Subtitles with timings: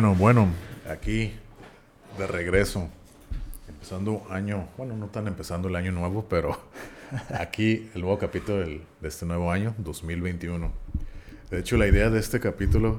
[0.00, 0.48] Bueno, bueno,
[0.90, 1.34] aquí
[2.16, 2.88] de regreso,
[3.68, 6.58] empezando año, bueno, no tan empezando el año nuevo, pero
[7.38, 10.72] aquí el nuevo capítulo de este nuevo año, 2021.
[11.50, 12.98] De hecho, la idea de este capítulo,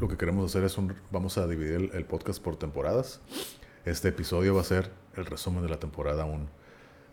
[0.00, 3.20] lo que queremos hacer es un, vamos a dividir el, podcast por temporadas.
[3.84, 6.46] Este episodio va a ser el resumen de la temporada 1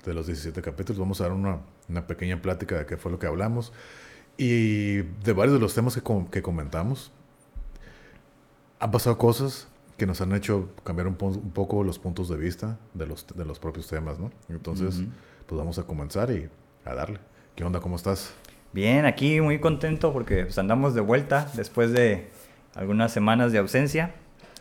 [0.06, 1.00] de los 17 capítulos.
[1.02, 3.74] Vamos a dar una, una pequeña plática de qué fue lo que hablamos
[4.38, 7.12] y de varios de los temas que comentamos
[8.80, 12.38] han pasado cosas que nos han hecho cambiar un, po- un poco los puntos de
[12.38, 14.32] vista de los, de los propios temas, ¿no?
[14.50, 15.02] Entonces,
[15.48, 16.48] pues vamos a comenzar y
[16.86, 17.20] a darle.
[17.56, 17.80] ¿Qué onda?
[17.80, 18.34] ¿Cómo estás?
[18.74, 22.30] Bien, aquí muy contento porque pues, andamos de vuelta después de
[22.76, 24.14] algunas semanas de ausencia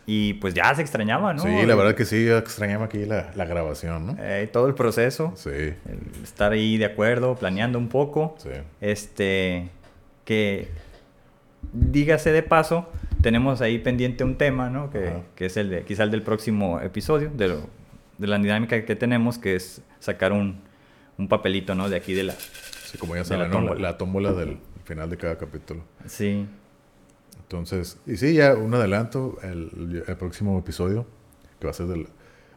[0.07, 1.43] y pues ya se extrañaba, ¿no?
[1.43, 4.15] Sí, la verdad que sí, extrañaba aquí la, la grabación, ¿no?
[4.19, 5.75] Eh, todo el proceso, Sí, el
[6.23, 8.35] estar ahí de acuerdo, planeando un poco.
[8.39, 8.49] sí.
[8.81, 9.69] Este,
[10.25, 10.69] que
[11.73, 12.89] dígase de paso,
[13.21, 14.89] tenemos ahí pendiente un tema, ¿no?
[14.89, 17.69] Que, que es el de, quizá el del próximo episodio, de, lo-
[18.17, 20.61] de la dinámica que tenemos, que es sacar un,
[21.17, 21.89] un papelito, ¿no?
[21.89, 22.33] De aquí de la...
[22.33, 23.55] Sí, como ya De la saben, ¿no?
[23.55, 23.81] la, tómbola.
[23.91, 25.83] la tómbola del final de cada capítulo.
[26.05, 26.47] Sí,
[27.41, 31.05] Entonces, y sí, ya un adelanto, el, el próximo episodio,
[31.59, 32.07] que va a ser del,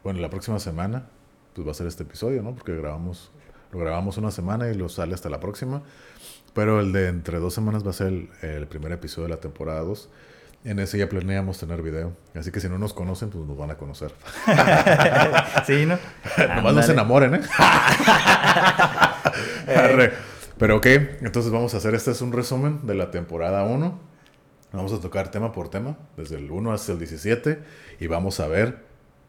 [0.04, 1.06] bueno, la próxima semana,
[1.54, 2.54] pues va a ser este episodio, ¿no?
[2.54, 3.32] Porque grabamos,
[3.72, 5.82] lo grabamos una semana y lo sale hasta la próxima.
[6.54, 9.40] Pero el de entre dos semanas va a ser el, el primer episodio de la
[9.40, 10.08] temporada 2.
[10.62, 12.12] En ese ya planeamos tener video.
[12.34, 14.12] Así que si no nos conocen, pues nos van a conocer.
[15.66, 15.98] sí, ¿no?
[16.54, 17.40] Nomás no se enamoren, ¿eh?
[19.74, 20.12] Arre.
[20.58, 20.86] Pero ok,
[21.22, 23.98] entonces vamos a hacer, este es un resumen de la temporada 1.
[24.72, 27.58] Vamos a tocar tema por tema, desde el 1 hasta el 17,
[27.98, 28.84] y vamos a ver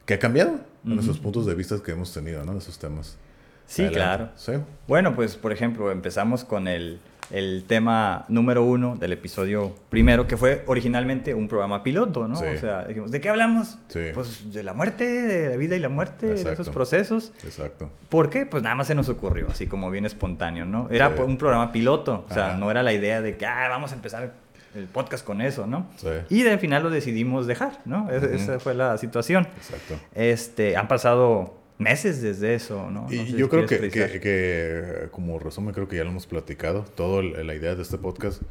[0.05, 2.51] qué ha cambiado en esos puntos de vista que hemos tenido, ¿no?
[2.51, 3.17] De esos temas.
[3.65, 3.97] Sí, Adelante.
[3.97, 4.29] claro.
[4.35, 4.51] Sí.
[4.85, 6.99] Bueno, pues por ejemplo, empezamos con el,
[7.31, 12.35] el tema número uno del episodio primero, que fue originalmente un programa piloto, ¿no?
[12.35, 12.45] Sí.
[12.45, 13.77] O sea, dijimos, ¿de qué hablamos?
[13.87, 13.99] Sí.
[14.13, 17.31] Pues de la muerte, de la vida y la muerte, de esos procesos.
[17.43, 17.89] Exacto.
[18.09, 18.45] ¿Por qué?
[18.45, 20.87] Pues nada más se nos ocurrió, así como bien espontáneo, ¿no?
[20.91, 21.21] Era Sí.
[21.21, 22.57] un programa piloto, o sea, Ajá.
[22.57, 24.33] no era la idea de que, ah, vamos a empezar
[24.75, 25.87] el podcast con eso, ¿no?
[25.97, 26.07] Sí.
[26.29, 28.09] Y al final lo decidimos dejar, ¿no?
[28.09, 28.33] Es- Ujú.
[28.35, 29.47] Esa fue la situación.
[29.57, 29.95] Exacto.
[30.13, 33.07] Este, han pasado meses desde eso, ¿no?
[33.07, 36.11] No Y sé si yo creo que, que, que, como resumen, creo que ya lo
[36.11, 36.85] hemos platicado.
[36.95, 38.41] Todo la idea de este podcast,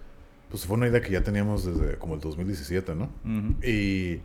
[0.51, 3.05] pues fue una idea que ya teníamos desde como el 2017, ¿no?
[3.25, 3.55] Ujú.
[3.67, 4.21] Y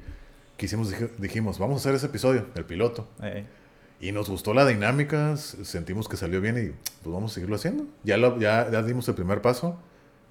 [0.58, 3.08] quisimos, dijimos, vamos a hacer ese episodio, el piloto.
[3.22, 3.46] Eh,
[4.02, 6.72] Y nos gustó la dinámica, sentimos que salió bien y
[7.04, 7.86] pues vamos a seguirlo haciendo.
[8.04, 9.80] Ya, lo, ya, ya dimos el primer paso,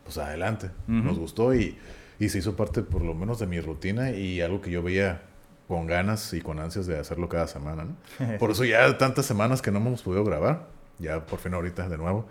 [0.05, 0.67] pues adelante.
[0.89, 0.97] Ujú.
[0.99, 1.77] Nos gustó y,
[2.19, 5.23] y se hizo parte por lo menos de mi rutina y algo que yo veía
[5.69, 7.85] con ganas y con ansias de hacerlo cada semana.
[7.85, 8.39] ¿no?
[8.39, 10.67] Por eso ya tantas semanas que no hemos podido grabar,
[10.99, 12.27] ya por fin ahorita de nuevo,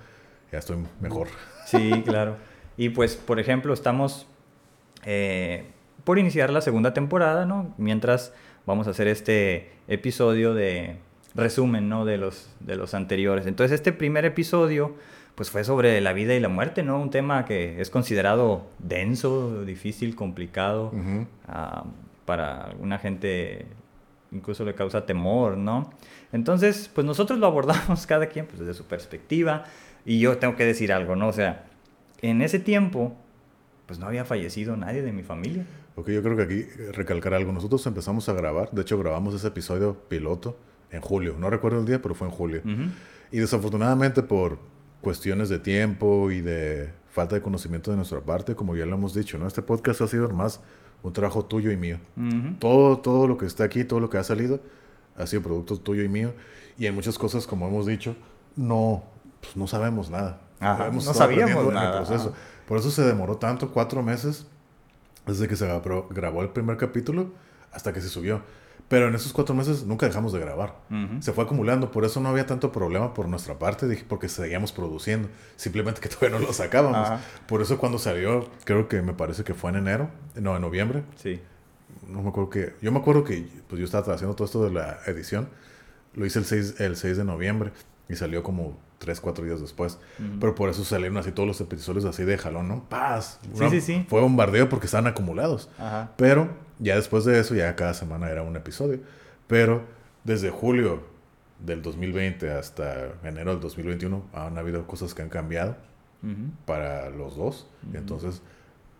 [0.51, 1.27] ya estoy mejor.
[1.65, 2.35] Sí, claro.
[2.75, 4.27] Y pues, por ejemplo, estamos
[5.05, 5.65] eh,
[6.03, 7.73] por iniciar la segunda temporada, ¿no?
[7.77, 8.33] Mientras
[8.65, 10.97] vamos a hacer este episodio de
[11.35, 12.03] resumen, ¿no?
[12.03, 13.47] De los, de los anteriores.
[13.47, 14.95] Entonces, este primer episodio,
[15.35, 16.99] pues fue sobre la vida y la muerte, ¿no?
[16.99, 20.91] Un tema que es considerado denso, difícil, complicado.
[22.25, 23.65] Para alguna gente
[24.31, 25.91] incluso le causa temor, ¿no?
[26.31, 29.65] Entonces, pues nosotros lo abordamos cada quien pues, desde su perspectiva
[30.05, 31.27] y yo tengo que decir algo, ¿no?
[31.27, 31.65] O sea,
[32.21, 33.15] en ese tiempo,
[33.85, 35.65] pues no había fallecido nadie de mi familia.
[35.95, 37.51] Ok, yo creo que aquí recalcar algo.
[37.51, 40.57] Nosotros empezamos a grabar, de hecho grabamos ese episodio piloto
[40.91, 41.35] en julio.
[41.37, 42.61] No recuerdo el día, pero fue en julio.
[43.31, 44.57] Y desafortunadamente por
[45.01, 49.13] cuestiones de tiempo y de falta de conocimiento de nuestra parte, como ya lo hemos
[49.13, 49.45] dicho, ¿no?
[49.45, 50.61] Este podcast ha sido más
[51.03, 51.99] un trabajo tuyo y mío.
[52.17, 52.55] Ujú.
[52.59, 54.61] Todo, todo lo que está aquí, todo lo que ha salido,
[55.17, 56.33] ha sido producto tuyo y mío.
[56.77, 58.15] Y en muchas cosas, como hemos dicho,
[58.55, 59.03] no,
[59.41, 60.41] pues, no sabemos nada.
[60.59, 62.33] Ajá, no sabíamos nada, proceso.
[62.67, 64.47] Por eso se demoró tanto, cuatro meses,
[65.27, 65.67] desde que se
[66.09, 67.31] grabó el primer capítulo
[67.71, 68.41] hasta que se subió.
[68.93, 70.75] Pero en esos cuatro meses nunca dejamos de grabar.
[71.19, 74.71] Se fue acumulando, por eso no había tanto problema por nuestra parte, dije, porque seguíamos
[74.71, 75.29] produciendo.
[75.55, 77.09] Simplemente que todavía no lo sacábamos.
[77.09, 77.19] Ajá.
[77.47, 81.01] Por eso cuando salió, creo que me parece que fue en enero, no, en noviembre.
[81.15, 81.41] Sí.
[82.07, 82.75] No me acuerdo que.
[82.83, 85.49] Yo me acuerdo que pues yo estaba haciendo todo esto de la edición.
[86.13, 87.71] Lo hice el 6, el 6 de noviembre
[88.07, 89.99] y salió como 3, 4 días después.
[90.39, 92.83] Pero por eso salieron así todos los episodios así de jalón, ¿no?
[92.89, 93.39] ¡Paz!
[93.53, 94.05] Sí, sí, sí.
[94.09, 95.69] Fue bombardeo porque estaban acumulados.
[95.77, 96.11] Ajá.
[96.17, 98.99] Pero ya después de eso, ya cada semana era un episodio.
[99.47, 99.83] Pero
[100.23, 101.03] desde julio
[101.59, 105.75] del 2020 hasta enero del 2021 han habido cosas que han cambiado
[106.23, 106.51] Ujú.
[106.65, 107.67] para los dos.
[107.93, 108.41] Y entonces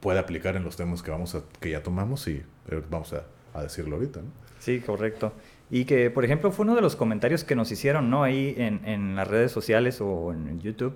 [0.01, 3.23] puede aplicar en los temas que, vamos a, que ya tomamos y eh, vamos a,
[3.57, 4.19] a decirlo ahorita.
[4.21, 4.27] ¿no?
[4.59, 5.33] Sí, correcto.
[5.71, 8.23] Y que, por ejemplo, fue uno de los comentarios que nos hicieron, ¿no?
[8.23, 10.95] Ahí en, en las redes sociales o en YouTube,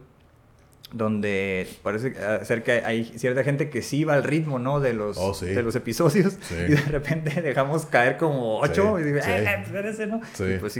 [0.93, 2.13] donde parece
[2.45, 4.79] ser que hay cierta gente que sí va al ritmo, ¿no?
[4.79, 5.47] De los, Oh, sí.
[5.47, 6.37] de los episodios.
[6.41, 6.55] Sí.
[6.55, 9.17] Y de repente dejamos caer como ocho Sí, y digo.
[9.25, 10.21] "Eh, espérese, ¿no?
[10.33, 10.43] Sí.
[10.45, 10.79] Y pues.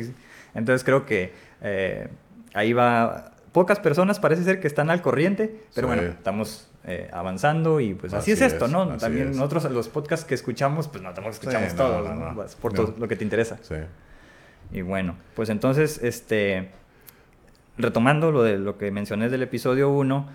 [0.55, 2.07] Entonces creo que eh,
[2.53, 3.33] ahí va...
[3.51, 8.13] Pocas personas parece ser que están al corriente, pero bueno, estamos eh, avanzando y pues
[8.13, 8.97] así, Así es esto, es, ¿no?
[8.97, 9.35] También es.
[9.35, 12.29] nosotros los podcasts que escuchamos, pues no, tampoco escuchamos no, todos, no, ¿no?
[12.31, 12.35] no.
[12.35, 13.57] Vas por todo lo que te interesa.
[13.61, 13.75] Sí.
[14.71, 16.69] Y bueno, pues entonces, este,
[17.77, 20.27] retomando lo de lo que mencioné del episodio 1,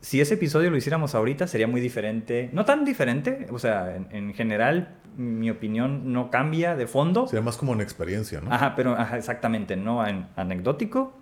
[0.00, 4.08] si ese episodio lo hiciéramos ahorita sería muy diferente, no tan diferente, o sea, en,
[4.10, 8.52] en general mi opinión no cambia de fondo, Sería más como una experiencia, ¿no?
[8.52, 11.12] ajá, pero ajá, exactamente, no an- anecdótico,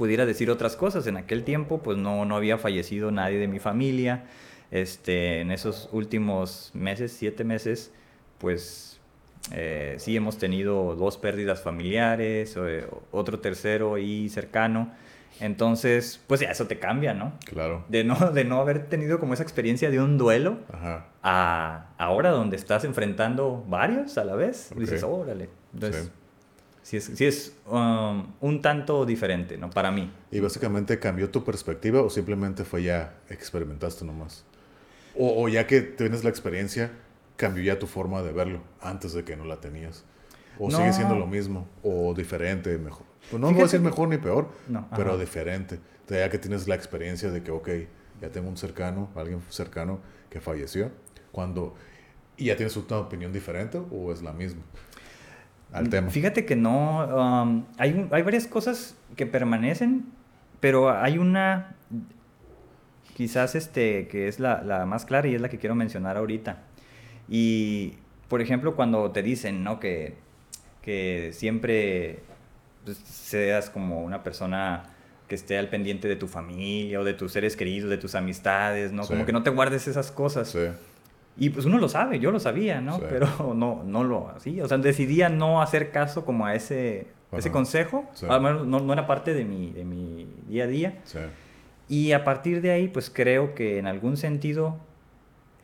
[0.00, 3.58] pudiera decir otras cosas, en aquel tiempo pues no, no había fallecido nadie de mi
[3.58, 4.24] familia,
[4.70, 7.92] este, en esos últimos meses, siete meses,
[8.38, 8.98] pues
[9.52, 14.90] eh, sí hemos tenido dos pérdidas familiares, eh, otro tercero y cercano.
[15.38, 17.32] Entonces, pues ya eso te cambia, ¿no?
[17.44, 17.84] Claro.
[17.90, 21.08] De no, de no haber tenido como esa experiencia de un duelo Ajá.
[21.22, 24.70] a ahora donde estás enfrentando varios a la vez.
[24.72, 24.78] Ok.
[24.80, 25.50] Dices, órale.
[25.74, 26.10] Entonces, Sí.
[26.82, 29.70] Sí, es, sí es um, un tanto diferente, ¿no?
[29.70, 30.10] Para mí.
[30.30, 34.44] ¿Y básicamente cambió tu perspectiva o simplemente fue ya experimentaste nomás?
[35.16, 36.92] O, o ya que tienes la experiencia,
[37.36, 40.04] cambió ya tu forma de verlo antes de que no la tenías.
[40.58, 40.76] O No.
[40.76, 43.06] sigue siendo lo mismo, o diferente, mejor.
[43.30, 45.20] Pues no voy a Fíjate decir mejor ni peor, No, pero ajá.
[45.20, 45.76] diferente.
[46.04, 47.68] O sea, ya que tienes la experiencia de que, ok,
[48.20, 50.90] ya tengo un cercano, alguien cercano que falleció,
[51.32, 51.74] cuando...
[52.36, 54.62] ¿Y ya tienes una opinión diferente o es la misma?
[55.72, 56.10] Al tema.
[56.10, 57.42] Fíjate que no.
[57.42, 60.06] um, hay, un- hay varias cosas que permanecen,
[60.60, 61.76] pero hay una.
[63.16, 66.62] Quizás este, que es la, la más clara y es la que quiero mencionar ahorita.
[67.28, 67.94] Y,
[68.28, 69.78] por ejemplo, cuando te dicen, ¿no?
[69.78, 70.14] Que,
[70.82, 72.20] que siempre
[72.84, 74.84] pues, seas como una persona
[75.28, 78.90] que esté al pendiente de tu familia o de tus seres queridos, de tus amistades,
[78.92, 79.04] ¿no?
[79.04, 79.12] Sí.
[79.12, 80.48] Como que no te guardes esas cosas.
[80.48, 80.58] Sí,
[81.38, 82.96] Y pues uno lo sabe, yo lo sabía, ¿no?
[82.98, 83.04] Sí.
[83.08, 84.64] Pero no, no lo hacía.
[84.64, 88.04] O sea, decidía no hacer caso como a ese, ese consejo.
[88.14, 88.26] Sí.
[88.26, 90.98] Menos no, no era parte de mi, de mi día a día.
[91.04, 91.18] sí.
[91.88, 94.76] Y a partir de ahí, pues creo que en algún sentido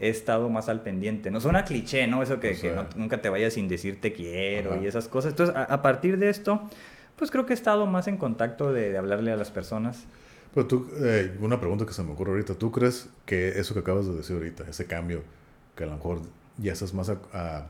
[0.01, 1.31] he estado más al pendiente.
[1.31, 2.21] No suena cliché, ¿no?
[2.21, 4.83] Eso que, que no- nunca te vayas sin decir te quiero Ajá.
[4.83, 5.31] y esas cosas.
[5.33, 6.61] Entonces, a, a partir de esto,
[7.15, 10.05] pues creo que he estado más en contacto de, de hablarle a las personas.
[10.53, 13.81] Pero tú, eh, una pregunta que se me ocurre ahorita, ¿tú crees que eso que
[13.81, 15.23] acabas de decir ahorita, ese cambio,
[15.77, 16.21] que a lo mejor
[16.59, 17.67] ya estás más a- a-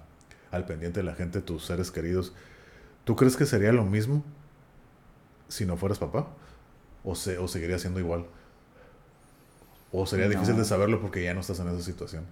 [0.52, 2.32] al pendiente de la gente, tus seres queridos,
[3.04, 4.24] ¿tú crees que sería lo mismo
[5.48, 6.28] si no fueras papá?
[7.04, 8.24] ¿O, se, o seguiría siendo igual?
[9.92, 10.60] ¿O sería difícil No.
[10.60, 12.24] de saberlo porque ya no estás en esa situación?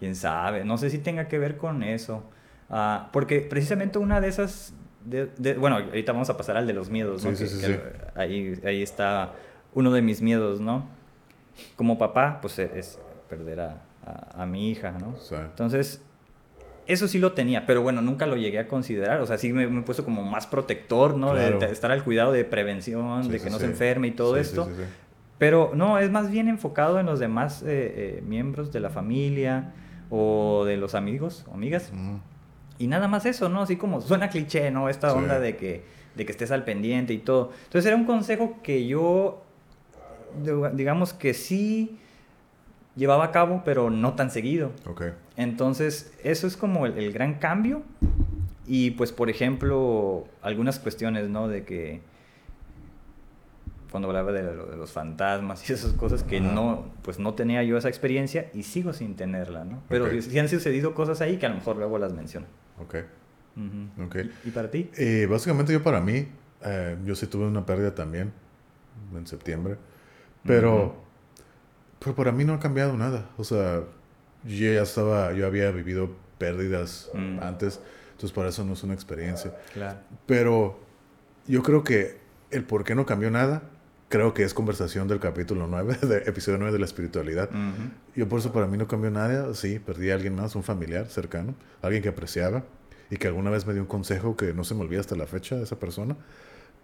[0.00, 2.24] quién sabe, no sé si tenga que ver con eso.
[2.68, 6.72] Ah, porque precisamente una de esas, de- de- bueno, ahorita vamos a pasar al de
[6.74, 7.30] los miedos, ¿no?
[7.34, 7.80] Sí, sí, Que- sí, que sí.
[8.16, 9.32] Ahí, ahí está
[9.72, 10.86] uno de mis miedos, ¿no?
[11.76, 12.98] Como papá, pues es
[13.30, 15.16] perder a, a- a mi hija, ¿no?
[15.16, 16.02] Sea, Entonces,
[16.86, 19.20] eso sí lo tenía, pero bueno, nunca lo llegué a considerar.
[19.20, 21.32] O sea, sí me, me he puesto como más protector, ¿no?
[21.32, 21.58] Claro.
[21.58, 23.62] De, estar al cuidado de prevención, sí, de sí, que no sí.
[23.62, 24.64] se enferme y todo Sí, esto.
[24.66, 24.88] sí, sí, sí.
[25.38, 27.66] Pero no, es más bien enfocado en los demás eh,
[28.18, 29.72] eh, miembros de la familia
[30.10, 31.90] o de los amigos o amigas.
[31.92, 32.16] Mm,
[32.78, 33.62] Y nada más eso, ¿no?
[33.62, 34.88] Así como suena cliché, ¿no?
[34.88, 35.16] Esta Sí.
[35.18, 35.82] onda de que,
[36.14, 37.50] de que estés al pendiente y todo.
[37.64, 39.42] Entonces era un consejo que yo,
[40.44, 41.98] diga- digamos que sí
[42.96, 44.72] llevaba a cabo, pero no tan seguido.
[44.86, 45.02] ok.
[45.36, 47.82] Entonces, eso es como el, el gran cambio.
[48.66, 51.48] Y pues, por ejemplo, algunas cuestiones, ¿no?
[51.48, 52.00] De que
[53.90, 57.62] cuando hablaba de, lo- de los fantasmas y esas cosas que no, pues no tenía
[57.62, 59.82] yo esa experiencia y sigo sin tenerla, ¿no?
[59.88, 60.20] Pero Ok.
[60.20, 62.46] sí- han sucedido cosas ahí que a lo mejor luego las menciono.
[62.80, 62.96] Ok,
[63.56, 64.04] Ujú.
[64.06, 64.16] ok.
[64.44, 64.90] ¿Y para ti?
[64.96, 66.26] Eh, básicamente yo para mí,
[66.64, 68.32] eh, yo sí tuve una pérdida también
[69.16, 69.76] en septiembre,
[70.44, 70.94] pero, Ujú.
[72.04, 73.30] Pero para mí no ha cambiado nada.
[73.38, 73.80] O sea,
[74.44, 77.38] yo ya estaba, yo había vivido pérdidas Mm.
[77.40, 77.80] antes,
[78.12, 79.52] Entonces, para eso no es una experiencia.
[79.72, 79.98] Claro.
[80.26, 80.78] Pero
[81.48, 82.18] yo creo que
[82.52, 83.62] el por qué no cambió nada,
[84.08, 87.50] creo que es conversación del capítulo 9, de episodio 9 de la espiritualidad.
[88.14, 89.52] Yo por eso para mí no cambió nada.
[89.54, 92.62] Sí, perdí a alguien más, un familiar cercano, alguien que apreciaba
[93.10, 95.26] y que alguna vez me dio un consejo que no se me olvida hasta la
[95.26, 96.16] fecha de esa persona.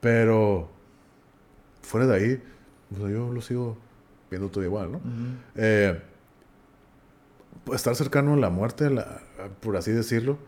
[0.00, 0.68] Pero
[1.82, 2.42] fuera de ahí,
[2.92, 3.78] o sea, yo lo sigo
[4.30, 5.00] viendo todo igual, ¿no?
[5.56, 6.00] Eh,
[7.64, 9.20] pues, estar cercano a la muerte, la-
[9.60, 10.38] por así decirlo.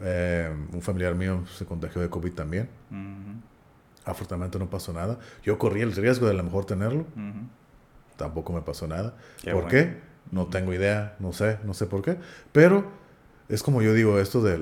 [0.00, 2.68] eh, un familiar mío se contagió de COVID también.
[4.04, 5.18] Afortunadamente no pasó nada.
[5.42, 7.04] Yo corrí el riesgo de a lo mejor tenerlo.
[8.16, 9.14] Tampoco me pasó nada.
[9.42, 9.68] Qué ¿Por bueno.
[9.70, 9.96] qué?
[10.30, 12.16] No tengo idea, no sé, no sé por qué.
[12.52, 12.84] Pero
[13.48, 14.58] es como yo digo, esto de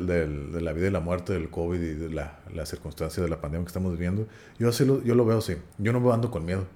[0.61, 3.65] la vida y la muerte, del COVID y de la, la circunstancia de la pandemia
[3.65, 4.27] que estamos viviendo,
[4.59, 5.57] yo, así lo, yo lo veo así.
[5.79, 6.67] Yo no ando con miedo.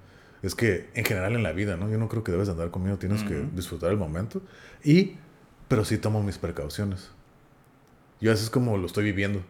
[0.43, 1.89] Es que en general en la vida, ¿no?
[1.89, 4.41] Yo no creo que debes andar con miedo, tienes que disfrutar el momento.
[4.83, 5.17] Y,
[5.67, 7.11] pero sí tomo mis precauciones.
[8.19, 9.41] Yo así es como lo estoy viviendo.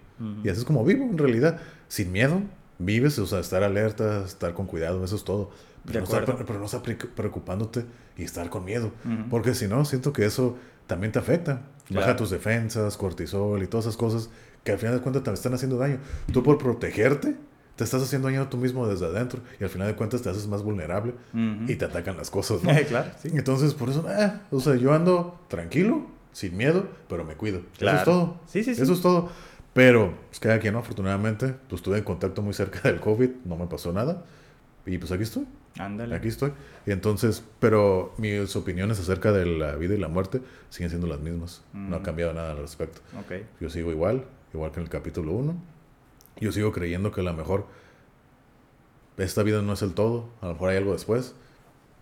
[0.44, 1.60] Y así es como vivo, en realidad.
[1.88, 2.42] Sin miedo,
[2.78, 5.50] vives, o sea, estar alerta, estar con cuidado, eso es todo.
[5.86, 6.46] Pero, no estar, acuerdo.
[6.46, 7.86] pero no estar pre- preocupándote
[8.18, 8.92] y estar con miedo.
[9.30, 10.58] Porque si no, siento que eso
[10.88, 11.54] también te afecta.
[11.90, 12.16] Baja Claro.
[12.18, 14.30] tus defensas, cortisol y todas esas cosas
[14.64, 15.98] que al final de cuentas te están haciendo daño.
[16.32, 17.36] Tú por protegerte,
[17.82, 19.40] te estás haciendo daño tú mismo desde adentro.
[19.60, 21.72] Y al final de cuentas te haces más vulnerable Ujú.
[21.72, 22.70] y te atacan las cosas, ¿no?
[22.88, 23.30] claro, sí.
[23.34, 27.58] Entonces, por eso, eh, o sea, yo ando tranquilo, sin miedo, pero me cuido.
[27.58, 27.98] Eso Claro.
[27.98, 28.38] es todo.
[28.46, 28.84] Sí, sí, sí.
[28.84, 29.30] Eso es todo.
[29.74, 30.80] Pero, pues cada quien, ¿no?
[30.82, 34.24] Afortunadamente, pues estuve en contacto muy cerca del COVID, no me pasó nada.
[34.86, 35.48] Y pues aquí estoy,
[35.80, 36.14] Ándale.
[36.16, 36.52] aquí estoy.
[36.86, 41.20] Y entonces, pero mis opiniones acerca de la vida y la muerte siguen siendo las
[41.20, 41.64] mismas.
[41.74, 42.04] No ha Mm.
[42.04, 43.02] cambiado nada al respecto.
[43.20, 43.42] Ok.
[43.60, 44.24] Yo sigo igual,
[44.54, 45.56] igual que en el capítulo 1.
[46.40, 47.68] Yo sigo creyendo que a lo mejor
[49.18, 50.30] esta vida no es el todo.
[50.42, 51.36] A lo mejor hay algo después.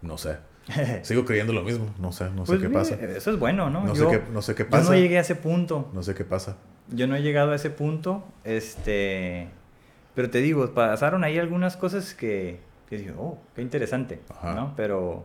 [0.02, 0.38] No sé.
[1.04, 1.94] Sigo creyendo lo mismo.
[2.00, 2.96] No sé, no sé Pues qué pasa.
[2.96, 3.84] Eso es bueno, ¿no?
[3.86, 4.90] No yo, sé qué, no sé qué yo pasa.
[4.92, 5.90] no llegué a ese punto.
[5.94, 6.58] No sé qué pasa.
[6.90, 8.24] Yo no he llegado a ese punto.
[8.44, 9.50] Este.
[10.16, 12.60] Pero te digo, pasaron ahí algunas cosas que,
[12.90, 14.22] que dije, oh, qué interesante.
[14.30, 14.54] Ajá.
[14.54, 14.74] ¿no?
[14.76, 15.24] Pero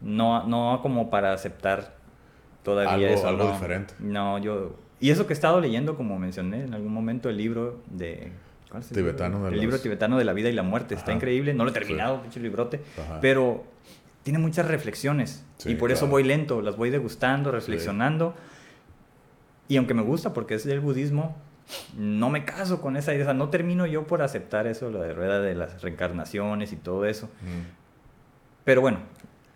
[0.00, 1.94] no, no como para aceptar
[2.62, 3.28] todavía Algo- eso.
[3.28, 3.52] algo no.
[3.52, 3.94] diferente.
[3.98, 4.76] No, yo.
[5.00, 8.32] Y eso que he estado leyendo, como mencioné en algún momento, el libro de.
[8.70, 9.12] ¿cuál es el libro?
[9.12, 10.94] Tibetano de El libro tibetano de la vida y la muerte.
[10.94, 11.16] Está Ajá.
[11.16, 11.54] increíble.
[11.54, 11.78] No lo he Sí.
[11.80, 12.80] terminado, pinche librote.
[12.98, 13.20] Ajá.
[13.20, 13.64] Pero
[14.22, 15.44] tiene muchas reflexiones.
[15.58, 16.12] Sí, y por eso claro.
[16.12, 18.34] voy lento, las voy degustando, reflexionando.
[19.68, 21.36] Y aunque me gusta porque es del budismo,
[21.96, 23.24] no me caso con esa idea.
[23.24, 26.76] O sea, no termino yo por aceptar eso, lo de rueda de las reencarnaciones y
[26.76, 27.26] todo eso.
[27.42, 27.66] Mm.
[28.64, 28.98] Pero bueno,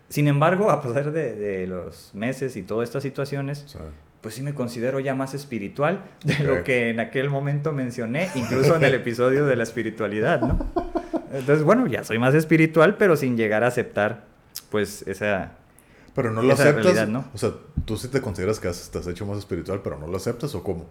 [0.08, 3.76] sin embargo, a pesar de, de los meses y todas estas situaciones,
[4.20, 8.76] pues sí me considero ya más espiritual de lo que en aquel momento mencioné, incluso
[8.76, 10.58] en el episodio de la espiritualidad, ¿no?
[11.32, 14.24] Entonces, bueno, ya soy más espiritual, pero sin llegar a aceptar,
[14.68, 15.52] pues, esa...
[16.14, 16.84] pero no lo Esa aceptas.
[16.84, 17.24] realidad, ¿no?
[17.32, 17.52] O sea,
[17.84, 20.88] tú sí te consideras que has hecho más espiritual, pero no lo aceptas o cómo?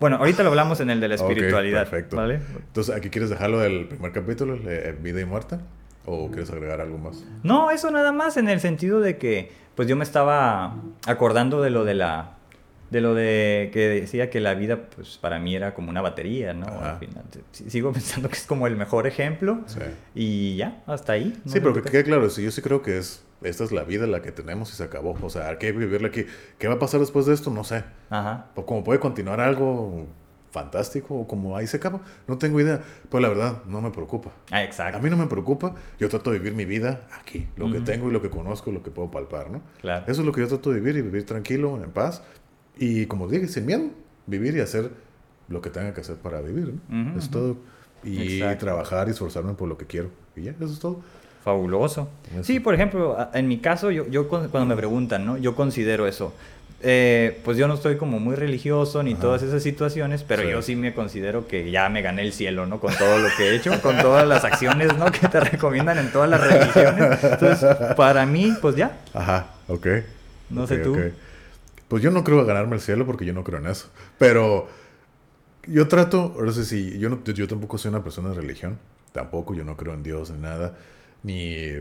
[0.00, 2.16] Bueno, ahorita lo hablamos en el de la espiritualidad, perfecto.
[2.16, 2.40] ¿vale?
[2.54, 4.56] Entonces, ¿aquí quieres dejarlo del primer capítulo,
[5.02, 5.58] vida y muerte?
[6.04, 7.24] ¿O quieres agregar algo más?
[7.42, 10.74] No, eso nada más en el sentido de que, pues yo me estaba
[11.06, 12.32] acordando de lo de la,
[12.90, 16.52] de lo de que decía que la vida, pues para mí era como una batería,
[16.52, 16.66] ¿no?
[16.66, 16.94] Ajá.
[16.94, 19.78] Al final, sigo pensando que es como el mejor ejemplo Sí.
[20.16, 21.32] y ya, hasta ahí.
[21.44, 23.84] no Sí, pero que quede claro, sí, yo sí creo que es, esta es la
[23.84, 25.16] vida la que tenemos y se acabó.
[25.22, 26.26] O sea, hay que vivirla aquí.
[26.58, 27.50] ¿Qué va a pasar después de esto?
[27.50, 27.84] No sé.
[28.10, 28.46] Ajá.
[28.56, 30.08] O como puede continuar algo
[30.50, 32.00] fantástico o como ahí se acaba.
[32.26, 32.80] No tengo idea.
[33.10, 34.30] Pero la verdad, no me preocupa.
[34.50, 35.00] Ah, A exacto.
[35.00, 35.74] mí no me preocupa.
[35.98, 37.46] Yo trato de vivir mi vida aquí.
[37.56, 37.84] Lo que Ujú.
[37.84, 39.60] tengo y lo que conozco, lo que puedo palpar, ¿no?
[39.80, 40.04] Claro.
[40.08, 42.22] Eso es lo que yo trato de vivir y vivir tranquilo, en paz.
[42.78, 43.84] Y como dije, sin miedo.
[44.26, 44.90] Vivir y hacer
[45.48, 47.00] lo que tenga que hacer para vivir, ¿no?
[47.00, 47.56] Ujú, Eso es todo.
[48.04, 48.66] Y Exacto.
[48.66, 50.10] trabajar y esforzarme por lo que quiero.
[50.36, 51.00] Y ya, eso es todo.
[51.42, 52.08] Fabuloso.
[52.32, 52.44] Eso.
[52.44, 55.38] Sí, por ejemplo, a- en mi caso, yo, yo cuando me preguntan, ¿no?
[55.38, 56.32] Yo considero eso.
[56.80, 59.20] Eh, pues yo no estoy como muy religioso ni Ajá.
[59.22, 60.50] todas esas situaciones, pero Sí.
[60.50, 62.78] yo sí me considero que ya me gané el cielo, ¿no?
[62.78, 65.06] Con todo lo que he hecho, con todas las acciones, ¿no?
[65.12, 67.18] Que te recomiendan en todas las religiones.
[67.24, 68.96] Entonces, para mí, pues ya.
[69.12, 69.86] Ajá, ok.
[70.50, 70.94] No sé tú.
[70.94, 71.00] ok.
[71.88, 73.88] Pues yo no creo ganarme el cielo porque yo no creo en eso.
[74.18, 74.68] Pero
[75.66, 78.78] yo trato, ahora sí, sí, yo, no, yo tampoco soy una persona de religión.
[79.12, 80.76] Tampoco, yo no creo en Dios ni nada.
[81.24, 81.72] Ni,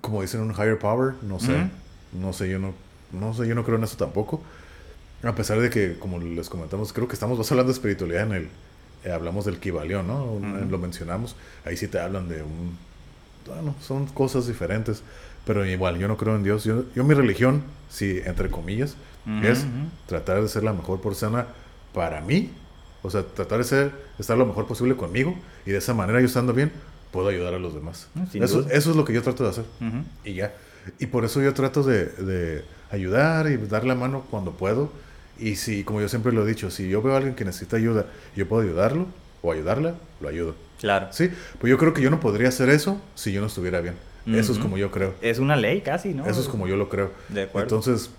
[0.00, 1.68] como dicen, un higher power, no sé.
[2.12, 2.74] No sé, yo no,
[3.12, 4.42] no sé, yo no creo en eso tampoco.
[5.22, 8.32] A pesar de que, como les comentamos, creo que estamos más hablando de espiritualidad en
[8.32, 8.48] el...
[9.04, 10.24] eh, hablamos del Kibalión, ¿no?
[10.24, 10.70] Ujú.
[10.70, 11.36] Lo mencionamos.
[11.64, 12.76] Ahí sí te hablan de un...
[13.46, 15.02] Bueno, son cosas diferentes.
[15.46, 16.64] Pero igual, yo no creo en Dios.
[16.64, 18.96] Yo, yo mi religión, sí, entre comillas,
[19.26, 19.64] Ujú, es
[20.06, 21.46] tratar de ser la mejor persona
[21.94, 22.50] para mí.
[23.02, 25.36] O sea, tratar de ser, estar lo mejor posible conmigo.
[25.64, 26.72] Y de esa manera, yo estando bien,
[27.12, 28.08] puedo ayudar a los demás.
[28.30, 29.64] Sin Eso, eso es lo que yo trato de hacer.
[30.24, 30.52] Y ya.
[30.98, 34.90] Y por eso yo trato de, de ayudar y dar la mano cuando puedo.
[35.38, 37.76] Y si, como yo siempre lo he dicho, si yo veo a alguien que necesita
[37.76, 39.06] ayuda y yo puedo ayudarlo
[39.42, 40.54] o ayudarla, lo ayudo.
[40.80, 41.08] Claro.
[41.10, 43.94] Sí, pues yo creo que yo no podría hacer eso si yo no estuviera bien.
[44.26, 45.14] Eso es como yo creo.
[45.22, 46.26] Es una ley casi, ¿no?
[46.26, 47.12] Eso es como yo lo creo.
[47.28, 47.76] De acuerdo.
[47.76, 48.10] Entonces,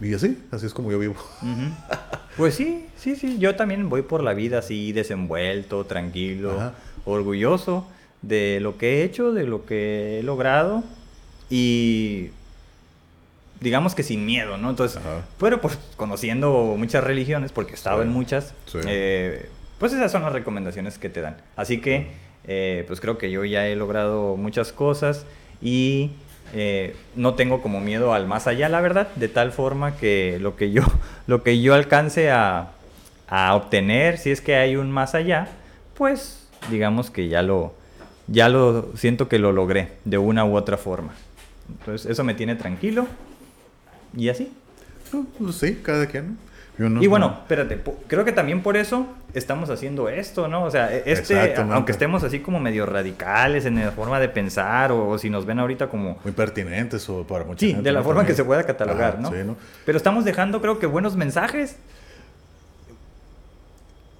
[0.00, 1.14] y así, así es como yo vivo.
[1.42, 1.72] Ujú.
[2.36, 3.36] Pues sí, sí, sí.
[3.38, 6.74] Yo también voy por la vida así, desenvuelto, tranquilo, Ajá.
[7.04, 7.86] orgulloso
[8.22, 10.82] de lo que he hecho, de lo que he logrado
[11.50, 12.30] y
[13.62, 14.70] digamos que sin miedo, ¿no?
[14.70, 15.22] Entonces, Ajá.
[15.38, 18.08] pero pues conociendo muchas religiones, porque he estado Sí.
[18.08, 18.78] en muchas, Sí.
[18.86, 21.36] eh, pues esas son las recomendaciones que te dan.
[21.56, 22.08] Así que,
[22.44, 25.24] eh, pues creo que yo ya he logrado muchas cosas
[25.60, 26.10] y
[26.54, 30.54] eh, no tengo como miedo al más allá, la verdad, de tal forma que lo
[30.56, 30.82] que yo,
[31.26, 32.72] lo que yo alcance a,
[33.28, 35.48] a obtener, si es que hay un más allá,
[35.94, 37.74] pues digamos que ya lo,
[38.26, 41.14] ya lo siento que lo logré de una u otra forma.
[41.68, 43.06] Entonces eso me tiene tranquilo
[44.16, 44.52] y así.
[45.12, 46.26] No, pues sí, cada quien.
[46.28, 46.36] ¿no?
[46.78, 50.64] Yo no- Y bueno, espérate, creo que también por eso estamos haciendo esto, ¿no?
[50.64, 54.90] O sea, e- este, aunque estemos así como medio radicales en la forma de pensar
[54.90, 56.18] o, o si nos ven ahorita como...
[56.24, 59.20] muy pertinentes o para mucha Sí, gente, de la forma que se pueda catalogar, Ajá,
[59.20, 59.30] ¿no?
[59.30, 59.56] Sí, ¿no?
[59.84, 61.76] Pero estamos dejando creo que buenos mensajes.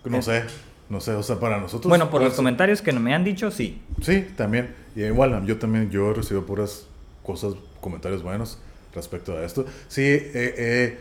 [0.04, 0.22] No Eh.
[0.22, 0.44] sé,
[0.90, 1.88] no sé, o sea, para nosotros.
[1.88, 3.80] Bueno, por los pues, comentarios que me han dicho, sí.
[4.02, 4.74] Sí, también.
[4.94, 6.86] Y igual, yo también, yo he recibido puras
[7.22, 8.58] cosas, comentarios buenos
[8.94, 9.64] respecto a esto.
[9.88, 10.98] Sí, he,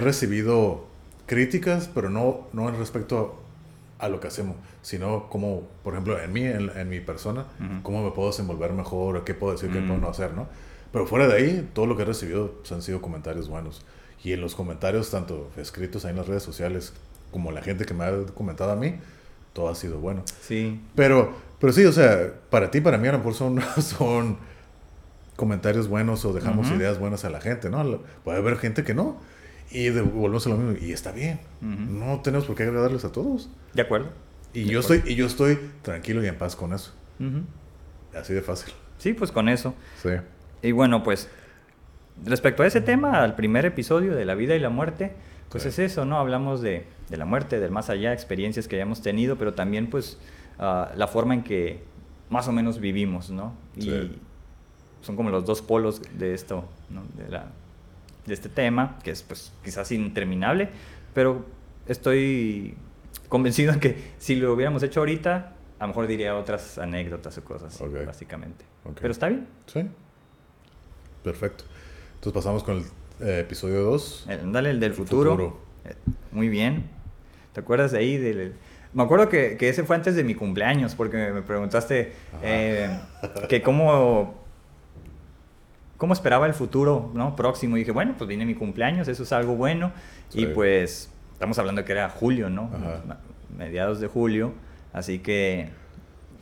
[0.00, 0.86] recibido
[1.26, 3.40] críticas, pero no, no en respecto
[4.00, 7.46] a, a lo que hacemos, sino como, por ejemplo, en mí, en, en mi persona,
[7.82, 9.86] cómo me puedo desenvolver mejor, qué puedo decir, qué Mm.
[9.86, 10.46] puedo no hacer, ¿no?
[10.92, 13.84] Pero fuera de ahí, todo lo que he recibido pues, han sido comentarios buenos.
[14.22, 16.92] Y en los comentarios, tanto escritos ahí en las redes sociales,
[17.30, 18.94] como la gente que me ha comentado a mí,
[19.52, 20.22] todo ha sido bueno.
[20.40, 20.80] Sí.
[20.94, 24.38] Pero, pero sí, o sea, para ti, para mí, a lo mejor son, son
[25.36, 28.00] comentarios buenos o dejamos ideas buenas a la gente, ¿no?
[28.24, 29.16] Puede haber gente que no.
[29.70, 30.84] Y de- volvemos a lo mismo.
[30.86, 31.40] Y está bien.
[31.60, 33.50] No tenemos por qué agradarles a todos.
[33.74, 34.08] De acuerdo.
[34.54, 34.94] Y De yo, acuerdo.
[34.96, 36.92] estoy, y yo estoy tranquilo y en paz con eso.
[37.20, 37.40] Ujú.
[38.18, 38.72] Así de fácil.
[38.98, 39.74] Sí, pues con eso.
[40.02, 40.10] Sí.
[40.62, 41.28] Y bueno, pues
[42.24, 45.12] respecto a ese tema, al primer episodio de la vida y la muerte,
[45.50, 45.68] pues Sí.
[45.68, 46.18] es eso, ¿no?
[46.18, 50.18] Hablamos de, de la muerte, del más allá, experiencias que hayamos tenido, pero también pues
[50.58, 51.82] ah, la forma en que
[52.30, 53.52] más o menos vivimos, ¿no?
[53.76, 54.18] Y Sí.
[55.06, 57.02] Son como los dos polos de esto, ¿no?
[57.14, 57.46] De, la,
[58.26, 60.68] de este tema, que es pues quizás interminable,
[61.14, 61.46] pero
[61.86, 62.74] estoy
[63.28, 67.44] convencido en que si lo hubiéramos hecho ahorita, a lo mejor diría otras anécdotas o
[67.44, 68.64] cosas, así, básicamente.
[69.00, 69.46] Pero está bien.
[69.66, 69.86] Sí.
[71.22, 71.64] Perfecto.
[72.14, 72.84] Entonces pasamos con el
[73.28, 74.26] eh, episodio 2.
[74.28, 75.30] Eh, Dale el del futuro.
[75.32, 75.60] futuro.
[75.84, 75.94] Eh,
[76.32, 76.88] Muy bien.
[77.52, 78.16] ¿Te acuerdas de ahí?
[78.18, 78.54] Del,
[78.92, 82.88] me acuerdo que, que ese fue antes de mi cumpleaños, porque me preguntaste eh,
[83.48, 84.45] que cómo,
[85.96, 87.36] cómo esperaba el futuro ¿no?
[87.36, 87.76] próximo.
[87.76, 89.92] Y dije, bueno, pues viene mi cumpleaños, eso es algo bueno.
[90.28, 90.42] Sí.
[90.42, 92.70] Y pues estamos hablando de que era julio, ¿no?
[92.74, 93.18] Ajá.
[93.56, 94.52] Mediados de julio.
[94.92, 95.70] Así que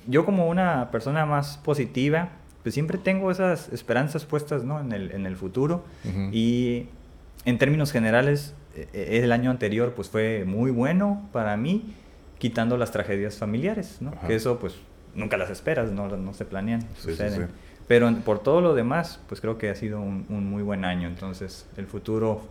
[0.06, 2.28] yo como una persona más positiva,
[2.62, 4.80] pues siempre tengo esas esperanzas puestas ¿no?
[4.80, 5.84] en, el, en el futuro.
[6.04, 6.30] Ujú.
[6.32, 6.88] Y
[7.44, 11.94] en términos generales, eh, eh, el año anterior pues fue muy bueno para mí,
[12.38, 14.10] quitando las tragedias familiares, ¿no?
[14.10, 14.26] Ajá.
[14.28, 14.74] Que eso pues
[15.14, 17.48] nunca las esperas, no, no se planean, Sí, sí, suceden.
[17.48, 17.54] sí.
[17.88, 21.06] Pero por todo lo demás, pues creo que ha sido un, un muy buen año.
[21.08, 22.42] Entonces, el futuro,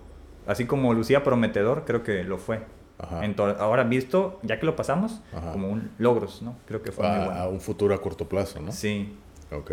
[0.47, 2.59] así como lucía prometedor, creo que lo fue.
[2.99, 3.21] Ajá.
[3.59, 5.51] Ahora visto, ya que lo pasamos, Ajá.
[5.51, 6.55] como un logros, ¿no?
[6.67, 7.39] Creo que fue muy a, bueno.
[7.41, 8.71] a un futuro a corto plazo, ¿no?
[8.71, 9.13] Sí.
[9.51, 9.71] Ok.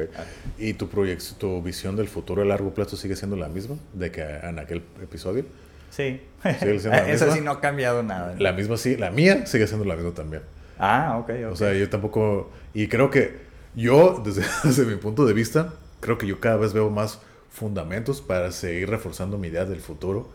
[0.59, 4.11] ¿Y tu, proyec- tu visión del futuro a largo plazo sigue siendo la misma de
[4.11, 5.45] que en aquel episodio?
[5.91, 6.21] Sí.
[6.43, 8.35] ¿Sigue siendo la Eso sí no ha cambiado nada.
[8.39, 10.43] La misma sí, la mía sigue siendo la misma también.
[10.79, 11.53] Ah, ok, ok.
[11.53, 12.51] O sea, yo tampoco...
[12.75, 16.73] Y creo que yo, desde, desde mi punto de vista, creo que yo cada vez
[16.73, 20.29] veo más fundamentos para seguir reforzando mi idea del futuro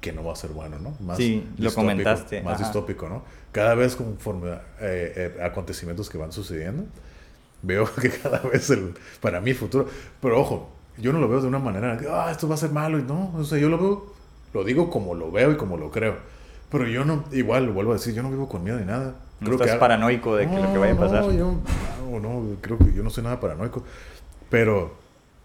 [0.00, 0.94] que no va a ser bueno, ¿no?
[1.00, 2.64] Más Sí, lo comentaste, Más ajá.
[2.64, 3.22] distópico, ¿no?
[3.52, 6.84] Cada vez conforme eh, eh, acontecimientos que van sucediendo,
[7.62, 9.88] veo que cada vez el, para mí el futuro...
[10.20, 12.98] Pero ojo, yo no lo veo de una manera, ah, esto va a ser malo
[12.98, 14.12] y no, o sea, yo lo veo,
[14.54, 16.16] lo digo como lo veo y como lo creo.
[16.70, 19.14] Pero yo no, igual, vuelvo a decir, yo no vivo con miedo ni nada.
[19.40, 21.24] No estás paranoico de que lo que vaya a pasar.
[21.24, 21.54] No, yo
[22.20, 23.84] no, no, creo que yo no soy nada paranoico.
[24.50, 24.94] Pero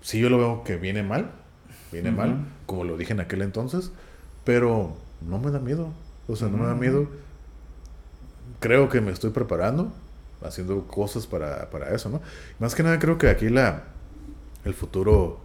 [0.01, 1.31] sí yo lo veo que viene mal,
[1.91, 3.91] viene mal, como lo dije en aquel entonces,
[4.43, 5.89] pero no me da miedo.
[6.27, 6.79] O sea, no me da Ujú.
[6.81, 7.07] miedo.
[8.59, 9.91] Creo que me estoy preparando,
[10.41, 12.21] haciendo cosas para, para eso, ¿no?
[12.59, 13.83] Más que nada creo que aquí la,
[14.63, 15.39] el futuro,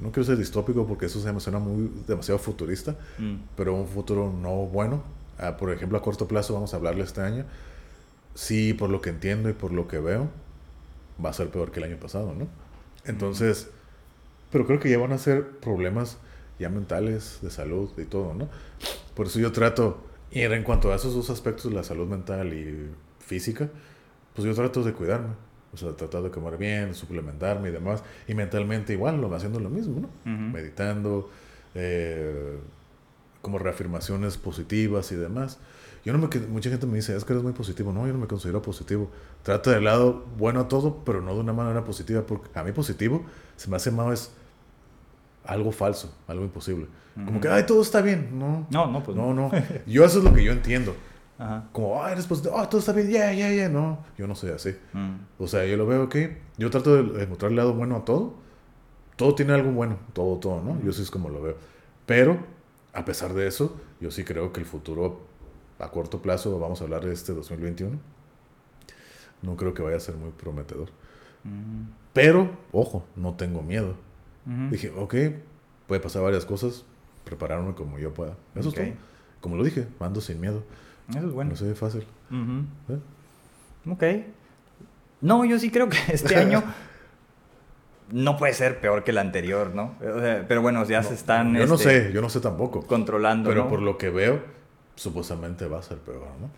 [0.00, 3.36] no quiero ser distópico porque eso se me suena muy demasiado futurista, Mm.
[3.56, 5.02] pero un futuro no bueno.
[5.38, 7.44] Ah, por ejemplo, a corto plazo vamos a hablarle este año.
[8.38, 10.30] Sí, por lo que entiendo y por lo que veo,
[11.22, 12.46] va a ser peor que el año pasado, ¿no?
[13.04, 13.68] Entonces,
[14.52, 16.18] pero creo que ya van a ser problemas
[16.60, 18.48] ya mentales, de salud y todo, ¿no?
[19.16, 22.90] Por eso yo trato, y en cuanto a esos dos aspectos, la salud mental y
[23.18, 23.70] física,
[24.36, 25.34] pues yo trato de cuidarme.
[25.74, 28.04] O sea, tratar de comer bien, suplementarme y demás.
[28.28, 30.30] Y mentalmente igual, lo haciendo lo mismo, ¿no?
[30.30, 31.28] Meditando,
[31.74, 32.56] eh,
[33.42, 35.58] como reafirmaciones positivas y demás.
[36.04, 37.92] Yo no me, mucha gente me dice, es que eres muy positivo.
[37.92, 39.10] No, yo no me considero positivo.
[39.42, 42.22] Trata del lado bueno a todo, pero no de una manera positiva.
[42.22, 43.24] Porque a mí positivo
[43.56, 44.32] se me hace más
[45.44, 46.86] algo falso, algo imposible.
[47.14, 48.38] Como que, ay, todo está bien.
[48.38, 49.34] No, no, no, pues no.
[49.34, 49.50] No,
[49.86, 50.94] Yo eso es lo que yo entiendo.
[51.72, 53.68] Como, ay, eres positivo, oh, todo está bien, ya, ya, ya.
[53.68, 54.76] No, yo no soy así.
[55.38, 58.34] O sea, yo lo veo que yo trato de encontrar el lado bueno a todo.
[59.16, 60.80] Todo tiene algo bueno, todo, todo, ¿no?
[60.82, 61.56] Yo sí es como lo veo.
[62.06, 62.38] Pero,
[62.92, 65.20] a pesar de eso, yo sí creo que el futuro
[65.78, 67.98] a corto plazo, vamos a hablar de este 2021,
[69.42, 70.88] no creo que vaya a ser muy prometedor.
[72.12, 73.94] Pero, ojo, no tengo miedo.
[74.70, 75.14] Dije, ok,
[75.86, 76.84] puede pasar varias cosas,
[77.24, 78.34] prepararme como yo pueda.
[78.54, 78.86] Eso es todo.
[79.40, 80.62] Como lo dije, mando sin miedo.
[81.10, 81.50] Eso es bueno.
[81.50, 82.04] No sé, fácil.
[82.88, 83.90] ¿Eh?
[83.90, 84.04] Ok.
[85.20, 86.62] No, yo sí creo que este año
[88.10, 89.94] no puede ser peor que el anterior, ¿no?
[90.00, 91.54] pero bueno, ya se están...
[91.54, 92.82] Yo no este, sé, yo no sé tampoco.
[92.82, 93.50] Controlando.
[93.50, 94.40] Pero por lo que veo,
[94.98, 96.50] supuestamente va a ser peor, ¿no?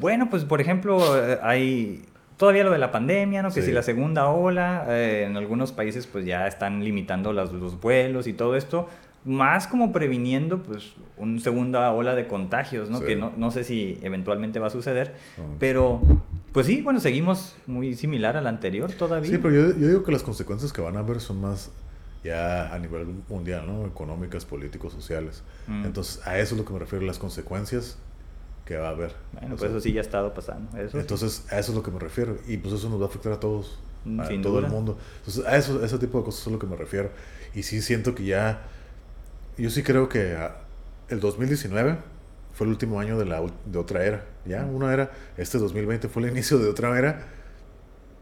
[0.00, 2.04] Bueno, pues por ejemplo, eh, hay
[2.36, 3.50] todavía lo de la pandemia, ¿no?
[3.50, 7.80] Que si la segunda ola, eh, en algunos países pues ya están limitando los, los
[7.80, 8.88] vuelos y todo esto,
[9.24, 13.00] más como previniendo pues una segunda ola de contagios, ¿no?
[13.00, 15.14] Que no, no, sé si eventualmente va a suceder,
[15.58, 16.00] pero
[16.52, 19.30] pues sí, bueno, seguimos muy similar al anterior todavía.
[19.30, 21.70] Sí, pero yo, yo digo que las consecuencias que van a haber son más
[22.26, 23.86] ya a nivel mundial, ¿no?
[23.86, 25.42] Económicas, políticos, sociales.
[25.66, 25.86] Mm.
[25.86, 27.98] Entonces, a eso es lo que me refiero, las consecuencias
[28.66, 29.14] que va a haber.
[29.32, 30.68] Bueno, pues eso sí ya ha estado pasando.
[30.76, 32.36] entonces, a eso es lo que me refiero.
[32.46, 34.98] Y pues eso nos va a afectar a todos, mm, a todo el mundo.
[35.18, 37.10] Entonces, a eso, ese tipo de cosas es lo que me refiero.
[37.54, 38.62] Y sí siento que ya,
[39.56, 40.36] yo sí creo que
[41.08, 41.96] el 2019
[42.52, 44.24] fue el último año de, la, de otra era.
[44.44, 47.24] Ya, una era, este 2020 fue el inicio de otra era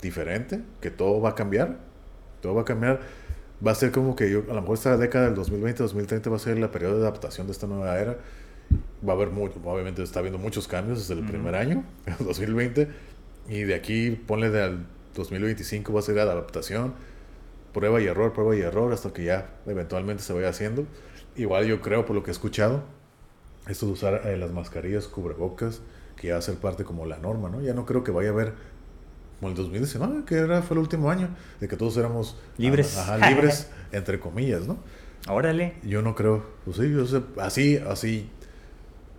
[0.02, 1.78] diferente, que todo va a cambiar.
[2.42, 3.00] Todo va a cambiar
[3.66, 6.38] va a ser como que yo, a lo mejor esta década del 2020-2030 va a
[6.38, 8.18] ser la periodo de adaptación de esta nueva era.
[9.06, 11.84] Va a haber mucho, obviamente está habiendo muchos cambios desde el primer año,
[12.18, 12.88] 2020,
[13.48, 16.94] y de aquí ponle del 2025 va a ser adaptación,
[17.72, 20.86] prueba y error, prueba y error, hasta que ya eventualmente se vaya haciendo.
[21.36, 22.82] Igual yo creo, por lo que he escuchado,
[23.68, 25.80] esto de usar eh, las mascarillas, cubrebocas,
[26.16, 27.60] que ya va a ser parte como la norma, ¿no?
[27.60, 28.54] Ya no creo que vaya a haber
[29.44, 31.28] como el 2019, que era, fue el último año,
[31.60, 34.78] de que todos éramos libres, libres entre comillas, ¿no?
[35.28, 35.74] Órale.
[35.82, 38.30] Yo no creo, pues sí, yo sé, así, así,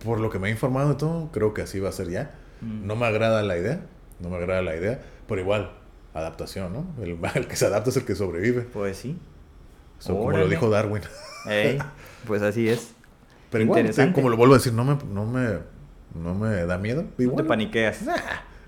[0.04, 2.34] por lo que me he informado y todo, creo que así va a ser ya.
[2.60, 2.88] Mm.
[2.88, 3.82] No me agrada la idea,
[4.18, 5.70] no me agrada la idea, pero igual,
[6.12, 7.04] adaptación, ¿no?
[7.04, 8.62] El, que se adapta es el que sobrevive.
[8.62, 9.16] Pues sí.
[10.04, 11.02] como lo dijo Darwin.
[12.26, 12.94] pues así es.
[13.50, 15.58] Pero igual, como lo vuelvo a decir, no me, no me,
[16.14, 17.04] no me da miedo.
[17.16, 18.02] no te paniqueas.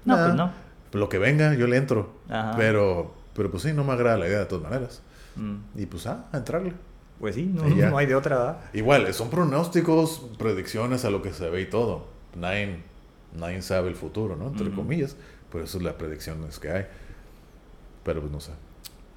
[0.05, 2.11] no, pues no lo que venga, yo le entro.
[2.57, 5.03] Pero, pero pues sí, no me agrada la idea de todas maneras.
[5.37, 5.81] Mm.
[5.81, 6.73] Y pues, ah, a entrarle.
[7.19, 8.59] Pues sí, no, hay de otra, ¿verdad?
[8.73, 12.07] Igual, son pronósticos, predicciones a lo que se ve y todo.
[12.37, 12.79] Nadie,
[13.37, 14.49] nadie sabe el futuro, ¿no?
[14.49, 15.17] Entre comillas.
[15.51, 16.87] Por eso es las predicciones que hay.
[18.05, 18.53] Pero pues no sé.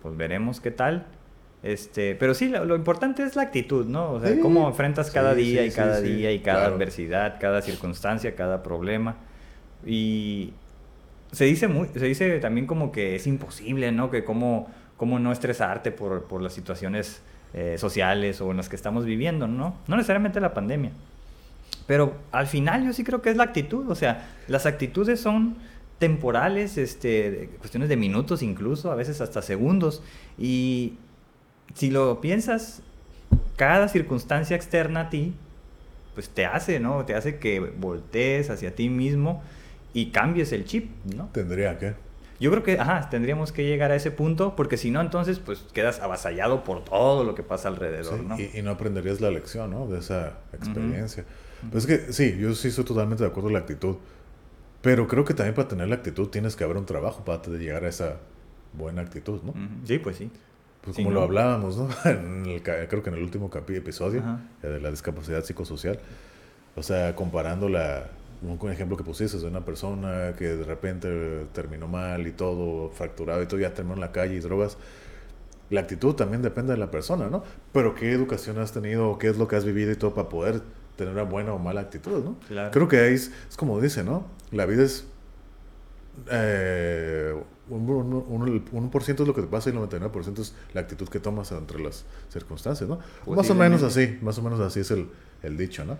[0.01, 1.05] Pues veremos qué tal.
[1.61, 4.13] Este, pero sí, lo, importante es la actitud, ¿no?
[4.13, 8.63] O sea, cómo enfrentas cada día y cada día y cada adversidad, cada circunstancia, cada
[8.63, 9.17] problema.
[9.85, 10.53] Y,
[11.31, 14.11] se dice, muy, se dice también como que es imposible, ¿no?
[14.11, 17.21] Que cómo, cómo no estresarte por, por las situaciones
[17.53, 19.75] eh, sociales o en las que estamos viviendo, ¿no?
[19.87, 20.91] No necesariamente la pandemia.
[21.87, 25.55] Pero al final yo sí creo que es la actitud, o sea, las actitudes son
[25.99, 30.01] temporales, este, cuestiones de minutos incluso, a veces hasta segundos.
[30.37, 30.93] Y
[31.75, 32.81] si lo piensas,
[33.55, 35.33] cada circunstancia externa a ti,
[36.13, 37.05] pues te hace, ¿no?
[37.05, 39.41] Te hace que voltees hacia ti mismo
[39.93, 41.29] y cambies el chip, ¿no?
[41.31, 41.93] Tendría que.
[42.39, 45.59] Yo creo que, ajá, tendríamos que llegar a ese punto, porque si no, entonces, pues
[45.73, 48.35] quedas avasallado por todo lo que pasa alrededor, ¿no?
[48.39, 49.85] Y, no aprenderías la lección, ¿no?
[49.85, 51.23] De esa experiencia.
[51.71, 53.97] Pues es que, sí, yo sí estoy totalmente de acuerdo con la actitud.
[54.81, 57.83] Pero creo que también para tener la actitud tienes que haber un trabajo para llegar
[57.83, 58.17] a esa
[58.73, 59.53] buena actitud, ¿no?
[59.85, 60.31] Sí, pues sí.
[60.81, 61.89] Pues como lo hablábamos, ¿no?
[62.63, 64.23] creo que en el último episodio
[64.63, 65.99] de la discapacidad psicosocial.
[66.75, 68.09] O sea, comparando la,
[68.41, 73.41] un ejemplo que pusiste de una persona que de repente terminó mal y todo, fracturado
[73.43, 74.77] y todo, ya terminó en la calle y drogas.
[75.69, 77.43] La actitud también depende de la persona, ¿no?
[77.71, 80.61] Pero qué educación has tenido, qué es lo que has vivido y todo para poder
[80.97, 82.35] tener una buena o mala actitud, ¿no?
[82.71, 84.25] Creo que es, es como dice, ¿no?
[84.51, 85.05] La vida es
[86.29, 87.33] eh,
[87.69, 90.53] un, un, un- un por ciento es lo que te pasa y el 99% es
[90.73, 92.99] la actitud que tomas entre las circunstancias, ¿no?
[93.37, 95.07] Más o menos así, más o menos así es el,
[95.43, 95.97] el dicho, ¿no?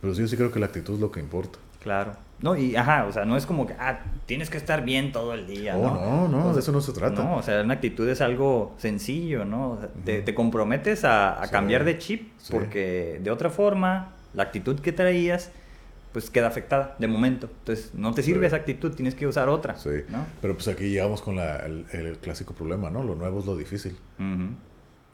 [0.00, 1.58] Pero sí, yo sí creo que la actitud es lo que importa.
[1.82, 2.12] Claro.
[2.40, 5.32] No, y ajá, o sea, no es como que, ah, tienes que estar bien todo
[5.34, 5.94] el día, Oh, ¿no?
[5.94, 7.22] no, no, O de eso no se trata.
[7.22, 9.72] No, o sea, una actitud es algo sencillo, ¿no?
[9.72, 12.52] O sea, te, te comprometes a, a Sí, cambiar de chip sí.
[12.52, 15.50] porque de otra forma, la actitud que traías,
[16.12, 17.48] pues queda afectada de momento.
[17.60, 18.46] Entonces, no te sirve Sí.
[18.48, 20.26] esa actitud, tienes que usar otra, Sí, ¿no?
[20.40, 23.02] pero pues aquí llegamos con la- el, el clásico problema, ¿no?
[23.04, 23.96] Lo nuevo es lo difícil.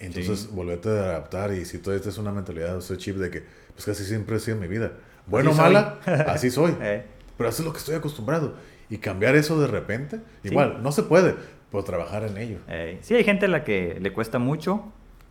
[0.01, 0.49] Entonces, Sí.
[0.53, 3.43] volverte a adaptar y si todavía es una mentalidad, ese chip de que,
[3.75, 4.93] pues casi siempre ha sido mi vida.
[5.29, 6.75] Bueno o mala, así soy.
[6.81, 7.05] Eh,
[7.37, 8.55] Pero eso es lo que estoy acostumbrado.
[8.91, 11.35] Y cambiar eso de repente, igual, no se puede,
[11.71, 12.59] pero trabajar en ello.
[12.69, 14.91] eh, sí, hay gente a la que le cuesta mucho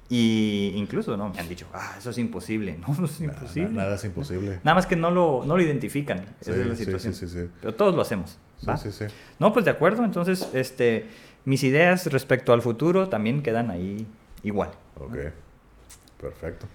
[0.09, 1.29] y incluso, ¿no?
[1.29, 2.77] Me han dicho, ah, eso es imposible.
[2.87, 3.69] No, no es imposible.
[3.69, 4.59] na- nada es imposible.
[4.63, 6.19] Nada más que no lo, no lo identifican.
[6.41, 7.13] Sí, Esa es la situación.
[7.13, 7.49] sí, sí, sí.
[7.59, 8.37] Pero todos lo hacemos.
[8.67, 8.77] ¿va?
[8.77, 9.05] sí, sí.
[9.39, 10.05] No, pues de acuerdo.
[10.05, 11.07] Entonces, este,
[11.45, 14.05] mis ideas respecto al futuro también quedan ahí
[14.43, 14.69] igual.
[14.99, 15.17] Ok,
[16.21, 16.67] perfecto.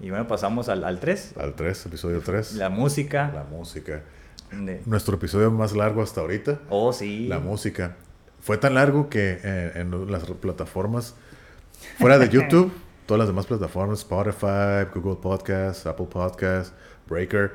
[0.00, 1.34] Y bueno, pasamos al, al 3.
[1.38, 2.54] Al 3, episodio 3.
[2.54, 3.30] La música.
[3.34, 4.02] La música.
[4.50, 6.60] de- Nuestro episodio más largo hasta ahorita.
[6.70, 7.26] Oh, sí.
[7.28, 7.96] La música.
[8.40, 11.14] Fue tan largo que eh, en las plataformas,
[11.98, 12.72] fuera de YouTube,
[13.06, 16.72] todas las demás plataformas, Spotify, Google Podcasts, Apple Podcasts,
[17.06, 17.52] Breaker,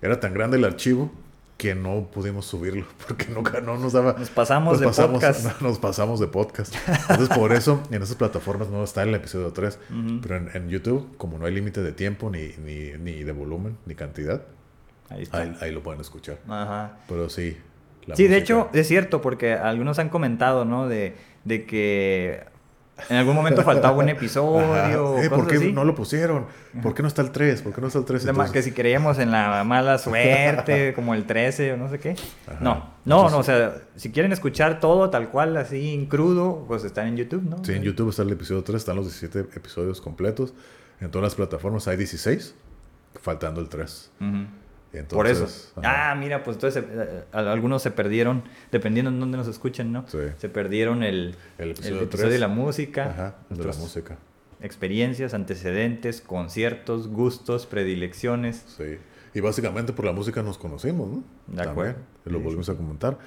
[0.00, 1.10] era tan grande el archivo
[1.58, 4.14] que no pudimos subirlo porque nunca no nos daba.
[4.18, 5.60] Nos pasamos de podcast.
[5.60, 6.74] Nos pasamos de podcast.
[7.10, 9.78] Entonces, por eso en esas plataformas no está el episodio 3.
[9.90, 10.20] Ujú.
[10.22, 13.76] Pero en, en YouTube, como no hay límite de tiempo, ni, ni, ni de volumen,
[13.84, 14.42] ni cantidad,
[15.10, 15.38] Ahí está.
[15.38, 16.38] ahí, ahí lo pueden escuchar.
[16.48, 16.98] Ajá.
[17.08, 17.56] Pero sí.
[18.14, 20.88] Sí, de hecho, es cierto, porque algunos han comentado, ¿no?
[20.88, 22.44] De, de que
[23.08, 25.18] en algún momento faltaba un episodio.
[25.18, 25.72] Eh, ¿Por qué así.
[25.72, 26.46] no lo pusieron?
[26.82, 27.62] ¿Por qué no está el 3?
[27.62, 28.24] ¿Por qué no está el 3?
[28.24, 31.98] De ma- que si creíamos en la mala suerte, como el 13 o no sé
[31.98, 32.16] qué.
[32.46, 32.58] Ajá.
[32.60, 36.64] No, no, Entonces- no, o sea, si quieren escuchar todo tal cual, así en crudo,
[36.68, 37.64] pues están en YouTube, ¿no?
[37.64, 40.54] Sí, en YouTube está el episodio 3, están los 17 episodios completos.
[41.00, 42.54] En todas las plataformas hay 16,
[43.20, 44.10] faltando el 3.
[44.20, 44.28] Ujú.
[44.92, 45.72] Entonces, Por eso.
[45.76, 46.12] ajá.
[46.12, 50.04] Ah, mira, pues entonces eh, algunos se perdieron, dependiendo en dónde nos escuchen, ¿no?
[50.08, 50.18] Sí.
[50.38, 52.30] Se perdieron el, El el episodio tres.
[52.30, 54.16] de la música, Ajá, el de la música.
[54.60, 58.64] experiencias, antecedentes, conciertos, gustos, predilecciones.
[58.76, 58.96] Sí.
[59.34, 61.22] Y básicamente por la música nos conocimos, ¿no?
[61.48, 61.92] De acuerdo.
[61.92, 63.18] También, lo Sí, volvimos a comentar.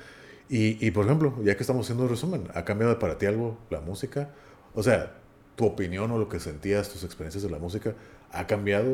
[0.50, 3.58] Y, y, por ejemplo, ya que estamos haciendo un resumen, ¿ha cambiado para ti algo
[3.69, 4.30] la música?
[4.74, 5.13] O sea,
[5.56, 7.93] tu opinión o lo que sentías, tus experiencias de la música,
[8.34, 8.89] ¿ha cambiado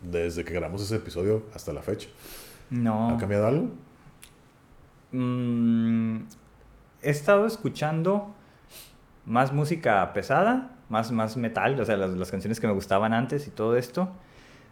[0.00, 2.08] desde que grabamos ese episodio hasta la fecha?
[2.70, 3.10] No.
[3.10, 3.70] ¿Ha cambiado algo?
[5.12, 6.18] Mm,
[7.02, 8.34] he estado escuchando
[9.26, 13.46] más música pesada, más, más metal, o sea, las, las canciones que me gustaban antes
[13.46, 14.08] y todo esto.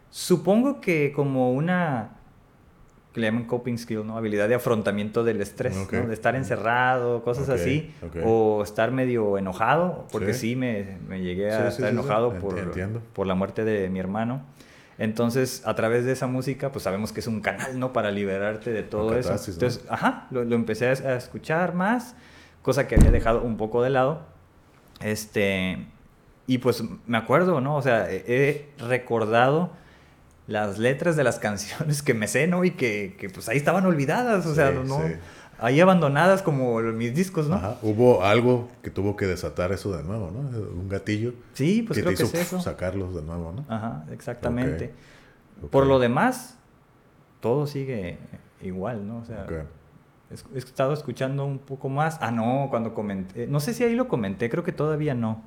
[0.09, 2.11] Supongo que como una,
[3.13, 4.17] que le llaman coping skill, ¿no?
[4.17, 5.75] Habilidad de afrontamiento del estrés.
[5.75, 6.07] ¿no?
[6.07, 7.93] De estar encerrado, cosas así.
[8.03, 8.17] ok.
[8.25, 10.49] O estar medio enojado, porque Sí.
[10.51, 13.01] sí, me, me llegué a sí, estar sí, enojado Ent- por, entiendo.
[13.13, 14.41] por la muerte de mi hermano.
[14.99, 17.93] Entonces, a través de esa música, pues sabemos que es un canal, ¿no?
[17.93, 19.31] Para liberarte de todo eso.
[19.31, 22.15] Entonces, ajá, lo, lo empecé a, escuchar más,
[22.63, 24.21] cosa que había dejado un poco de lado.
[25.01, 25.85] Este,
[26.47, 27.75] y pues me acuerdo, ¿no?
[27.75, 29.71] O sea, he, he recordado
[30.47, 32.63] las letras de las canciones que me sé, ¿no?
[32.63, 35.13] Y que, que, pues ahí estaban olvidadas, o sea, Sí, no, sí.
[35.59, 37.55] Ahí abandonadas como mis discos, ¿no?
[37.55, 37.77] Ajá.
[37.81, 40.39] Hubo algo que tuvo que desatar eso de nuevo, ¿no?
[40.39, 42.59] Un gatillo Sí, pues que creo te que es eso.
[42.61, 43.65] sacarlos de nuevo, ¿no?
[43.73, 44.93] Ajá, exactamente.
[45.71, 46.57] Por lo demás,
[47.39, 48.17] todo sigue
[48.61, 49.17] igual, ¿no?
[49.19, 49.45] O sea,
[50.53, 52.17] he estado escuchando un poco más.
[52.21, 55.43] Ah, no, cuando comenté, no sé si ahí lo comenté, creo que todavía no.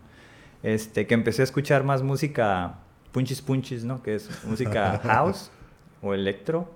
[0.62, 2.78] Este, que empecé a escuchar más música
[3.12, 4.02] punchis punchis, ¿no?
[4.02, 5.50] Que es música house
[6.02, 6.68] o electro,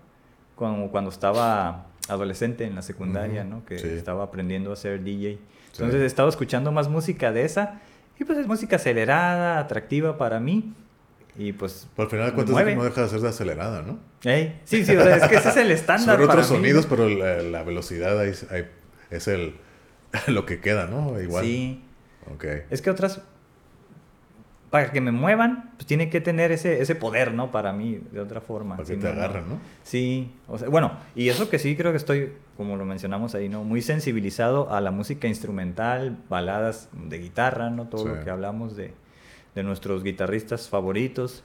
[0.55, 3.65] como cuando estaba adolescente en la secundaria, ¿no?
[3.65, 3.87] Que sí.
[3.89, 5.33] estaba aprendiendo a ser DJ.
[5.73, 5.83] Sí.
[5.83, 7.81] Entonces he estado escuchando más música de esa
[8.19, 10.73] y pues es música acelerada, atractiva para mí
[11.37, 13.99] y pues Pero al final de cuentas no deja de ser de acelerada, ¿no?
[14.21, 14.53] Sí,
[14.85, 16.57] sí, o sea, es que ese es el estándar para otros mí.
[16.59, 18.67] sonidos, pero la, la velocidad ahí, es- ahí
[19.11, 19.55] es el
[20.29, 21.21] lo que queda, ¿no?
[21.21, 21.45] Igual.
[21.45, 21.83] Sí,
[22.33, 22.45] Ok.
[22.71, 23.21] es que otras
[24.75, 27.53] para que me muevan, pues tiene que tener ese, ese poder, ¿no?
[27.53, 28.75] Para mí, de otra forma.
[28.77, 29.61] Para que te agarran, ¿no?
[29.85, 33.49] Sí, o sea, bueno, y eso que sí creo que estoy, como lo mencionamos ahí,
[33.49, 33.63] ¿no?
[33.63, 37.87] Muy sensibilizado a la música instrumental, baladas de guitarra, ¿no?
[37.87, 38.09] Todo Sí.
[38.09, 38.93] lo que hablamos de,
[39.55, 41.45] de nuestros guitarristas favoritos,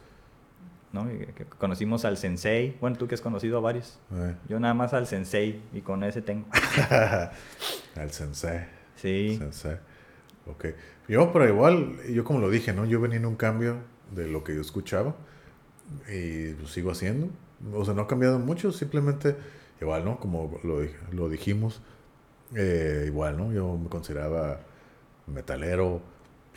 [0.91, 1.05] ¿no?
[1.13, 3.99] Y que conocimos al Sensei, bueno, tú que has conocido a varios.
[4.11, 4.33] Eh.
[4.47, 6.47] Yo nada más al Sensei y con ese tengo.
[7.95, 8.61] El sensei.
[8.95, 9.35] Sí.
[9.37, 9.77] Sensei.
[10.47, 10.65] Ok.
[11.09, 12.85] Yo, pero igual, yo como lo dije, ¿no?
[12.85, 13.77] Yo venía en un cambio
[14.15, 15.15] de lo que yo escuchaba
[16.07, 17.29] y lo sigo haciendo.
[17.73, 19.35] O sea, no ha cambiado mucho, simplemente
[19.81, 20.19] igual, ¿no?
[20.19, 21.81] Como lo, lo dijimos,
[22.55, 23.51] eh, igual, ¿no?
[23.51, 24.61] Yo me consideraba
[25.27, 26.01] metalero.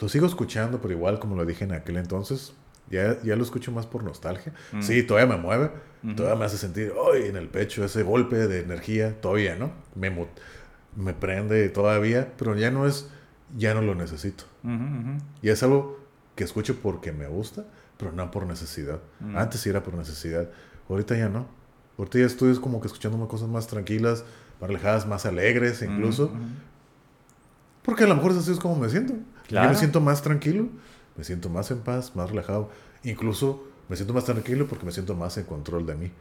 [0.01, 2.55] Lo sigo escuchando, pero igual, como lo dije en aquel entonces,
[2.91, 4.53] ya, ya lo escucho más por nostalgia.
[4.73, 4.83] Mm.
[4.83, 5.71] Sí, todavía me mueve,
[6.17, 7.27] todavía me hace sentir, ¡ay!
[7.27, 9.73] en el pecho, ese golpe de energía, todavía, ¿no?
[9.95, 10.11] Me,
[10.97, 13.09] me prende todavía, pero ya no es,
[13.57, 14.45] ya no lo necesito.
[15.43, 15.99] Y es algo
[16.35, 17.65] que escucho porque me gusta,
[17.97, 19.01] pero no por necesidad.
[19.21, 19.37] Mm.
[19.37, 20.49] Antes sí era por necesidad,
[20.89, 21.47] ahorita ya no.
[21.99, 24.25] Ahorita ya estoy es como que escuchando cosas más tranquilas,
[24.61, 26.33] más relajadas, más alegres incluso.
[27.83, 29.15] Porque a lo mejor así es como me siento.
[29.49, 30.69] Yo me siento más tranquilo,
[31.17, 32.71] me siento más en paz, más relajado.
[33.05, 36.13] Incluso me siento más tranquilo porque me siento más en control de mí.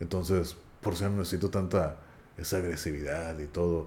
[0.00, 1.98] Entonces, por eso no necesito tanta
[2.36, 3.86] esa agresividad y todo.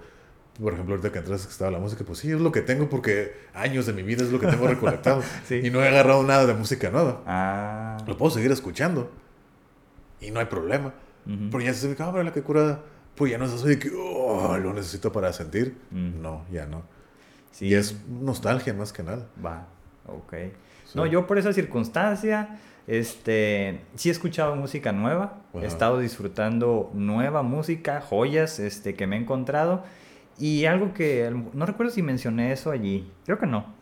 [0.62, 2.90] Por ejemplo, ahorita que entras que estaba la música, pues sí, es lo que tengo
[2.90, 5.24] porque años de mi vida es lo que tengo recolectado.
[5.48, 5.62] Sí.
[5.64, 7.22] Y no he agarrado nada de música nueva.
[7.26, 7.98] Ah.
[8.06, 9.10] Lo puedo seguir escuchando.
[10.20, 10.94] Y no hay problema.
[11.26, 12.82] Pero ya se me cámara la que cura.
[13.16, 15.78] Pues ya no es así de que oh, lo necesito para sentir.
[15.92, 16.22] Mm.
[16.22, 16.84] No, ya no.
[17.52, 17.68] Sí.
[17.68, 19.28] Y es nostalgia más que nada.
[19.44, 19.68] Va,
[20.08, 20.34] ok.
[20.86, 20.94] Sí.
[20.96, 27.44] No, yo por esa circunstancia, este, sí he escuchado música nueva, he estado disfrutando nueva
[27.44, 29.84] música, joyas, este, que me he encontrado,
[30.40, 33.78] y algo que, no recuerdo si mencioné eso allí, creo que no.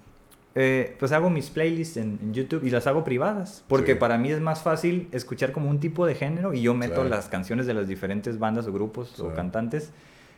[0.59, 3.99] Eh, pues hago mis playlists en, en YouTube y las hago privadas, porque Sí.
[3.99, 7.09] para mí es más fácil escuchar como un tipo de género y yo meto Claro.
[7.09, 9.91] las canciones de las diferentes bandas o grupos o cantantes,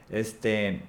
[0.10, 0.82] este,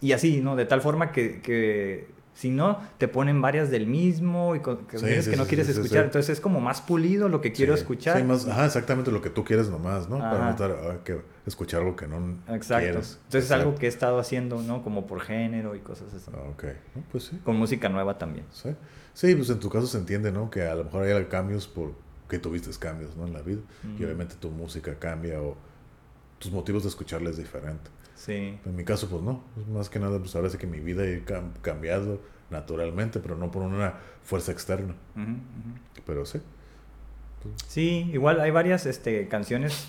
[0.00, 0.54] y así, ¿no?
[0.54, 4.98] De tal forma que, que si no, te ponen varias del mismo y co- que,
[4.98, 6.04] Sí, que no sí, quieres escuchar.
[6.06, 8.16] Entonces es como más pulido lo que quiero escuchar.
[8.18, 10.18] sí, más- ajá, exactamente lo que tú quieres nomás, ¿no?
[10.18, 10.44] Para Ajá.
[10.44, 12.84] no estar, ah, que escuchar algo que no Exacto.
[12.84, 13.18] quieres.
[13.24, 14.82] Entonces es algo que he estado haciendo, ¿no?
[14.82, 16.30] Como por género y cosas así.
[16.34, 16.64] Ah, ok.
[16.94, 17.38] No, pues sí.
[17.44, 18.46] Con música nueva también.
[18.50, 18.70] Sí.
[19.14, 20.50] Sí, pues en tu caso se entiende, ¿no?
[20.50, 21.92] Que a lo mejor hay cambios por
[22.30, 23.26] que tuviste cambios, ¿no?
[23.26, 23.60] En la vida.
[23.98, 25.54] Y obviamente tu música cambia o
[26.38, 27.90] tus motivos de escucharla es diferente.
[28.24, 28.56] Sí.
[28.64, 29.42] En mi caso, pues no.
[29.72, 33.50] Más que nada, pues ahora sí que mi vida ha cam- cambiado naturalmente, pero no
[33.50, 34.94] por una fuerza externa.
[35.16, 36.02] Ujú, ujú.
[36.06, 36.40] Pero sí.
[37.66, 39.88] Sí, igual hay varias este, canciones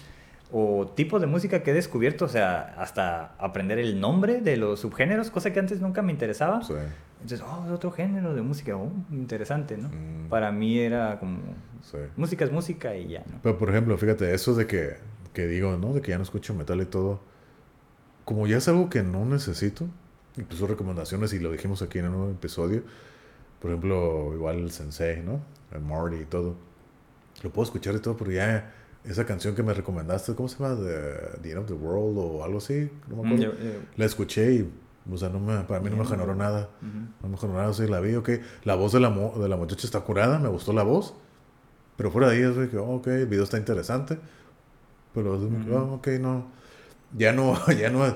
[0.51, 4.79] o tipos de música que he descubierto, o sea, hasta aprender el nombre de los
[4.79, 6.63] subgéneros, cosa que antes nunca me interesaba.
[6.63, 6.73] Sí.
[7.21, 9.89] Entonces, oh, es otro género de música, oh, interesante, ¿no?
[9.89, 10.29] Mm.
[10.29, 11.39] Para mí era como,
[11.83, 11.97] Sí.
[12.15, 13.39] música es música y ya, ¿no?
[13.43, 14.95] Pero por ejemplo, fíjate, eso de que,
[15.33, 15.93] que digo, ¿no?
[15.93, 17.19] De que ya no escucho metal y todo.
[18.25, 19.85] Como ya es algo que no necesito,
[20.37, 22.83] incluso recomendaciones, y lo dijimos aquí en un episodio.
[23.61, 25.41] Por ejemplo, igual el Sensei, ¿no?
[25.71, 26.55] El Marty y todo.
[27.43, 30.75] Lo puedo escuchar y todo, pero ya esa canción que me recomendaste, ¿cómo se llama?
[30.75, 33.43] The, The End of the World o algo así, no me Mm, acuerdo.
[33.43, 34.73] yo- yo- La escuché y,
[35.11, 36.69] o sea, no me, para mí no me generó nada.
[37.21, 38.29] No me generó nada, sí, la vi, ok.
[38.63, 41.13] La voz de la, mo- de la muchacha está curada, me gustó la voz.
[41.97, 44.17] Pero fuera de ahí, es que, oh, ok, el video está interesante.
[45.13, 45.75] Pero, que, Ujú.
[45.75, 46.45] oh, ok, no.
[47.15, 48.15] Ya no, ya no,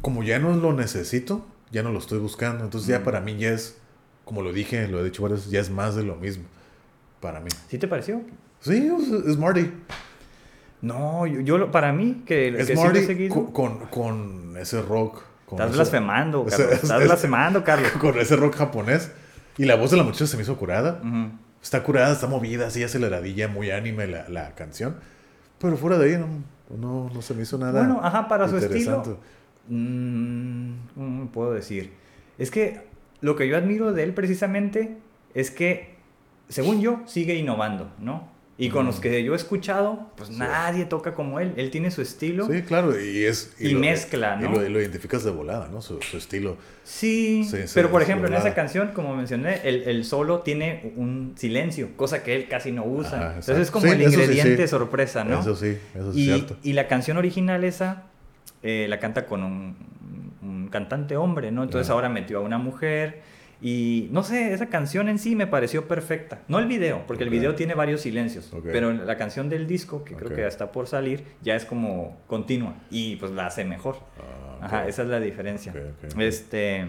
[0.00, 2.64] como ya no lo necesito, ya no lo estoy buscando.
[2.64, 3.04] Entonces, ya Ujú.
[3.06, 3.76] para mí ya es,
[4.24, 6.44] como lo dije, lo he dicho varias veces, ya es más de lo mismo.
[7.20, 7.48] Para mí.
[7.68, 8.22] ¿Sí te pareció?
[8.60, 8.90] Sí,
[9.26, 9.70] es, Marty.
[10.80, 15.22] No, yo, yo para mí, que, que Es he Marty con, con, con ese rock.
[15.44, 16.60] Con estás ese- blasfemando, Carlos.
[16.72, 17.90] ese- Estás blasfemando, Carlos.
[18.00, 19.10] Con ese rock japonés.
[19.56, 21.00] Y la voz de la muchacha se me hizo curada.
[21.62, 24.96] Está curada, está movida, así aceleradilla, muy anime la, la canción.
[25.58, 26.26] Pero fuera de ahí no,
[26.76, 27.80] no, no se me hizo nada.
[27.80, 29.18] Bueno, ajá, para su estilo.
[29.68, 31.92] Mm, ¿Cómo puedo decir?
[32.38, 32.82] Es que
[33.20, 34.98] lo que yo admiro de él precisamente
[35.34, 35.96] es que,
[36.48, 38.28] según yo, sigue innovando, ¿no?
[38.60, 38.86] Y con Mm.
[38.88, 40.36] los que yo he escuchado, pues Sí.
[40.36, 41.52] nadie toca como él.
[41.56, 42.48] Él tiene su estilo.
[42.48, 43.54] Sí, claro, y es...
[43.60, 44.50] Y mezcla, y ¿no?
[44.50, 45.80] lo, y lo identificas de volada, ¿no?
[45.80, 46.56] Su, su estilo.
[46.82, 50.40] Sí, Sí, sí, pero por es ejemplo, en esa canción, como mencioné, el, el solo
[50.40, 53.18] tiene un silencio, cosa que él casi no usa.
[53.18, 55.38] Ajá, Entonces es como el ingrediente sorpresa, ¿no?
[55.40, 56.56] Eso sí, eso sí y, es cierto.
[56.64, 58.04] y la canción original esa
[58.64, 59.76] eh, la canta con un,
[60.42, 61.62] un cantante hombre, ¿no?
[61.62, 63.22] Entonces ahora metió a una mujer
[63.60, 66.40] y no sé, esa canción en sí me pareció perfecta.
[66.48, 70.14] No el video, porque el video tiene varios silencios, pero la canción del disco, que
[70.14, 73.96] creo que ya está por salir, ya es como continua y pues la hace mejor.
[74.60, 75.72] Ah, Ajá, esa es la diferencia.
[76.18, 76.86] Este,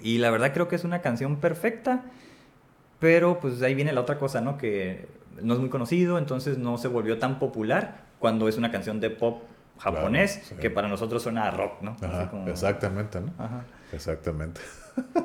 [0.00, 2.02] y la verdad creo que es una canción perfecta,
[2.98, 4.56] pero pues ahí viene la otra cosa, ¿no?
[4.58, 5.06] Que
[5.42, 9.10] no es muy conocido, entonces no se volvió tan popular cuando es una canción de
[9.10, 9.42] pop
[9.78, 10.54] japonés, Claro, sí.
[10.56, 11.92] que para nosotros suena a rock, ¿no?
[11.92, 13.32] Así Ajá, como- exactamente, ¿no?
[13.38, 13.64] Ajá.
[13.92, 14.60] Exactamente.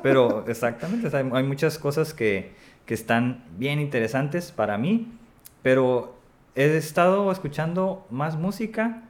[0.02, 2.52] Pero exactamente, o sea, hay, muchas cosas que,
[2.86, 5.12] que están bien interesantes para mí,
[5.62, 6.16] pero
[6.54, 9.02] he estado escuchando más música,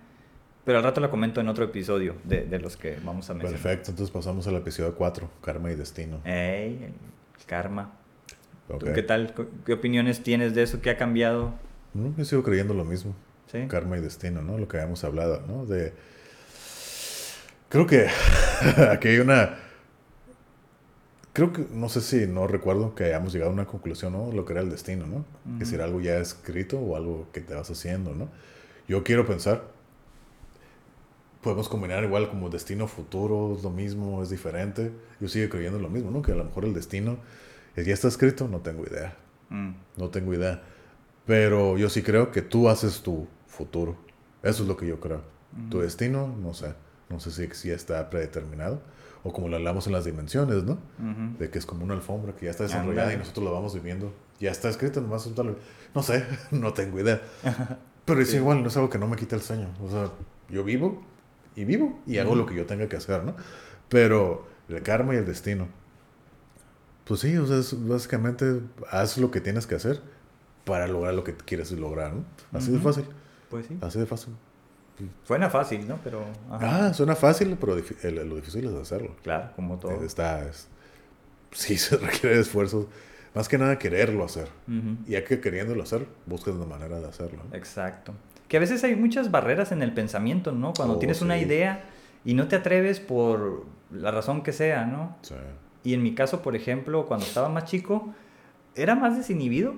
[0.65, 3.61] pero al rato la comento en otro episodio de, de los que vamos a mencionar.
[3.63, 6.21] Perfecto, entonces pasamos al episodio 4, Karma y Destino.
[6.25, 7.91] Ey, el karma.
[8.69, 8.93] ¿Tú Ok.
[8.95, 9.35] ¿Qué tal?
[9.35, 10.81] ¿Qué- ¿Qué opiniones tienes de eso?
[10.81, 11.53] ¿Qué ha cambiado?
[11.95, 13.15] Mm, Yo sigo creyendo lo mismo.
[13.51, 13.67] ¿Sí?
[13.69, 14.57] Karma y destino, ¿no?
[14.57, 15.67] Lo que habíamos hablado, ¿no?
[15.67, 15.93] De...
[17.69, 18.07] Creo que
[18.91, 19.59] aquí hay una...
[21.33, 24.31] Creo que, no sé si no recuerdo que hayamos llegado a una conclusión, ¿no?
[24.33, 25.25] Lo que era el destino, ¿no?
[25.59, 28.29] Que si era algo ya escrito o algo que te vas haciendo, ¿no?
[28.87, 29.65] Yo quiero pensar,
[31.41, 34.93] podemos combinar igual como destino futuro, es lo mismo, es diferente.
[35.21, 36.21] Yo sigo creyendo lo mismo, ¿no?
[36.21, 37.17] Que a lo mejor el destino
[37.77, 39.17] ya está escrito, no tengo idea.
[39.49, 39.71] Mm.
[39.97, 40.63] No tengo idea.
[41.27, 43.97] Pero yo sí creo que tú haces tu futuro.
[44.43, 45.23] Eso es lo que yo creo.
[45.71, 46.75] Tu destino, no sé.
[47.11, 48.81] No sé si, si ya está predeterminado.
[49.25, 50.73] O como lo hablamos en las dimensiones, ¿no?
[50.73, 51.39] Ujú.
[51.39, 53.15] De que es como una alfombra que ya está desarrollada Ándale.
[53.15, 54.13] y nosotros la vamos viviendo.
[54.41, 55.57] Ya está escrito, nomás es darle-
[55.95, 57.23] No sé, no tengo idea.
[58.05, 59.69] Pero es igual, no es algo que no me quita el sueño.
[59.81, 60.11] O sea,
[60.49, 61.03] yo vivo
[61.55, 63.37] y vivo y hago lo que yo tenga que hacer, ¿no?
[63.89, 65.69] Pero el karma y el destino.
[67.05, 68.61] Pues sí, o sea, es básicamente
[68.91, 70.01] haz lo que tienes que hacer
[70.65, 72.25] para lograr lo que quieres lograr, ¿no?
[72.53, 72.89] Así de Ujú.
[72.89, 73.05] fácil,
[73.51, 73.79] Pues sí.
[73.81, 74.35] así de fácil.
[75.25, 75.99] Suena fácil, ¿no?
[76.05, 76.25] Pero.
[76.51, 76.87] ajá.
[76.89, 79.15] Ah, suena fácil, pero el- lo difícil es hacerlo.
[79.23, 80.03] Claro, como todo.
[80.05, 80.69] Está, es-
[81.53, 82.89] sí, se requiere de esfuerzo.
[83.35, 84.49] Más que nada quererlo hacer.
[84.69, 84.97] Ujú.
[85.07, 87.43] Y ya que queriéndolo hacer, buscas la manera de hacerlo.
[87.53, 88.13] Exacto.
[88.49, 90.75] Que a veces hay muchas barreras en el pensamiento, ¿no?
[90.75, 91.45] Cuando Oh, tienes una sí.
[91.47, 91.85] idea
[92.27, 95.17] y no te atreves por la razón que sea, ¿no?
[95.23, 95.35] Sí.
[95.85, 98.13] Y en mi caso, por ejemplo, cuando estaba más chico,
[98.75, 99.75] era más desinhibido.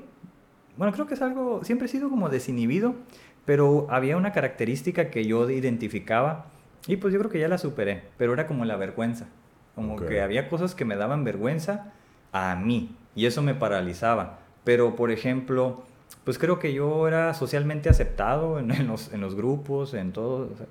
[0.76, 2.96] Bueno, creo que es algo, siempre he sido como desinhibido,
[3.44, 6.46] pero había una característica que yo identificaba
[6.86, 9.26] y pues yo creo que ya la superé, pero era como la vergüenza.
[9.74, 10.06] Como Ok.
[10.08, 11.92] que había cosas que me daban vergüenza
[12.32, 14.38] a mí y eso me paralizaba.
[14.64, 15.82] Pero, por ejemplo,
[16.24, 20.50] pues creo que yo era socialmente aceptado en, en los, en los grupos, en todo,
[20.52, 20.66] o sea,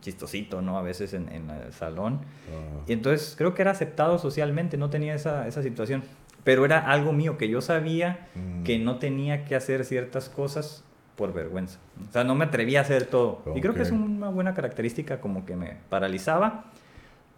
[0.00, 0.78] chistosito, ¿no?
[0.78, 2.20] A veces en, en el salón.
[2.50, 6.02] Ah, Y entonces creo que era aceptado socialmente, no tenía esa, esa situación.
[6.44, 8.64] Pero era algo mío que yo sabía Mm.
[8.64, 10.84] que no tenía que hacer ciertas cosas
[11.22, 11.78] por vergüenza.
[12.08, 13.42] O sea, no me atrevía a hacer todo.
[13.54, 16.64] Y creo que es una buena característica como que me paralizaba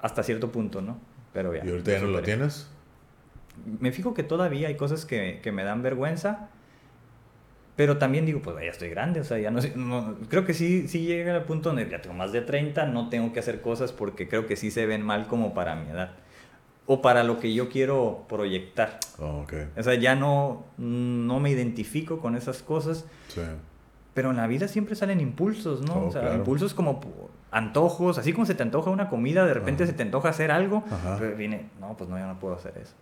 [0.00, 0.96] hasta cierto punto, ¿no?
[1.34, 1.62] Pero ya.
[1.66, 2.66] ¿Y ahorita ya no lo tienes?
[3.78, 6.48] Me fijo que todavía hay cosas que, que me dan vergüenza,
[7.76, 10.88] pero también digo, pues ya estoy grande, o sea, ya no, no- creo que sí,
[10.88, 13.92] sí llega al punto donde ya tengo más de 30, no tengo que hacer cosas
[13.92, 16.12] porque creo que sí se ven mal como para mi edad.
[16.86, 18.98] O para lo que yo quiero proyectar.
[19.18, 19.54] Oh, ok.
[19.78, 23.40] O sea, ya no, no me identifico con esas cosas, Sí.
[24.14, 25.94] Pero en la vida siempre salen impulsos, ¿no?
[25.94, 26.36] Oh, o sea, claro.
[26.36, 27.00] impulsos como
[27.50, 29.92] antojos, así como se te antoja una comida, de repente Ajá.
[29.92, 30.84] se te antoja hacer algo,
[31.18, 32.94] pero viene, no, pues no, yo no puedo hacer eso.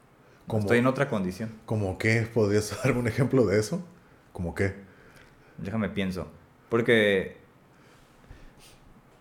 [0.59, 1.51] Estoy en otra condición.
[1.67, 2.29] ¿Cómo qué?
[2.33, 3.85] ¿Podrías darme un ejemplo de eso?
[4.33, 4.75] ¿Cómo qué?
[5.59, 6.27] Déjame pienso.
[6.69, 7.37] Porque.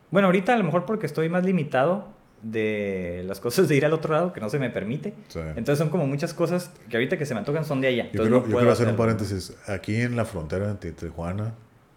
[0.10, 2.08] Bueno, ahorita a lo mejor porque estoy más limitado
[2.42, 5.14] de las cosas de ir al otro lado que no se me permite.
[5.28, 5.40] Sí.
[5.40, 8.04] Entonces son como muchas cosas que ahorita que se me antojan son de allá.
[8.12, 9.56] Yo Entonces quiero, no yo quiero hacer un paréntesis.
[9.68, 11.54] Aquí en la frontera entre Tijuana,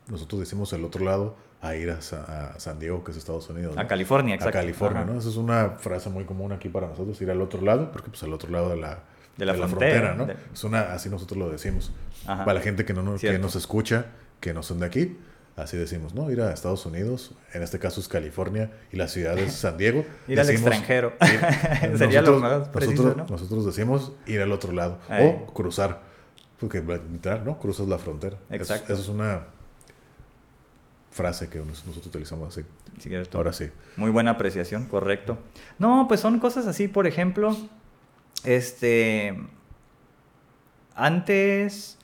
[0.08, 3.74] nosotros decimos el otro lado a ir a, a San Diego, que es Estados Unidos.
[3.74, 3.80] ¿no?
[3.80, 4.58] A California, A exacto.
[4.58, 5.10] California, Ajá.
[5.12, 5.18] ¿no?
[5.18, 8.22] Esa es una frase muy común aquí para nosotros, ir al otro lado, porque pues
[8.22, 8.98] al otro lado de la,
[9.38, 10.26] De la frontera, ¿no?
[10.26, 11.90] de- Es una, así nosotros lo decimos.
[12.26, 12.44] Ajá.
[12.44, 14.06] Para la gente que, no, nos- que nos escucha,
[14.40, 15.16] que no son de aquí,
[15.56, 16.30] así decimos, ¿no?
[16.30, 20.04] Ir a Estados Unidos, en este caso es California y la ciudad es San Diego.
[20.28, 21.14] Ir al Decimos extranjero.
[21.20, 23.36] ir- Sería lo nosotros- más preciso, nosotros, ¿no?
[23.36, 25.26] nosotros decimos ir al otro lado Ahí.
[25.26, 26.02] o cruzar,
[26.60, 27.58] porque literal, ¿no?
[27.58, 28.36] Cruzas la frontera.
[28.50, 28.92] Eso- Exacto.
[28.92, 29.46] Eso, es una
[31.14, 32.66] frase que nos- nosotros utilizamos así.
[32.98, 33.38] Cierto.
[33.38, 33.70] Ahora sí.
[33.96, 35.38] Muy buena apreciación, correcto.
[35.78, 37.56] No, pues son cosas así, por ejemplo,
[38.44, 39.36] este,
[40.94, 41.98] antes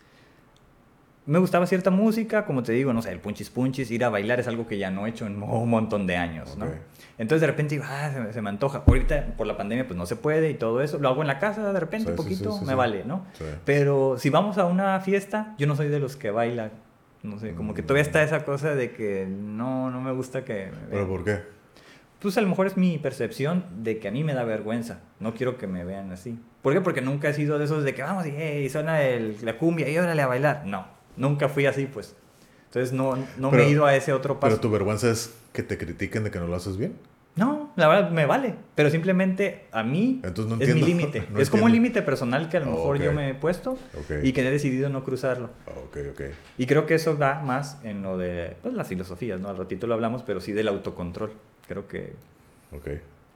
[1.26, 4.40] me gustaba cierta música, como te digo, no sé, el punchis punchis, ir a bailar
[4.40, 6.66] es algo que ya no he hecho en un montón de años, ¿no?
[7.18, 8.82] Entonces de repente digo, ah, se me, se me antoja.
[8.86, 10.98] Ahorita por la pandemia pues no se puede y todo eso.
[10.98, 13.26] Lo hago en la casa de repente, Sí, un sí, poquito, sí, me vale, ¿no?
[13.66, 16.70] Pero si vamos a una fiesta, yo no soy de los que baila.
[17.22, 20.66] No sé, como que todavía está esa cosa de que no, no me gusta que...
[20.72, 21.40] me ¿Pero por qué?
[22.18, 25.00] Pues a lo mejor es mi percepción de que a mí me da vergüenza.
[25.20, 26.38] No quiero que me vean así.
[26.62, 26.80] ¿Por qué?
[26.80, 29.88] Porque nunca he sido de esos de que vamos y hey, suena el- la cumbia
[29.88, 30.62] y órale a bailar.
[30.66, 32.14] No, nunca fui así, pues.
[32.66, 34.50] Entonces no, no me Pero- he ido a ese otro paso.
[34.56, 36.94] Pero tu vergüenza es que te critiquen de que no lo haces bien.
[37.36, 38.54] No, la verdad me vale.
[38.74, 41.26] Pero simplemente a mí Entonces no es mi límite.
[41.30, 43.78] No es como un límite personal que a lo Oh, mejor yo me he puesto
[44.22, 45.48] y que he decidido no cruzarlo.
[45.66, 45.72] Ah.
[46.58, 49.48] Y creo que eso va más en lo de pues, las filosofías, ¿no?
[49.48, 51.32] Al ratito lo hablamos, pero sí del autocontrol.
[51.68, 52.14] Creo que
[52.72, 52.88] Ok.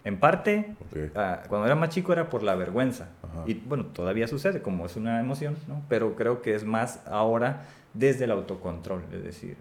[0.05, 0.75] en parte.
[1.15, 3.09] Ah, cuando era más chico era por la vergüenza.
[3.23, 3.45] Ajá.
[3.47, 5.83] Y bueno, todavía sucede, como es una emoción, ¿no?
[5.89, 7.63] Pero creo que es más ahora
[7.95, 9.03] desde el autocontrol.
[9.13, 9.57] Es decir,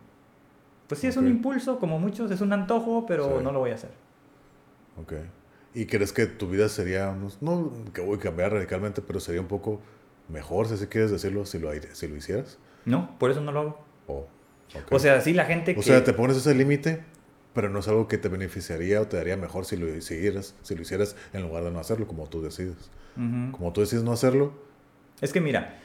[0.88, 3.44] pues sí es un impulso, como muchos, es un antojo, pero Sí.
[3.44, 3.92] no lo voy a hacer.
[5.02, 5.14] Ok.
[5.74, 9.48] ¿Y crees que tu vida sería, no, que voy a cambiar radicalmente, pero sería un
[9.48, 9.82] poco
[10.30, 12.60] mejor, si así quieres decirlo, si lo, si lo hicieras?
[12.86, 13.86] No, por eso no lo hago.
[14.08, 14.28] O,
[14.76, 14.92] ok.
[14.92, 15.80] O sea, sí la gente que...
[15.80, 17.04] O sea, te pones ese límite
[17.54, 20.76] pero no es algo que te beneficiaría o te daría mejor si lo hicieras, si
[20.76, 22.92] lo hicieras en lugar de no hacerlo, como tú decides.
[23.16, 24.54] Como tú decides no hacerlo.
[25.22, 25.76] Es que mira,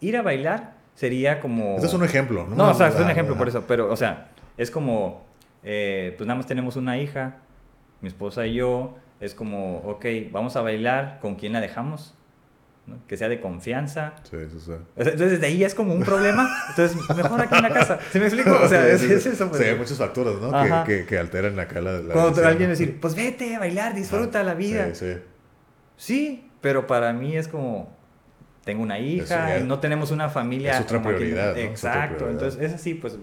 [0.00, 1.76] ir a bailar sería como...
[1.76, 2.56] Este es un ejemplo, ¿no?
[2.56, 5.24] No, o sea, es un ejemplo por eso, pero, o sea, es como,
[5.62, 7.38] eh, pues nada más tenemos una hija,
[8.04, 12.14] mi esposa y yo, es como, ok, vamos a bailar, ¿con quién la dejamos?
[13.08, 14.12] que sea de confianza.
[14.30, 14.72] Sí, sí, sí.
[14.96, 16.48] Entonces, de ahí es como un problema.
[16.68, 17.98] Entonces, mejor aquí en la casa.
[18.12, 18.52] ¿Se me explico?
[18.62, 19.48] O sea, es, eso.
[19.48, 19.62] Pues.
[19.62, 20.52] Sí, hay muchos factores, ¿no?
[20.84, 22.00] Que, que, que, alteran acá la.
[22.00, 24.94] la Cuando alguien decir, pues vete a bailar, disfruta la vida.
[24.94, 25.20] Sí, sí.
[25.96, 27.94] Sí, pero para mí es como.
[28.64, 30.74] Tengo una hija, no tenemos una familia.
[30.74, 31.56] Es otra prioridad.
[31.56, 32.28] Exacto.
[32.28, 33.18] Entonces, es así, pues.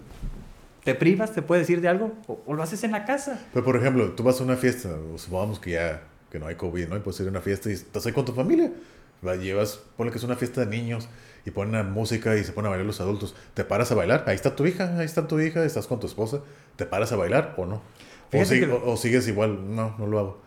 [0.84, 1.32] ¿Te privas?
[1.32, 2.12] ¿Te puedes decir de algo?
[2.26, 3.40] O, lo haces en la casa.
[3.52, 6.88] Pero, por ejemplo, tú vas a una fiesta, supongamos que ya que no hay COVID,
[6.88, 6.96] ¿no?
[6.96, 8.72] Y puedes ir a una fiesta y estás ahí con tu familia
[9.30, 11.08] llevas, ponle que es una fiesta de niños
[11.44, 13.34] y ponen música y se ponen a bailar los adultos.
[13.54, 14.24] ¿Te paras a bailar?
[14.26, 16.40] Ahí está tu hija, ahí está tu hija, estás con tu esposa.
[16.76, 17.82] ¿Te paras a bailar o no?
[18.84, 20.42] O, sigues igual, no, no lo hago.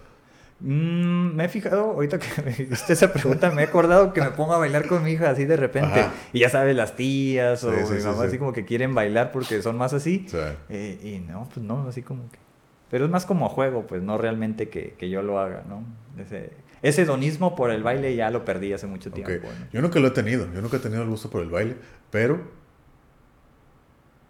[0.61, 4.31] Mm, me he fijado, ahorita que me hiciste esa pregunta, me he acordado que me
[4.31, 6.05] pongo a bailar con mi hija así de repente.
[6.33, 9.77] Y ya sabes, las tías o mi mamá así como que quieren bailar porque son
[9.77, 10.25] más así.
[10.69, 12.37] Eh, y no, pues no, así como que...
[12.89, 15.83] Pero es más como a juego, pues no realmente que, que yo lo haga, ¿no?
[16.21, 16.51] Ese,
[16.81, 19.47] ese hedonismo por el baile ya lo perdí hace mucho tiempo.
[19.73, 21.75] Yo nunca lo he tenido, yo nunca he tenido el gusto por el baile,
[22.11, 22.39] pero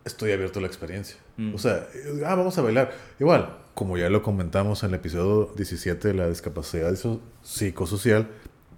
[0.05, 1.17] estoy abierto a la experiencia.
[1.37, 1.55] Mm.
[1.55, 1.87] O sea,
[2.25, 2.93] ah, vamos a bailar.
[3.19, 6.95] Igual, como ya lo comentamos en el episodio 17 de la discapacidad
[7.41, 8.29] psicosocial,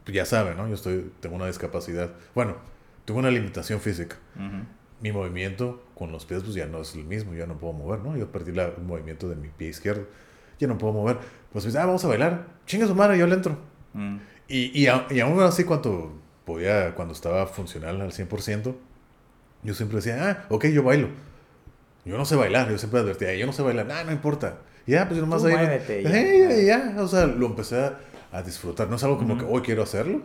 [0.07, 0.67] ya saben, ¿no?
[0.67, 2.11] Yo estoy, tengo una discapacidad.
[2.33, 2.55] Bueno,
[3.05, 4.17] tengo una limitación física.
[5.01, 7.99] Mi movimiento con los pies pues ya no es el mismo, ya no puedo mover,
[7.99, 8.17] ¿no?
[8.17, 10.07] Yo perdí el movimiento de mi pie izquierdo,
[10.59, 11.19] ya no puedo mover
[11.51, 12.45] pues me dice, ah, vamos a bailar.
[12.65, 13.57] Chinga su madre, yo le entro.
[13.93, 14.17] Mm.
[14.47, 16.13] Y, y, y, aún así, cuando
[16.45, 18.75] podía, cuando estaba funcional al 100%,
[19.63, 21.09] yo siempre decía, ah, ok, yo bailo.
[22.05, 24.59] Yo no sé bailar, yo siempre advertía, yo no sé bailar, nada, no importa.
[24.85, 25.53] Ya, pues nomás ahí.
[25.53, 27.75] Muévete, ya, ya, o sea, lo empecé
[28.31, 28.87] a, disfrutar.
[28.87, 30.21] No es algo como que hoy quiero hacerlo,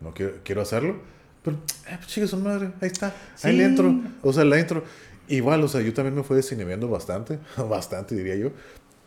[0.00, 1.00] no quiero, quiero hacerlo,
[1.42, 1.56] pero,
[1.88, 4.84] eh, pues chinga su madre, ahí está, ahí le entro, o sea, le entro.
[5.28, 7.38] Igual, o sea, yo también me fui desinhibiendo bastante,
[7.68, 8.50] bastante diría yo,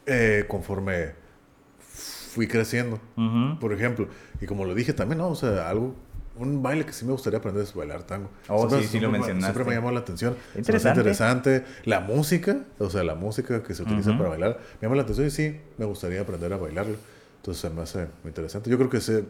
[0.06, 1.14] eh, conforme
[2.32, 3.00] fui creciendo,
[3.60, 4.08] por ejemplo.
[4.40, 5.30] Y como lo dije también, ¿no?
[5.30, 5.96] O sea, algo,
[6.42, 8.30] un baile que sí me gustaría aprender es bailar tango.
[8.48, 9.46] Oh, sí, sí lo mencionaste.
[9.54, 10.36] Siempre me llamó la atención.
[10.56, 11.00] Interesante.
[11.00, 11.66] interesante.
[11.86, 15.28] La música, o sea, la música que se utiliza para bailar, me llama la atención
[15.28, 16.98] y sí, me gustaría aprender a bailarlo.
[17.38, 18.70] Entonces se me hace muy interesante.
[18.70, 19.24] Yo creo que se,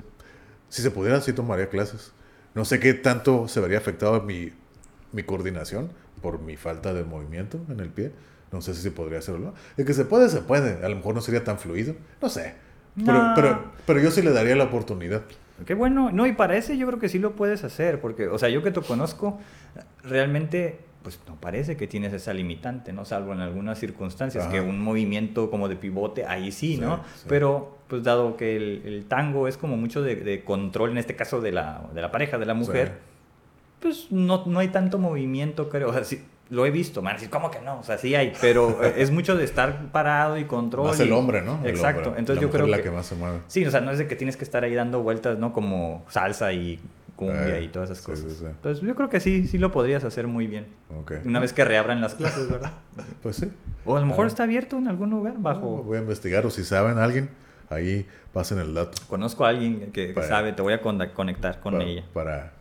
[0.70, 2.14] si se pudiera, sí tomaría clases.
[2.56, 4.52] No sé qué tanto se vería afectado mi,
[5.12, 5.92] mi coordinación
[6.22, 8.12] por mi falta de movimiento en el pie.
[8.52, 9.54] No sé si se podría hacerlo.
[9.78, 10.86] El que se puede, se puede.
[10.86, 11.96] A lo mejor no sería tan fluido.
[12.22, 12.56] No sé.
[13.06, 15.22] Pero, pero, pero yo sí le daría la oportunidad.
[15.66, 16.12] Qué bueno.
[16.12, 18.00] No, y para ese yo creo que sí lo puedes hacer.
[18.00, 19.40] Porque, o sea, yo que te conozco,
[20.04, 23.06] realmente, pues no parece que tienes esa limitante, ¿no?
[23.06, 27.02] Salvo en algunas circunstancias, que un movimiento como de pivote, ahí sí, ¿no?
[27.28, 31.52] Pero, pues dado que el, tango es como mucho de, control, en este caso de
[31.52, 33.00] la, de la pareja, de la mujer,
[33.80, 35.90] pues no, no hay tanto movimiento, creo.
[35.90, 37.80] O sea, sí, lo he visto, man, ¿cómo que no?
[37.80, 40.88] O sea, sí hay, pero eh, es mucho de estar parado y control.
[40.88, 41.62] Más el hombre, ¿no?
[41.66, 42.14] Exacto.
[42.18, 43.40] Entonces yo creo la que, más se mueve.
[43.48, 45.54] Sí, o sea, no es de que tienes que estar ahí dando vueltas, ¿no?
[45.54, 46.78] Como salsa y
[47.16, 48.42] cumbia eh, y todas esas cosas.
[48.42, 50.68] Entonces yo creo que sí, sí lo podrías hacer muy bien.
[51.24, 52.74] Una vez que reabran las clases, ¿verdad?
[53.24, 53.50] pues sí.
[53.86, 55.84] O a lo mejor está abierto en algún lugar bajo...
[55.84, 57.30] voy a investigar o si saben alguien,
[57.70, 59.02] ahí pasen el dato.
[59.08, 62.04] Conozco a alguien que, sabe, te voy a conectar con ella.
[62.14, 62.52] Para,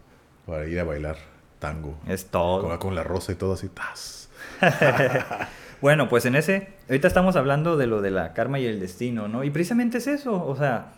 [0.46, 1.16] para ir a bailar
[1.60, 1.96] tango.
[2.08, 2.62] Es todo.
[2.62, 3.68] Con, con la rosa y todo así.
[3.68, 4.28] ¡tas!
[5.80, 9.28] bueno, pues en ese, ahorita estamos hablando de lo de la karma y el destino,
[9.28, 9.44] ¿no?
[9.44, 10.92] Y precisamente es eso, o sea,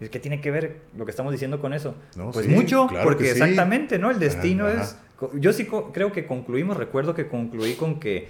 [0.00, 1.94] ¿qué tiene que ver lo que estamos diciendo con eso?
[2.32, 4.10] pues mucho, porque exactamente, ¿no?
[4.10, 4.96] El destino es...
[5.34, 8.28] Yo sí creo que concluimos, recuerdo que concluí con que...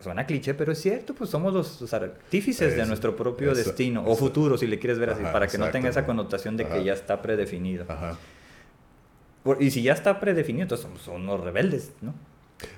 [0.00, 4.56] suena cliché, pero es cierto, pues somos los, artífices de nuestro propio destino, o futuro,
[4.56, 7.20] si le quieres ver así, para que no tenga esa connotación de que ya está
[7.20, 7.84] predefinido.
[9.58, 12.14] Y si ya está predefinido, entonces somos unos rebeldes, ¿no?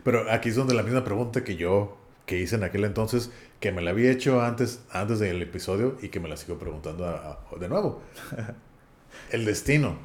[0.05, 3.73] Pero aquí es donde la misma pregunta que yo que hice en aquel entonces, que
[3.73, 7.69] me la había hecho antes, antes del episodio y que me la sigo preguntando de
[7.69, 8.01] nuevo.
[9.31, 9.99] el destino.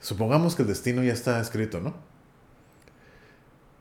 [0.00, 1.94] Supongamos que el destino ya está escrito, ¿no?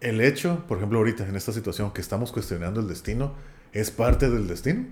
[0.01, 3.34] El hecho, por ejemplo, ahorita en esta situación que estamos cuestionando el destino,
[3.72, 4.86] ¿es parte del destino?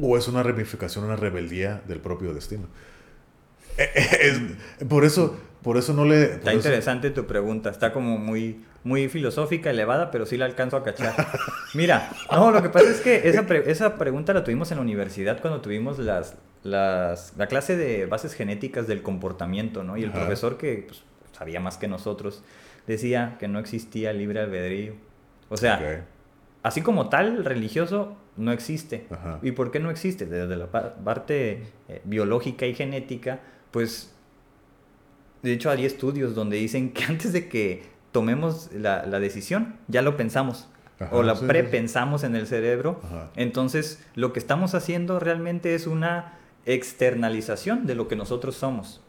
[0.00, 2.68] ¿O es una ramificación, una rebeldía del propio destino?
[4.88, 5.36] por eso,
[5.68, 6.22] por eso no le...
[6.22, 10.82] Está interesante tu pregunta, está como muy, muy filosófica, elevada, pero sí la alcanzo a
[10.82, 11.12] cachar.
[11.74, 15.42] Mira, no, lo que pasa es que esa, esa pregunta la tuvimos en la universidad
[15.42, 19.98] cuando tuvimos las, las, la clase de bases genéticas del comportamiento, ¿no?
[19.98, 21.02] Y el profesor que pues,
[21.36, 22.42] sabía más que nosotros
[22.86, 24.94] decía que no existía libre albedrío.
[25.50, 26.06] O sea,
[26.62, 29.06] así como tal religioso no existe.
[29.10, 29.38] Ajá.
[29.42, 30.24] ¿Y por qué no existe?
[30.24, 33.40] Desde la pa- parte eh, biológica y genética,
[33.70, 34.14] pues
[35.42, 37.82] de hecho hay estudios donde dicen que antes de que
[38.12, 40.68] tomemos la, la decisión, ya lo pensamos.
[41.00, 41.46] Ajá, o la sí, sí.
[41.46, 43.00] prepensamos en el cerebro.
[43.04, 43.30] Ajá.
[43.36, 49.00] Entonces, lo que estamos haciendo realmente es una externalización de lo que nosotros somos.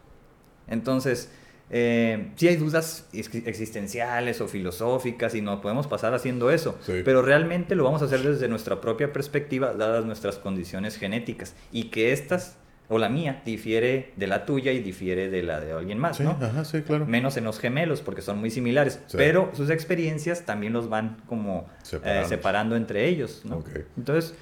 [0.68, 1.32] Entonces,
[1.72, 7.02] eh, sí hay dudas ex- existenciales o filosóficas y nos podemos pasar haciendo eso, Sí.
[7.04, 11.86] pero realmente lo vamos a hacer desde nuestra propia perspectiva, dadas nuestras condiciones genéticas, y
[11.86, 12.58] que estas,
[12.92, 16.24] o la mía, difiere de la tuya y difiere de la de alguien más, Sí,
[16.24, 16.32] ¿no?
[16.42, 17.06] ajá, sí, claro.
[17.06, 19.16] Menos en los gemelos, porque son muy similares, Sí.
[19.18, 21.68] pero sus experiencias también los van como
[22.04, 22.76] eh, Separando.
[22.76, 23.58] entre ellos, ¿no?
[23.58, 23.70] Ok.
[23.96, 24.34] Entonces,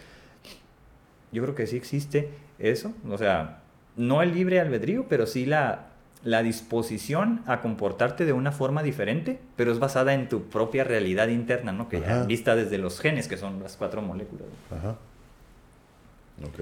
[1.33, 3.59] yo creo que sí existe eso, o sea,
[3.97, 5.87] no el libre albedrío, pero sí la,
[6.23, 11.27] la disposición a comportarte de una forma diferente, pero es basada en tu propia realidad
[11.27, 11.89] interna, ¿no?
[11.89, 14.47] Que ya vista desde los genes, que son las cuatro moléculas.
[14.71, 14.91] Ajá.
[16.43, 16.61] Ok.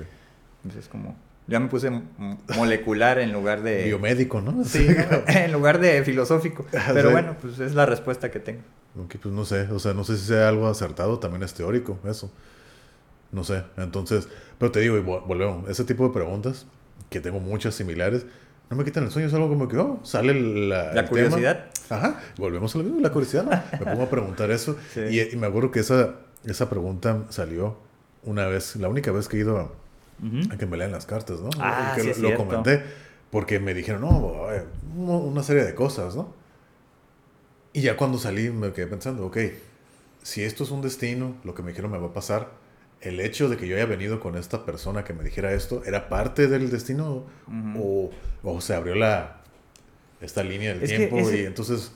[0.64, 1.16] Entonces, como,
[1.48, 1.92] ya me puse
[2.56, 3.86] molecular en lugar de...
[3.86, 4.64] Biomédico, ¿no?
[4.66, 4.88] Sí,
[5.28, 6.66] en lugar de filosófico.
[6.94, 7.14] Pero Sí.
[7.14, 8.62] bueno, pues es la respuesta que tengo.
[9.04, 12.00] Ok, pues no sé, o sea, no sé si sea algo acertado, también es teórico,
[12.06, 12.32] eso.
[13.32, 16.66] No sé, entonces, pero te digo, y vo- volvemos, ese tipo de preguntas,
[17.10, 18.26] que tengo muchas similares,
[18.70, 21.66] no me quitan el sueño, es algo como que, oh, sale la, La curiosidad.
[21.88, 21.98] tema.
[22.00, 23.52] Ajá, volvemos a lo mismo, la curiosidad, ¿no?
[23.86, 25.02] Me pongo a preguntar eso, Sí.
[25.10, 26.16] y, y me acuerdo que esa,
[26.46, 27.78] esa pregunta salió
[28.24, 29.70] una vez, la única vez que he ido a,
[30.24, 30.54] Ujú.
[30.54, 31.50] a que me lean las cartas, ¿no?
[31.60, 32.84] Ah, que sí lo, es lo comenté,
[33.32, 34.48] porque me dijeron, no,
[34.96, 36.34] una serie de cosas, ¿no?
[37.74, 39.38] Y ya cuando salí me quedé pensando, ok,
[40.24, 42.50] si esto es un destino, lo que me dijeron me va a pasar,
[43.02, 46.08] el hecho de que yo haya venido con esta persona que me dijera esto, ¿era
[46.10, 47.26] parte del destino?
[47.48, 48.10] Ujú.
[48.44, 49.42] o, o se abrió la
[50.22, 51.92] esta línea del Es tiempo ese- y entonces...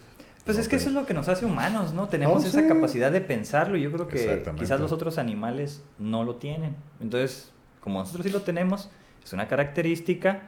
[0.45, 2.07] Pues no es que eso es lo que nos hace humanos, ¿no?
[2.09, 2.67] Tenemos Oh, esa sí.
[2.67, 6.75] capacidad de pensarlo y yo creo que quizás los otros animales no lo tienen.
[6.99, 8.89] Entonces, como nosotros sí lo tenemos,
[9.23, 10.43] es una característica,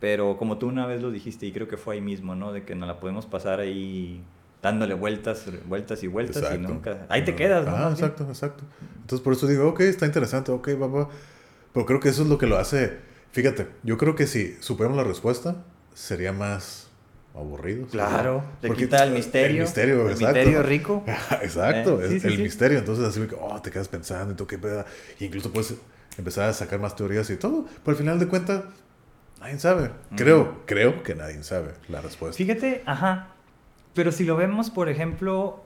[0.00, 2.52] pero como tú una vez lo dijiste y creo que fue ahí mismo, ¿no?
[2.52, 4.22] De que nos la podemos pasar ahí
[4.62, 6.68] dándole vueltas, vueltas y vueltas y Exacto.
[6.68, 7.06] nunca...
[7.08, 7.74] Ahí te quedas, ¿no?
[7.74, 8.64] Ah, exacto, exacto.
[9.00, 11.08] Entonces por eso digo, ok, está interesante, ok, va, va.
[11.72, 12.98] Pero creo que eso es lo que lo hace.
[13.32, 16.88] Fíjate, yo creo que si supiéramos la respuesta, sería más
[17.34, 17.86] aburrido.
[17.86, 17.92] ¿sí?
[17.92, 19.56] Claro, le Porque quita el misterio.
[19.56, 20.34] El misterio, el exacto.
[20.34, 21.04] misterio rico.
[21.42, 22.42] exacto, Eh, sí, es sí, el sí.
[22.42, 22.78] misterio.
[22.78, 24.84] Entonces así que, oh, te quedas pensando y tú qué peda.
[25.18, 25.74] Y incluso puedes
[26.18, 27.64] empezar a sacar más teorías y todo.
[27.84, 28.64] Pero al final de cuentas,
[29.40, 29.90] nadie sabe.
[30.16, 32.36] Creo, creo que nadie sabe la respuesta.
[32.36, 33.28] Fíjate, ajá.
[33.94, 35.64] Pero si lo vemos, por ejemplo,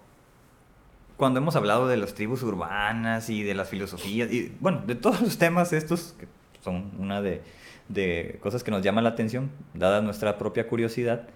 [1.17, 5.21] cuando hemos hablado de las tribus urbanas y de las filosofías, y bueno, de todos
[5.21, 6.27] los temas estos, que
[6.63, 7.43] son una de,
[7.89, 11.29] de cosas que nos llama la atención, dada nuestra propia curiosidad,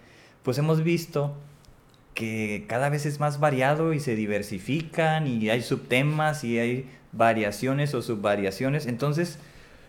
[0.43, 1.37] pues hemos visto
[2.15, 7.95] que cada vez es más variado y se diversifican y hay subtemas y hay variaciones
[7.95, 8.87] o subvariaciones.
[8.87, 9.39] Entonces,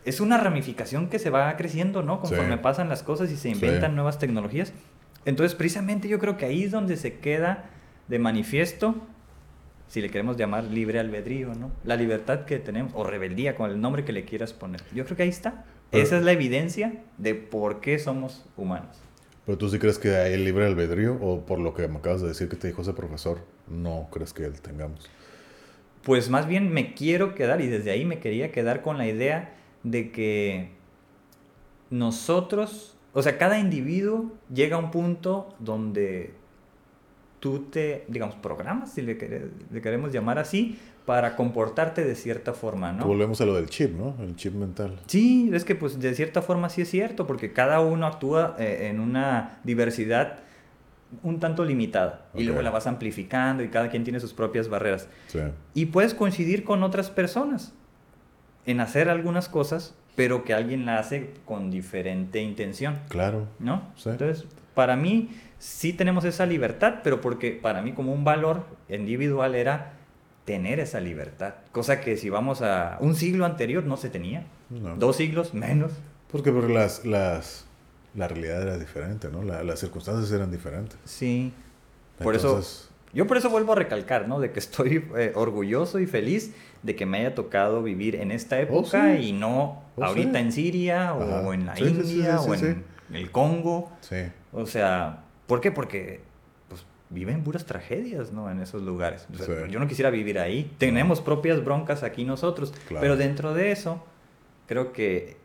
[0.05, 2.19] es una ramificación que se va creciendo, ¿no?
[2.21, 2.59] Conforme Sí.
[2.61, 3.49] pasan las cosas y se Sí.
[3.49, 4.73] inventan nuevas tecnologías.
[5.25, 7.65] Entonces, precisamente yo creo que ahí es donde se queda
[8.07, 8.95] de manifiesto,
[9.87, 11.71] si le queremos llamar libre albedrío, ¿no?
[11.83, 14.81] La libertad que tenemos, o rebeldía, con el nombre que le quieras poner.
[14.93, 15.65] Yo creo que ahí está.
[15.91, 18.97] Pero- Esa es la evidencia de por qué somos humanos.
[19.45, 22.29] Pero tú sí crees que hay libre albedrío o por lo que me acabas de
[22.29, 25.09] decir que te dijo ese profesor, no crees que él tengamos.
[26.03, 29.53] Pues más bien me quiero quedar, y desde ahí me quería quedar con la idea
[29.83, 30.69] de que
[31.89, 36.33] nosotros, o sea, cada individuo llega a un punto donde
[37.39, 39.15] tú te, digamos, programas, si le,
[39.71, 43.05] le queremos llamar así, para comportarte de cierta forma, ¿no?
[43.05, 44.15] Volvemos a lo del chip, ¿no?
[44.21, 44.99] El chip mental.
[45.07, 48.87] Sí, es que pues de cierta forma sí es cierto, porque cada uno actúa eh,
[48.89, 50.39] en una diversidad
[51.23, 55.07] un tanto limitada, y luego la vas amplificando y cada quien tiene sus propias barreras.
[55.27, 55.39] Sí.
[55.73, 57.73] Y puedes coincidir con otras personas
[58.65, 63.47] en hacer algunas cosas, pero que alguien la hace con diferente intención, Claro.
[63.59, 63.81] ¿no?
[63.95, 64.09] Sí.
[64.09, 64.45] Entonces,
[64.75, 69.93] para mí sí tenemos esa libertad, pero porque para mí como un valor individual era
[70.45, 74.95] tener esa libertad, cosa que si vamos a un siglo anterior no se tenía, No.
[74.95, 75.91] dos siglos menos.
[76.31, 77.65] Porque, porque las, las,
[78.15, 79.43] la realidad era diferente, ¿no?
[79.43, 80.97] La- las circunstancias eran diferentes.
[81.05, 81.53] Sí.
[82.21, 82.61] Por eso,
[83.13, 84.39] yo por eso vuelvo a recalcar, ¿no?
[84.39, 86.53] De que estoy eh, orgulloso y feliz
[86.83, 89.27] de que me haya tocado vivir en esta época sí.
[89.29, 90.45] y no Oh, ahorita sí.
[90.45, 91.53] en Siria o Ajá.
[91.53, 92.83] en la Sí, India o en
[93.13, 93.91] el Congo.
[94.01, 94.15] Sí.
[94.53, 95.71] O sea, ¿por qué?
[95.71, 96.21] Porque
[96.69, 98.49] pues, viven puras tragedias, ¿no?
[98.49, 99.27] En esos lugares.
[99.33, 99.71] O sea, Sí.
[99.71, 100.71] Yo no quisiera vivir ahí.
[100.77, 102.73] Tenemos propias broncas aquí nosotros.
[102.87, 103.01] Claro.
[103.01, 104.03] Pero dentro de eso,
[104.67, 105.37] creo que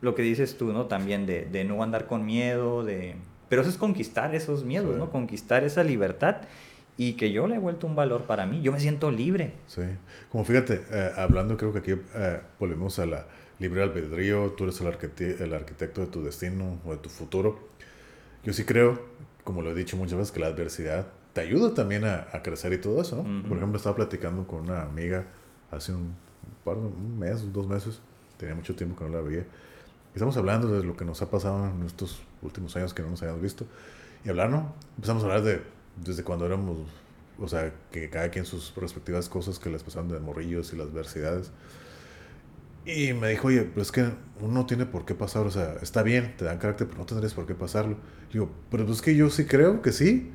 [0.00, 0.86] lo que dices tú, ¿no?
[0.86, 3.16] También de, de no andar con miedo, de...
[3.48, 4.98] Pero eso es conquistar esos miedos, Sí.
[4.98, 5.10] ¿no?
[5.10, 6.42] Conquistar esa libertad
[6.96, 8.60] y que yo le he vuelto un valor para mí.
[8.60, 9.52] Yo me siento libre.
[9.66, 9.82] Sí.
[10.30, 13.26] Como fíjate, eh, hablando, creo que aquí eh, volvemos a la
[13.58, 14.86] libre albedrío, tú eres el,
[15.40, 17.68] el arquitecto de tu destino o de tu futuro.
[18.44, 19.00] Yo sí creo,
[19.44, 22.78] como lo he dicho muchas veces, que la adversidad te ayuda también a, crecer y
[22.78, 23.22] todo eso.
[23.22, 23.48] ¿no?
[23.48, 25.26] Por ejemplo, estaba platicando con una amiga
[25.70, 26.14] hace un,
[26.64, 28.00] par, un mes, dos meses,
[28.36, 29.44] tenía mucho tiempo que no la veía.
[30.18, 33.22] Estamos hablando de lo que nos ha pasado en estos últimos años que no nos
[33.22, 33.68] habíamos visto.
[34.24, 34.74] Y hablar, ¿no?
[34.96, 35.62] Empezamos a hablar de
[36.04, 36.76] desde cuando éramos,
[37.38, 40.88] o sea, que cada quien sus respectivas cosas que les pasaban de morrillos y las
[40.88, 41.52] adversidades.
[42.84, 44.10] Y me dijo, oye, pero es que
[44.40, 47.06] uno no tiene por qué pasar, o sea, está bien, te dan carácter, pero no
[47.06, 47.96] tendrías por qué pasarlo.
[48.32, 50.32] digo, pero es que yo sí creo que sí,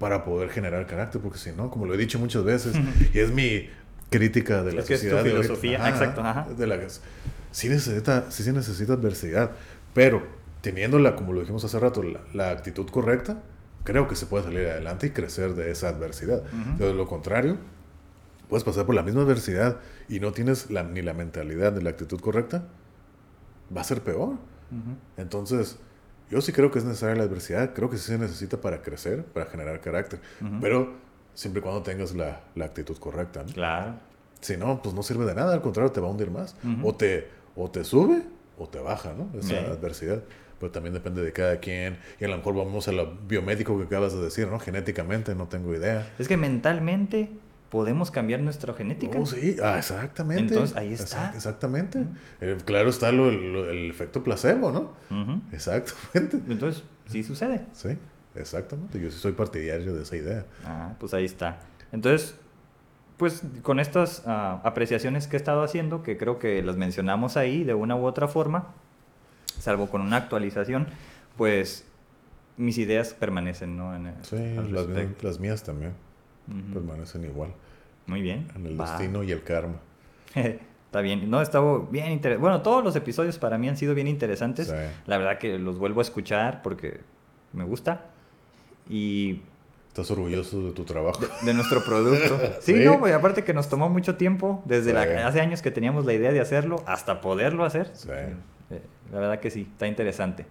[0.00, 2.74] para poder generar carácter, porque si no, como lo he dicho muchas veces,
[3.14, 3.68] y es mi
[4.10, 5.18] crítica de la es sociedad.
[5.18, 6.20] Es tu filosofía, exacto.
[6.22, 6.46] Ajá.
[6.56, 6.78] De la,
[7.50, 9.52] sí, necesita, sí se necesita adversidad,
[9.92, 10.22] pero
[10.60, 13.42] teniéndola, como lo dijimos hace rato, la, la actitud correcta,
[13.84, 16.42] creo que se puede salir adelante y crecer de esa adversidad.
[16.78, 17.58] De lo contrario,
[18.48, 19.78] puedes pasar por la misma adversidad
[20.08, 22.64] y no tienes la, ni la mentalidad ni la actitud correcta,
[23.74, 24.36] va a ser peor.
[25.16, 25.78] Entonces,
[26.30, 29.24] yo sí creo que es necesaria la adversidad, creo que sí se necesita para crecer,
[29.24, 30.20] para generar carácter,
[30.60, 30.94] pero
[31.34, 33.44] siempre y cuando tengas la, la actitud correcta.
[33.44, 33.94] Claro.
[34.40, 36.56] Si no, pues no sirve de nada, al contrario, te va a hundir más.
[36.82, 38.22] o, te, o te sube
[38.58, 39.38] o te baja, ¿no?
[39.38, 40.22] Esa adversidad
[40.58, 41.98] pero también depende de cada quien.
[42.20, 44.58] Y a lo mejor vamos a lo biomédico que acabas de decir, ¿no?
[44.58, 46.10] Genéticamente, no tengo idea.
[46.18, 47.28] Es que mentalmente
[47.70, 49.18] podemos cambiar nuestra genética.
[49.18, 50.54] Oh, sí, ah, exactamente.
[50.54, 51.32] Entonces, ahí está.
[51.34, 52.04] exactamente.
[52.40, 54.92] Eh, claro está lo, el efecto placebo, ¿no?
[55.52, 56.40] Exactamente.
[56.48, 57.66] Entonces, sí sucede.
[57.72, 57.98] Sí,
[58.34, 59.00] exactamente.
[59.00, 60.46] Yo sí soy partidario de esa idea.
[60.64, 61.60] Ah, pues ahí está.
[61.92, 62.36] Entonces,
[63.16, 67.64] pues con estas ah, apreciaciones que he estado haciendo, que creo que las mencionamos ahí
[67.64, 68.74] de una u otra forma,
[69.58, 70.88] salvo con una actualización,
[71.36, 71.86] pues
[72.56, 73.94] mis ideas permanecen, ¿no?
[73.94, 74.36] En sí,
[75.22, 75.92] las mías, también
[76.72, 77.52] permanecen igual.
[78.06, 78.48] Muy bien.
[78.54, 79.76] En el destino y el karma.
[80.34, 81.28] Está bien.
[81.28, 82.40] No, estaba bien interesante.
[82.40, 84.72] Bueno, todos los episodios para mí han sido bien interesantes.
[85.06, 87.00] La verdad que los vuelvo a escuchar porque
[87.52, 88.10] me gusta.
[88.88, 89.40] Y...
[89.88, 91.20] ¿Estás orgulloso de tu trabajo?
[91.42, 92.38] De, nuestro producto.
[92.60, 96.14] sí, no, pues aparte que nos tomó mucho tiempo, desde hace años que teníamos la
[96.14, 97.90] idea de hacerlo, hasta poderlo hacer.
[97.94, 98.08] Sí.
[98.10, 98.82] Eh,
[99.12, 100.46] la verdad que sí, está interesante.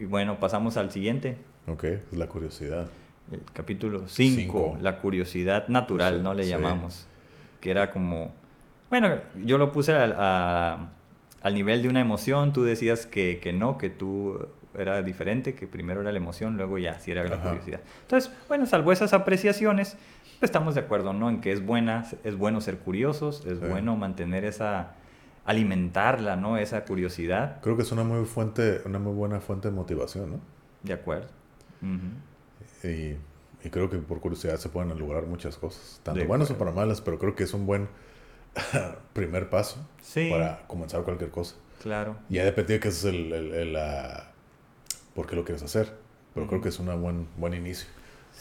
[0.00, 1.36] Y bueno, pasamos al siguiente.
[1.66, 2.88] Ok, es la curiosidad.
[3.30, 6.34] El capítulo 5, la curiosidad natural, ¿no?
[6.34, 7.06] Le llamamos.
[7.60, 8.32] Que era como...
[8.90, 10.90] Bueno, yo lo puse al,
[11.52, 14.48] nivel de una emoción, tú decías que, que, no, que tú
[14.78, 17.80] era diferente, que primero era la emoción, luego ya sí era la curiosidad.
[18.02, 19.96] Entonces, bueno, salvo esas apreciaciones,
[20.40, 21.28] estamos de acuerdo, ¿no?
[21.28, 24.94] En que es buena, es bueno ser curiosos, es bueno mantener esa
[25.44, 26.56] alimentarla, ¿no?
[26.56, 27.60] Esa curiosidad.
[27.60, 30.40] Creo que es una muy fuente, una muy buena fuente de motivación, ¿no?
[30.82, 31.28] De acuerdo.
[32.82, 33.16] y,
[33.70, 37.18] creo que por curiosidad se pueden lograr muchas cosas, tanto buenas o para malas, pero
[37.18, 37.88] creo que es un buen
[39.12, 39.86] primer paso
[40.30, 41.56] para comenzar cualquier cosa.
[41.80, 42.16] Claro.
[42.28, 44.31] Y ya depende de que es el, la,
[45.14, 45.92] por qué lo quieres hacer,
[46.34, 47.88] pero creo que es un buen, buen inicio,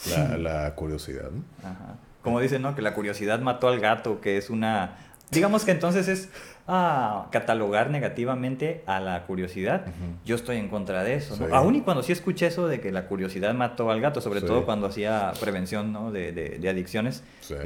[0.09, 1.43] la, la curiosidad, ¿no?
[1.67, 1.95] Ajá.
[2.21, 2.75] Como dicen, ¿no?
[2.75, 4.97] Que la curiosidad mató al gato, que es una
[5.31, 6.29] digamos que entonces es
[6.67, 9.85] ah, catalogar negativamente a la curiosidad.
[10.25, 11.35] Yo estoy en contra de eso.
[11.37, 11.55] ¿no?
[11.55, 14.65] Aún y cuando sí escuché eso de que la curiosidad mató al gato, sobre todo
[14.65, 16.11] cuando hacía prevención ¿no?
[16.11, 17.23] de, de, adicciones,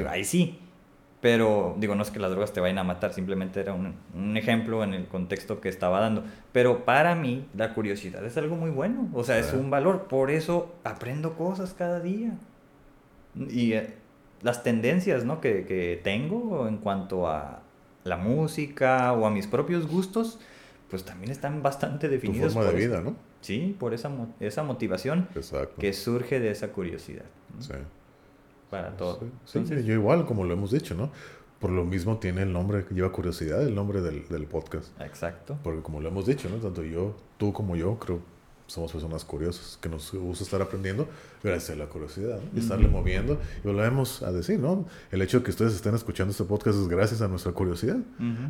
[0.07, 0.59] ahí sí.
[1.25, 4.37] Pero digo, no es que las drogas te vayan a matar, simplemente era un, un,
[4.37, 6.23] ejemplo en el contexto que estaba dando.
[6.51, 10.03] Pero para mí la curiosidad es algo muy bueno, o sea, es un valor.
[10.03, 12.37] Por eso aprendo cosas cada día.
[13.49, 13.95] Y eh,
[14.43, 15.41] las tendencias ¿no?
[15.41, 17.63] que, que, tengo en cuanto a
[18.03, 20.37] la música o a mis propios gustos,
[20.91, 22.53] pues también están bastante definidos.
[22.53, 23.15] Tu forma de vida, ¿no?
[23.41, 25.27] Sí, por esa, esa motivación
[25.79, 27.25] que surge de esa curiosidad.
[27.57, 27.73] Sí.
[28.69, 29.19] Para todo.
[29.45, 31.11] Sí, yo igual, como lo hemos dicho, ¿no?
[31.59, 34.89] Por lo mismo tiene el nombre, lleva curiosidad el nombre del, del podcast.
[35.01, 35.57] Exacto.
[35.63, 36.57] Porque como lo hemos dicho, ¿no?
[36.57, 38.19] Tanto yo, tú como yo, creo
[38.67, 41.07] somos personas curiosas, que nos gusta estar aprendiendo
[41.43, 43.39] gracias a la curiosidad, y estarle moviendo.
[43.63, 44.85] Y volvemos a decir, ¿no?
[45.11, 47.97] El hecho de que ustedes estén escuchando este podcast es gracias a nuestra curiosidad.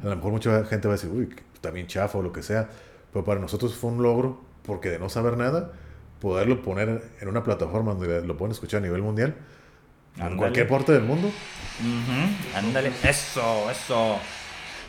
[0.03, 1.30] A lo mejor mucha gente va a decir, uy,
[1.61, 2.70] también chafa o lo que sea,
[3.11, 5.74] pero para nosotros fue un logro porque de no saber nada,
[6.20, 9.36] poderlo poner en una plataforma donde lo pueden escuchar a nivel mundial,
[10.18, 11.32] en cualquier parte del mundo.
[12.55, 14.18] Ándale, eso, eso.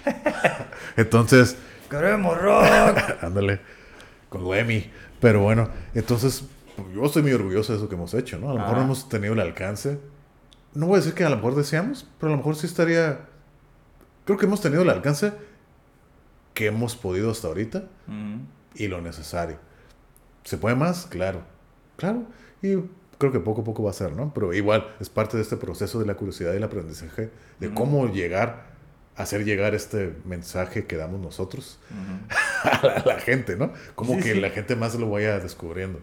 [0.97, 1.57] Entonces...
[1.91, 2.99] Queremos rock.
[3.23, 3.61] Ándale,
[4.29, 4.91] con Lemmy.
[5.21, 6.45] Pero bueno, entonces
[6.95, 8.51] yo estoy muy orgulloso de eso que hemos hecho, ¿no?
[8.51, 9.99] A lo mejor no hemos tenido el alcance.
[10.75, 13.21] No voy a decir que a lo mejor deseamos, pero a lo mejor sí estaría...
[14.25, 15.33] Creo que hemos tenido el alcance
[16.53, 17.85] que hemos podido hasta ahorita
[18.75, 19.59] y lo necesario.
[20.45, 21.07] ¿Se puede más?
[21.07, 21.43] Claro.
[21.97, 22.25] Claro.
[22.63, 22.77] Y
[23.19, 24.33] creo que poco a poco va a ser, ¿no?
[24.35, 28.13] Pero igual es parte de este proceso de la curiosidad y el aprendizaje, de cómo
[28.13, 28.67] llegar,
[29.17, 31.79] hacer llegar este mensaje que damos nosotros
[32.63, 33.73] a, la, gente, ¿no?
[33.95, 36.01] Como que la gente más lo vaya descubriendo.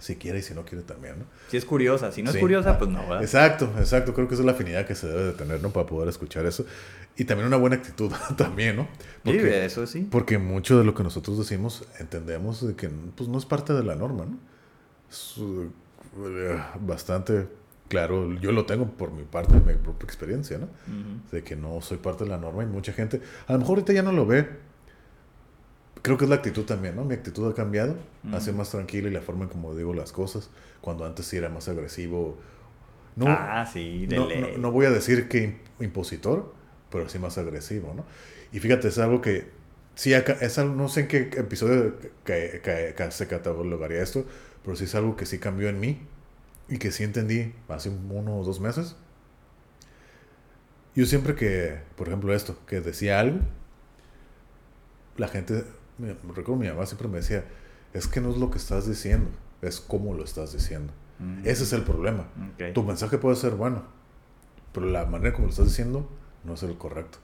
[0.00, 1.24] Si quiere y si no quiere también, ¿no?
[1.48, 3.22] Si es curiosa, si no es curiosa, pues no, ¿verdad?
[3.22, 4.12] Exacto, exacto.
[4.12, 5.70] Creo que esa es la afinidad que se debe de tener, ¿no?
[5.70, 6.66] Para poder escuchar eso.
[7.16, 8.88] Y también una buena actitud también, ¿no?
[9.22, 10.08] Porque, sí, eso sí.
[10.10, 13.84] Porque mucho de lo que nosotros decimos entendemos de que pues, no es parte de
[13.84, 14.36] la norma, ¿no?
[15.08, 15.36] Es,
[16.80, 17.48] bastante
[17.88, 20.68] claro, yo lo tengo por mi parte, mi propia experiencia, ¿no?
[21.30, 23.92] De que no soy parte de la norma y mucha gente, a lo mejor ahorita
[23.92, 24.48] ya no lo ve.
[26.02, 27.04] Creo que es la actitud también, ¿no?
[27.04, 27.96] Mi actitud ha cambiado,
[28.32, 30.50] hace más tranquila y la forma en como digo las cosas,
[30.80, 32.36] cuando antes sí era más agresivo.
[33.16, 36.52] No, ah, sí, no, no, voy a decir que impositor,
[36.90, 38.04] pero sí más agresivo, ¿no?
[38.52, 39.46] Y fíjate, es algo que,
[39.94, 41.94] sí, es algo, no sé en qué episodio
[42.24, 44.26] que, se catalogaría esto,
[44.64, 46.00] pero sí es algo que sí cambió en mí
[46.68, 48.96] y que sí entendí hace uno o dos meses.
[50.94, 53.40] Yo siempre que, por ejemplo, esto, que decía algo,
[55.16, 55.64] la gente,
[55.98, 57.44] me, recuerdo mi mamá siempre me decía,
[57.92, 60.92] es que no es lo que estás diciendo, es cómo lo estás diciendo.
[61.18, 61.40] Mm.
[61.46, 62.28] Ese es el problema.
[62.72, 63.84] Tu mensaje puede ser bueno,
[64.72, 66.08] pero la manera como lo estás diciendo
[66.44, 67.18] no es el correcto.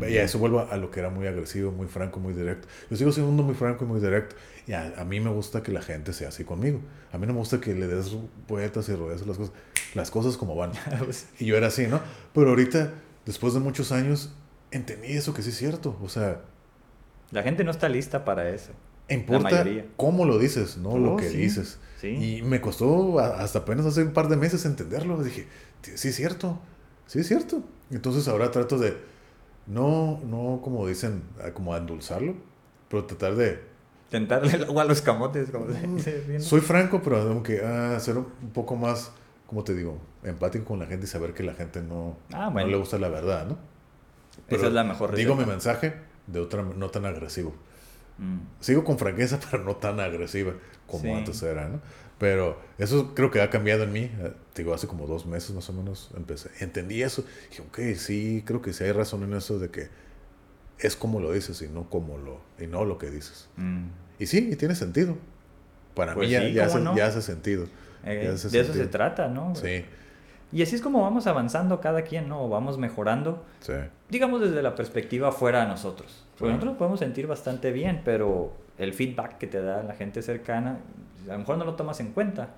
[0.00, 2.68] Y a eso vuelvo a lo que era muy agresivo, muy franco, muy directo.
[2.90, 4.36] Yo sigo siendo muy franco y muy directo.
[4.66, 6.80] Y a, mí me gusta que la gente sea así conmigo.
[7.12, 8.16] A mí no me gusta que le des
[8.46, 9.52] poetas y rodees las cosas,
[9.94, 10.72] las cosas como van.
[11.04, 12.00] Pues y yo era así, ¿no?
[12.34, 12.92] Pero ahorita,
[13.26, 14.32] después de muchos años,
[14.70, 15.98] entendí eso que sí es cierto.
[16.02, 16.40] O sea...
[17.30, 18.72] La gente no está lista para eso.
[19.08, 19.64] Importa
[19.96, 21.78] cómo lo dices, no lo oh, que dices.
[22.02, 25.22] Y me costó hasta apenas hace un par de meses entenderlo.
[25.22, 25.46] Dije,
[25.82, 26.60] sí es cierto,
[27.06, 27.62] sí es cierto.
[27.90, 28.96] Entonces ahora trato de
[29.66, 31.22] no, no como dicen,
[31.54, 32.34] como endulzarlo,
[32.88, 33.70] pero tratar de...
[34.10, 36.40] Tentarle el agua a los camotes, como se dice.
[36.40, 39.12] Soy franco, pero tengo que ah, ser un poco más,
[39.46, 42.66] como te digo, empático con la gente y saber que la gente no, ah, no
[42.66, 43.58] le gusta la verdad, ¿no?
[44.48, 45.94] Esa es la mejor Digo mi mensaje
[46.26, 47.54] de otra, no tan agresivo.
[48.18, 48.38] Mm.
[48.60, 50.54] Sigo con franqueza, pero no tan agresiva
[50.86, 51.80] como antes era, ¿no?
[52.20, 54.00] Pero eso creo que ha cambiado en mí.
[54.00, 56.50] Eh, digo, hace como dos meses más o menos empecé.
[56.60, 57.24] Entendí eso.
[57.48, 59.88] Dije, ok, sí, creo que sí hay razón en eso de que
[60.78, 63.48] es como lo dices y no como lo, y no lo que dices.
[63.56, 63.86] Mm.
[64.18, 65.16] Y sí, y tiene sentido.
[65.94, 66.66] Para pues mí ya, ya,
[67.06, 67.64] hace, sentido.
[68.04, 69.54] Eh, de eso se trata, ¿no?
[69.54, 69.86] Sí.
[70.52, 72.50] Y así es como vamos avanzando cada quien, ¿no?
[72.50, 73.46] Vamos mejorando.
[73.60, 73.72] Sí.
[74.10, 76.26] Digamos desde la perspectiva fuera de nosotros.
[76.38, 80.80] Porque nosotros podemos sentir bastante bien, pero el feedback que te da la gente cercana
[81.28, 82.50] a lo mejor no lo tomas en cuenta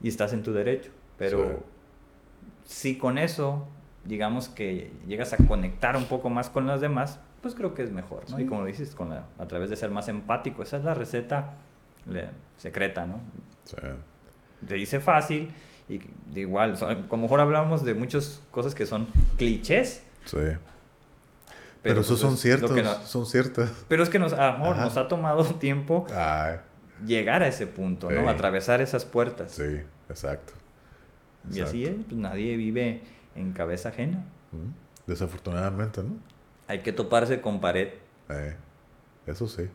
[0.00, 1.62] y estás en tu derecho, pero
[2.64, 3.66] si con eso,
[4.04, 7.90] digamos que llegas a conectar un poco más con los demás, pues creo que es
[7.90, 8.40] mejor, ¿no?
[8.40, 11.54] Y como dices, con a través de ser más empático, esa es la receta
[12.56, 13.20] secreta, ¿no?
[13.64, 13.76] Sí.
[14.66, 15.50] Te dice fácil
[15.88, 16.00] y
[16.32, 16.76] de igual,
[17.08, 20.02] como mejor hablamos de muchas cosas que son clichés.
[20.24, 20.38] Sí.
[21.82, 23.70] Pero, esos pues son ciertos, son ciertas.
[23.86, 26.56] Pero es que nos, amor, nos ha tomado tiempo Ay
[27.04, 28.28] llegar a ese punto, ¿no?
[28.28, 29.52] Atravesar esas puertas.
[29.52, 30.52] Sí, exacto.
[31.52, 33.02] Y así es, pues nadie vive
[33.34, 34.24] en cabeza ajena.
[35.06, 36.16] Desafortunadamente, ¿no?
[36.68, 37.90] Hay que toparse con pared.
[38.28, 38.56] Eh,
[39.26, 39.68] eso sí.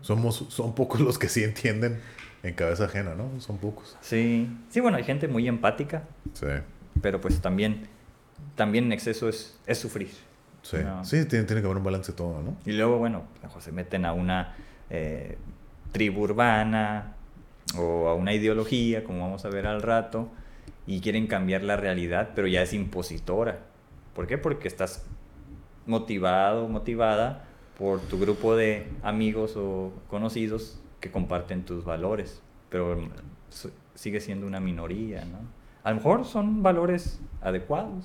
[0.00, 2.00] Somos, son pocos los que sí entienden
[2.42, 3.40] en cabeza ajena, ¿no?
[3.40, 3.96] Son pocos.
[4.00, 6.04] Sí, sí, bueno, hay gente muy empática.
[6.32, 6.46] Sí.
[7.02, 7.88] Pero pues también,
[8.54, 10.10] también en exceso es, es sufrir.
[10.62, 12.56] Sí, sí tiene, tiene, que haber un balance todo, ¿no?
[12.64, 13.24] Y luego, bueno,
[13.60, 14.56] se meten a una
[14.90, 15.38] eh,
[15.96, 17.14] tribu urbana
[17.78, 20.28] o a una ideología, como vamos a ver al rato,
[20.86, 23.60] y quieren cambiar la realidad, pero ya es impositora.
[24.14, 24.36] ¿Por qué?
[24.36, 25.06] Porque estás
[25.86, 27.46] motivado, motivada
[27.78, 32.98] por tu grupo de amigos o conocidos que comparten tus valores, pero
[33.94, 35.38] sigue siendo una minoría, ¿no?
[35.82, 38.04] A lo mejor son valores adecuados,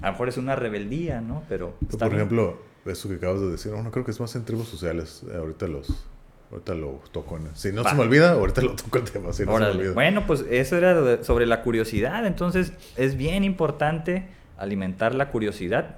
[0.00, 1.42] a lo mejor es una rebeldía, ¿no?
[1.48, 1.74] Pero...
[1.98, 5.24] por ejemplo, eso que acabas de decir, no creo que es más en tribus sociales,
[5.34, 6.06] ahorita los
[6.50, 7.38] Ahorita lo toco.
[7.54, 9.32] Si no se me olvida, ahorita lo toco el tema.
[9.32, 9.92] Si no se me olvida.
[9.92, 12.26] Bueno, pues eso era sobre la curiosidad.
[12.26, 14.26] Entonces, es bien importante
[14.58, 15.96] alimentar la curiosidad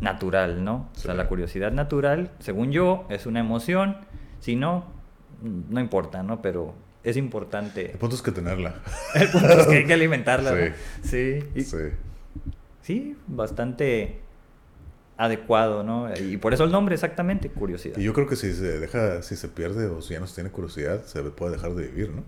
[0.00, 0.88] natural, ¿no?
[0.96, 3.96] O sea, la curiosidad natural, según yo, es una emoción.
[4.40, 4.84] Si no,
[5.42, 6.42] no importa, ¿no?
[6.42, 6.74] Pero
[7.04, 7.92] es importante.
[7.92, 8.74] El punto es que tenerla.
[9.14, 10.74] El punto es que hay que alimentarla.
[11.02, 11.40] Sí.
[11.54, 11.62] Sí.
[11.62, 11.76] sí.
[12.82, 14.20] Sí, bastante
[15.18, 16.08] adecuado, ¿no?
[16.16, 17.98] Y por eso el nombre, exactamente, curiosidad.
[17.98, 20.36] Y yo creo que si se deja, si se pierde o si ya no se
[20.36, 22.22] tiene curiosidad, se puede dejar de vivir, ¿no?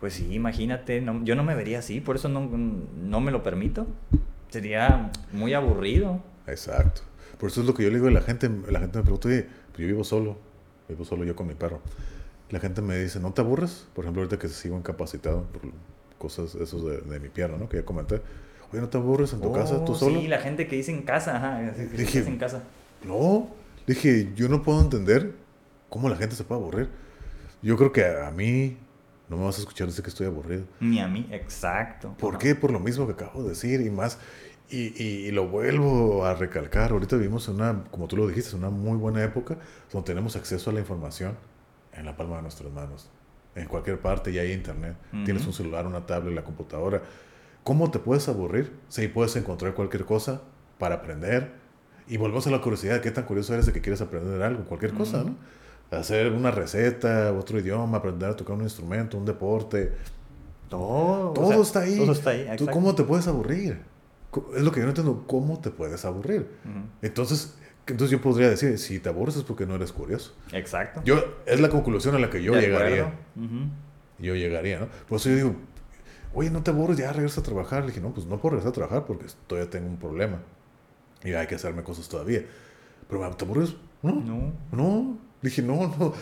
[0.00, 3.86] Pues sí, imagínate, yo no me vería así, por eso no, no me lo permito.
[4.48, 6.20] Sería muy aburrido.
[6.46, 7.02] Exacto.
[7.38, 8.50] Por eso es lo que yo le digo a la gente.
[8.68, 10.36] La gente me pregunta, oye, pues yo vivo solo,
[10.88, 11.80] vivo solo yo con mi perro.
[12.50, 13.86] La gente me dice, ¿no te aburres?
[13.94, 15.62] Por ejemplo, ahorita que sigo incapacitado por
[16.18, 17.68] cosas esos de, de mi pierna, ¿no?
[17.68, 18.20] Que ya comenté.
[18.72, 20.20] Oye, ¿no te aburres en tu casa tú Oh, solo?
[20.20, 21.60] Sí, la gente que dice en casa, ajá,
[21.96, 22.62] Dije- en casa.
[23.04, 23.48] No,
[23.86, 25.34] dije, yo no puedo entender
[25.88, 26.88] cómo la gente se puede aburrir.
[27.62, 28.76] Yo creo que a, a mí
[29.28, 30.64] no me vas a escuchar decir que estoy aburrido.
[30.80, 32.14] Ni a mí, exacto.
[32.18, 32.38] ¿Por Ajá.
[32.38, 32.54] qué?
[32.54, 34.18] Por lo mismo que acabo de decir y más.
[34.68, 36.90] Y, y- y lo vuelvo a recalcar.
[36.90, 39.56] Ahorita vivimos en una, como tú lo dijiste, una muy buena época
[39.92, 41.36] donde tenemos acceso a la información
[41.92, 43.08] en la palma de nuestras manos.
[43.54, 44.96] En cualquier parte ya hay internet.
[45.12, 45.24] Ujú.
[45.24, 47.00] Tienes un celular, una tablet, la computadora.
[47.66, 48.70] ¿Cómo te puedes aburrir?
[48.88, 50.40] Sí, puedes encontrar cualquier cosa
[50.78, 51.50] para aprender.
[52.06, 53.00] Y volvemos a la curiosidad.
[53.00, 54.62] ¿Qué tan curioso eres de que quieres aprender algo?
[54.66, 55.34] Cualquier cosa, ¿no?
[55.90, 59.90] Hacer una receta, otro idioma, aprender a tocar un instrumento, un deporte.
[60.68, 61.30] Todo.
[61.30, 61.96] o Todo sea, está ahí.
[61.96, 63.80] Todo está ahí, ¿Tú cómo te puedes aburrir?
[64.54, 65.24] Es lo que yo no entiendo.
[65.26, 66.46] ¿Cómo te puedes aburrir?
[67.02, 67.58] Entonces,
[67.88, 70.36] entonces yo podría decir, si te aburres es porque no eres curioso.
[70.52, 71.02] Exacto.
[71.04, 73.12] Yo, es la conclusión a la que yo De llegaría.
[74.20, 74.86] Yo llegaría, ¿no?
[75.08, 75.56] Por eso yo digo,
[76.36, 76.98] oye, ¿no te aburres?
[76.98, 77.80] Ya regresa a trabajar.
[77.82, 80.42] Le dije, no, pues no puedo regresar a trabajar porque todavía tengo un problema.
[81.24, 82.42] Y hay que hacerme cosas todavía.
[83.08, 83.74] Pero, ¿te aburres?
[84.02, 84.12] No.
[84.20, 84.52] No.
[84.70, 85.18] No.
[85.40, 86.12] Dije, no, no.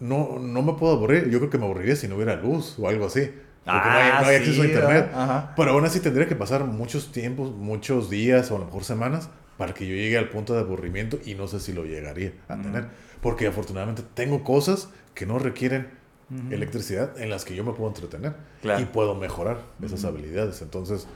[0.00, 1.30] No, no me puedo aburrir.
[1.30, 3.30] Yo creo que me aburriría si no hubiera luz o algo así.
[3.64, 5.10] Porque no hay, Ah, no hay acceso a internet.
[5.14, 5.54] Ajá.
[5.56, 9.30] Pero aún así tendría que pasar muchos tiempos, muchos días o a lo mejor semanas
[9.56, 12.60] para que yo llegue al punto de aburrimiento y no sé si lo llegaría a
[12.60, 12.88] tener.
[13.22, 15.88] Porque afortunadamente tengo cosas que no requieren
[16.32, 16.52] Ujú.
[16.54, 18.80] electricidad en las que yo me puedo entretener Claro.
[18.82, 20.08] y puedo mejorar esas Ujú.
[20.08, 20.62] habilidades.
[20.62, 21.06] Entonces,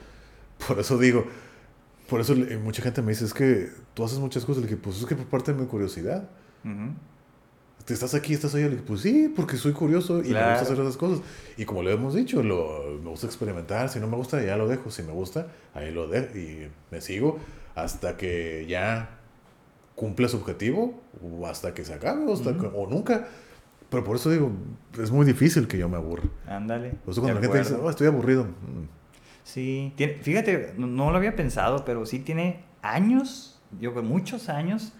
[0.66, 1.24] por eso digo,
[2.08, 4.62] por eso mucha gente me dice, es que tú haces muchas cosas.
[4.62, 6.28] Le dije, pues es que por parte de mi curiosidad.
[6.64, 6.92] Ujú.
[7.84, 8.64] ¿Te estás aquí, estás allá?
[8.64, 10.58] Le dije, pues sí, porque soy curioso y me Claro.
[10.58, 11.20] gusta hacer esas cosas.
[11.56, 13.88] Y como le hemos dicho, lo, me gusta experimentar.
[13.88, 14.90] Si no me gusta, ya lo dejo.
[14.90, 16.36] Si me gusta, ahí lo dejo.
[16.36, 17.38] Y me sigo
[17.76, 19.18] hasta que ya
[19.94, 22.60] cumple su objetivo o hasta que se acabe o, hasta Ujú.
[22.60, 23.28] que- o nunca.
[23.90, 24.50] Pero por eso digo,
[25.00, 26.24] es muy difícil que yo me aburra.
[26.48, 26.90] Ándale.
[27.04, 28.46] Por eso cuando la gente dice, oh, estoy aburrido.
[29.44, 34.92] Sí, tiene, fíjate, no, lo había pensado, pero sí tiene años, yo creo muchos años,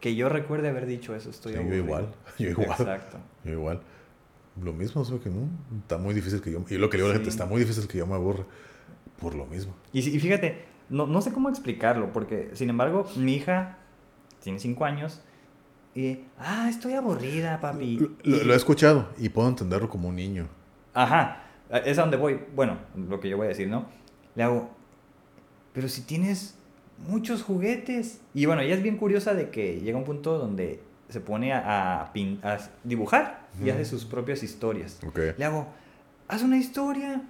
[0.00, 1.84] que yo recuerde haber dicho eso, estoy Sí, yo aburrido.
[1.84, 2.68] igual, yo igual.
[2.70, 3.18] Exacto.
[3.44, 3.80] Yo igual.
[4.62, 5.48] Lo mismo, es que no,
[5.80, 6.64] está muy difícil que yo...
[6.68, 7.36] Y lo que le digo a la gente, Sí.
[7.36, 8.44] está muy difícil que yo me aburra
[9.20, 9.74] por lo mismo.
[9.92, 13.78] Y, sí- y fíjate, no, no sé cómo explicarlo, porque sin embargo, mi hija
[14.42, 15.22] tiene cinco años
[15.94, 17.98] y, ah, estoy aburrida, papi.
[17.98, 20.48] Lo, lo- Y- lo he escuchado y puedo entenderlo como un niño.
[20.92, 21.42] Ajá,
[21.84, 22.40] es a donde voy.
[22.54, 23.86] Bueno, lo que yo voy a decir, ¿no?
[24.34, 24.70] Le hago,
[25.72, 26.56] pero si tienes
[27.08, 28.20] muchos juguetes.
[28.34, 32.02] Y bueno, ella es bien curiosa de que llega un punto donde se pone a,
[32.02, 33.72] a pin- a dibujar y Ujú.
[33.72, 34.98] hace sus propias historias.
[35.06, 35.18] Ok.
[35.36, 35.68] Le hago,
[36.28, 37.22] haz una historia.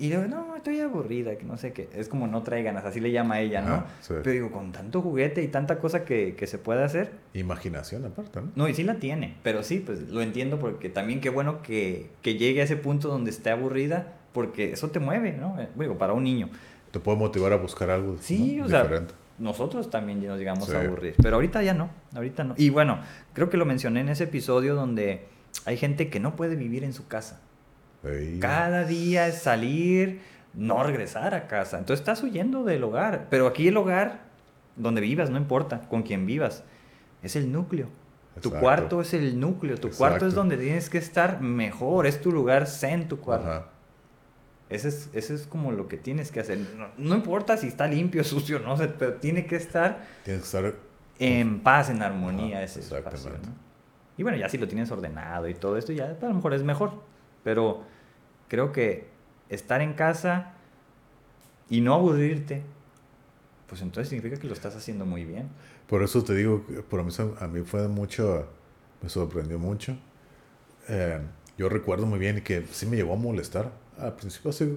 [0.00, 1.88] Y digo, no, estoy aburrida, que no sé qué.
[1.94, 3.74] Es como no trae ganas, así le llama a ella, ¿no?
[3.74, 4.14] Ajá, sí.
[4.16, 8.40] Pero digo, con tanto juguete y tanta cosa que, que se puede hacer, Imaginación aparte,
[8.40, 8.50] ¿no?
[8.56, 12.10] no, y sí la tiene, pero sí, pues lo entiendo porque también qué bueno que,
[12.22, 15.60] que llegue a ese punto donde esté aburrida, porque eso te mueve, ¿no?
[15.60, 16.48] Eh, Digo, para un niño.
[16.92, 18.64] Te puede motivar a buscar algo Sí, ¿no?
[18.64, 19.14] o sea, diferente.
[19.38, 20.74] nosotros también nos llegamos Sí.
[20.74, 22.54] a aburrir, pero ahorita ya no, ahorita no.
[22.56, 23.00] Y bueno,
[23.34, 25.26] creo que lo mencioné en ese episodio donde
[25.66, 27.40] hay gente que no puede vivir en su casa.
[28.40, 30.20] Cada día es salir,
[30.54, 31.78] no regresar a casa.
[31.78, 34.20] Entonces estás huyendo del hogar, pero aquí el hogar,
[34.76, 36.64] donde vivas, no importa, con quien vivas,
[37.22, 37.88] es el núcleo.
[38.40, 42.32] Tu cuarto es el núcleo, tu cuarto es donde tienes que estar mejor, es tu
[42.32, 43.50] lugar zen, tu cuarto.
[43.50, 43.66] Ajá.
[44.70, 46.58] Ese es, ese es como lo que tienes que hacer.
[46.76, 50.46] No, no importa si está limpio, sucio, no sé, pero tiene que estar Tienes que
[50.46, 50.74] estar...
[51.18, 53.30] en paz, en armonía Ajá, ese espacio.
[53.30, 53.70] ¿no?
[54.16, 56.62] Y bueno, ya si lo tienes ordenado y todo esto, ya a lo mejor es
[56.62, 56.92] mejor.
[57.44, 57.82] Pero
[58.48, 59.08] creo que
[59.48, 60.52] estar en casa
[61.68, 62.62] y no aburrirte,
[63.68, 65.48] pues entonces significa que lo estás haciendo muy bien.
[65.86, 68.46] Por eso te digo, por mí, a mí fue mucho...
[69.02, 69.96] Me sorprendió mucho.
[70.88, 71.20] Eh,
[71.56, 73.72] yo recuerdo muy bien que sí me llegó a molestar.
[73.98, 74.76] Al principio, hace,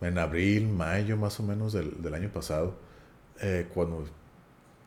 [0.00, 2.74] en abril, mayo más o menos del, del año pasado,
[3.40, 4.06] eh, cuando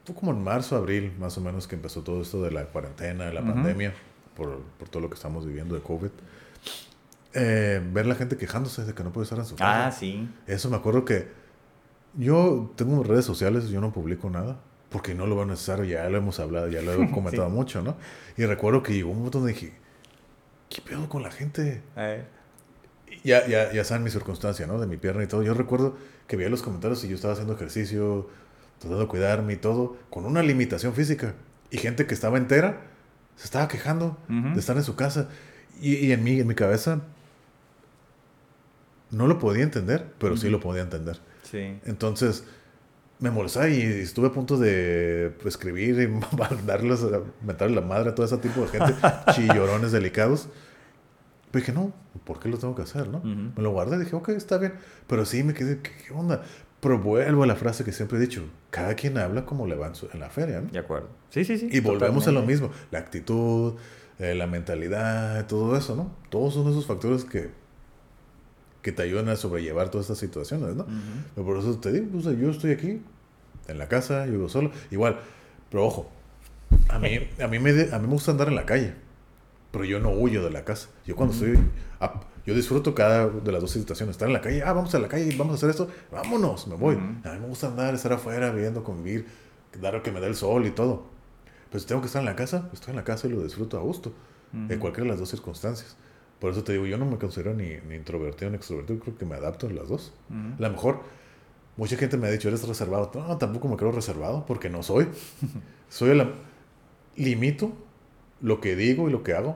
[0.05, 3.25] fue como en marzo, abril, más o menos, que empezó todo esto de la cuarentena,
[3.25, 3.51] de la Ujú.
[3.51, 3.93] pandemia,
[4.35, 6.09] por, por todo lo que estamos viviendo de COVID.
[7.33, 9.87] Eh, ver la gente quejándose de que no puede estar en su casa.
[9.87, 10.29] Ah, sí.
[10.47, 11.29] Eso me acuerdo que
[12.17, 14.59] yo tengo redes sociales, yo no publico nada,
[14.89, 17.53] porque no lo veo necesario, ya lo hemos hablado, ya lo he comentado Sí.
[17.55, 17.95] mucho, ¿no?
[18.37, 19.73] Y recuerdo que llegó un momento donde dije,
[20.69, 21.81] ¿qué pedo con la gente?
[21.95, 22.25] Eh,
[23.23, 24.79] Ya, ya, ya saben mi circunstancia, ¿no?
[24.79, 25.43] De mi pierna y todo.
[25.43, 28.29] Yo recuerdo que veía los comentarios y yo estaba haciendo ejercicio,
[28.79, 31.33] tratando de cuidarme y todo, con una limitación física.
[31.71, 32.81] Y gente que estaba entera
[33.35, 34.53] se estaba quejando Ujú.
[34.53, 35.27] de estar en su casa.
[35.81, 37.01] Y, y en, mi, en mi cabeza
[39.11, 41.19] no lo podía entender, pero sí lo podía entender.
[41.43, 41.79] sí.
[41.85, 42.43] Entonces
[43.19, 46.07] me molestaba y estuve a punto de escribir y
[46.37, 48.95] mandarles, a- mentarle la madre a todo ese tipo de gente,
[49.35, 50.49] chillorones delicados.
[51.51, 51.93] Pero dije, no,
[52.23, 53.21] ¿por qué lo tengo que hacer, no?
[53.23, 54.73] Me lo guardé, dije, ok, está bien.
[55.07, 56.41] Pero sí me quedé, ¿qué, qué onda?
[56.79, 59.87] Pero vuelvo a la frase que siempre he dicho, cada quien habla como le va
[59.87, 60.69] en, su- en la feria, ¿no?
[60.71, 61.09] De acuerdo.
[61.29, 61.67] Sí, sí, sí.
[61.71, 63.73] Y volvemos a lo mismo, la actitud,
[64.17, 66.15] eh, la mentalidad, todo eso, ¿no?
[66.29, 67.49] Todos son esos factores que,
[68.81, 70.83] que te ayudan a sobrellevar todas estas situaciones, ¿no?
[70.83, 70.91] Ujú.
[71.35, 73.01] Pero por eso te digo, sea, yo estoy aquí,
[73.67, 75.19] en la casa, yo vivo solo, igual,
[75.69, 76.09] pero ojo,
[76.89, 78.93] a mí, a mí, me, de- a mí me gusta andar en la calle,
[79.71, 80.89] pero yo no huyo de la casa.
[81.05, 81.57] Yo cuando estoy,
[81.99, 84.99] ah, yo disfruto cada de las dos situaciones, estar en la calle, ah, vamos a
[84.99, 86.95] la calle, vamos a hacer esto, vámonos, me voy.
[86.95, 87.05] Ujú.
[87.29, 89.27] A mí me gusta andar, estar afuera, viendo, convivir,
[89.79, 91.05] dar que me dé el sol y todo.
[91.69, 93.77] Pero si tengo que estar en la casa, estoy en la casa y lo disfruto
[93.77, 94.11] a gusto,
[94.53, 95.95] en cualquiera de las dos circunstancias.
[96.41, 99.27] Por eso te digo, yo no me considero ni, ni introvertido ni extrovertido, creo que
[99.27, 100.11] me adapto a las dos.
[100.27, 100.55] Ujú.
[100.57, 101.01] A lo mejor
[101.77, 103.11] mucha gente me ha dicho, eres reservado.
[103.13, 105.07] No, tampoco me creo reservado porque no soy.
[105.89, 106.33] soy el...
[107.15, 107.73] Limito
[108.41, 109.55] lo que digo y lo que hago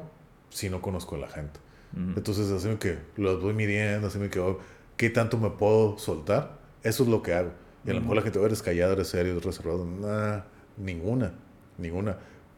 [0.49, 1.59] si no conozco a la gente.
[1.93, 2.17] Ujú.
[2.17, 4.59] Entonces, así que los voy midiendo, así que oh,
[4.95, 6.59] qué tanto me puedo soltar.
[6.83, 7.49] Eso es lo que hago.
[7.83, 9.85] Y a lo mejor la gente, "Oh, eres callado, eres serio, eres reservado.
[9.85, 10.41] Nah,
[10.77, 11.33] ninguna,
[11.79, 12.17] ninguna.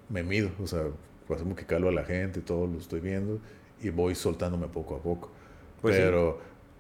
[0.10, 0.84] Me mido, o sea,
[1.28, 3.40] pues como que calo a la gente todo, lo estoy viendo
[3.82, 5.30] y voy soltándome poco a poco.
[5.82, 6.02] Pues sí.
[6.02, 6.40] pero,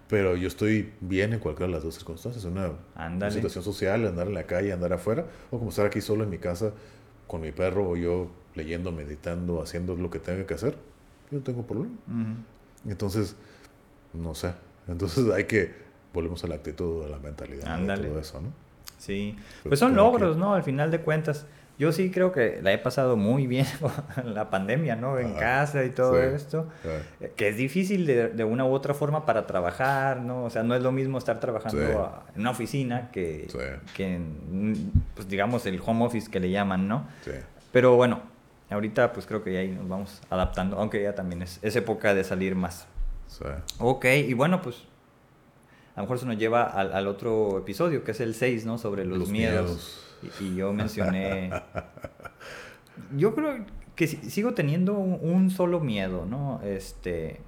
[0.09, 2.43] pero yo estoy bien en cualquiera de las dos circunstancias.
[2.45, 6.23] Una, una situación social, andar en la calle, andar afuera, o como estar aquí solo
[6.23, 6.71] en mi casa
[7.27, 10.77] con mi perro o yo leyendo, meditando, haciendo lo que tenga que hacer.
[11.29, 11.93] Yo no tengo problema.
[12.07, 12.89] Ujú.
[12.91, 13.35] Entonces,
[14.13, 14.53] no sé.
[14.87, 15.73] Entonces hay que,
[16.13, 18.03] volvemos a la actitud, a la mentalidad, Ándale.
[18.03, 18.49] de todo eso, ¿no?
[18.97, 20.37] Sí, Pues pues son logros.
[20.37, 20.53] ¿no?
[20.55, 21.45] Al final de cuentas,
[21.80, 23.65] yo sí creo que la he pasado muy bien
[24.15, 25.19] con la pandemia, ¿no?
[25.19, 25.39] En Ajá.
[25.39, 26.36] casa y todo Sí.
[26.36, 26.67] esto,
[27.19, 30.45] eh, que es difícil de, de una u otra forma para trabajar, ¿no?
[30.45, 31.93] O sea, no es lo mismo estar trabajando Sí.
[31.93, 33.47] a- en una oficina que,
[33.95, 37.07] que en, pues digamos, el home office que le llaman, ¿no?
[37.23, 37.32] sí.
[37.71, 38.21] Pero bueno,
[38.69, 42.13] ahorita pues creo que ya ahí nos vamos adaptando, aunque ya también es, es época
[42.15, 42.88] de salir más.
[43.28, 43.43] sí.
[43.80, 44.78] Ok, y bueno, pues
[45.95, 48.78] a lo mejor eso nos lleva al, al otro episodio, que es el 6, ¿no?
[48.78, 49.65] Sobre los, Los miedos.
[49.65, 50.03] miedos.
[50.39, 51.51] Y, y yo mencioné...
[53.18, 53.65] yo creo
[53.95, 56.61] que si- sigo teniendo un, un solo miedo, ¿no?
[56.63, 57.39] Este...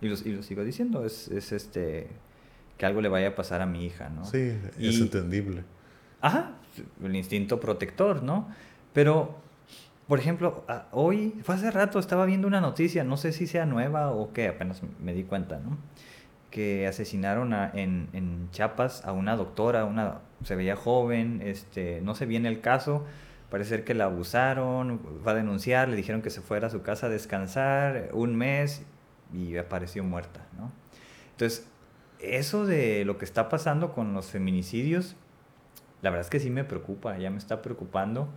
[0.00, 2.08] Y lo, y lo sigo diciendo, es, es este...
[2.76, 4.24] Que algo le vaya a pasar a mi hija, ¿no?
[4.24, 5.64] Sí, Y- es entendible.
[6.20, 6.52] Ajá,
[7.02, 8.48] el instinto protector, ¿no?
[8.92, 9.36] Pero,
[10.08, 14.10] por ejemplo, hoy, fue hace rato, estaba viendo una noticia, no sé si sea nueva
[14.10, 15.76] o qué, apenas me di cuenta, ¿no?
[16.50, 22.14] Que asesinaron a- en, en Chiapas a una doctora, una, se veía joven, este, no
[22.14, 23.04] sé bien el caso,
[23.50, 26.82] parece ser que la abusaron, va a denunciar, le dijeron que se fuera a su
[26.82, 28.84] casa a descansar un mes
[29.32, 30.70] y apareció muerta, ¿no?
[31.32, 31.66] Entonces,
[32.20, 35.16] eso de lo que está pasando con los feminicidios,
[36.02, 38.28] la verdad es que sí me preocupa, ya me está preocupando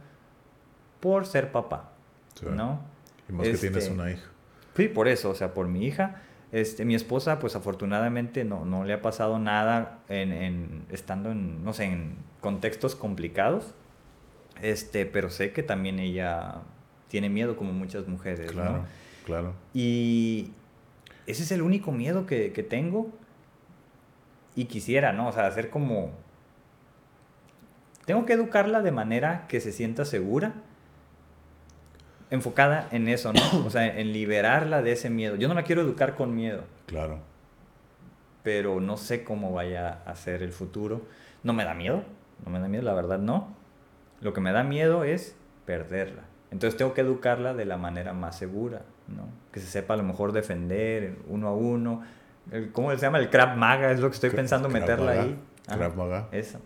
[1.00, 1.92] por ser papá,
[2.36, 2.46] Sí.
[2.50, 2.82] ¿no?
[3.30, 4.28] Y más que tienes Este, una hija.
[4.76, 6.22] Sí, por eso, o sea, por mi hija.
[6.52, 11.64] Este, mi esposa, pues afortunadamente no, no le ha pasado nada en, en- estando en,
[11.64, 13.74] no sé, en contextos complicados.
[14.62, 16.56] Este, pero sé que también ella
[17.10, 18.62] tiene miedo como muchas mujeres, ¿no?
[18.64, 18.84] Claro,
[19.26, 19.54] claro.
[19.74, 20.52] Y
[21.26, 23.10] ese es el único miedo que, que tengo.
[24.56, 25.28] Y quisiera, ¿no?
[25.28, 26.12] O sea, hacer como...
[28.06, 30.54] Tengo que educarla de manera que se sienta segura.
[32.30, 33.42] Enfocada en eso, ¿no?
[33.66, 35.36] O sea, en liberarla de ese miedo.
[35.36, 37.20] Yo no la quiero educar con miedo, Claro.
[38.44, 41.02] pero no sé cómo vaya a ser el futuro.
[41.44, 42.04] No me da miedo,
[42.46, 43.56] no me da miedo, la verdad no.
[44.22, 46.24] Lo que me da miedo es perderla.
[46.52, 49.28] Entonces tengo que educarla de la manera más segura, ¿no?
[49.52, 52.04] Que se sepa a lo mejor defender uno a uno.
[52.52, 53.20] El- ¿Cómo se llama?
[53.20, 55.22] El Krav Maga es lo que estoy pensando Krav meterla Maga.
[55.24, 55.40] ahí.
[55.68, 56.28] Krav Maga.
[56.32, 56.60] Eso.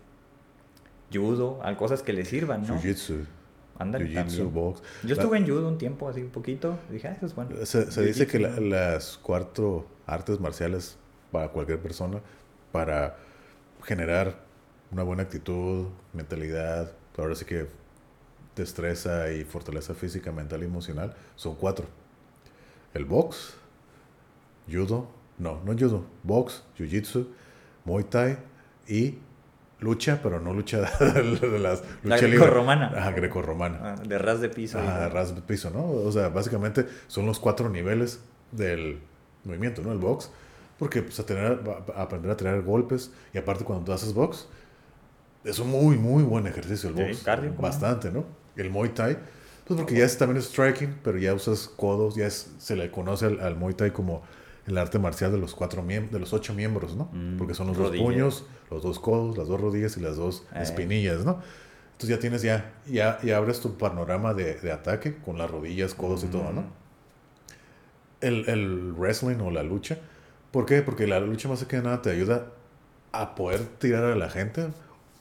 [1.12, 2.76] Judo, cosas que le sirvan, ¿no?
[2.78, 3.24] Jiu-jitsu.
[3.82, 4.82] Ándale, Jiu-jitsu, box.
[5.02, 6.78] Yo La- estuve en judo un tiempo, así un poquito.
[6.90, 7.50] Dije, ah, eso es bueno.
[7.64, 10.96] Se, se dice que las cuatro artes marciales
[11.30, 12.20] para cualquier persona,
[12.72, 13.16] para
[13.82, 14.36] generar
[14.90, 17.66] una buena actitud, mentalidad, ahora sí que
[18.54, 21.86] destreza y fortaleza física, mental y emocional, son cuatro.
[22.94, 23.54] El box,
[24.70, 27.26] judo, no, no judo, box, jiu-jitsu,
[27.84, 28.36] muay thai
[28.86, 29.18] y
[29.82, 31.82] lucha, pero no lucha de las...
[32.04, 32.38] La lucha libre.
[32.38, 32.92] grecorromana.
[32.96, 33.78] Ajá, grecorromana.
[33.82, 34.78] Ah, de ras de piso.
[34.78, 35.14] Ajá, digo.
[35.14, 35.84] ras de piso, ¿no?
[35.84, 38.20] O sea, básicamente son los cuatro niveles
[38.52, 39.00] del
[39.44, 39.92] movimiento, ¿no?
[39.92, 40.30] El box.
[40.78, 41.60] Porque pues, a, tener,
[41.94, 43.12] a aprender a tirar golpes.
[43.34, 44.48] Y aparte, cuando tú haces box,
[45.44, 47.22] es un muy, muy buen ejercicio el Sí, box.
[47.22, 47.68] cardio, ¿cómo no?
[47.68, 48.24] Bastante, ¿no?
[48.56, 49.16] El Muay Thai,
[49.66, 52.90] pues porque ya es también es striking, pero ya usas codos, ya es- se le
[52.90, 54.22] conoce al, al Muay Thai como
[54.66, 57.08] el arte marcial de los cuatro de los ocho miembros, ¿no?
[57.12, 57.98] Mm, porque son los rodillas.
[57.98, 60.62] dos puños, los dos codos, las dos rodillas y las dos Eh.
[60.62, 61.40] espinillas, ¿no?
[61.92, 65.94] Entonces ya tienes ya, ya, ya abres tu panorama de, de ataque con las rodillas,
[65.94, 66.62] codos y todo, ¿no?
[66.62, 66.66] Mm.
[68.20, 69.98] el, el wrestling o la lucha.
[70.52, 70.82] ¿Por qué?
[70.82, 72.46] Porque la lucha más que nada te ayuda
[73.12, 74.68] a poder tirar a la gente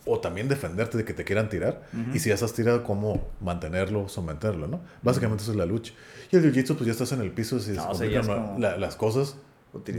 [0.06, 1.84] o también defenderte de que te quieran tirar.
[2.14, 4.82] Y si ya estás tirado, cómo mantenerlo, someterlo, ¿no?
[5.03, 5.94] Básicamente eso es la lucha.
[6.32, 8.28] Y el jiu-jitsu, pues ya estás en el piso, si No, o se sea, es
[8.28, 9.36] como la- las cosas,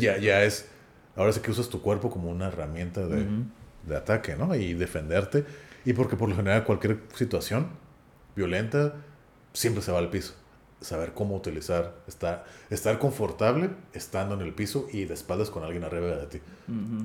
[0.01, 0.67] ya, ya es.
[1.15, 3.27] Ahora sí que usas tu cuerpo como una herramienta de,
[3.87, 4.55] de ataque, ¿no?
[4.55, 5.45] Y defenderte.
[5.85, 7.67] Y porque por lo general cualquier situación
[8.35, 8.95] violenta
[9.53, 10.35] siempre se va al piso.
[10.81, 15.85] Saber cómo utilizar, estar, estar confortable estando en el piso y de espaldas con alguien
[15.85, 16.41] arriba de ti.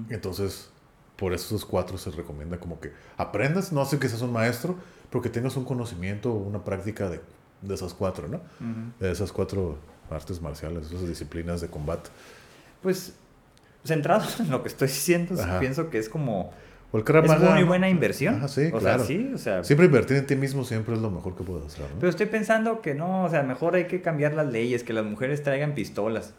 [0.09, 0.69] Entonces,
[1.17, 4.75] por eso esos cuatro se recomienda como que aprendas, no hace que seas un maestro,
[5.09, 7.21] pero que tengas un conocimiento o una práctica de,
[7.61, 8.39] de esas cuatro, ¿no?
[8.99, 9.77] De esas cuatro
[10.09, 12.09] artes marciales, esas disciplinas de combate.
[12.81, 13.15] Pues,
[13.83, 15.59] centrado en lo que estoy diciendo, Ajá.
[15.59, 16.53] pienso que es como...
[16.91, 18.35] O el Krav Es Maga, muy buena inversión.
[18.35, 18.99] Ajá, sí, o claro.
[18.99, 19.63] sea, sí, o sea...
[19.63, 21.99] Siempre invertir en ti mismo siempre es lo mejor que puedes hacer, ¿no?
[21.99, 25.03] Pero estoy pensando que no, o sea, mejor hay que cambiar las leyes, que las
[25.03, 26.33] mujeres traigan pistolas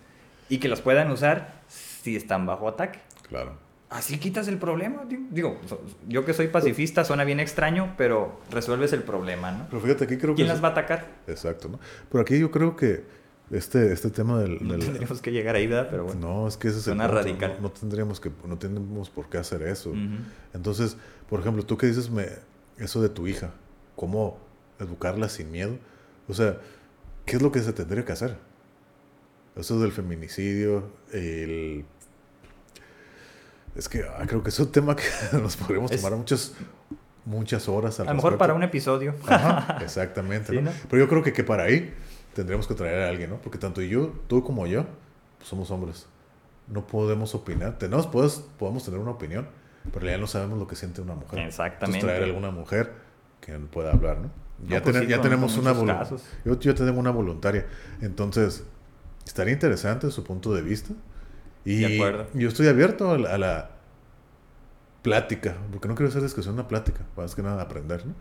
[0.48, 3.00] y que las puedan usar si están bajo ataque.
[3.28, 3.68] Claro.
[3.90, 5.05] Así quitas el problema.
[5.31, 5.59] Digo,
[6.06, 9.66] yo que soy pacifista suena bien extraño, pero resuelves el problema, ¿no?
[9.70, 10.43] Pero fíjate, aquí creo que...
[10.43, 11.06] ¿Quién las va a atacar?
[11.27, 11.81] Exacto, ¿no?
[12.10, 13.05] Pero aquí yo creo que
[13.51, 14.59] este, este tema del...
[14.60, 15.89] No tendríamos que llegar ahí, ¿verdad?
[15.90, 16.20] Pero bueno.
[16.20, 17.55] No, es que ese es el punto, radical.
[17.56, 19.94] No, no tendríamos que, no tenemos por qué hacer eso.
[20.52, 20.98] Entonces,
[21.31, 22.27] por ejemplo, tú que dices me,
[22.77, 23.52] eso de tu hija,
[23.97, 24.39] cómo
[24.78, 25.78] educarla sin miedo.
[26.28, 26.59] O sea,
[27.24, 28.36] ¿qué es lo que se tendría que hacer?
[29.56, 31.86] Eso del feminicidio, el...
[33.77, 35.05] Es que ah, creo que es un tema que
[35.40, 36.55] nos podríamos Es- tomar muchas,
[37.24, 38.01] muchas horas.
[38.01, 39.15] A lo mejor para un episodio.
[39.27, 40.51] Ajá, exactamente.
[40.53, 40.62] Sí, ¿no?
[40.62, 40.77] ¿no?
[40.90, 41.95] Pero yo creo que, que para ahí
[42.35, 43.36] tendríamos que traer a alguien, ¿no?
[43.40, 44.85] Porque tanto yo, tú como yo,
[45.39, 46.07] pues somos hombres.
[46.66, 47.78] No podemos opinar.
[47.78, 49.49] Tenemos, podemos, podemos tener una opinión,
[49.93, 51.39] pero ya no sabemos lo que siente una mujer.
[51.40, 51.99] Exactamente.
[51.99, 52.93] Entonces traer a alguna mujer
[53.40, 54.31] que pueda hablar, ¿no?
[54.69, 56.23] Ya, No, pues sí, ya con- tenemos una muchos volu- casos.
[56.45, 57.66] yo, yo tengo una voluntaria.
[58.03, 58.65] Entonces,
[59.24, 60.93] estaría interesante su punto de vista.
[61.70, 62.27] Y De acuerdo.
[62.35, 63.70] yo estoy abierto a la, a la
[65.03, 68.15] plática, porque no quiero hacer discusión, una plática, más que nada aprender, ¿no?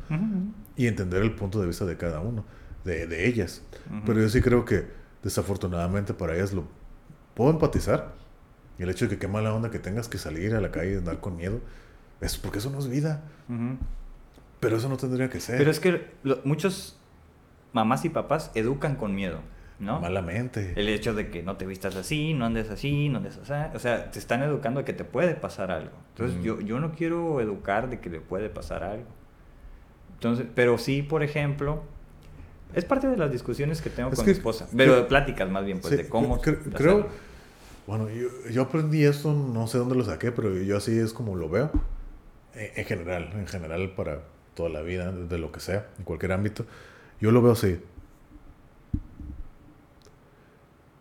[0.76, 2.46] Y entender el punto de vista de cada uno,
[2.84, 3.62] de, de ellas.
[4.06, 4.86] Pero yo sí creo que
[5.24, 6.66] desafortunadamente para ellas lo
[7.34, 8.14] puedo empatizar.
[8.80, 10.94] Y el hecho de que qué mala onda que tengas que salir a la calle
[10.94, 11.60] y andar con miedo,
[12.22, 13.24] es porque eso no es vida.
[14.60, 15.58] Pero eso no tendría que ser.
[15.58, 16.98] Pero es que lo- muchos
[17.74, 19.40] mamás y papás educan con miedo,
[19.80, 20.00] ¿no?
[20.00, 20.74] Malamente.
[20.76, 23.52] El hecho de que no te vistas así, no andes así, no andes así.
[23.76, 25.92] O sea, te están educando de que te puede pasar algo.
[26.16, 26.44] Entonces, Mm.
[26.44, 29.06] yo, yo no quiero educar de que le puede pasar algo.
[30.16, 31.84] Entonces, pero sí, por ejemplo,
[32.74, 34.68] es parte de las discusiones que tengo Es con que- mi esposa.
[34.76, 36.38] Pero de pláticas más bien, pues, Sí, de cómo.
[36.42, 36.74] cre- hacerlo.
[36.78, 37.08] creo,
[37.86, 41.36] bueno, yo, yo aprendí esto, no sé dónde lo saqué, pero yo así es como
[41.36, 41.72] lo veo.
[42.56, 44.22] En, en general, en general para
[44.56, 46.66] toda la vida, de lo que sea, en cualquier ámbito.
[47.22, 47.80] Yo lo veo así.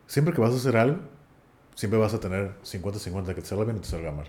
[0.06, 1.00] Siempre que vas a hacer algo,
[1.74, 4.26] siempre vas a tener 50-50 que te salga bien y te salga mal.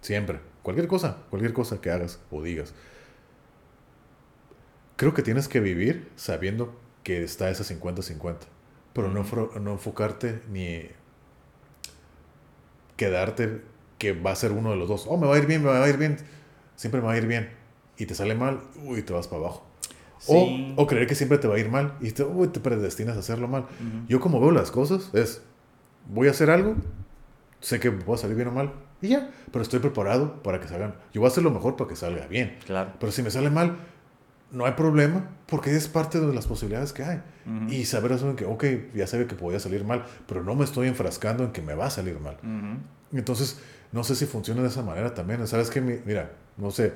[0.00, 0.40] Siempre.
[0.62, 2.74] Cualquier cosa, cualquier cosa que hagas o digas.
[4.96, 8.36] Creo que tienes que vivir sabiendo que está ese 50-50.
[8.92, 9.24] Pero no,
[9.60, 10.82] no enfocarte ni
[12.96, 13.62] quedarte
[13.98, 15.06] que va a ser uno de los dos.
[15.08, 16.18] Oh, me va a ir bien, me va a ir bien.
[16.76, 17.50] Siempre me va a ir bien.
[17.96, 19.69] Y te sale mal, uy, te vas para abajo.
[20.20, 20.74] Sí.
[20.76, 23.16] O, o creer que siempre te va a ir mal y te, uy, te predestinas
[23.16, 23.62] a hacerlo mal.
[23.62, 24.06] Ujú.
[24.06, 25.42] Yo como veo las cosas es,
[26.08, 26.76] voy a hacer algo,
[27.60, 28.72] sé que puedo salir bien o mal,
[29.02, 30.94] y ya, pero estoy preparado para que salgan.
[31.12, 32.58] Yo voy a hacer lo mejor para que salga bien.
[32.66, 32.92] Claro.
[33.00, 33.76] Pero si me sale mal,
[34.52, 37.22] no hay problema, porque es parte de las posibilidades que hay.
[37.46, 37.72] Ujú.
[37.72, 38.64] Y saber eso en que, ok,
[38.94, 41.86] ya sabía que podía salir mal, pero no me estoy enfrascando en que me va
[41.86, 42.36] a salir mal.
[42.42, 43.16] Ujú.
[43.16, 43.58] Entonces,
[43.92, 45.46] no sé si funciona de esa manera también.
[45.46, 45.80] ¿Sabes qué?
[45.80, 46.92] Mi- Mira, no sé,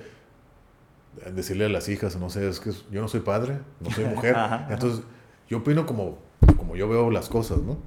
[1.32, 4.34] decirle a las hijas, no sé, es que yo no soy padre, no soy mujer.
[4.36, 4.72] Ajá, ajá.
[4.74, 5.04] Entonces,
[5.48, 6.18] yo opino como,
[6.56, 7.78] como yo veo las cosas, ¿no?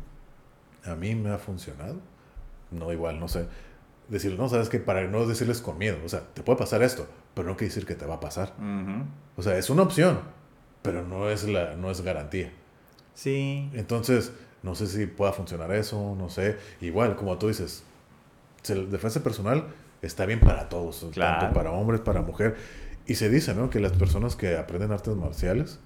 [0.86, 1.98] A mí me ha funcionado.
[2.72, 3.48] No, igual, no sé.
[4.10, 7.08] Decirle, no, sabes que para no decirles con miedo, o sea, te puede pasar esto,
[7.34, 8.54] pero no quiere decir que te va a pasar.
[8.58, 9.04] Ujú.
[9.36, 10.20] O sea, es una opción,
[10.82, 12.52] pero no es, la, no es garantía.
[13.14, 13.70] Sí.
[13.74, 14.32] Entonces,
[14.64, 16.58] no sé si pueda funcionar eso, no sé.
[16.82, 17.84] Igual, como tú dices,
[18.90, 19.66] defensa personal
[20.02, 21.40] está bien para todos, Claro.
[21.40, 22.56] tanto para hombres, para mujer.
[23.08, 23.70] Y se dice, ¿no?
[23.70, 25.80] Que las personas que aprenden artes marciales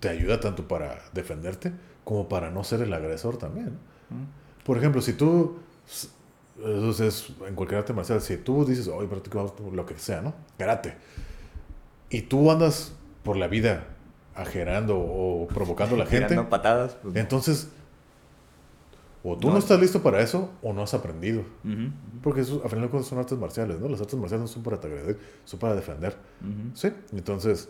[0.00, 1.72] te ayuda tanto para defenderte
[2.04, 3.78] como para no ser el agresor también.
[4.64, 5.58] Por ejemplo, si tú,
[6.64, 10.34] eso es en cualquier arte marcial, si tú dices, hoy practico lo que sea, ¿no?
[10.58, 10.96] Karate.
[12.10, 12.92] Y tú andas
[13.24, 13.86] por la vida
[14.34, 16.40] ajerando o provocando a la gente.
[16.44, 16.96] Patadas.
[17.02, 17.68] pues, Entonces,
[19.24, 19.54] o tú No.
[19.54, 21.42] no, estás listo para eso o no has aprendido.
[22.22, 23.88] Porque eso, al final de cuentas son artes marciales, ¿no?
[23.88, 26.16] Las artes marciales no son para agredir, son para defender.
[26.74, 26.88] Sí.
[27.12, 27.68] Entonces,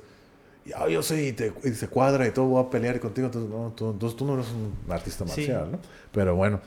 [0.65, 3.27] y, "Ah, yo sé, y, te, y se cuadra y todo, voy a pelear contigo,
[3.27, 5.31] entonces, no, tú, entonces tú no eres un artista Sí.
[5.41, 5.79] marcial, ¿no?
[6.13, 6.61] Pero bueno,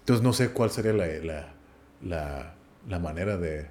[0.00, 1.48] entonces no sé cuál sería la, la,
[2.02, 2.54] la,
[2.88, 3.68] la manera de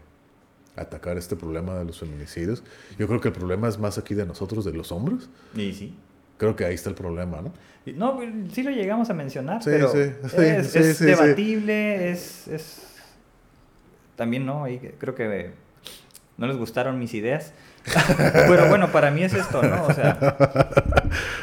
[0.78, 2.64] atacar este problema de los feminicidios.
[2.98, 5.30] Yo creo que el problema es más aquí de nosotros, de los hombres.
[5.56, 5.96] Y sí.
[6.42, 7.54] Creo que ahí está el problema, ¿no?
[7.86, 8.20] Y- No,
[8.52, 10.38] sí lo llegamos a mencionar, Sí, pero sí, sí,
[10.80, 12.82] es, debatible, es, es...
[14.16, 14.64] También, ¿no?
[14.64, 15.52] Ahí creo que
[16.40, 17.54] no les gustaron mis ideas.
[18.34, 19.84] pero bueno, para mí es esto, ¿no?
[19.84, 20.18] O sea,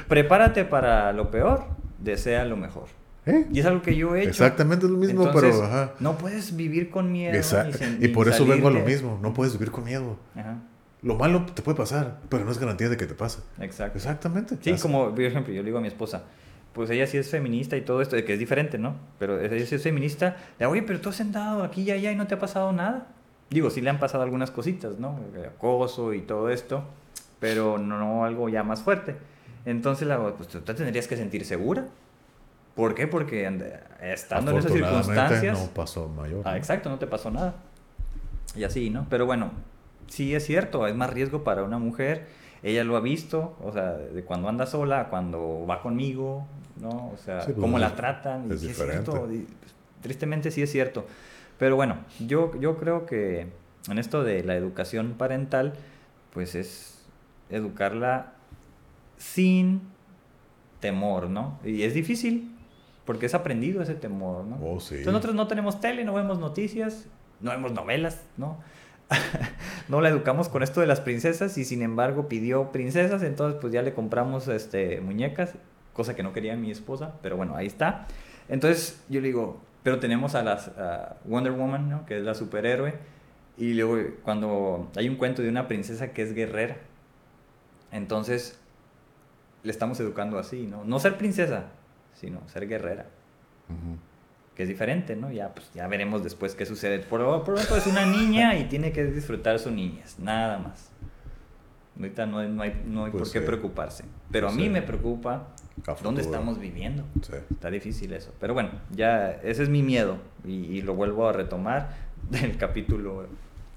[0.08, 1.66] prepárate para lo peor,
[2.00, 2.86] desea lo mejor.
[3.24, 3.46] ¿Eh?
[3.52, 4.30] Y es algo que yo he hecho.
[4.30, 5.64] Exactamente lo mismo, Entonces, pero...
[5.64, 5.92] Ajá.
[6.00, 7.34] No puedes vivir con miedo.
[7.34, 7.38] Ni
[7.72, 10.18] sen- y por eso vengo a lo mismo, no puedes vivir con miedo.
[10.34, 10.56] Ajá,
[11.02, 13.40] Lo malo te puede pasar, pero no es garantía de que te pase.
[13.60, 13.96] exacto.
[13.98, 14.56] Exactamente.
[14.60, 16.22] Sí, Así- como por ejemplo, yo le digo a mi esposa,
[16.72, 18.96] pues ella sí es feminista y todo esto, que es diferente, ¿no?
[19.18, 20.36] Pero ella sí es feminista.
[20.58, 22.72] Le digo, oye, pero tú has sentado aquí y allá y no te ha pasado
[22.72, 23.06] nada.
[23.50, 25.18] Digo, sí le han pasado algunas cositas, ¿no?
[25.34, 26.84] El acoso y todo esto,
[27.40, 29.16] pero no algo ya más fuerte.
[29.64, 31.86] Entonces, la, pues tú te tendrías que sentir segura.
[32.74, 33.06] ¿Por qué?
[33.06, 33.64] Porque and-
[34.02, 35.58] estando en esas circunstancias...
[35.58, 36.42] no pasó mayor.
[36.44, 36.56] Ah, ¿no?
[36.56, 37.54] exacto, no te pasó nada.
[38.54, 39.06] Y así, ¿no?
[39.10, 39.50] Pero bueno,
[40.08, 42.26] sí es cierto, es más riesgo para una mujer.
[42.62, 46.46] Ella lo ha visto, o sea, de cuando anda sola, a cuando va conmigo,
[46.80, 47.10] ¿no?
[47.14, 48.48] O sea, Sí, pues, cómo es- la tratan.
[48.50, 49.10] y es sí diferente.
[49.10, 51.06] cierto, y, pues, tristemente sí es cierto.
[51.58, 53.46] Pero bueno, yo, yo creo que
[53.88, 55.74] en esto de la educación parental,
[56.32, 57.04] pues es
[57.50, 58.32] educarla
[59.16, 59.80] sin
[60.80, 61.58] temor, ¿no?
[61.64, 62.54] Y es difícil,
[63.04, 64.56] porque es aprendido ese temor, ¿no?
[64.62, 64.96] Oh, sí.
[64.96, 67.06] Entonces nosotros no tenemos tele, no vemos noticias,
[67.40, 68.58] no vemos novelas, ¿no?
[69.88, 73.72] no la educamos con esto de las princesas y sin embargo pidió princesas, entonces pues
[73.72, 75.54] ya le compramos este, muñecas,
[75.92, 78.06] cosa que no quería mi esposa, pero bueno, ahí está.
[78.48, 80.70] Entonces yo le digo, pero tenemos a las
[81.24, 82.06] Wonder Woman, ¿no?
[82.06, 82.94] Que es la superhéroe,
[83.56, 86.76] y luego cuando hay un cuento de una princesa que es guerrera,
[87.90, 88.58] entonces
[89.62, 90.84] le estamos educando así, ¿no?
[90.84, 91.64] No ser princesa,
[92.14, 93.06] sino ser guerrera.
[94.58, 95.30] Que es diferente, ¿no?
[95.30, 96.98] Ya, pues, ya veremos después qué sucede.
[96.98, 100.90] Por lo pronto es una niña y tiene que disfrutar su niñez, nada más.
[101.96, 103.46] Ahorita no no hay, no hay Pues por qué sí.
[103.46, 104.04] preocuparse.
[104.32, 104.70] Pero a Pues mí sí.
[104.70, 105.46] me preocupa
[105.86, 107.04] A dónde estamos viviendo.
[107.22, 107.34] Sí.
[107.52, 108.34] Está difícil eso.
[108.40, 111.90] Pero bueno, ya ese es mi miedo y, y lo vuelvo a retomar
[112.30, 113.28] del capítulo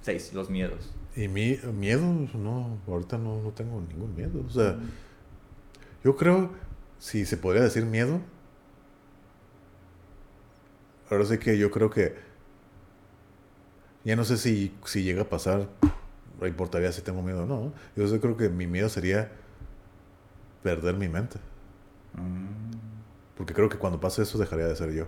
[0.01, 0.91] 6, los miedos.
[1.15, 2.01] Y mi miedo,
[2.33, 4.43] no, ahorita no, no tengo ningún miedo.
[4.47, 4.77] O sea,
[6.03, 6.51] yo creo,
[6.97, 8.19] si se podría decir miedo,
[11.11, 12.15] ahora sí que yo creo que,
[14.03, 15.67] ya no sé si, si llega a pasar,
[16.39, 17.73] no importaría si tengo miedo o no.
[17.95, 19.31] Yo sí creo que mi miedo sería
[20.63, 21.37] perder mi mente.
[22.13, 22.71] Mm,
[23.37, 25.05] Porque creo que cuando pase eso dejaría de ser yo.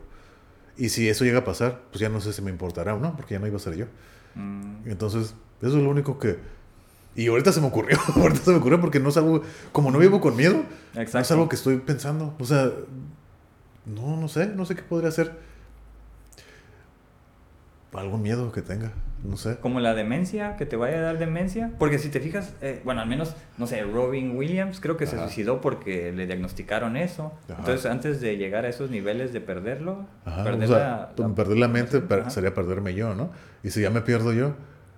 [0.78, 3.16] Y si eso llega a pasar, pues ya no sé si me importará o no,
[3.16, 3.86] porque ya no iba a ser yo.
[4.36, 6.38] mm, Entonces, eso es lo único que...
[7.16, 10.00] Y ahorita se me ocurrió, ahorita se me ocurrió porque no es algo, como no
[10.00, 11.34] vivo con miedo, no es Exacto.
[11.36, 12.36] algo que estoy pensando.
[12.40, 12.72] O sea,
[13.86, 15.32] no, no sé, no sé qué podría ser.
[17.96, 18.92] Algún miedo que tenga,
[19.24, 19.58] no sé.
[19.58, 21.72] Como la demencia, que te vaya a dar demencia.
[21.80, 25.16] Porque si te fijas, eh, bueno, al menos, no sé, Robin Williams creo que se
[25.16, 25.26] Ajá.
[25.28, 27.34] suicidó porque le diagnosticaron eso.
[27.50, 27.60] Ajá.
[27.60, 30.80] Entonces, antes de llegar a esos niveles de perderlo, Ajá, perder o sea,
[31.18, 33.30] la- la- perder la mente per- sería perderme yo, ¿no?
[33.64, 34.56] Y si ya me pierdo yo,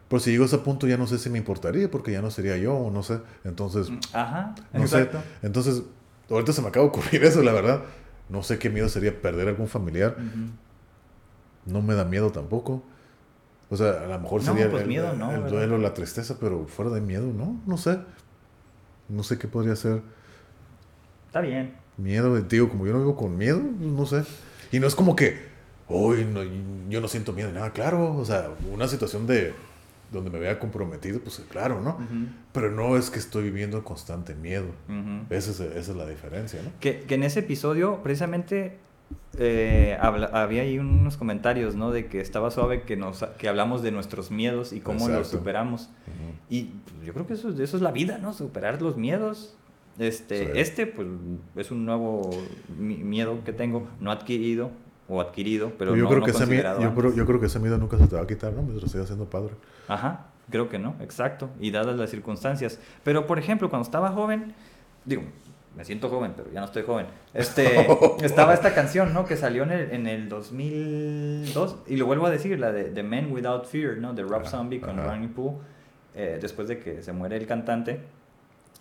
[0.08, 2.30] pues si llego a ese punto ya no sé si me importaría porque ya no
[2.32, 3.20] sería yo o no sé.
[3.44, 5.18] Entonces, Ajá, no exacto.
[5.20, 5.46] sé.
[5.48, 5.84] Entonces,
[6.30, 7.82] ahorita se me acaba de ocurrir eso, la verdad.
[8.30, 10.16] No sé qué miedo sería perder algún familiar.
[10.18, 10.50] Ujú.
[11.66, 12.84] No me da miedo tampoco.
[13.70, 16.38] O sea, a lo mejor No, sería pues el, miedo, no, el duelo, la tristeza,
[16.40, 17.60] pero fuera de miedo, ¿no?
[17.66, 18.00] No sé.
[19.10, 20.02] No sé qué podría ser.
[21.28, 21.74] Está bien.
[21.98, 24.24] Miedo, digo, como yo no vivo con miedo, pues, no sé.
[24.72, 25.40] Y no es como que,
[25.88, 26.42] hoy no,
[26.90, 28.16] yo no siento miedo, nada, claro.
[28.16, 29.54] O sea, una situación de
[30.12, 31.98] donde me vea comprometido, pues claro, ¿no?
[32.52, 34.68] Pero no es que estoy viviendo constante miedo.
[35.30, 36.72] Esa es, esa es la diferencia, ¿no?
[36.80, 38.78] Que, que en ese episodio, precisamente,
[39.38, 41.92] eh, habla- había ahí unos comentarios, ¿no?
[41.92, 45.38] De que estaba suave que, nos, que hablamos de nuestros miedos y cómo los Exacto.
[45.38, 45.82] superamos.
[46.08, 46.36] Ujú.
[46.50, 48.34] Y pues, yo creo que eso, es- eso es la vida, ¿no?
[48.34, 49.56] Superar los miedos.
[50.00, 50.52] Este, Sí.
[50.56, 51.08] este, pues,
[51.56, 52.30] es un nuevo
[52.78, 54.72] mi- miedo que tengo, no adquirido
[55.08, 57.46] o adquirido, pero yo, no, creo no que ese miedo, yo, creo, yo creo que
[57.46, 58.62] ese miedo nunca se te va a quitar, ¿no?
[58.64, 59.52] Mientras sigas siendo padre.
[59.88, 61.50] Ajá, creo que no, exacto.
[61.62, 62.80] Y dadas las circunstancias.
[63.04, 64.54] Pero, por ejemplo, cuando estaba joven,
[65.06, 65.24] digo,
[65.76, 67.08] me siento joven, pero ya no estoy joven.
[67.34, 67.88] Este,
[68.24, 69.26] estaba esta canción, ¿no?
[69.26, 73.04] Que salió en el, en el 2002, y lo vuelvo a decir, la de The
[73.04, 74.14] Men Without Fear, ¿no?
[74.14, 75.10] De Rob Zombie con ajá.
[75.10, 75.60] Ronnie Pooh,
[76.16, 78.00] eh, después de que se muere el cantante.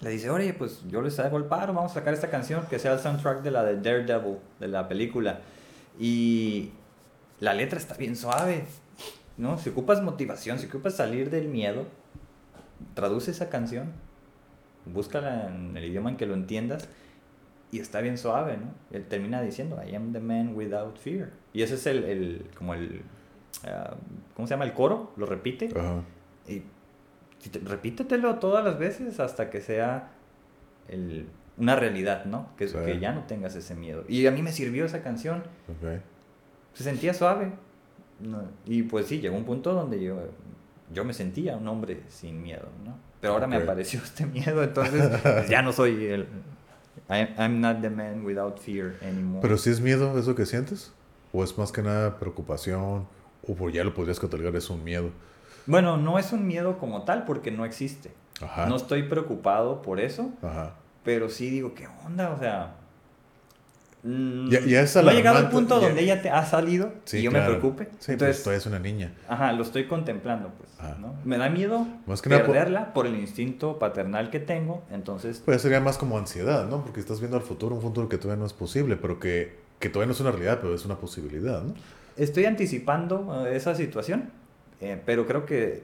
[0.01, 2.79] Le dice, oye, pues yo les hago el paro, vamos a sacar esta canción que
[2.79, 5.41] sea el soundtrack de la de Daredevil, de la película.
[5.99, 6.71] Y
[7.41, 8.67] la letra está bien suave,
[9.37, 9.59] ¿no?
[9.59, 11.87] Si ocupas motivación, si ocupas salir del miedo,
[12.95, 13.93] traduce esa canción
[14.87, 16.89] búscala en el idioma en que lo entiendas
[17.71, 18.73] y está bien suave, ¿no?
[18.97, 21.31] Él termina diciendo, I am the man without fear.
[21.53, 23.03] Y ese es el, el como el,
[23.67, 23.95] ah,
[24.35, 24.65] ¿cómo se llama?
[24.65, 25.71] El coro, lo repite.
[25.77, 26.03] Ajá.
[26.49, 26.63] Y
[27.65, 30.13] repítetelo todas las veces hasta que sea
[30.89, 32.49] el- una realidad, ¿no?
[32.57, 32.77] Que, Sí.
[32.85, 34.05] que ya no tengas ese miedo.
[34.09, 35.45] Y a mí me sirvió esa canción.
[36.73, 37.53] Se sentía suave.
[38.21, 38.43] ¿no?
[38.65, 40.17] Y pues sí, llegó un punto donde yo,
[40.93, 42.97] yo me sentía un hombre sin miedo, ¿no?
[43.25, 43.63] Pero ahora me Ok.
[43.63, 46.29] apareció este miedo, entonces pues, ya no soy el...
[47.09, 49.41] I'm not the man without fear anymore.
[49.41, 50.93] Pero si es miedo eso que sientes,
[51.33, 53.07] o es más que nada preocupación,
[53.49, 55.11] o ya lo podrías catalogar es un miedo.
[55.67, 58.13] Bueno, no es un miedo como tal porque no existe.
[58.43, 58.67] Ajá.
[58.67, 60.75] No estoy preocupado por eso, Ajá.
[61.03, 62.31] pero sí digo, ¿qué onda?
[62.31, 62.75] O sea...
[64.05, 66.93] mm, Ya- ya es no ha llegado al punto ya- donde ella te ha salido
[67.05, 67.45] Sí, y yo claro.
[67.53, 67.89] me preocupe.
[67.99, 69.13] Sí, Entonces, pues todavía es una niña.
[69.29, 70.71] ajá, lo estoy contemplando, pues.
[71.01, 71.15] ¿no?
[71.25, 73.07] Me da miedo Más que nada por- perderla por...
[73.07, 75.43] el instinto paternal que tengo, entonces...
[75.45, 76.83] Pues sería más como ansiedad, ¿no?
[76.85, 79.89] Porque estás viendo al futuro, un futuro que todavía no es posible, pero que, que
[79.89, 81.73] todavía no es una realidad, pero es una posibilidad, ¿no?
[82.17, 84.31] Estoy anticipando eh, esa situación,
[84.83, 85.83] eh, pero creo que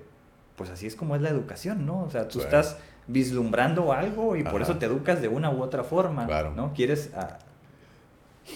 [0.56, 2.02] pues así es como es la educación, ¿no?
[2.04, 2.76] O sea, tú estás
[3.06, 6.52] vislumbrando algo y por eso te educas de una u otra forma, Claro.
[6.54, 6.72] ¿no?
[6.74, 7.38] Quieres ah,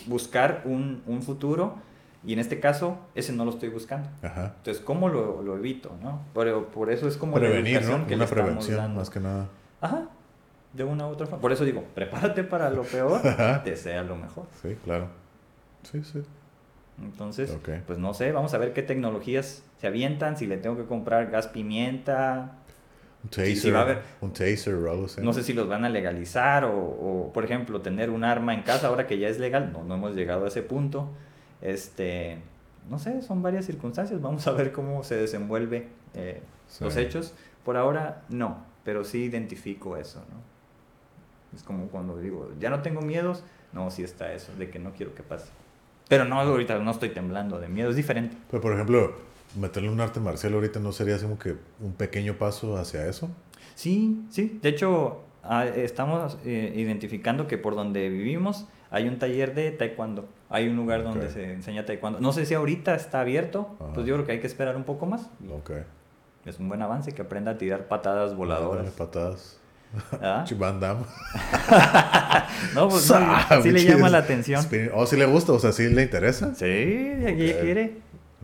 [0.06, 1.76] buscar un, un futuro
[2.26, 4.08] y en este caso ese no lo estoy buscando.
[4.22, 4.54] Ajá.
[4.58, 6.22] Entonces, ¿cómo lo, lo evito, no?
[6.34, 8.06] Pero por eso es como la Prevenir, educación ¿no?
[8.06, 9.00] que Una le prevención, dando.
[9.00, 9.48] más que nada.
[9.80, 10.08] Ajá,
[10.72, 11.40] de una u otra forma.
[11.40, 13.20] Por eso digo, prepárate para lo peor,
[13.64, 14.46] desea lo mejor.
[14.62, 15.08] Sí, claro.
[15.82, 16.22] Sí, sí.
[17.02, 17.56] Entonces,
[17.86, 21.28] pues no sé, vamos a ver qué tecnologías se avientan, si le tengo que comprar
[21.30, 22.52] gas pimienta,
[23.24, 24.02] Un Sí, taser, sí, va a haber.
[24.20, 25.20] un taser o algo así.
[25.22, 28.62] no sé si los van a legalizar o, o, por ejemplo, tener un arma en
[28.62, 31.08] casa ahora que ya es legal, no, no hemos llegado a ese punto.
[31.62, 32.38] Este,
[32.90, 36.84] no sé, son varias circunstancias, vamos a ver cómo se desenvuelve eh, Sí.
[36.84, 37.34] los hechos.
[37.64, 41.56] Por ahora, no, pero sí identifico eso, ¿no?
[41.56, 43.42] Es como cuando digo, ya no tengo miedos,
[43.72, 45.46] no, sí está eso, de que no quiero que pase.
[46.08, 48.36] Pero no, ahorita no estoy temblando de miedo, es diferente.
[48.50, 49.14] Pero, por ejemplo,
[49.56, 53.30] meterle un arte marcial ahorita no sería como que un pequeño paso hacia eso.
[53.74, 54.58] Sí, sí.
[54.62, 60.28] De hecho, ah, estamos eh, identificando que por donde vivimos hay un taller de taekwondo.
[60.50, 62.20] Hay un lugar donde se enseña taekwondo.
[62.20, 63.92] No sé si ahorita está abierto, Ajá.
[63.92, 65.28] pues yo creo que hay que esperar un poco más.
[65.50, 65.70] Ok.
[66.44, 68.84] Es un buen avance que aprenda a tirar patadas voladoras.
[68.84, 69.58] Dale patadas.
[70.20, 70.44] ¿Ah?
[72.74, 73.02] No, pues
[73.62, 74.62] sí le llama la atención.
[74.62, 76.54] spinning- Oh, sí le gusta, o sea, sí le interesa.
[76.54, 77.60] Sí, Ok.
[77.60, 77.96] quiere.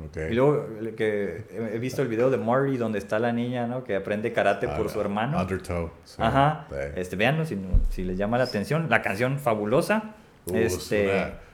[0.07, 0.17] Ok.
[0.31, 0.67] Y luego
[0.97, 3.85] que he visto el video de Marty donde está la niña, ¿no?
[3.85, 5.41] Que aprende karate por Ah, su hermano.
[5.41, 5.91] Undertow.
[6.05, 6.17] sí.
[6.19, 6.67] Ajá.
[6.71, 6.77] Sí.
[6.97, 7.59] Este, véanlo si,
[7.91, 8.87] si les llama la atención.
[8.89, 10.15] La canción fabulosa.
[10.47, 11.05] Uh, es este,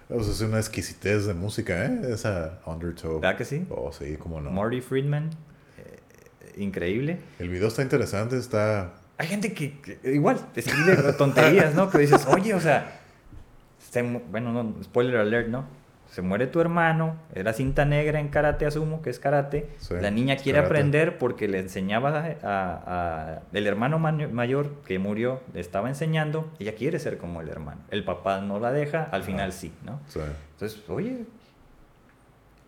[0.08, 2.00] una, o sea, es una exquisitez de música, ¿eh?
[2.12, 3.20] Esa Undertow.
[3.20, 3.66] ¿Verdad que sí?
[3.70, 4.50] Oh, sí, cómo no.
[4.50, 5.30] Marty Friedman.
[5.78, 7.18] eh, increíble.
[7.38, 8.92] El video está interesante, está...
[9.18, 11.88] Hay gente que, que igual te escribe tonterías, ¿no?
[11.90, 13.00] Que dices, oye, o sea,
[14.30, 15.64] bueno, no, spoiler alert, ¿no?
[16.10, 19.68] Se muere tu hermano, era cinta negra en karate, asumo que es karate.
[19.78, 20.74] Sí, la niña quiere karate.
[20.74, 22.82] aprender porque le enseñaba a, a-
[23.34, 27.48] a- el hermano ma- mayor que murió, le estaba enseñando, ella quiere ser como el
[27.48, 27.80] hermano.
[27.90, 29.22] El papá no la deja, al Ajá.
[29.22, 30.00] final sí, ¿no?
[30.08, 30.20] sí.
[30.52, 31.24] Entonces, oye.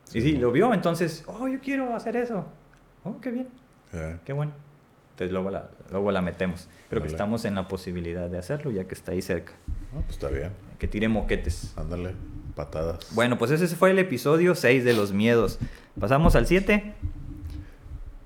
[0.05, 2.47] Sí, y sí, lo vio, entonces, oh, yo quiero hacer eso.
[3.05, 3.49] Oh, qué bien.
[4.25, 4.53] Qué bueno.
[5.13, 6.69] Entonces luego la, luego la metemos.
[6.91, 9.53] Creo que estamos en la posibilidad de hacerlo ya que está ahí cerca.
[9.93, 10.51] no, pues está bien.
[10.79, 11.75] Que tire moquetes.
[11.77, 12.15] Ándale,
[12.59, 12.99] patadas.
[13.13, 15.59] Bueno, pues ese fue el episodio 6 de los miedos.
[15.99, 16.93] Pasamos al 7,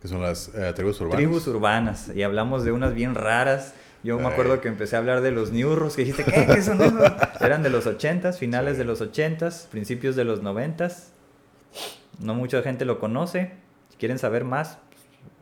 [0.01, 1.17] Que son las eh, tribus urbanas.
[1.19, 2.11] tribus urbanas.
[2.15, 3.75] Y hablamos de unas bien raras.
[4.03, 6.47] Yo me acuerdo que empecé a hablar de los Newros, que dijiste, ¿qué?
[6.53, 7.01] ¿Qué son esos?
[7.41, 8.79] Eran de los 80s, finales Sí.
[8.79, 11.11] de los 80s, principios de los 90s.
[12.19, 13.53] No mucha gente lo conoce.
[13.91, 14.79] Si quieren saber más,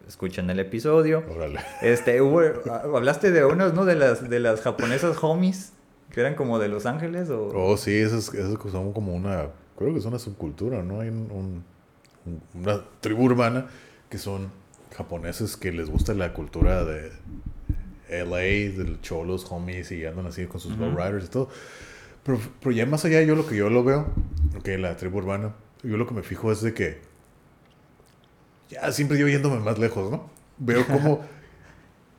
[0.06, 1.24] escuchen el episodio.
[1.34, 1.60] Órale.
[1.80, 2.40] Este, hubo,
[2.96, 3.84] hablaste de unos, ¿no?
[3.86, 5.72] De las, de las japonesas homies,
[6.12, 7.48] que eran como de Los Ángeles o...
[7.54, 9.48] Oh, sí, esos, esos son como una...
[9.76, 11.00] Creo que es una subcultura, ¿no?
[11.00, 11.64] Hay un, un-
[12.26, 13.66] un- una tribu urbana
[14.08, 14.50] que son
[14.96, 17.12] japoneses que les gusta la cultura de
[18.08, 20.82] LA, de cholos, homies y andan así con sus Ujú.
[20.82, 21.48] lowriders y todo.
[22.24, 24.06] Pero, pero ya más allá, yo lo que yo lo veo,
[24.64, 27.00] que la tribu urbana, yo lo que me fijo es de que
[28.68, 30.30] ya siempre yo yéndome más lejos, ¿no?
[30.58, 31.22] Veo como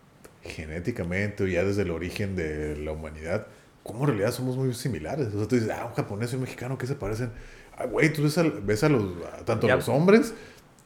[0.43, 3.47] genéticamente o ya desde el origen de la humanidad,
[3.83, 5.27] como en realidad somos muy similares.
[5.33, 7.31] O sea, tú dices, ah, un japonés y un mexicano, ¿qué se parecen?
[7.77, 9.03] Ah, güey, tú ves a, ves a los,
[9.39, 9.73] a tanto Ya.
[9.73, 10.33] a los hombres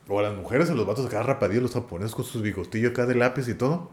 [0.08, 3.06] o a las mujeres, a los vatos acá rapadillos, los japoneses con sus bigostillos acá
[3.06, 3.90] de lápiz y todo.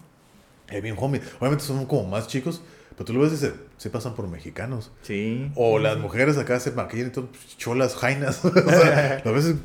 [0.69, 1.21] Eh, bien homie.
[1.39, 4.91] Obviamente son como más chicos, pero tú lo ves y dices, se pasan por mexicanos.
[5.03, 5.51] Sí.
[5.57, 8.45] O las mujeres acá se maquillan y todo, cholas, jainas.
[8.45, 9.57] o sea, a veces,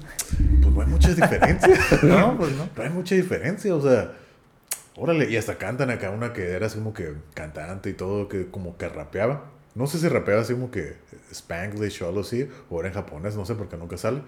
[0.61, 1.69] pues no hay mucha diferencia.
[2.03, 2.68] No, pues no.
[2.76, 4.14] No hay mucha diferencia, o sea,
[4.99, 8.49] Órale, y hasta cantan acá una que era así como que cantante y todo, que
[8.49, 9.52] como que rapeaba.
[9.76, 10.95] No sé si rapeaba así como que
[11.32, 14.22] Spanglish o algo así, o era en japonés, no sé, porque nunca sale.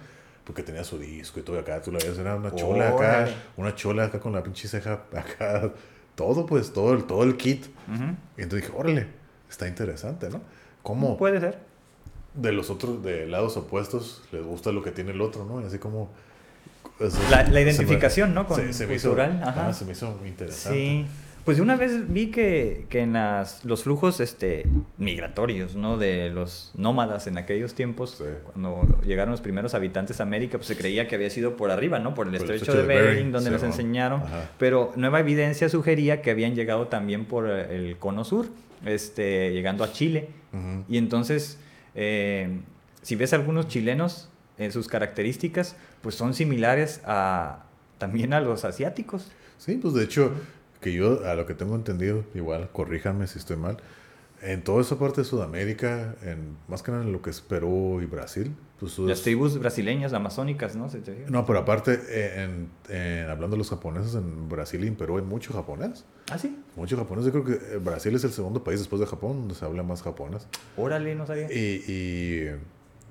[0.46, 3.28] Porque tenía su disco y todo, y acá tú la ves, era una chola acá,
[3.58, 5.74] una chola acá con la pinche ceja acá,
[6.16, 7.66] todo pues, todo el, todo el kit.
[7.88, 8.16] Ujú.
[8.38, 9.08] Y entonces dije, órale,
[9.50, 10.42] está interesante, ¿no?
[10.84, 11.60] ¿Cómo Puede ser.
[12.36, 15.62] de los otros, de lados opuestos, les gusta lo que tiene el otro, ¿no?
[15.62, 16.12] Y así como...
[17.00, 18.46] eso- La- la identificación, ¿no?
[18.48, 20.78] Con se, se me hizo, cultural, ajá, se me hizo interesante.
[20.80, 21.06] Sí.
[21.46, 24.66] Pues una vez vi que, que en las, los flujos este,
[25.00, 25.98] migratorios, ¿no?
[25.98, 28.24] De los nómadas en aquellos tiempos, Sí.
[28.52, 31.98] cuando llegaron los primeros habitantes a América, pues se creía que había sido por arriba,
[31.98, 32.14] ¿no?
[32.14, 33.68] Por el Por el estrecho de Bering, Bering, donde sí, nos ¿no?
[33.70, 34.22] enseñaron.
[34.22, 34.50] Ajá.
[34.60, 38.46] Pero nueva evidencia sugería que habían llegado también por eh, el cono sur,
[38.86, 40.30] este, llegando a Chile.
[40.88, 41.58] Y entonces,
[41.96, 42.60] eh,
[43.02, 47.64] si ves algunos chilenos, en sus características, pues son similares a
[47.98, 49.32] también a los asiáticos.
[49.58, 50.32] Sí, pues de hecho,
[50.82, 53.78] que yo a lo que tengo entendido, igual, corríjanme si estoy mal,
[54.42, 58.00] en toda esa parte de Sudamérica, en, más que nada en lo que es Perú
[58.02, 60.90] y Brasil, pues Las tribus brasileñas, amazónicas, ¿no?
[60.90, 61.26] ¿Se te?
[61.28, 65.18] No, pero aparte, eh, en, en- hablando de los japoneses, en Brasil y en Perú
[65.18, 66.06] hay mucho japonés.
[66.32, 66.58] Ah, sí.
[66.78, 67.26] Mucho japonés.
[67.26, 69.84] Yo creo que eh, Brasil es el segundo país después de Japón donde se habla
[69.84, 70.48] más japonés.
[70.78, 71.52] Órale, no sabía.
[71.52, 72.50] Y, y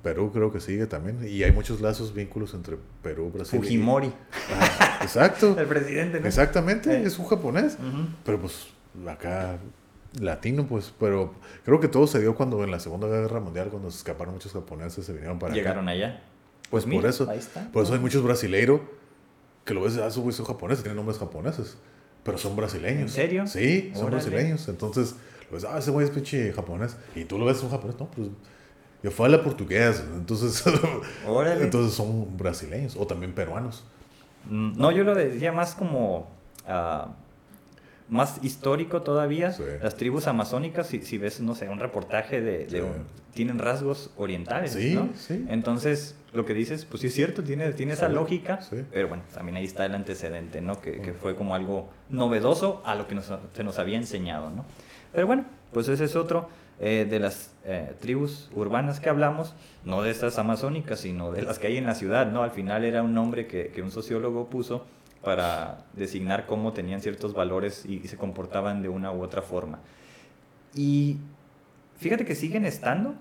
[0.03, 1.19] Perú creo que sigue también.
[1.29, 3.59] Y hay muchos lazos, vínculos entre Perú, Brasil.
[3.59, 4.13] y- Fujimori,
[4.59, 5.57] Ah, exacto.
[5.59, 6.27] el presidente, ¿no?
[6.27, 7.03] Exactamente, Eh.
[7.05, 7.77] es un japonés.
[8.25, 8.69] Pero pues
[9.09, 9.59] acá
[10.21, 10.93] latino, pues.
[10.99, 11.35] Pero
[11.65, 14.53] creo que todo se dio cuando en la Segunda Guerra Mundial, cuando se escaparon muchos
[14.53, 15.61] japoneses, se vinieron para acá.
[15.61, 16.23] Llegaron allá.
[16.71, 17.29] Pues mira, por eso.
[17.31, 17.71] ahí está.
[17.73, 18.81] Por eso hay muchos brasileiros
[19.65, 21.77] que lo ves, ah, son japoneses, tienen nombres japoneses.
[22.25, 23.03] Pero son brasileños.
[23.03, 23.47] ¿En serio?
[23.47, 24.17] Sí, son Órale.
[24.25, 24.69] brasileños.
[24.69, 25.15] Entonces,
[25.51, 26.97] lo ves, ah, ese güey es pinche japonés.
[27.15, 27.99] Y tú lo ves, es un japonés.
[27.99, 28.29] No, pues
[29.03, 30.03] yo fui a la portugués.
[30.15, 30.65] Entonces,
[31.27, 31.65] Órale.
[31.65, 33.85] entonces son brasileños o también peruanos.
[34.49, 36.29] Mm, No, yo lo decía más como
[36.67, 37.09] ah,
[38.09, 39.53] más histórico todavía.
[39.53, 39.63] Sí.
[39.83, 42.81] Las tribus amazónicas, si, si ves, no sé, un reportaje de, de Sí.
[42.81, 45.11] un- tienen rasgos orientales, Sí, ¿no?
[45.15, 45.45] sí.
[45.49, 48.59] Entonces, lo que dices, pues sí es cierto, tiene, tiene esa lógica,
[48.91, 50.81] pero bueno, también ahí está el antecedente, ¿no?
[50.81, 54.65] Que, que fue como algo novedoso a lo que nos, se nos había enseñado, ¿no?
[55.13, 56.49] Pero bueno, pues ese es otro
[56.81, 61.59] eh, de las eh, tribus urbanas que hablamos, no de estas amazónicas, sino de las
[61.59, 62.43] que hay en la ciudad, ¿no?
[62.43, 64.85] Al final era un nombre que, que un sociólogo puso
[65.23, 69.81] para designar cómo tenían ciertos valores y, y se comportaban de una u otra forma.
[70.75, 71.17] Y
[71.99, 73.15] fíjate que siguen estando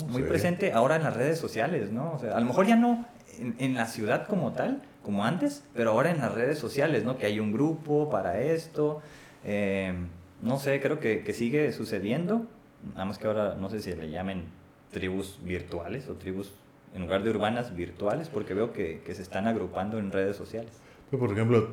[0.00, 0.28] Oh, muy sí.
[0.28, 2.12] presente ahora en las redes sociales, ¿no?
[2.12, 3.04] O sea, a lo mejor ya no
[3.38, 7.18] en, en la ciudad como tal, como antes, pero ahora en las redes sociales, ¿no?
[7.18, 9.02] Que hay un grupo para esto,
[9.44, 9.92] eh,
[10.40, 12.46] no sé, creo que, que sigue sucediendo,
[12.92, 14.44] nada más que ahora no sé si le llamen
[14.90, 16.52] tribus virtuales o tribus
[16.94, 20.70] en lugar de urbanas virtuales, porque veo que, que se están agrupando en redes sociales.
[21.10, 21.70] Pero, por ejemplo,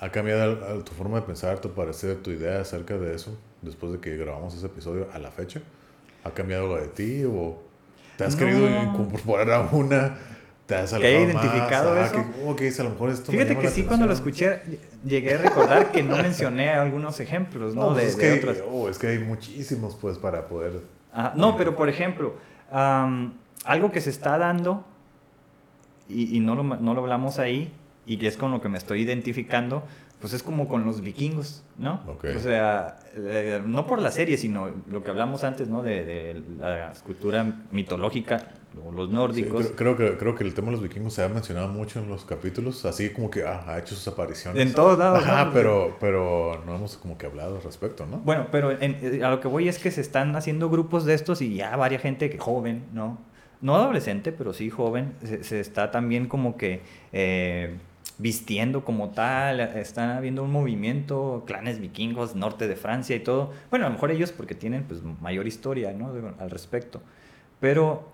[0.00, 3.98] ¿ha cambiado tu forma de pensar, tu parecer, tu idea acerca de eso después de
[4.00, 5.60] que grabamos ese episodio a la fecha?
[6.24, 7.62] ¿Ha cambiado algo de ti o
[8.16, 8.38] te has No.
[8.40, 10.16] querido incorporar a una?
[10.66, 11.44] ¿Te has ¿Que haya más?
[11.44, 12.14] identificado Ah, eso?
[12.14, 14.62] que, oh, que dice, a lo mejor esto Fíjate que sí, cuando lo escuché,
[15.04, 17.82] llegué a recordar que no mencioné algunos ejemplos, ¿no?
[17.82, 18.56] No, pues de, es, de que hay, otras.
[18.70, 20.80] oh, es que hay muchísimos, pues, para poder...
[21.12, 22.34] Ajá, No, pero por ejemplo,
[22.70, 24.84] algo que se está dando,
[26.08, 27.70] y, y no, lo, no lo hablamos ahí,
[28.06, 29.84] y que es con lo que me estoy identificando,
[30.24, 32.00] pues es como con los vikingos, ¿no?
[32.06, 32.24] Ok.
[32.34, 35.82] O sea, eh, no por la serie, sino lo que hablamos antes, ¿no?
[35.82, 38.38] De, de la escultura mitológica,
[38.96, 39.66] los Sí, nórdicos.
[39.76, 42.08] creo, creo que, creo que el tema de los vikingos se ha mencionado mucho en
[42.08, 44.62] los capítulos, así como que ah, ha hecho sus apariciones.
[44.62, 45.52] En todos lados, Ajá, ¿no?
[45.52, 48.16] pero, pero no hemos como que hablado al respecto, ¿no?
[48.20, 51.12] Bueno, pero en- eh, a lo que voy es que se están haciendo grupos de
[51.12, 53.18] estos y ya varia gente que joven, ¿no?
[53.60, 56.80] No adolescente, pero sí joven, se, se está también como que
[57.12, 57.76] eh,
[58.18, 63.52] vistiendo como tal, está habiendo un movimiento, clanes vikingos, norte de Francia y todo.
[63.70, 66.12] Bueno, a lo mejor ellos porque tienen pues mayor historia, ¿no?
[66.38, 67.02] Al respecto.
[67.60, 68.08] Pero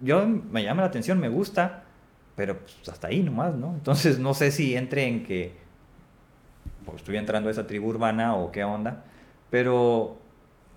[0.00, 1.84] yo me llama la atención, me gusta,
[2.34, 3.74] pero pues, hasta ahí nomás, ¿no?
[3.74, 5.52] Entonces no sé si entre en que
[6.84, 9.04] pues, estoy entrando a esa tribu urbana o qué onda,
[9.50, 10.18] pero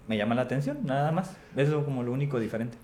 [0.08, 1.36] me llama la atención, nada más.
[1.56, 2.78] Eso como lo único diferente.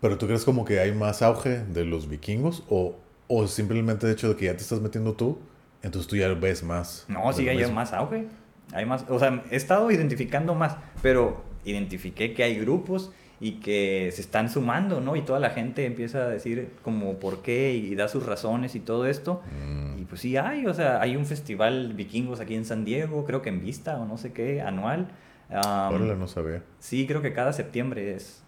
[0.00, 2.96] Pero tú crees como que hay más auge de los vikingos o,
[3.34, 5.38] o simplemente el hecho de que ya te estás metiendo tú,
[5.82, 7.06] entonces tú ya ves más.
[7.08, 8.26] No, de sí, hay más auge.
[8.74, 13.10] Hay más, o sea, he estado identificando más, pero identifiqué que hay grupos
[13.40, 15.16] y que se están sumando, ¿no?
[15.16, 18.80] Y toda la gente empieza a decir como por qué y da sus razones y
[18.80, 19.42] todo esto.
[19.50, 19.98] Mm.
[20.00, 23.40] Y pues sí hay, o sea, hay un festival vikingos aquí en San Diego, creo
[23.40, 25.08] que en Vista o no sé qué, anual.
[25.48, 26.62] Am, Órale, no sabía.
[26.80, 28.42] Sí, creo que cada septiembre es.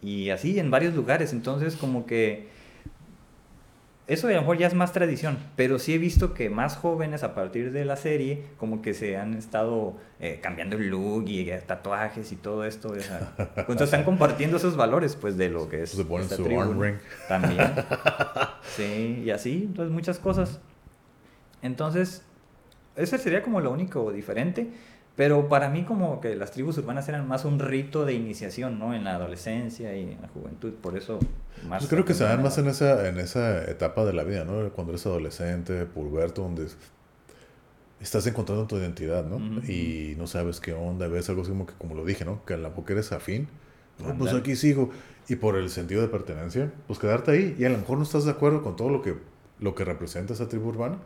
[0.00, 1.32] Y así en varios lugares.
[1.32, 2.51] Entonces, como que
[4.12, 7.22] eso a lo mejor ya es más tradición, pero sí he visto que más jóvenes
[7.22, 11.48] a partir de la serie como que se han estado eh, cambiando el look y
[11.48, 12.88] eh, tatuajes y todo esto.
[12.88, 15.90] O sea, entonces están compartiendo esos valores pues de lo que es.
[15.90, 16.96] Se ponen su arm ring.
[17.28, 17.72] También.
[18.76, 20.60] Sí, y así, entonces muchas cosas.
[21.62, 22.22] Entonces,
[22.96, 24.68] ese sería como lo único diferente.
[25.14, 28.94] Pero para mí como que las tribus urbanas eran más un rito de iniciación, ¿no?
[28.94, 31.18] En la adolescencia y en la juventud, por eso
[31.68, 31.80] más...
[31.80, 34.70] Pues creo que se dan más en esa, en esa etapa de la vida, ¿no?
[34.70, 36.66] Cuando eres adolescente, puberto, donde
[38.00, 39.36] estás encontrando tu identidad, ¿no?
[39.36, 39.70] Ujú.
[39.70, 42.42] Y no sabes qué onda, ves algo así como que, como lo dije, ¿no?
[42.46, 43.48] Que a la porque eres afín,
[43.98, 44.90] no, pues aquí sigo.
[45.28, 47.54] Y por el sentido de pertenencia, pues quedarte ahí.
[47.58, 49.14] Y a lo mejor no estás de acuerdo con todo lo que,
[49.60, 50.96] lo que representa esa tribu urbana,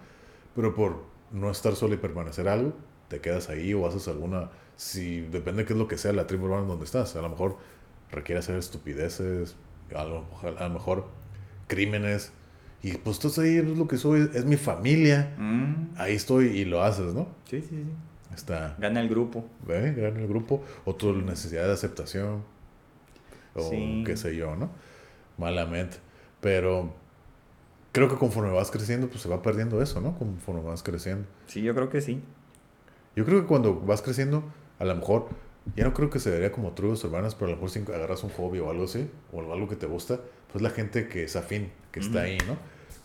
[0.54, 1.02] pero por
[1.32, 2.72] no estar solo y permanecer algo,
[3.08, 4.50] te quedas ahí o haces alguna...
[4.76, 7.16] Si depende de qué es lo que sea la tribu urbana donde estás.
[7.16, 7.56] A lo mejor
[8.10, 9.56] requiere hacer estupideces,
[9.94, 10.24] a lo,
[10.58, 11.06] a lo mejor
[11.66, 12.32] crímenes.
[12.82, 15.34] Y pues estás ahí, es lo que soy, es mi familia.
[15.38, 17.26] Mm, Ahí estoy y lo haces, ¿no?
[17.48, 17.84] sí, sí, sí.
[18.34, 19.46] Está, Gana el grupo.
[19.66, 19.92] ¿ve?
[19.94, 20.62] Gran el grupo.
[20.84, 22.42] O tu necesidad de aceptación.
[23.54, 24.02] O Sí.
[24.04, 24.68] qué sé yo, ¿no?
[25.38, 25.96] Malamente.
[26.42, 26.92] Pero
[27.92, 30.18] creo que conforme vas creciendo, pues se va perdiendo eso, ¿no?
[30.18, 31.26] Conforme vas creciendo.
[31.46, 32.20] Sí, yo creo que sí.
[33.16, 34.44] Yo creo que cuando vas creciendo,
[34.78, 35.28] a lo mejor,
[35.74, 38.22] ya no creo que se vería como tribus urbanas, pero a lo mejor si agarras
[38.22, 40.20] un hobby o algo así, o algo que te gusta,
[40.52, 42.26] pues la gente que es afín, que está Ujú.
[42.26, 42.56] ahí, ¿no?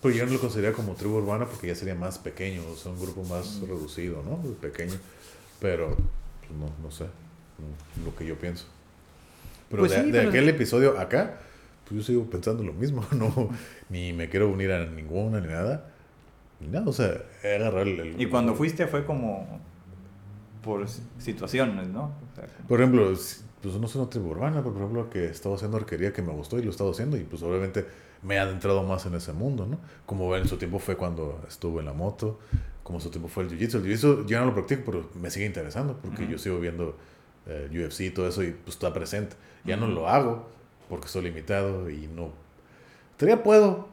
[0.02, 2.92] Pero yo no lo consideraría como tribu urbana porque ya sería más pequeño, o sea,
[2.92, 4.38] un grupo más reducido, ¿no?
[4.60, 4.96] Pequeño.
[5.60, 8.66] Pero, pues no, no sé, no, lo que yo pienso.
[9.70, 11.38] Pero Pues de, sí, de pero- aquel episodio acá,
[11.88, 13.50] pues yo sigo pensando lo mismo, no,
[13.90, 15.88] ni me quiero unir a ninguna ni nada.
[16.60, 19.60] Ni nada, o sea, he agarrado el, el- Y cuando fuiste fue como
[20.64, 20.86] por
[21.20, 22.04] situaciones, ¿no?
[22.32, 23.06] O sea, como- Por ejemplo,
[23.62, 26.32] pues no soy una tribu urbana, pero por ejemplo que estaba haciendo arquería que me
[26.32, 27.86] gustó y lo he estado haciendo y pues obviamente
[28.24, 29.78] me he adentrado más en ese mundo, ¿no?
[30.06, 32.40] Como en su tiempo fue cuando estuve en la moto,
[32.84, 33.76] como en su tiempo fue el jiu-jitsu.
[33.78, 36.96] El jiu-jitsu yo no lo practico, pero me sigue interesando porque yo sigo viendo
[37.48, 39.36] eh, UFC y todo eso y pues está presente.
[39.66, 40.48] Ya no lo hago
[40.90, 42.30] porque estoy limitado y no...
[43.18, 43.88] Todavía puedo,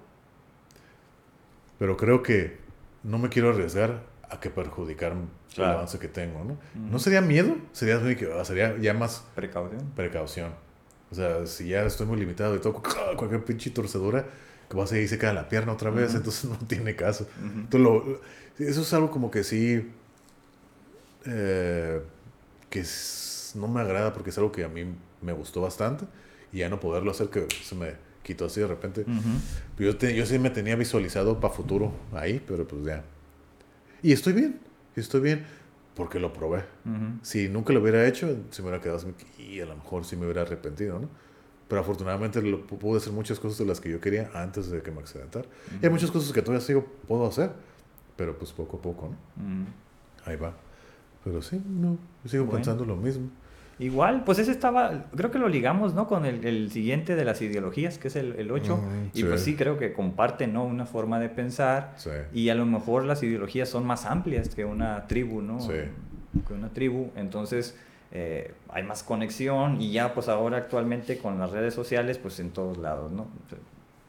[1.79, 2.59] pero creo que
[3.05, 5.15] no me quiero arriesgar a que perjudicar
[5.51, 5.73] el Claro.
[5.79, 6.59] avance que tengo, ¿no?
[6.75, 7.99] No sería miedo, sería,
[8.45, 9.81] sería ya más Precaución.
[9.97, 10.53] precaución.
[11.11, 12.83] O sea, si ya estoy muy limitado y toco
[13.17, 14.27] cualquier pinche torcedura,
[14.69, 16.19] que vas a ir y se cae la pierna otra vez, Ujú.
[16.19, 17.27] entonces no tiene caso.
[17.39, 17.61] Ujú.
[17.61, 18.21] Entonces, lo-
[18.59, 19.91] eso es algo como que sí,
[21.25, 22.01] eh,
[22.71, 24.85] que s- no me agrada porque es algo que a mí
[25.23, 26.05] me gustó bastante
[26.53, 29.03] y ya no poderlo hacer que se me quitó así de repente.
[29.03, 29.83] Ujú.
[29.85, 33.03] Yo, te- yo sí me tenía visualizado para futuro ahí, pero pues ya.
[34.03, 34.61] Y estoy bien,
[34.99, 35.45] y estoy bien
[35.95, 36.65] porque lo probé.
[37.23, 39.09] Si nunca lo hubiera hecho, se me hubiera quedado así,
[39.39, 41.09] y a lo mejor sí me hubiera arrepentido, ¿no?
[41.69, 44.81] Pero afortunadamente lo, pu- pude hacer muchas cosas de las que yo quería antes de
[44.83, 45.47] que me accidentara.
[45.83, 47.51] Y hay muchas cosas que todavía sigo, puedo hacer,
[48.17, 49.17] pero pues poco a poco, ¿no?
[50.25, 50.55] Ahí va.
[51.25, 52.59] Pero sí, no, yo sigo Bueno.
[52.59, 53.29] pensando lo mismo.
[53.79, 56.09] Igual, pues ese estaba, creo que lo ligamos, ¿no?
[56.09, 58.77] Con el, el siguiente de las ideologías, que es el, el 8.
[58.77, 59.25] Mm, y sí.
[59.25, 60.65] pues sí, creo que comparten, ¿no?
[60.65, 61.95] Una forma de pensar.
[61.97, 62.11] Sí.
[62.33, 65.61] Y a lo mejor las ideologías son más amplias que una tribu, ¿no?
[65.61, 65.75] Sí.
[66.47, 67.11] Que una tribu.
[67.15, 67.77] Entonces,
[68.11, 72.51] eh, hay más conexión y ya pues ahora actualmente con las redes sociales, pues en
[72.51, 73.27] todos lados, ¿no?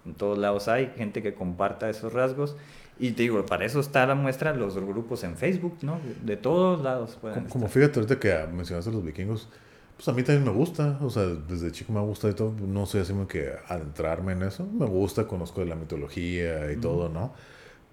[0.05, 2.55] En todos lados hay gente que comparta esos rasgos.
[2.99, 5.99] Y te digo, para eso está la muestra, los grupos en Facebook, ¿no?
[6.23, 7.17] De todos lados
[7.49, 9.47] Como, fíjate ahorita que mencionaste los vikingos,
[9.95, 12.85] pues a mí también me gusta, o sea, desde chico me gusta y todo, no
[12.85, 17.09] soy así como que adentrarme en eso, me gusta, conozco de la mitología y todo,
[17.09, 17.33] ¿no?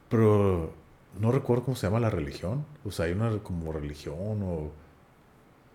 [0.09, 0.73] Pero
[1.20, 4.70] no recuerdo cómo se llama la religión, o sea, hay una como religión o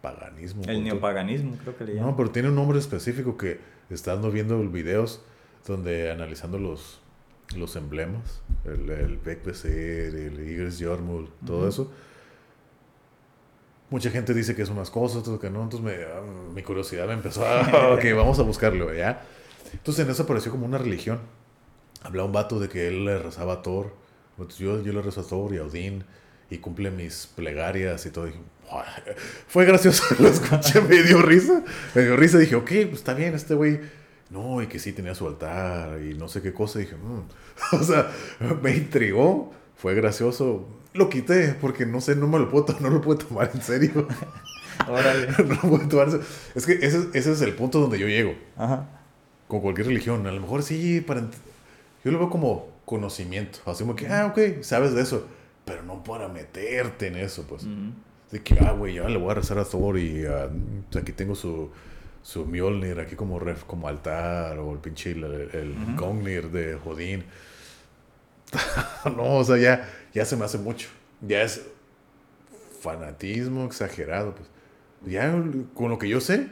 [0.02, 0.64] paganismo.
[0.68, 2.12] El neopaganismo, creo que le llaman.
[2.12, 3.60] No, pero tiene un nombre específico que
[3.90, 5.22] estando viendo videos
[5.68, 7.01] donde analizando los,
[7.58, 11.68] los emblemas, el, el Bekbeser, el Igris Jormul, todo Ujú.
[11.68, 11.92] eso.
[13.90, 15.64] Mucha gente dice que es unas cosas, otros que no.
[15.64, 16.22] Entonces me- ah,
[16.54, 17.62] mi curiosidad me empezó a...
[17.94, 19.22] ok, vamos a buscarlo, ¿ya?
[19.74, 21.20] Entonces en eso apareció como una religión.
[22.04, 23.94] Hablaba un vato de que él le rezaba a Thor.
[24.38, 26.04] Entonces, yo, yo le rezo a Thor y a Odín
[26.50, 28.28] y cumple mis plegarias y todo.
[28.72, 28.86] "Buah".
[29.48, 31.64] fue gracioso, lo escuché, me dio risa.
[31.94, 33.82] Me dio risa, dije, ok, pues está bien, este güey.
[34.32, 36.80] No, y que sí tenía su altar y no sé qué cosa.
[36.80, 37.76] Dije, "Mm".
[37.76, 38.10] o sea,
[38.62, 40.66] me intrigó, fue gracioso.
[40.94, 44.08] Lo quité porque no sé, no me lo puedo, no lo puedo tomar en serio.
[44.90, 45.28] Órale.
[45.48, 46.26] no lo puedo tomar en serio.
[46.56, 48.88] Es que ese, ese es el punto donde yo llego Ajá.
[49.48, 50.26] con cualquier religión.
[50.28, 51.22] A lo mejor sí, para
[52.04, 53.60] yo lo veo como conocimiento.
[53.66, 55.28] Así como que, ah, ok, sabes de eso.
[55.66, 57.64] Pero no para meterte en eso, pues.
[57.64, 57.92] Ujú.
[58.32, 60.50] De que, ah, güey, ya le voy a rezar a Thor y ah,
[60.98, 61.70] aquí tengo su,
[62.24, 65.76] su Mjolnir aquí como, ref, como altar o el pinche el, el.
[65.98, 67.24] Gongnir de Jodín.
[69.06, 70.90] no, o sea, ya, ya se me hace mucho.
[71.22, 71.66] Ya es
[72.82, 74.36] fanatismo exagerado.
[74.36, 74.48] Pues.
[75.06, 75.32] Ya
[75.74, 76.48] con lo que yo sé,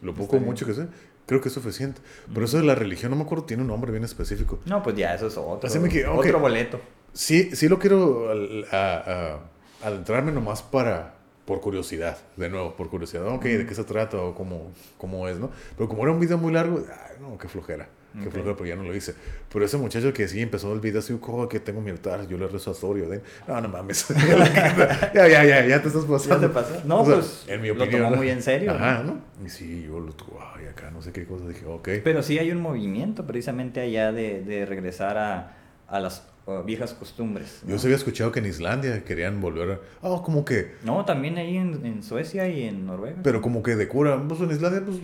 [0.00, 0.86] lo poco o mucho que sé,
[1.26, 2.00] creo que es suficiente.
[2.32, 4.60] Pero eso de la religión, no me acuerdo, tiene un nombre bien específico.
[4.66, 6.18] No, pues ya, eso es otro, Así me que- ok.
[6.18, 6.80] otro boleto.
[7.12, 9.38] Sí, sí lo quiero al- a-
[9.82, 11.13] a- adentrarme nomás para,
[11.44, 13.26] por curiosidad, de nuevo, por curiosidad.
[13.28, 15.50] Ok, ¿de qué se trata o cómo, cómo es, no?
[15.76, 17.88] Pero como era un video muy largo, ay, no, qué flojera.
[18.22, 19.12] Qué flojera, pero ya no lo hice.
[19.52, 22.38] Pero ese muchacho que sí empezó el video así, "Oh, que tengo mi altar, yo
[22.38, 23.08] le rezo a Sorio.
[23.08, 24.06] de- No, no mames.
[25.14, 26.46] ya, ya, ya, ya te estás ¿Ya pasando.
[26.46, 26.80] te pasó?
[26.84, 28.02] No, O sea, pues en mi lo opinión.
[28.02, 28.16] tomó ¿no?
[28.18, 28.70] muy en serio.
[28.70, 29.18] Ajá, ¿no?
[29.44, 30.14] Y sí, yo lo
[30.56, 31.88] ay, acá no sé qué cosa dije, ok.
[32.04, 35.56] Pero sí hay un movimiento precisamente allá de, de regresar a,
[35.88, 36.24] a las
[36.64, 37.60] viejas costumbres.
[37.64, 37.70] ¿no?
[37.70, 39.80] Yo se había escuchado que en Islandia querían volver a.
[40.02, 40.74] Oh, como que.
[40.84, 43.20] No, también ahí en, en Suecia y en Noruega.
[43.22, 44.98] Pero como que de cura, pues en Islandia, pues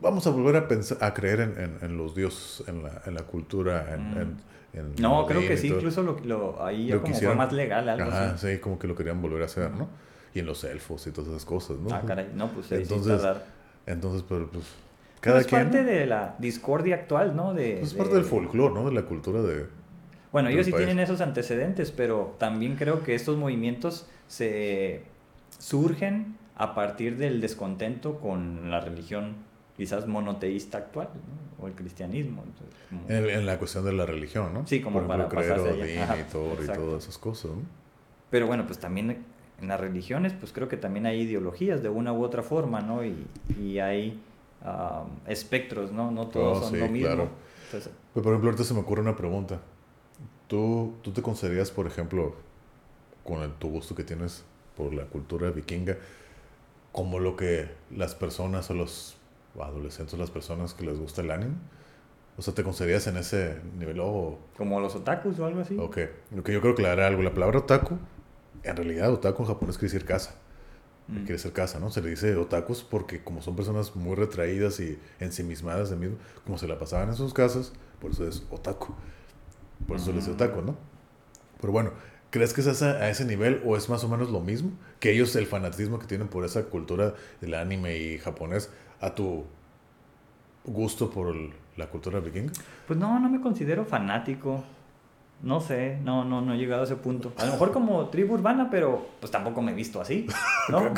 [0.00, 3.14] vamos a volver a pensar, a creer en, en- en los dioses, en la, en
[3.14, 4.38] la cultura, en,
[4.72, 5.00] Mm.
[5.00, 5.78] no, creo que sí, todo.
[5.78, 7.36] incluso lo, lo- ahí ya Lo como fue quisieron.
[7.38, 8.52] más legal, algo Ajá, así.
[8.54, 9.88] sí, como que lo querían volver a hacer, ¿no?
[10.32, 11.92] Y en los elfos y todas esas cosas, ¿no?
[11.92, 13.20] Ah, caray, no, pues Entonces,
[13.86, 14.64] entonces, pero pues,
[15.20, 15.62] Pero cada es quien.
[15.64, 17.52] parte de la discordia actual, ¿no?
[17.52, 18.86] De, Pues es de- parte del folclore, ¿no?
[18.88, 19.66] De la cultura de.
[20.32, 20.86] Bueno, ellos sí país.
[20.86, 25.02] tienen esos antecedentes, pero también creo que estos movimientos se
[25.58, 29.34] surgen a partir del descontento con la religión
[29.76, 31.64] quizás monoteísta actual, ¿no?
[31.64, 32.44] o el cristianismo.
[32.46, 34.66] entonces, como- En, en la cuestión de la religión, ¿no?
[34.66, 35.84] Sí, como Por ejemplo, para creer pasarse allá.
[35.84, 37.62] Odín Ajá, y Thor y todas esas cosas, ¿no?
[38.30, 39.24] Pero bueno, pues también
[39.60, 43.04] en las religiones, pues creo que también hay ideologías de una u otra forma, ¿no?
[43.04, 43.26] Y,
[43.58, 44.20] y hay
[44.62, 46.10] ah, espectros, ¿no?
[46.10, 47.06] No todos Oh, son sí, lo mismo.
[47.08, 47.28] claro.
[47.66, 49.60] Entonces, Pero, por ejemplo, ahorita se me ocurre una pregunta.
[50.50, 52.34] ¿Tú, tú te considerarías, por ejemplo,
[53.22, 54.42] con el, tu gusto que tienes
[54.76, 55.96] por la cultura vikinga,
[56.90, 59.16] como lo que las personas o los
[59.60, 61.54] adolescentes, las personas que les gusta el anime?
[62.36, 64.00] O sea, ¿te considerarías en ese nivel?
[64.00, 65.76] Oh, como los otakus o algo así.
[65.78, 65.98] ok.
[66.34, 67.22] Lo que yo creo que le hará algo.
[67.22, 67.96] La palabra otaku,
[68.64, 70.34] en realidad, otaku en japonés quiere decir casa.
[71.06, 71.16] Mm.
[71.18, 71.92] Quiere decir casa, ¿no?
[71.92, 76.58] Se le dice otakus porque como son personas muy retraídas y ensimismadas de mismo, como
[76.58, 78.96] se la pasaban en sus casas, por eso es otaku.
[79.86, 80.76] Por eso les otaku, ¿no?
[81.60, 81.90] Pero bueno,
[82.30, 84.70] ¿crees que es a ese nivel o es más o menos lo mismo?
[84.98, 88.70] Que ellos, el fanatismo que tienen por esa cultura del anime y japonés,
[89.00, 89.44] a tu
[90.64, 92.52] gusto por el- la cultura vikinga?
[92.86, 94.62] Pues no, no me considero fanático.
[95.42, 97.32] No sé, no, no, no he llegado a ese punto.
[97.38, 100.26] A lo mejor como tribu urbana, pero pues tampoco me he visto así.
[100.68, 100.78] ¿no?
[100.92, 100.94] O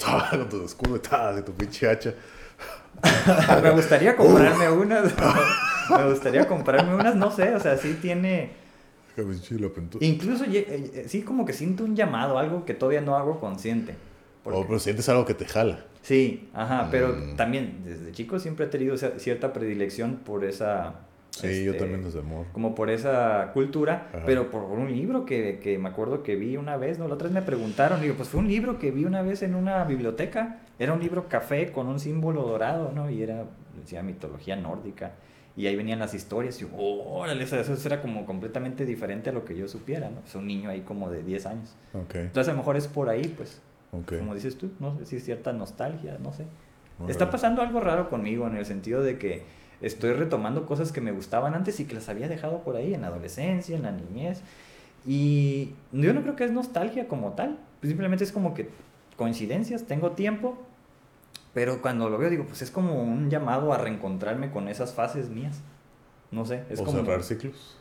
[0.00, 0.98] sea, Con tu escudo
[1.34, 2.14] de tu pinche hacha.
[3.62, 5.12] me gustaría comprarme unas.
[5.98, 8.50] Me gustaría comprarme unas, no sé, o sea, sí tiene.
[10.00, 13.94] Incluso eh, eh, sí como que siento un llamado, algo que todavía no hago consciente.
[14.42, 15.84] Porque- O pero sientes algo que te jala.
[16.02, 17.36] Sí, ajá, pero Mm.
[17.36, 20.94] también desde chico siempre he tenido cierta predilección por esa...
[21.32, 22.46] Sí, yo este, también desde amor.
[22.52, 24.22] Como por esa cultura, Ajá.
[24.26, 27.06] pero por un libro que, que me acuerdo que vi una vez, ¿no?
[27.06, 29.54] La otra vez me preguntaron, digo, pues fue un libro que vi una vez en
[29.54, 33.10] una biblioteca, era un libro café con un símbolo dorado, ¿no?
[33.10, 33.44] Y era,
[33.80, 35.12] decía, mitología nórdica,
[35.60, 39.32] y ahí venían las historias, y yo, órale, eso, eso era como completamente diferente a
[39.32, 40.20] lo que yo supiera, ¿no?
[40.26, 41.76] Es un niño ahí como de 10 años.
[41.92, 43.60] Ok, Entonces a lo mejor es por ahí, pues,
[43.92, 44.18] ok.
[44.18, 46.46] como dices tú, no sé si es cierta nostalgia, no sé.
[47.08, 49.42] Está pasando algo raro conmigo en el sentido de que
[49.80, 53.02] estoy retomando cosas que me gustaban antes y que las había dejado por ahí en
[53.02, 54.42] la adolescencia, en la niñez.
[55.06, 57.58] Y yo no creo que es nostalgia como tal.
[57.82, 58.68] Simplemente es como que
[59.16, 60.58] coincidencias, tengo tiempo,
[61.54, 65.28] pero cuando lo veo digo, pues es como un llamado a reencontrarme con esas fases
[65.30, 65.60] mías.
[66.30, 66.98] No sé, es o como...
[66.98, 67.76] cerrar ciclos.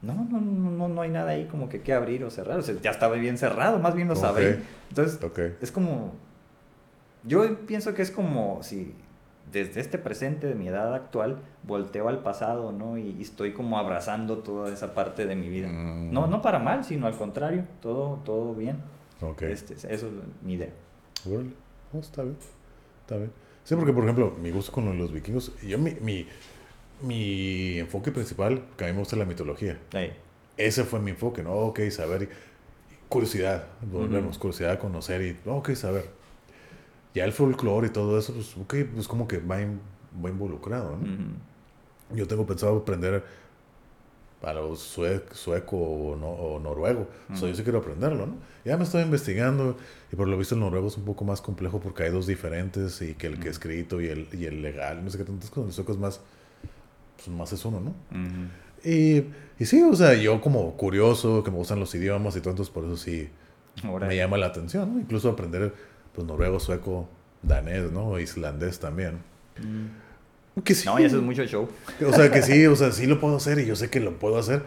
[0.00, 2.58] No, no, no, no, no hay nada ahí como que que abrir o cerrar.
[2.58, 4.20] O sea, ya estaba bien cerrado, más bien lo Ok.
[4.20, 4.60] sabré.
[4.88, 5.38] Entonces, Ok.
[5.60, 6.12] es como.
[7.24, 8.94] Yo pienso que es como si
[9.52, 12.96] desde este presente de mi edad actual volteo al pasado, ¿no?
[12.96, 15.68] Y, y estoy como abrazando toda esa parte de mi vida.
[15.68, 16.12] Mm.
[16.12, 18.76] No, no para mal, sino al contrario, todo, todo bien.
[19.20, 19.42] Ok.
[19.42, 20.02] Este, eso es
[20.42, 20.70] mi idea.
[21.26, 21.50] Órale.
[21.92, 22.36] No, está bien.
[23.16, 23.32] Bien.
[23.64, 26.26] Sí, porque, por ejemplo, mi gusto con los vikingos, yo mi, mi,
[27.02, 29.78] mi enfoque principal, que a mí me gusta la mitología.
[29.92, 30.12] Ahí.
[30.56, 31.52] Ese fue mi enfoque, ¿no?
[31.52, 32.28] Ok, saber.
[33.08, 33.66] curiosidad.
[33.90, 34.40] Volvemos, Ujú.
[34.40, 36.10] curiosidad a conocer y, ok, saber.
[37.14, 39.80] Ya el folclore y todo eso, pues, ok, pues como que va, in-
[40.24, 41.02] va involucrado, ¿no?
[41.02, 42.16] Ujú.
[42.16, 43.24] Yo tengo pensado aprender
[44.42, 47.08] a lo sue- sueco o, no- o noruego.
[47.32, 48.34] O sea, yo sí quiero aprenderlo, ¿no?
[48.64, 49.76] Ya me estoy investigando
[50.12, 53.02] y por lo visto el noruego es un poco más complejo porque hay dos diferentes
[53.02, 53.50] y que el que Ujú.
[53.50, 55.68] escrito y el, y el legal, no sé qué tantas cosas.
[55.68, 56.20] El sueco es más,
[57.16, 57.94] pues más es uno, ¿no?
[58.84, 59.24] Y,
[59.58, 62.72] y sí, o sea, yo como curioso, que me gustan los idiomas y todo, entonces
[62.72, 63.28] por eso sí
[63.82, 65.00] Ahora, me llama la atención, ¿no?
[65.00, 65.74] Incluso aprender,
[66.14, 67.08] pues, noruego, sueco,
[67.42, 68.18] danés, ¿no?
[68.20, 69.18] Islandés también.
[70.64, 70.86] Que sí.
[70.86, 71.68] No, y eso es mucho show.
[72.06, 74.18] O sea, que sí, o sea, sí lo puedo hacer y yo sé que lo
[74.18, 74.62] puedo hacer,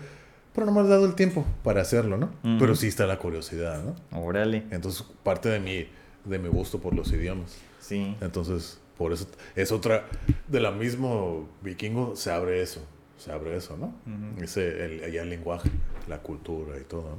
[0.53, 2.31] pero no me has dado el tiempo para hacerlo, ¿no?
[2.59, 3.95] Pero sí está la curiosidad, ¿no?
[4.19, 4.63] Órale.
[4.71, 5.87] Entonces, parte de mi,
[6.25, 7.57] de mi gusto por los idiomas.
[7.79, 8.15] Sí.
[8.21, 10.05] Entonces, por eso es otra,
[10.47, 12.85] de la mismo vikingo se abre eso,
[13.21, 13.93] se abre eso, ¿no?
[14.07, 14.43] Ujú.
[14.43, 15.69] Ese, el, el lenguaje,
[16.07, 17.17] la cultura y todo, ¿no?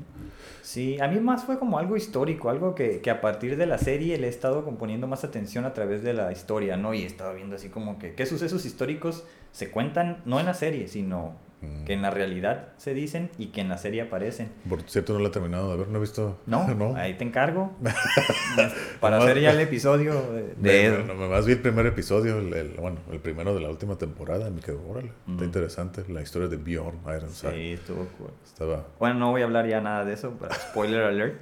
[0.62, 3.78] Sí, a mí más fue como algo histórico, algo que, que a partir de la
[3.78, 6.92] serie le he estado componiendo más atención a través de la historia, ¿no?
[6.92, 10.54] Y he estado viendo así como que qué sucesos históricos se cuentan, no en la
[10.54, 11.84] serie, sino Mm.
[11.84, 14.50] que en la realidad se dicen y que en la serie aparecen.
[14.68, 16.38] Por cierto, no lo he terminado de ver, no he visto.
[16.46, 16.96] No, no.
[16.96, 17.70] ahí te encargo
[19.00, 22.38] para Nomás- hacer ya el episodio de, Me- de- me- nomás vi el primer episodio,
[22.38, 25.44] el, el- bueno, el primero de la última temporada, me quedó, órale, está Ujú.
[25.44, 27.52] interesante la historia de Bjorn Ironside.
[27.52, 28.30] Sí, estuvo cool.
[28.44, 31.34] Estaba, Bueno, no voy a hablar ya nada de eso, para spoiler alert.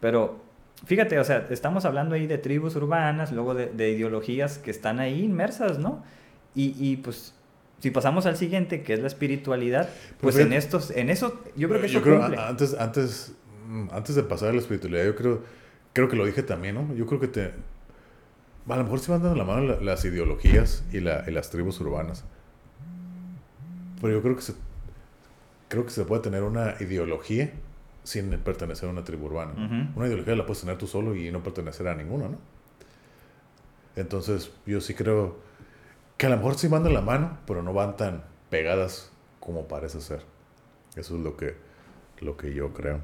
[0.00, 0.40] Pero
[0.84, 5.00] fíjate, o sea, estamos hablando ahí de tribus urbanas, luego de, de ideologías que están
[5.00, 6.04] ahí inmersas, ¿no?
[6.54, 7.34] Y, y, pues,
[7.80, 9.88] si pasamos al siguiente, que es la espiritualidad,
[10.20, 12.38] pues en estos, en eso, yo creo que eso yo creo, cumple.
[12.38, 13.32] antes, antes,
[13.68, 15.42] mm, antes de pasar a la espiritualidad, yo creo,
[15.92, 16.94] creo que lo dije también, ¿no?
[16.94, 17.44] Yo creo que te,
[18.68, 21.50] a lo mejor se van dando la mano la- las ideologías y, la, y las
[21.50, 22.24] tribus urbanas.
[24.00, 24.54] Pero yo creo que se,
[25.68, 27.52] creo que se puede tener una ideología
[28.04, 29.52] sin pertenecer a una tribu urbana.
[29.96, 32.38] Una ideología la puedes tener tú solo y no pertenecer a ninguna, ¿no?
[33.96, 35.38] Entonces, yo sí creo
[36.16, 39.10] que a lo mejor sí van de la mano, pero no van tan pegadas
[39.40, 40.22] como parece ser.
[40.96, 41.56] Eso es lo que,
[42.20, 43.00] lo que yo creo.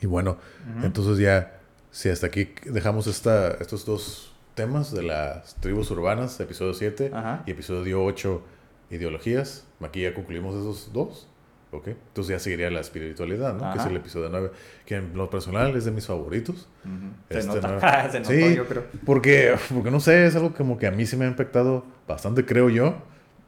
[0.00, 0.36] Y bueno,
[0.82, 6.74] entonces ya, si hasta aquí dejamos esta, estos dos temas de las tribus urbanas, episodio
[6.74, 7.42] 7 Ajá.
[7.46, 8.42] y episodio 8,
[8.90, 11.28] ideologías, aquí ya concluimos esos dos.
[11.72, 11.88] ¿Ok?
[11.88, 13.60] Entonces ya seguiría la espiritualidad, ¿no?
[13.72, 13.90] Que es Ajá.
[13.90, 14.50] el episodio 9,
[14.86, 16.68] que en lo personal es de mis favoritos.
[16.84, 16.92] Ujú.
[17.30, 17.80] Se Este, nota, no.
[18.12, 18.54] se notó, Sí.
[18.54, 18.84] yo creo.
[19.04, 22.44] Porque, porque no sé, es algo como que a mí sí me ha impactado bastante,
[22.44, 22.94] creo yo.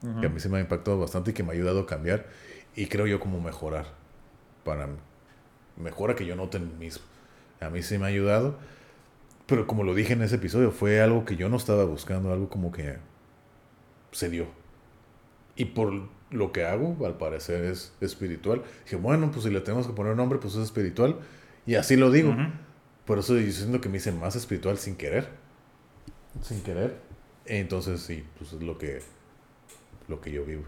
[0.02, 0.20] Ujú.
[0.20, 2.26] Que a mí sí me ha impactado bastante y que me ha ayudado a cambiar.
[2.74, 3.86] Y creo yo como mejorar.
[4.64, 4.96] Para mí.
[5.76, 7.04] Mejora que yo note en mí mismo.
[7.60, 8.56] A mí sí me ha ayudado.
[9.46, 12.48] Pero como lo dije en ese episodio, fue algo que yo no estaba buscando, algo
[12.48, 12.96] como que
[14.12, 14.46] se dio.
[15.56, 15.92] Y por
[16.34, 18.62] lo que hago, al parecer es espiritual.
[18.84, 21.18] Dije, bueno, pues si le tenemos que poner nombre, pues es espiritual.
[21.66, 22.30] Y así lo digo.
[22.30, 22.42] Ujú.
[23.04, 25.28] Por eso yo siento que me hice más espiritual sin querer.
[26.42, 26.96] Sin querer.
[27.46, 29.00] Entonces sí, pues es lo que,
[30.08, 30.64] lo que yo vivo.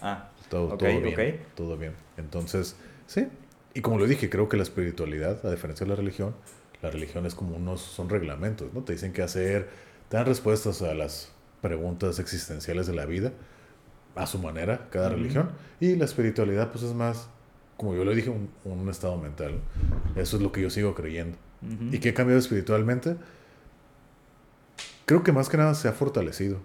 [0.00, 1.40] Ah, todo, Ok, todo bien.
[1.54, 1.92] Todo bien.
[2.16, 2.76] Entonces,
[3.06, 3.26] sí.
[3.74, 6.34] Y como lo dije, creo que la espiritualidad, a diferencia de la religión,
[6.82, 8.82] la religión es como unos, son reglamentos, ¿no?
[8.82, 9.68] Te dicen qué hacer,
[10.08, 11.30] te dan respuestas a las
[11.60, 13.32] preguntas existenciales de la vida,
[14.14, 15.50] a su manera, cada religión.
[15.80, 17.28] Y la espiritualidad, pues es más,
[17.76, 19.60] como yo lo dije, un, un estado mental.
[20.16, 21.36] Eso es lo que yo sigo creyendo.
[21.90, 23.16] ¿Y qué ha cambiado espiritualmente?
[25.04, 26.58] Creo que más que nada se ha fortalecido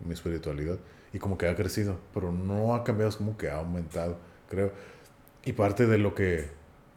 [0.00, 0.78] mi espiritualidad
[1.12, 4.18] y como que ha crecido, pero no ha cambiado, es como que ha aumentado,
[4.48, 4.72] creo.
[5.44, 6.48] Y parte de lo que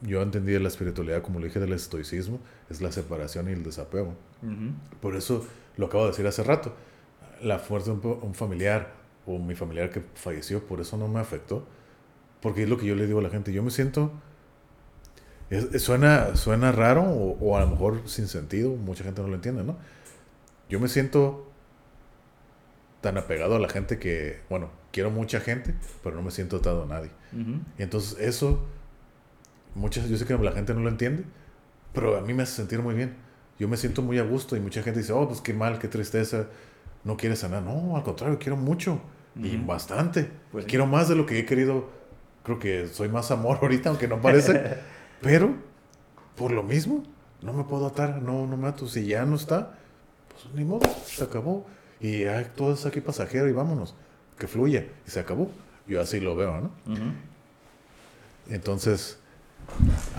[0.02, 3.64] yo entendí de la espiritualidad, como lo dije del estoicismo, es la separación y el
[3.64, 4.15] desapego.
[4.99, 5.45] Por eso
[5.78, 6.73] lo acabo de decir hace rato.
[7.41, 8.94] La fuerza de un familiar
[9.35, 11.65] o mi familiar que falleció, por eso no me afectó.
[12.41, 13.53] Porque es lo que yo le digo a la gente.
[13.53, 14.11] Yo me siento.
[15.49, 18.71] es- es- suena, suena raro o, o a lo mejor sin sentido.
[18.75, 19.75] Mucha gente no lo entiende, ¿no?
[20.69, 21.51] Yo me siento
[23.01, 26.83] tan apegado a la gente que, bueno, quiero mucha gente, pero no me siento atado
[26.83, 27.09] a nadie.
[27.77, 28.63] Y entonces eso,
[29.75, 31.23] muchas, yo sé que la gente no lo entiende,
[31.93, 33.15] pero a mí me hace sentir muy bien.
[33.59, 35.87] Yo me siento muy a gusto y mucha gente dice, oh, pues qué mal, qué
[35.87, 36.47] tristeza,
[37.03, 37.63] no quieres sanar.
[37.63, 39.01] No, al contrario, quiero mucho
[39.35, 40.29] y bastante.
[40.51, 40.69] Pues sí.
[40.69, 41.89] quiero más de lo que he querido.
[42.43, 44.77] Creo que soy más amor ahorita, aunque no parece.
[45.21, 45.55] pero,
[46.35, 47.03] por lo mismo,
[47.41, 48.87] no me puedo atar, no, no me ato.
[48.87, 49.77] Si ya no está,
[50.29, 51.65] pues ni modo, se acabó.
[51.99, 53.95] Y ya todo es aquí pasajero y vámonos,
[54.37, 54.87] que fluya.
[55.05, 55.51] Y se acabó.
[55.87, 56.71] Yo así lo veo, ¿no?
[58.49, 59.19] Entonces,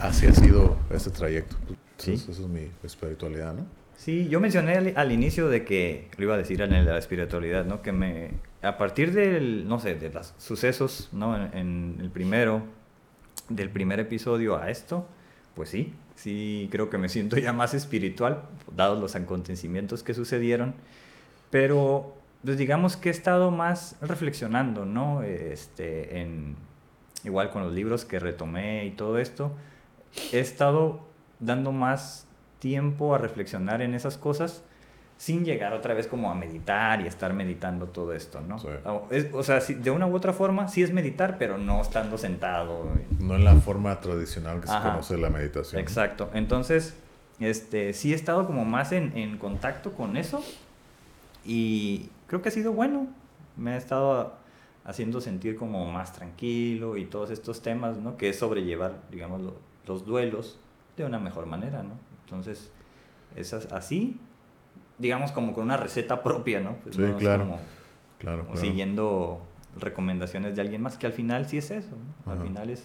[0.01, 1.57] así ha sido este trayecto.
[1.99, 2.13] Sí.
[2.13, 3.67] Entonces, Eso es mi espiritualidad, ¿no?
[3.97, 6.93] Sí, yo mencioné al, al inicio de que, lo iba a decir en el de
[6.93, 7.83] la espiritualidad, ¿no?
[7.83, 8.31] Que me,
[8.63, 11.37] a partir del, no sé, de los sucesos, ¿no?
[11.37, 12.63] En, en el primero,
[13.49, 15.07] del primer episodio a esto,
[15.55, 18.43] pues sí, sí creo que me siento ya más espiritual,
[18.75, 20.75] dados los acontecimientos que sucedieron,
[21.51, 22.15] pero
[22.45, 25.23] pues digamos que he estado más reflexionando, ¿no?
[25.23, 26.57] Este, en,
[27.25, 29.53] igual con los libros que retomé y todo esto,
[30.33, 31.01] he estado
[31.39, 32.27] dando más
[32.59, 34.65] tiempo a reflexionar en esas cosas
[35.23, 38.59] sin llegar otra vez como a meditar y estar meditando todo esto, ¿no?
[38.59, 38.67] Sí.
[38.85, 42.19] O, es- o sea, de una u otra forma sí es meditar, pero no estando
[42.19, 42.89] sentado.
[43.21, 45.81] No en la forma tradicional que se conoce la meditación.
[45.81, 46.29] Exacto.
[46.35, 46.97] Entonces,
[47.39, 50.43] este, sí he estado como más en, en contacto con eso
[51.45, 53.07] y creo que ha sido bueno.
[53.57, 54.35] Me ha estado
[54.85, 58.17] haciendo sentir como más tranquilo y todos estos temas, ¿no?
[58.17, 59.41] Que es sobrellevar, digamos,
[59.87, 60.59] los duelos
[60.97, 61.95] de una mejor manera, ¿no?
[62.25, 62.73] Entonces,
[63.37, 64.19] es así,
[65.03, 66.77] digamos, como con una receta propia, ¿no?
[66.77, 67.59] Pues sí, claro.
[68.19, 69.43] claro, Siguiendo
[69.77, 71.91] recomendaciones de alguien más, que al final sí es eso,
[72.25, 72.33] ¿no?
[72.33, 72.85] Al final es...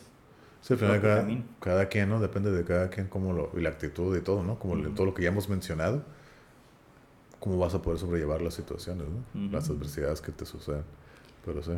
[0.61, 1.27] Sí, al final cada,
[1.59, 2.19] cada, quien, ¿no?
[2.19, 4.57] Depende de cada quien, como lo, y la actitud y todo, ¿no?
[4.57, 6.01] Como todo lo que ya hemos mencionado,
[7.39, 9.51] cómo vas a poder sobrellevar las situaciones, ¿no?
[9.51, 10.83] Las adversidades que te suceden.
[11.45, 11.73] Pero sí.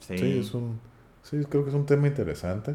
[0.00, 0.38] Sí.
[0.40, 0.80] es un,
[1.22, 2.74] sí, creo que es un tema interesante,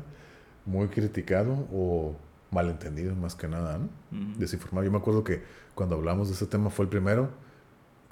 [0.65, 2.15] muy criticado o
[2.51, 3.89] malentendido más que nada, ¿no?
[4.38, 4.85] Desinformado.
[4.85, 5.43] Yo me acuerdo que
[5.76, 7.30] cuando hablamos de ese tema fue el primero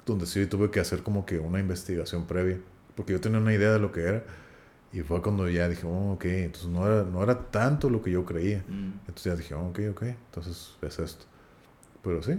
[0.06, 2.58] donde sí tuve que hacer como que una investigación previa,
[2.94, 4.24] porque yo tenía una idea de lo que era
[4.92, 8.10] y fue cuando ya dije, oh, ok, entonces no era, no era tanto lo que
[8.10, 8.64] yo creía.
[8.68, 11.26] Entonces ya dije, oh, ok, ok, entonces es esto.
[12.02, 12.38] Pero sí,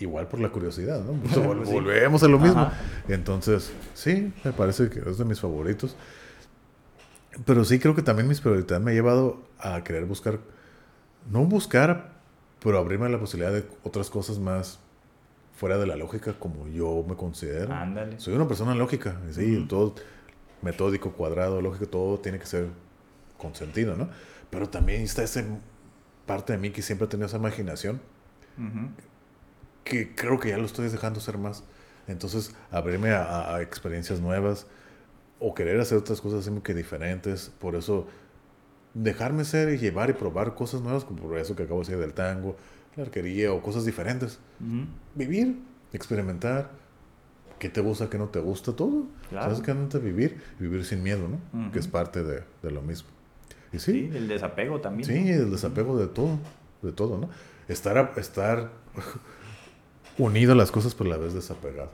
[0.00, 1.12] igual por la curiosidad, ¿no?
[1.22, 2.70] Pues volvemos a lo mismo.
[3.08, 5.96] Entonces, sí, me parece que es de mis favoritos.
[7.44, 10.38] Pero sí creo que también mis prioridades me ha llevado a querer buscar,
[11.30, 12.12] no buscar,
[12.60, 14.78] pero abrirme la posibilidad de otras cosas más
[15.54, 17.72] fuera de la lógica como yo me considero.
[17.74, 18.20] Ándale.
[18.20, 19.94] Soy una persona lógica, sí, todo
[20.62, 22.68] metódico, cuadrado, lógico, todo tiene que ser
[23.36, 24.08] con sentido, ¿no?
[24.50, 25.44] Pero también está esa
[26.26, 28.00] parte de mí que siempre ha tenido esa imaginación,
[29.84, 31.64] que creo que ya lo estoy dejando ser más.
[32.06, 34.66] Entonces, abrirme a, experiencias nuevas
[35.40, 37.50] o querer hacer otras cosas así que diferentes.
[37.58, 38.06] Por eso,
[39.02, 41.98] dejarme ser y llevar y probar cosas nuevas, como por eso que acabo de decir
[41.98, 42.56] del tango,
[42.96, 44.38] la arquería o cosas diferentes.
[45.14, 45.58] Vivir,
[45.92, 46.70] experimentar.
[47.58, 48.72] ¿Qué te gusta, qué no te gusta?
[48.72, 49.06] Todo.
[49.30, 49.70] ¿Sabes qué?
[49.72, 51.72] Antes vivir, vivir sin miedo, ¿no?
[51.72, 53.08] Que es parte de, de lo mismo.
[53.72, 55.08] Y sí, sí, el desapego también.
[55.08, 56.38] Sí, el desapego de todo,
[56.82, 57.28] de todo, ¿no?
[57.68, 58.70] Estar, estar
[60.18, 61.90] unido a las cosas, pero a la vez desapegado,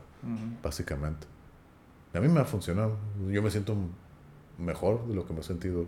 [0.63, 1.27] básicamente.
[2.15, 2.97] A mí me ha funcionado.
[3.29, 3.75] Yo me siento
[4.59, 5.87] mejor de lo que me he sentido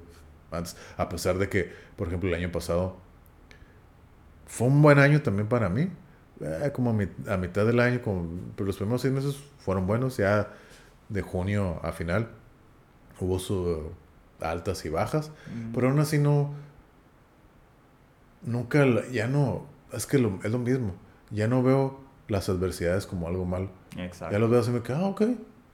[0.51, 2.97] antes, a pesar de que, por ejemplo, el año pasado
[4.47, 5.91] fue un buen año también para mí.
[6.41, 10.53] Eh, como a, mitad del año, como, pero los primeros seis meses fueron buenos, ya
[11.09, 12.29] de junio a final
[13.21, 13.79] hubo sus
[14.41, 15.31] altas y bajas,
[15.75, 16.53] pero aún así no,
[18.43, 20.95] nunca, ya no, es que es lo mismo,
[21.31, 23.71] ya no veo las adversidades como algo malo.
[23.97, 24.33] Exacto.
[24.33, 25.23] Ya los veo así me quedo, ah, ok,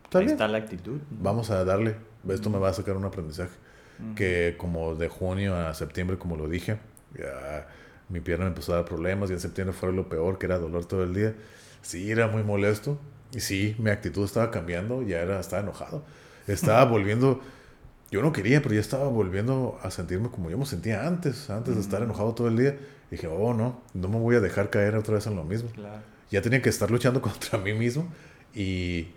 [0.05, 1.01] está Ahí está la actitud.
[1.11, 1.97] Vamos a darle,
[2.28, 3.57] esto me va a sacar un aprendizaje.
[4.16, 6.79] Que como de junio a septiembre, como lo dije,
[7.16, 7.66] ya
[8.09, 10.59] mi pierna me empezó a dar problemas y en septiembre fue lo peor, que era
[10.59, 11.35] dolor todo el día.
[11.83, 12.99] Sí, era muy molesto.
[13.33, 16.05] Y sí, mi actitud estaba cambiando, ya era, estaba enojado.
[16.47, 17.41] Estaba volviendo,
[18.11, 21.74] yo no quería, pero ya estaba volviendo a sentirme como yo me sentía antes, antes
[21.74, 22.77] de estar enojado todo el día.
[23.11, 25.70] Y dije, oh, no, no me voy a dejar caer otra vez en lo mismo.
[25.70, 28.09] Claro ya tenía que estar luchando contra mí mismo
[28.55, 29.09] y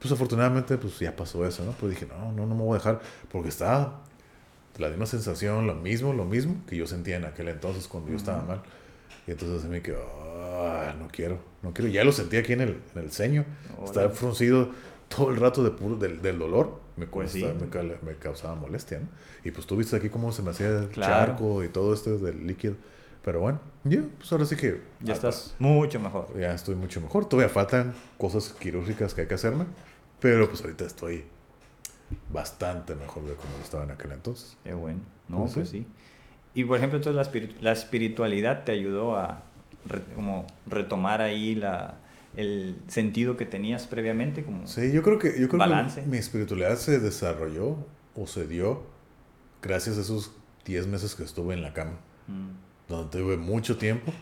[0.00, 1.72] pues afortunadamente pues ya pasó eso, ¿no?
[1.72, 3.00] Pues dije, no, no, no me voy a dejar
[3.30, 4.02] porque estaba
[4.78, 8.16] la misma sensación, lo mismo, lo mismo que yo sentía en aquel entonces cuando yo
[8.16, 8.62] estaba mal.
[9.26, 11.90] Y entonces me quedó, ah, no quiero, no quiero.
[11.90, 13.44] Ya lo sentía aquí en el, en el ceño,
[13.84, 14.70] estaba fruncido
[15.08, 16.82] todo el rato de puro, del, del dolor.
[16.96, 19.08] Me, pues me, me, causaba molestia, ¿no?
[19.42, 22.46] Y pues tú viste aquí cómo se me hacía el charco y todo esto del
[22.46, 22.76] líquido.
[23.24, 24.82] Pero bueno, ya, pues ahora sí que...
[25.00, 26.38] Ya estás mucho mejor.
[26.38, 27.26] Ya estoy mucho mejor.
[27.26, 29.64] Todavía faltan cosas quirúrgicas que hay que hacerme,
[30.20, 31.24] pero pues ahorita estoy
[32.32, 34.56] bastante mejor de como estaba en aquel entonces.
[34.64, 35.00] Qué bueno.
[35.28, 35.86] No, pues, sí.
[36.54, 39.42] Y por ejemplo, entonces la, espiritualidad te ayudó a
[40.14, 41.98] como retomar ahí la,
[42.36, 46.00] el sentido que tenías previamente como sí yo creo que yo creo balance.
[46.00, 47.76] que mi espiritualidad se desarrolló
[48.14, 48.84] o se dio
[49.60, 50.32] gracias a esos
[50.64, 51.98] 10 meses que estuve en la cama
[52.28, 54.12] mm donde tuve mucho tiempo.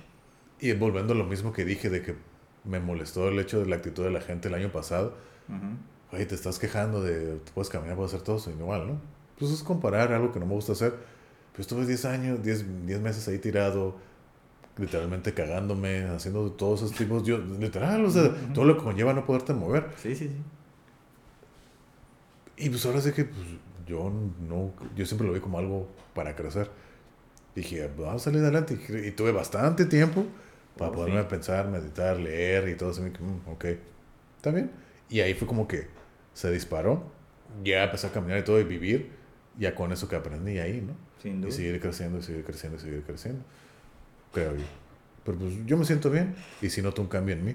[0.61, 2.15] Y volviendo a lo mismo que dije de que
[2.65, 5.17] me molestó el hecho de la actitud de la gente el año pasado.
[6.13, 9.01] Oye, te estás quejando de, puedes caminar, puedes hacer todo, eso, igual, ¿no?
[9.39, 10.95] Pues es comparar algo que no me gusta hacer.
[11.53, 13.97] Pues estuve 10 años, 10, 10 meses ahí tirado,
[14.77, 19.25] literalmente cagándome, haciendo todos esos tipos, yo, literal, o sea, todo lo que conlleva no
[19.25, 19.89] poderte mover.
[19.97, 20.37] Sí, sí, sí.
[22.65, 23.47] Y pues ahora sé que pues,
[23.87, 24.13] yo
[24.49, 26.71] no, yo siempre lo vi como algo para crecer
[27.55, 28.79] dije, vamos a salir adelante.
[29.05, 30.25] Y tuve bastante tiempo
[30.77, 33.03] para oh, poderme pensar, meditar, leer y todo eso.
[33.03, 33.65] Mm, ok,
[34.37, 34.71] está bien.
[35.09, 35.89] Y ahí fue como que
[36.35, 37.05] se disparó.
[37.65, 39.11] Ya empecé a caminar y todo y vivir.
[39.59, 40.95] Ya con eso que aprendí ahí, ¿no?
[41.23, 41.51] Sin duda.
[41.51, 43.45] Y seguir creciendo, y seguir creciendo, y seguir creciendo.
[44.33, 44.65] Creo yo.
[45.25, 47.55] Pero pues yo me siento bien y si noto un cambio en mí.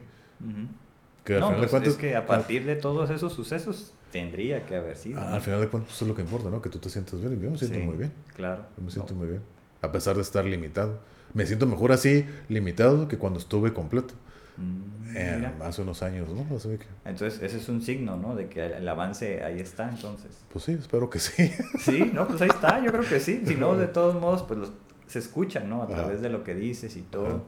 [1.24, 4.66] Que al final de pues, cuentas, es que a partir de todos esos sucesos tendría
[4.66, 5.20] que haber sido.
[5.20, 6.62] al final de cuentas, eso es lo que importa, ¿no?
[6.62, 7.42] Que tú te sientas bien.
[7.42, 8.14] Yo me siento muy bien.
[8.36, 8.66] Claro.
[8.78, 9.42] Yo me siento muy bien
[9.82, 11.00] a pesar de estar limitado.
[11.34, 14.14] Me siento mejor así, limitado, que cuando estuve completo.
[14.58, 16.56] Mm, eh, hace unos años, ¿no?
[16.56, 18.36] Así que, Entonces, ese es un signo, ¿no?
[18.36, 20.44] De que el avance ahí está, entonces.
[20.52, 21.52] pues sí, espero que sí.
[21.80, 23.44] Sí, no, pues ahí está, yo creo que sí.
[23.46, 24.72] Si no, de todos modos, pues los-
[25.08, 25.82] se escuchan, ¿no?
[25.82, 25.96] A Ajá.
[25.96, 27.44] través de lo que dices y todo.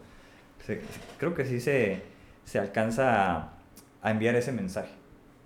[0.65, 0.81] Se-
[1.18, 2.03] creo que sí se,
[2.45, 3.53] se alcanza a,
[4.02, 4.91] a enviar ese mensaje.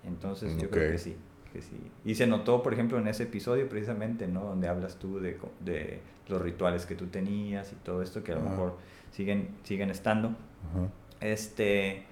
[0.04, 1.16] Entonces, yo creo que sí,
[1.52, 1.76] que sí.
[2.04, 4.44] Y se notó, por ejemplo, en ese episodio precisamente, ¿no?
[4.44, 8.34] Donde hablas tú de, de los rituales que tú tenías y todo esto que a
[8.36, 8.50] lo Ajá.
[8.50, 8.76] mejor
[9.12, 10.28] siguen, siguen estando.
[10.28, 10.88] Ajá.
[11.24, 12.02] Este,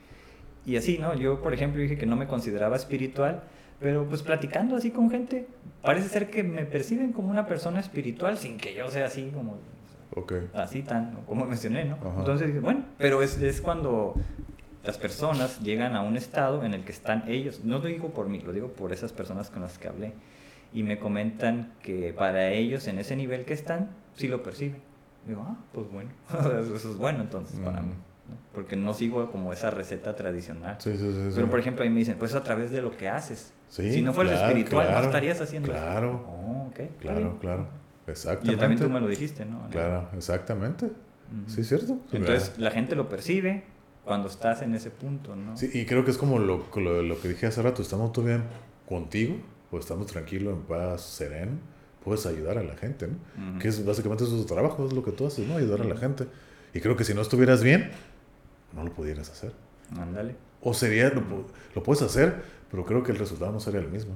[0.66, 1.14] y así, ¿no?
[1.14, 3.43] Yo, por ejemplo, dije que no me consideraba espiritual,
[3.80, 5.47] pero pues platicando así con gente,
[5.82, 9.56] parece ser que me perciben como una persona espiritual sin que yo sea así como
[10.14, 10.32] Ok.
[10.55, 11.97] así tan, como mencioné, ¿no?
[11.97, 12.18] Ajá.
[12.20, 14.14] Entonces, dije, bueno, pero es, es cuando
[14.84, 18.28] las personas llegan a un estado en el que están ellos, no lo digo por
[18.28, 20.12] mí, lo digo por esas personas con las que hablé,
[20.72, 24.80] y me comentan que para ellos en ese nivel que están, sí lo perciben.
[25.26, 26.10] Digo, ah, pues bueno,
[26.76, 27.86] eso es bueno entonces para Mm.
[27.89, 27.93] mí.
[28.54, 30.76] Porque no sigo como esa receta tradicional.
[30.78, 31.12] Sí, sí, sí.
[31.28, 31.32] sí.
[31.34, 33.52] Pero por ejemplo ahí me dicen, pues a través de lo que haces.
[33.68, 35.80] Sí, si no fueras claro, espiritual, claro, no estarías haciendo eso.
[35.80, 36.26] claro.
[36.28, 36.78] Oh, ok.
[36.80, 37.36] está Claro, bien.
[37.38, 37.66] claro.
[38.06, 38.60] Y Exactamente.
[38.60, 39.68] también tú me lo dijiste, ¿no?
[39.70, 40.86] Claro, exactamente.
[40.86, 40.94] Ujú.
[41.46, 41.98] Sí, cierto.
[42.12, 43.64] Entonces la gente lo percibe
[44.04, 45.56] cuando estás en ese punto, ¿no?
[45.56, 48.24] Sí, y creo que es como lo, lo, lo que dije hace rato, estamos todo
[48.26, 48.42] bien
[48.88, 49.36] contigo,
[49.70, 51.52] o estamos tranquilos, en paz, sereno,
[52.04, 53.14] puedes ayudar a la gente, ¿no?
[53.52, 53.59] Ujú.
[53.60, 55.56] Que es básicamente eso es tu trabajo, es lo que tú haces, ¿no?
[55.56, 56.26] Ayudar a la gente.
[56.74, 57.90] Y creo que si no estuvieras bien,
[58.74, 59.53] no lo pudieras hacer.
[59.99, 60.36] Ándale.
[60.61, 61.23] O sería, lo,
[61.74, 64.15] lo puedes hacer, pero creo que el resultado no sería el mismo.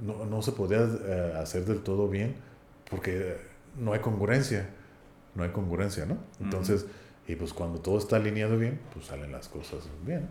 [0.00, 2.34] No, no se podría eh, hacer del todo bien
[2.90, 3.36] porque
[3.78, 4.68] no hay congruencia.
[5.34, 6.18] No hay congruencia, ¿no?
[6.40, 6.86] Entonces,
[7.26, 10.28] y pues cuando todo está alineado bien, pues salen las cosas bien,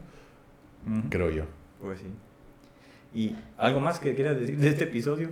[1.10, 1.46] creo yo.
[1.82, 2.06] Pues sí.
[3.14, 5.30] ¿Y algo más que quieras decir de este episodio?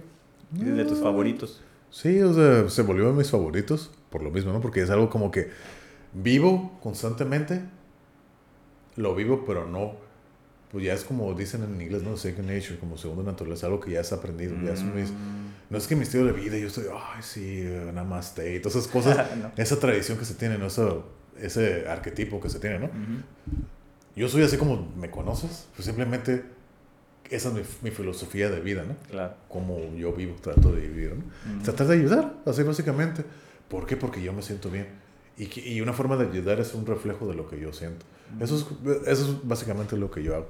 [0.52, 1.62] De tus favoritos.
[1.92, 4.62] Sí, o sea, se volvió de mis favoritos por lo mismo, ¿no?
[4.62, 5.50] Porque es algo como que
[6.14, 7.62] vivo constantemente,
[9.00, 9.94] lo vivo, pero no,
[10.72, 12.16] pues ya es como dicen en inglés, ¿no?
[12.18, 15.48] Second nature, como segunda naturaleza, algo que ya has aprendido, ya es mis- Mm.
[15.72, 17.64] no es que mi estilo de vida, yo estoy, ay, sí,
[17.94, 19.52] namaste, y todas esas cosas, No.
[19.58, 20.68] esa tradición que se tiene, ¿no?
[20.68, 21.06] Eso-
[21.42, 22.90] ese arquetipo que se tiene, ¿no?
[24.16, 26.44] Yo soy así como me conoces, pues simplemente
[27.30, 28.96] esa es mi, mi filosofía de vida, ¿no?
[29.10, 29.36] Claro.
[29.48, 31.24] Como yo vivo, trato de vivir, ¿no?
[31.56, 31.64] Ujú.
[31.64, 33.24] Tratar de ayudar, así básicamente.
[33.70, 33.96] ¿Por qué?
[33.96, 34.88] Porque yo me siento bien.
[35.40, 38.06] Y, que- y una forma de ayudar es un reflejo de lo que yo siento.
[38.40, 40.48] Eso, es, eso es básicamente lo que yo hago.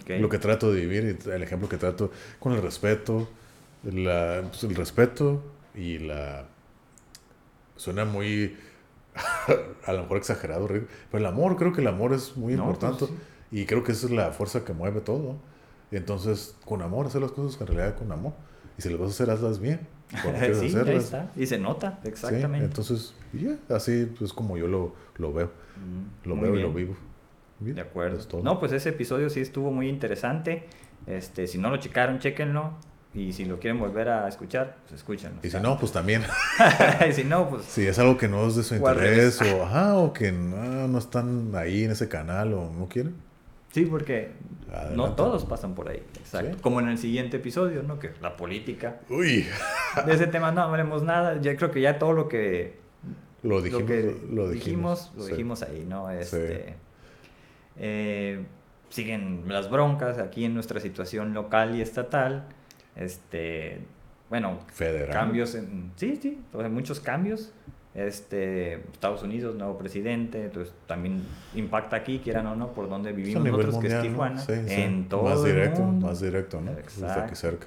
[0.00, 0.10] Ok.
[0.20, 3.28] Lo que trato de vivir, el ejemplo que trato con el respeto,
[3.84, 5.42] la, pues, el respeto
[5.74, 6.46] y la...
[7.76, 8.56] Suena muy,
[9.86, 13.06] a lo mejor exagerado, pero el amor, creo que el amor es muy No, importante.
[13.06, 13.10] pues,
[13.52, 15.36] Y creo que esa es la fuerza que mueve todo.
[15.90, 18.32] Entonces, con amor, hacer las cosas en realidad con amor.
[18.76, 19.86] Y si las vas a hacer, hazlas bien.
[20.22, 21.04] Cuando quieres sí, ahí hacerlas.
[21.04, 21.30] está.
[21.36, 22.66] Y se nota, Sí, exactamente.
[22.66, 25.46] entonces, ya, así es como yo lo, lo veo.
[25.76, 26.68] Mm, Lo muy veo y bien.
[26.68, 26.96] lo vivo.
[27.60, 28.18] Bien, De acuerdo.
[28.18, 28.42] es todo.
[28.42, 30.66] No, pues ese episodio sí estuvo muy interesante.
[31.06, 32.72] Este, si no lo checaron, chequenlo.
[33.14, 35.40] Y si lo quieren volver a escuchar, pues escúchenlo.
[35.42, 36.22] Y si no, pues también.
[37.08, 39.96] y si no, pues Si es algo que no es de su interés, o, ajá,
[39.96, 43.16] o que no, no están ahí en ese canal, o no quieren.
[43.70, 44.32] Sí, porque
[44.94, 46.02] no todos pasan por ahí.
[46.18, 46.54] Exacto.
[46.54, 46.60] Sí.
[46.60, 47.98] Como en el siguiente episodio, ¿no?
[47.98, 49.00] Que la política.
[49.08, 49.46] Uy,
[50.06, 51.40] De ese tema no hablemos nada.
[51.40, 52.78] Yo creo que ya todo lo que
[53.42, 53.80] lo dijimos.
[53.80, 55.30] lo que lo dijimos, lo sí.
[55.30, 56.10] dijimos ahí, ¿no?
[56.10, 56.74] Este,
[57.76, 58.44] eh,
[58.88, 62.46] siguen las broncas aquí en nuestra situación local y estatal.
[62.96, 63.80] Este,
[64.28, 65.10] bueno, Federal.
[65.12, 65.92] cambios en...
[65.96, 66.38] Sí, sí,
[66.70, 67.52] muchos cambios.
[67.98, 71.22] Este, Estados Unidos, nuevo presidente, entonces también
[71.54, 74.02] impacta aquí, quieran o no, por donde vivimos nosotros, que es.
[74.02, 74.74] Tijuana, Sí, sí.
[74.82, 76.06] en todo Más el directo, mundo.
[76.06, 76.70] más directo, ¿no?
[76.74, 77.34] Desde aquí Exacto.
[77.34, 77.66] cerca.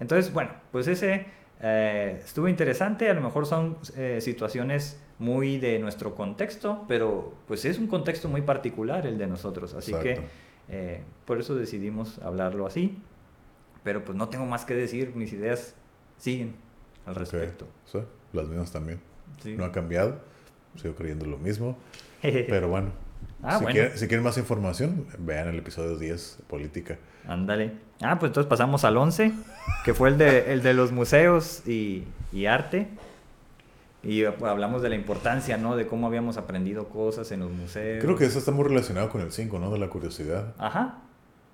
[0.00, 1.26] Entonces, bueno, pues ese
[1.60, 3.10] eh, estuvo interesante.
[3.10, 8.28] A lo mejor son eh, situaciones muy de nuestro contexto, pero pues es un contexto
[8.30, 9.74] muy particular el de nosotros.
[9.74, 10.30] Así que Exacto.
[10.70, 12.98] eh, por eso decidimos hablarlo así.
[13.84, 15.74] Pero pues no tengo más que decir, mis ideas
[16.16, 16.54] siguen
[17.04, 17.66] al respecto.
[17.84, 17.98] sí,
[18.32, 19.00] las mismas también.
[19.42, 19.54] Sí.
[19.56, 20.20] No ha cambiado.
[20.80, 21.76] Sigo creyendo lo mismo.
[22.22, 22.90] Pero bueno.
[23.42, 23.74] Ah, si, bueno.
[23.74, 26.98] quieren, si quieren más información, vean el episodio 10, Política.
[27.26, 27.72] Ándale.
[28.02, 29.32] Ah, pues entonces pasamos al 11,
[29.84, 32.88] que fue el de, el de los museos y, y arte.
[34.02, 35.76] Y hablamos de la importancia, ¿no?
[35.76, 38.02] De cómo habíamos aprendido cosas en los museos.
[38.02, 39.70] Creo que eso está muy relacionado con el 5, ¿no?
[39.70, 40.98] De la curiosidad Ajá.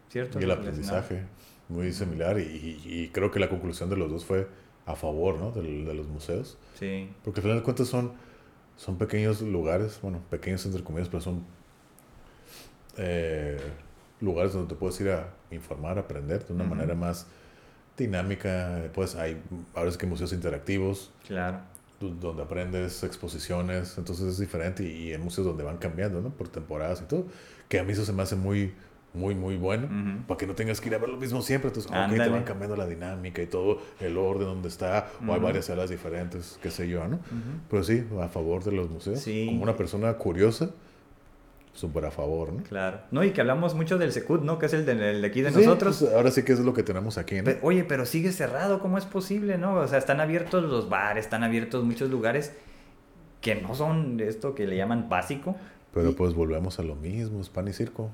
[0.09, 0.39] ¿Cierto?
[0.41, 1.25] y el aprendizaje.
[1.69, 2.39] Muy similar.
[2.39, 4.47] Y, y- y creo que la conclusión de los dos fue
[4.87, 5.51] a favor, ¿no?
[5.51, 6.57] Del- de los museos.
[6.79, 7.11] Sí.
[7.25, 8.13] Porque al final de cuentas son,
[8.77, 11.45] son pequeños lugares, bueno, pequeños entre comillas, pero son
[12.97, 13.59] eh,
[14.21, 17.27] lugares donde te puedes ir a informar, a aprender de una manera más
[17.97, 18.91] dinámica.
[18.95, 19.43] Pues hay,
[19.75, 21.59] ahora es que museos interactivos, Claro.
[22.01, 26.31] donde aprendes exposiciones, entonces es diferente y, y en museos donde van cambiando, ¿no?
[26.31, 27.27] Por temporadas y todo,
[27.69, 28.75] que a mí eso se me hace muy,
[29.17, 29.89] muy, muy bueno,
[30.29, 32.45] para que no tengas que ir a ver lo mismo siempre, entonces, ok, te van
[32.45, 36.71] cambiando la dinámica y todo, el orden donde está, o hay varias salas diferentes, qué
[36.71, 37.19] sé yo, ¿no?
[37.71, 39.47] Pero sí, a favor de los museos, Sí.
[39.47, 40.71] como una persona curiosa,
[41.73, 42.63] súper a favor, ¿no?
[42.63, 43.01] Claro.
[43.11, 44.59] No, y que hablamos mucho del Secut, ¿no?
[44.59, 45.99] Que es el de, el de aquí de Sí, nosotros.
[46.01, 47.51] pues, ahora sí que es lo que tenemos aquí, ¿no?
[47.63, 49.75] Oye, pero sigue cerrado, ¿cómo es posible, no?
[49.75, 52.55] O sea, están abiertos los bares, están abiertos muchos lugares
[53.43, 55.55] que no son esto que le llaman básico.
[55.93, 58.11] Pero Y- pues volvemos a lo mismo, es pan y circo.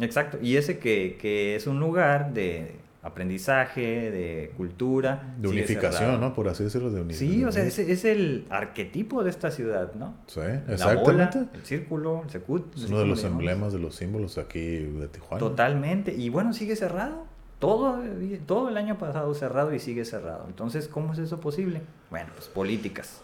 [0.00, 0.38] Exacto.
[0.40, 5.34] Y ese que, que es un lugar de aprendizaje, de cultura.
[5.38, 6.20] De unificación.
[6.20, 6.34] ¿no?
[6.34, 9.94] Por así decirlo, de uni- Sí, o sea, es, es el arquetipo de esta ciudad,
[9.94, 10.14] ¿no?
[10.26, 11.02] Sí, La exactamente.
[11.38, 12.74] bola, el círculo, el secut.
[12.76, 15.38] es uno de los emblemas, de los símbolos aquí de Tijuana.
[15.38, 16.14] Totalmente.
[16.14, 17.24] Y bueno, sigue cerrado.
[17.58, 17.98] Todo,
[18.46, 20.46] todo el año pasado cerrado y sigue cerrado.
[20.48, 21.82] Entonces, ¿cómo es eso posible?
[22.08, 23.20] Bueno, pues políticas,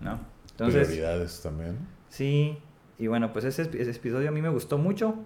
[0.00, 0.18] ¿no?
[0.52, 1.76] Entonces, Prioridades también.
[2.08, 2.58] sí.
[2.96, 5.16] Y bueno, pues ese, ese episodio a mí me gustó mucho.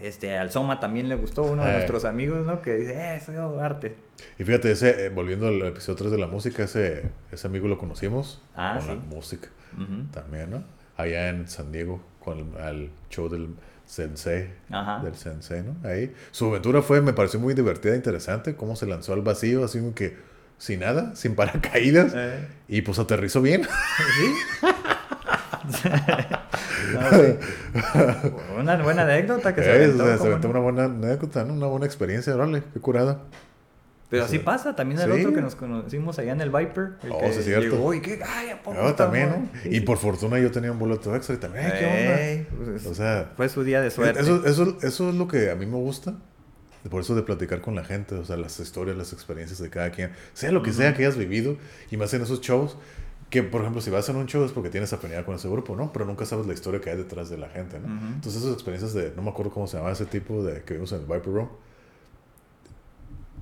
[0.00, 1.72] Este, al Soma también le gustó, uno de Eh.
[1.74, 2.60] nuestros amigos, ¿no?
[2.60, 3.96] Que dice, eh, soy arte.
[4.38, 7.78] Y fíjate, ese, eh, volviendo al episodio 3 de la música, ese, ese amigo lo
[7.78, 9.00] conocimos Ah, con la sí.
[9.08, 10.04] música Ujú.
[10.12, 10.64] también, ¿no?
[10.96, 13.48] Allá en San Diego, con el al show del
[13.86, 14.50] Sensei.
[14.70, 15.02] Ajá.
[15.02, 15.76] Del Sensei, ¿no?
[15.88, 16.12] Ahí.
[16.30, 19.78] Su aventura fue, me pareció muy divertida e interesante, cómo se lanzó al vacío, así
[19.78, 20.16] como que
[20.58, 23.62] sin nada, sin paracaídas, Eh, y pues aterrizó bien.
[24.18, 24.66] ¿Sí?
[25.70, 25.88] Sí.
[28.58, 31.54] Una buena anécdota que se aventó, o sea, se ¿cómo aventó una buena anécdota, ¿no?
[31.54, 33.22] Una buena experiencia, órale, qué curada.
[34.08, 34.38] Pero así Sí.
[34.44, 35.20] pasa, también el Sí.
[35.20, 36.92] otro que nos conocimos allá en el Viper.
[37.02, 37.70] El Oh, que sí, es cierto.
[37.74, 39.60] llegó y que, ay, ¿a poco Yo también, estamos?" ¿no?
[39.62, 39.80] Sí, Y sí.
[39.80, 42.70] por fortuna yo tenía un boleto extra y también, "Ay, ¿qué onda?
[42.72, 44.20] Pues, O sea, fue su día de suerte.
[44.20, 46.14] Eso, eso, eso es lo que a mí me gusta.
[46.88, 49.90] Por eso de platicar con la gente, o sea, las historias, las experiencias de cada
[49.90, 51.56] quien, sea lo que sea que hayas vivido,
[51.90, 52.76] y más en esos shows,
[53.30, 55.74] que por ejemplo, si vas en un show es porque tienes afinidad con ese grupo,
[55.76, 55.92] ¿no?
[55.92, 57.86] Pero nunca sabes la historia que hay detrás de la gente, ¿no?
[57.86, 58.06] Ujú.
[58.14, 60.92] Entonces, esas experiencias de, no me acuerdo cómo se llamaba ese tipo de que vimos
[60.92, 61.48] en el Viper Room,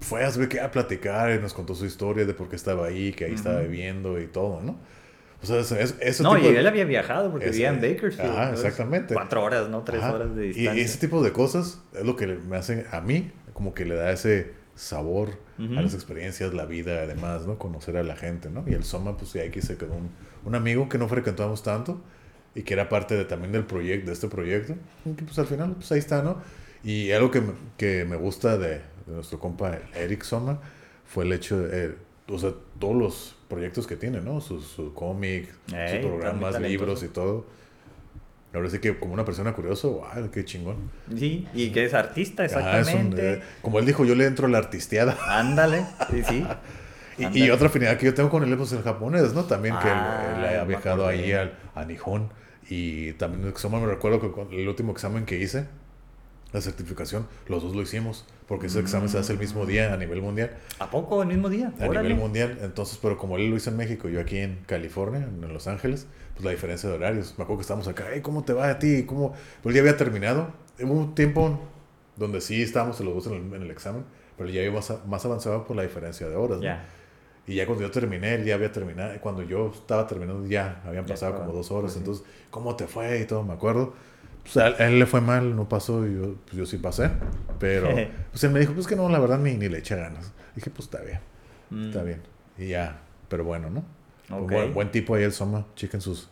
[0.00, 3.12] fue a que a platicar y nos contó su historia de por qué estaba ahí,
[3.12, 3.64] que ahí estaba Ujú.
[3.68, 4.76] viviendo y todo, ¿no?
[5.42, 8.30] O sea, ese- ese no, tipo y de- él había viajado porque vivía en Bakersfield.
[8.30, 9.14] Ajá, entonces, exactamente.
[9.14, 9.82] Cuatro horas, ¿no?
[9.82, 10.14] Tres Ajá.
[10.14, 10.74] horas de distancia.
[10.74, 13.94] Y ese tipo de cosas es lo que me hacen a mí, como que le
[13.94, 15.78] da ese sabor Ujú.
[15.78, 17.58] a las experiencias, la vida, además, ¿no?
[17.58, 18.64] Conocer a la gente, ¿no?
[18.66, 20.10] Y el Soma, pues, sí, aquí se quedó un,
[20.44, 22.00] un amigo que no frecuentamos tanto
[22.54, 24.74] y que era parte de, también del proyecto, de este proyecto.
[25.04, 26.38] Y que, pues, al final, pues, ahí está, ¿no?
[26.82, 28.82] Y algo que, me- que me gusta de, de
[29.14, 30.60] nuestro compa Eric Soma
[31.06, 31.94] fue el hecho de, eh,
[32.28, 34.40] o sea, todos los proyectos que tiene, ¿no?
[34.40, 35.48] Sus su cómic,
[35.86, 37.46] sus programas, libros y todo.
[38.54, 40.90] Ahora sí que como una persona curiosa, wow, qué chingón.
[41.16, 43.32] Sí, y que es artista, es un, exactamente.
[43.34, 45.16] eh, como él dijo, yo le entro a la artisteada.
[45.26, 46.46] Ándale, sí, sí.
[47.16, 49.44] Y, otra afinidad que yo tengo con él pues el japonés, ¿no?
[49.44, 52.28] También que él, Ah, él ha viajado ahí al, a Nihon.
[52.68, 55.66] Y también el examen, me recuerdo que con el último examen que hice,
[56.52, 58.24] la certificación, los dos lo hicimos.
[58.48, 60.50] Porque ese examen se hace el mismo día a nivel mundial.
[60.80, 61.72] ¿A poco el mismo día?
[61.80, 62.08] A Órale.
[62.08, 62.58] nivel mundial.
[62.62, 66.06] Entonces, pero como él lo hizo en México, yo aquí en California, en Los Ángeles,
[66.34, 67.34] pues la diferencia de horarios.
[67.38, 69.04] Me acuerdo que estábamos acá, "Ey, ¿cómo te va a ti?
[69.04, 69.34] ¿Cómo?
[69.62, 70.48] Pues ya había terminado.
[70.80, 71.60] Hubo un tiempo
[72.16, 74.04] donde sí estábamos los dos en el, en el examen,
[74.36, 76.58] pero ya iba más, avanzado por la diferencia de horas.
[76.58, 76.64] ¿no?
[76.64, 76.84] Ya.
[77.46, 79.12] Y ya cuando yo terminé, él ya había terminado.
[79.20, 81.96] Cuando yo estaba terminando, ya habían pasado estaba, como dos horas.
[81.96, 83.20] Entonces, ¿cómo te fue?
[83.20, 83.92] Y todo, me acuerdo.
[84.42, 86.06] Pues a él, a él le fue mal, no pasó.
[86.06, 87.10] Y yo, pues yo sí pasé.
[87.58, 87.88] Pero,
[88.30, 90.32] pues él me dijo, pues que no, la verdad, ni, ni le eché ganas.
[90.54, 91.20] Dije, pues está bien,
[91.70, 92.22] Mm, está bien.
[92.56, 93.84] Y ya, pero bueno, ¿no?
[94.30, 94.50] Ok.
[94.52, 95.66] Buen, buen tipo ahí el Soma.
[95.76, 96.28] Chequen sus,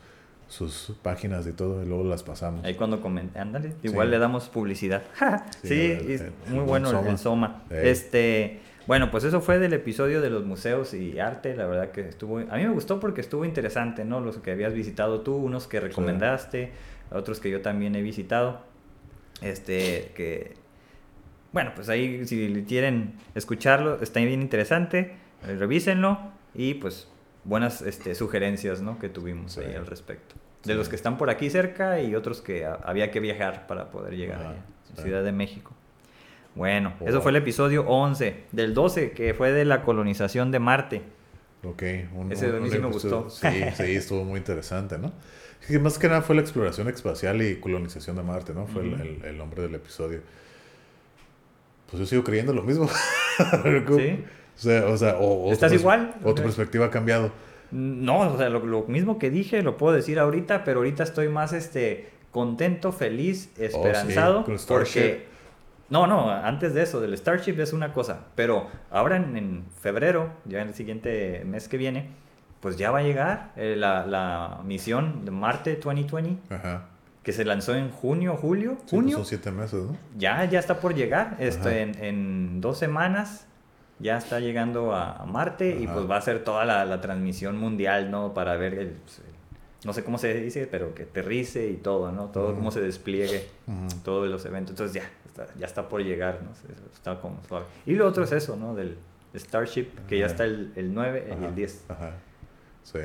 [0.48, 2.64] sus páginas y todo, y luego las pasamos.
[2.64, 4.10] Ahí cuando comenté, ándale, igual Sí.
[4.12, 5.02] le damos publicidad.
[5.62, 7.10] sí, Sí, el- es el- el muy buen bueno el- Soma.
[7.10, 7.62] el Soma.
[7.70, 12.09] Este, bueno, pues eso fue del episodio de los museos y arte, la verdad que
[12.09, 14.20] estuvo, a mí me gustó porque estuvo interesante, ¿no?
[14.20, 16.73] Los que habías visitado tú, unos que recomendaste,
[17.10, 18.60] otros que yo también he visitado.
[19.40, 20.55] Este, que,
[21.52, 25.14] bueno, pues ahí si quieren escucharlo, está bien interesante,
[25.47, 26.19] eh, revísenlo
[26.55, 27.09] y pues
[27.44, 28.98] buenas este, sugerencias, ¿no?
[28.98, 29.60] Que tuvimos Sí.
[29.60, 30.35] ahí al respecto.
[30.64, 30.78] De Sí.
[30.78, 34.40] los que están por aquí cerca y otros que había que viajar para poder llegar
[34.40, 34.62] Ajá, allá,
[34.97, 35.02] sí.
[35.02, 35.73] Ciudad de México.
[36.55, 41.02] Bueno, eso fue el episodio 11, del 12, que fue de la colonización de Marte.
[41.64, 41.82] Ok,
[42.14, 43.31] un, Ese a mí sí me gustó.
[43.31, 45.12] Sí, sí, estuvo muy interesante, ¿no?
[45.81, 48.66] Más que nada fue la exploración espacial y colonización de Marte, ¿no?
[48.66, 50.20] Fue el, el nombre del episodio.
[51.90, 52.89] Pues yo sigo creyendo lo mismo.
[53.97, 54.24] ¿Sí?
[54.57, 56.15] O sea, o, sea, o, ¿Estás igual?
[56.24, 57.31] O tu perspectiva ha cambiado.
[57.70, 61.29] No, o sea, lo, lo mismo que dije lo puedo decir ahorita, pero ahorita estoy
[61.29, 64.45] más este, contento, feliz, esperanzado.
[64.47, 65.01] el Starship.
[65.01, 65.33] porque.
[65.89, 68.20] No, no, antes de eso, del Starship es una cosa.
[68.35, 72.09] Pero ahora en, en febrero, ya en el siguiente mes que viene,
[72.61, 76.87] pues ya va a llegar eh, la, la misión de Marte 2020, Ajá.
[77.23, 79.16] que se lanzó en junio, julio, Sí, pues junio.
[79.19, 79.97] son siete meses, ¿no?
[80.16, 81.37] Ya, ya está por llegar.
[81.39, 83.47] Esto en, en dos semanas
[84.03, 88.11] ya está llegando a, Marte y pues va a ser toda la, la transmisión mundial,
[88.11, 88.35] ¿no?
[88.35, 89.24] Para ver el, pues, el-
[89.85, 92.27] no sé cómo se dice, pero que aterrice y todo, ¿no?
[92.27, 93.49] Todo cómo se despliegue,
[94.05, 94.70] todos los eventos.
[94.73, 96.51] Entonces ya, está, ya está por llegar, ¿no?
[96.95, 97.65] Está como suave.
[97.87, 98.74] Y lo otro es eso, ¿no?
[98.77, 98.97] Del
[99.35, 101.85] Starship, que ya está el, el 9 y el 10.
[101.89, 102.12] Ajá.
[102.85, 102.99] Sí.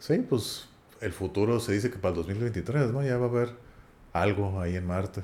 [0.00, 0.68] Sí, pues
[1.00, 3.02] el futuro se dice que para el 2023, ¿no?
[3.04, 3.50] Ya va a haber
[4.12, 5.22] algo ahí en Marte.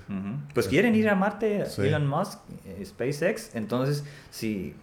[0.55, 1.83] Pues quieren ir a Marte, Sí.
[1.83, 3.55] Elon Musk, eh, SpaceX.
[3.57, 4.75] Entonces, si,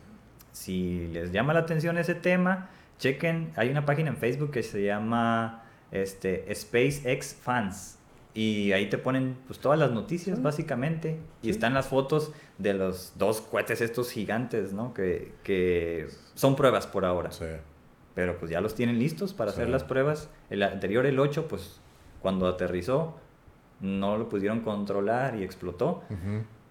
[0.56, 3.52] si les llama la atención ese tema, chequen.
[3.58, 8.00] Hay una página en Facebook que se llama este, SpaceX Fans.
[8.34, 10.44] Y ahí te ponen pues, todas las noticias, Sí.
[10.44, 11.20] básicamente.
[11.42, 11.50] Y Sí.
[11.52, 14.94] están las fotos de los dos cohetes estos gigantes, ¿no?
[14.94, 17.32] Que, que son pruebas por ahora.
[17.32, 17.46] Sí.
[18.14, 20.30] Pero pues ya los tienen listos para hacer las pruebas.
[20.50, 21.82] El anterior, el 8, pues
[22.22, 23.18] cuando aterrizó,
[23.82, 26.02] no lo pudieron controlar y explotó.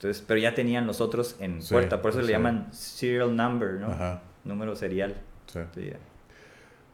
[0.05, 3.72] Entonces, pero ya tenían los otros en Sí, puerta, por eso le llaman serial number,
[3.81, 3.86] ¿no?
[3.89, 4.22] Ajá.
[4.44, 5.14] Número serial.
[5.47, 5.60] Sí.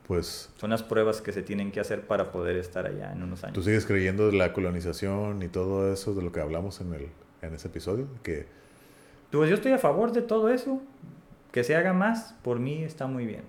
[0.07, 3.45] Pues son las pruebas que se tienen que hacer para poder estar allá en unos
[3.45, 3.55] años.
[3.55, 7.09] tú sigues creyendo de la colonización y todo eso de lo que hablamos en, el,
[7.43, 8.07] en ese episodio.
[8.23, 8.47] Que
[9.31, 10.81] Pues yo estoy a favor de todo eso.
[11.53, 13.43] Que se haga más, por mí está muy bien.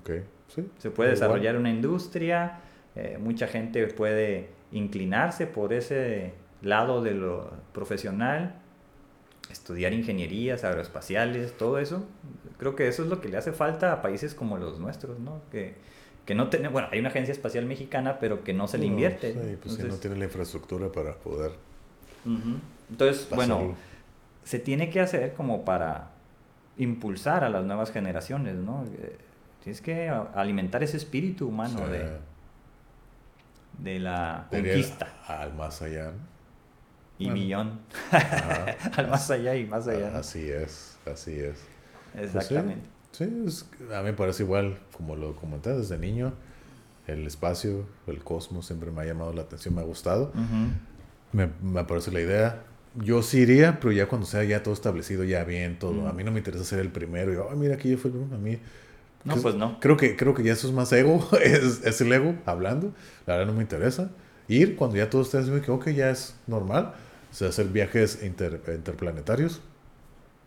[0.00, 0.10] Ok,
[0.48, 0.66] sí.
[0.78, 1.10] Se puede Igual.
[1.10, 2.60] desarrollar una industria,
[2.96, 6.32] eh, mucha gente puede inclinarse por ese
[6.64, 8.56] lado de lo profesional,
[9.50, 12.06] estudiar ingenierías aeroespaciales, todo eso.
[12.58, 15.42] Creo que eso es lo que le hace falta a países como los nuestros, ¿no?
[15.50, 15.76] Que,
[16.24, 18.92] que no tenemos, bueno, hay una agencia espacial mexicana, pero que no se le No,
[18.92, 19.32] invierte.
[19.32, 21.52] Sí, pues si no Entonces, tiene la infraestructura para poder.
[22.90, 23.76] Entonces, bueno,
[24.44, 26.10] se tiene que hacer como para
[26.76, 28.84] impulsar a las nuevas generaciones, ¿no?
[28.98, 29.18] Eh,
[29.62, 32.18] Tienes que alimentar ese espíritu humano de,
[33.78, 36.12] de la conquista Al más allá.
[37.18, 37.40] Y Bueno.
[37.40, 37.80] millón,
[38.96, 40.10] al más allá y más allá.
[40.10, 40.18] ¿no?
[40.18, 41.58] Así es, así es.
[42.12, 42.88] Pues sí, Exactamente.
[43.12, 46.32] Sí, es- a mí me parece igual, como lo comenté desde niño,
[47.06, 50.32] el espacio, el cosmos siempre me ha llamado la atención, me ha gustado.
[50.34, 50.72] Ujú.
[51.32, 52.62] Me, me parece la idea.
[52.96, 56.02] Yo sí iría, pero ya cuando sea ya todo establecido, ya bien, todo.
[56.02, 56.06] Mm.
[56.06, 57.32] A mí no me interesa ser el primero.
[57.32, 58.36] Y, ay, mira, aquí yo fui el primero.
[58.36, 58.58] A mí...
[59.24, 59.80] No, pues no.
[59.80, 62.92] Creo que, creo que ya eso es más ego, es, es el ego hablando.
[63.26, 64.10] La verdad no me interesa.
[64.48, 66.94] Ir cuando ya todo esté así, que ok, ya es normal.
[67.30, 69.60] O sea, hacer viajes inter- interplanetarios.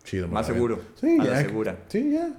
[0.03, 0.27] Chido.
[0.27, 0.79] Más la seguro.
[0.95, 1.41] Sí, a la ya.
[1.47, 1.77] segura.
[1.89, 2.29] Sí, ya.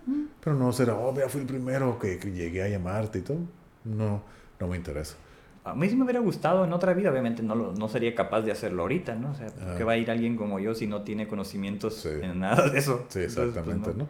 [0.43, 3.39] Pero no será, oh, ya fui el primero que, que llegué a llamarte y todo.
[3.85, 4.22] No,
[4.59, 5.16] no me interesa.
[5.64, 8.40] A mí sí me hubiera gustado en otra vida, obviamente no, lo- no sería capaz
[8.40, 9.32] de hacerlo ahorita, ¿no?
[9.32, 9.86] O sea, ¿por qué Ah.
[9.86, 12.09] va a ir alguien como yo si no tiene conocimientos Sí.
[12.22, 13.05] en nada de eso?
[13.10, 14.09] Sí, Entonces, pues, exactamente, ¿no?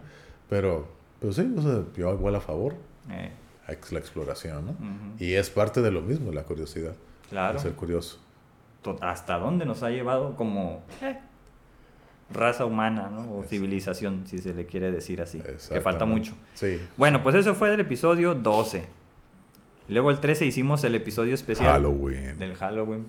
[0.49, 0.87] Pero,
[1.21, 2.75] pero sí, o sea, yo igual a favor.
[3.11, 3.33] Eh,
[3.91, 4.71] La exploración, ¿no?
[4.73, 5.17] ujú.
[5.25, 6.95] Y es parte de lo mismo, la curiosidad.
[7.31, 7.59] Claro.
[7.59, 8.19] Ser curioso.
[9.01, 11.19] hasta dónde nos ha llevado como eh,
[12.33, 13.31] raza humana, ¿no?
[13.33, 15.43] O Es- civilización, si se le quiere decir así.
[15.71, 16.33] Que falta mucho.
[16.55, 16.81] Sí.
[16.97, 18.87] Bueno, pues eso fue del episodio 12.
[19.91, 22.39] Luego el 13 hicimos el episodio especial Halloween.
[22.39, 23.07] del Halloween.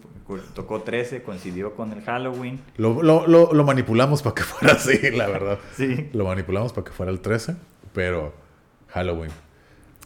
[0.54, 2.62] Tocó 13, coincidió con el Halloween.
[2.78, 5.60] Lo, lo, lo, lo manipulamos para que fuera así, la verdad.
[5.76, 6.10] Sí.
[6.14, 7.58] Lo manipulamos para que fuera el 13,
[7.94, 8.34] pero
[8.88, 9.32] Halloween.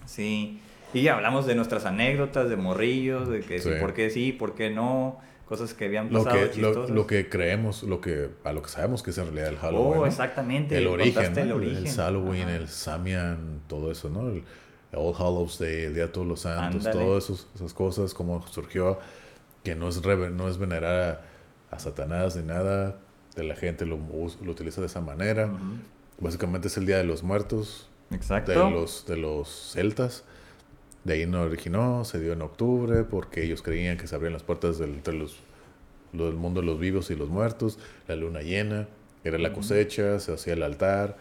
[0.05, 0.59] Sí.
[0.93, 4.69] Y hablamos de nuestras anécdotas, de morrillos, de que sí, por qué sí, por qué
[4.69, 6.89] no, cosas que habían Lo pasado que, lo, chistosas.
[6.95, 9.99] lo que creemos, lo que, a lo que sabemos que es en realidad el Halloween.
[10.01, 10.77] Oh, exactamente.
[10.77, 11.95] El origen, el el, origen.
[11.95, 12.55] Halloween, Ajá.
[12.55, 14.29] el Samian, todo eso, ¿no?
[14.29, 14.43] El,
[14.95, 18.99] All Hallows Day, el Día de Todos los Santos, todas esas cosas, cómo surgió,
[19.63, 21.21] que no es, rever- no es venerar
[21.71, 22.99] a, a Satanás ni nada,
[23.35, 25.49] de la gente lo, lo utiliza de esa manera.
[26.19, 28.51] Básicamente es el Día de los Muertos, Exacto.
[28.51, 30.25] de los, de los celtas.
[31.03, 34.43] De ahí no originó, se dio en octubre porque ellos creían que se abrían las
[34.43, 35.37] puertas del, entre los,
[36.13, 37.77] lo del mundo de los vivos y los muertos,
[38.07, 38.87] la luna llena,
[39.25, 41.17] era la cosecha, se hacía el altar,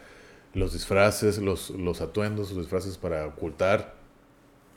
[0.53, 3.95] los disfraces, los, los atuendos, los disfraces para ocultar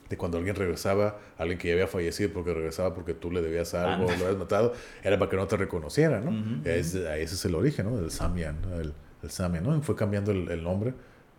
[0.09, 3.75] de cuando alguien regresaba, alguien que ya había fallecido porque regresaba porque tú le debías
[3.75, 4.17] algo, Anda.
[4.17, 4.73] lo habías matado,
[5.03, 6.31] era para que no te reconociera, ¿no?
[6.65, 7.97] Es- ese es el origen, ¿no?
[7.97, 8.81] Del Samian, ¿no?
[8.81, 8.93] el,
[9.23, 9.81] el Samian, ¿no?
[9.83, 10.95] Fue cambiando el, el nombre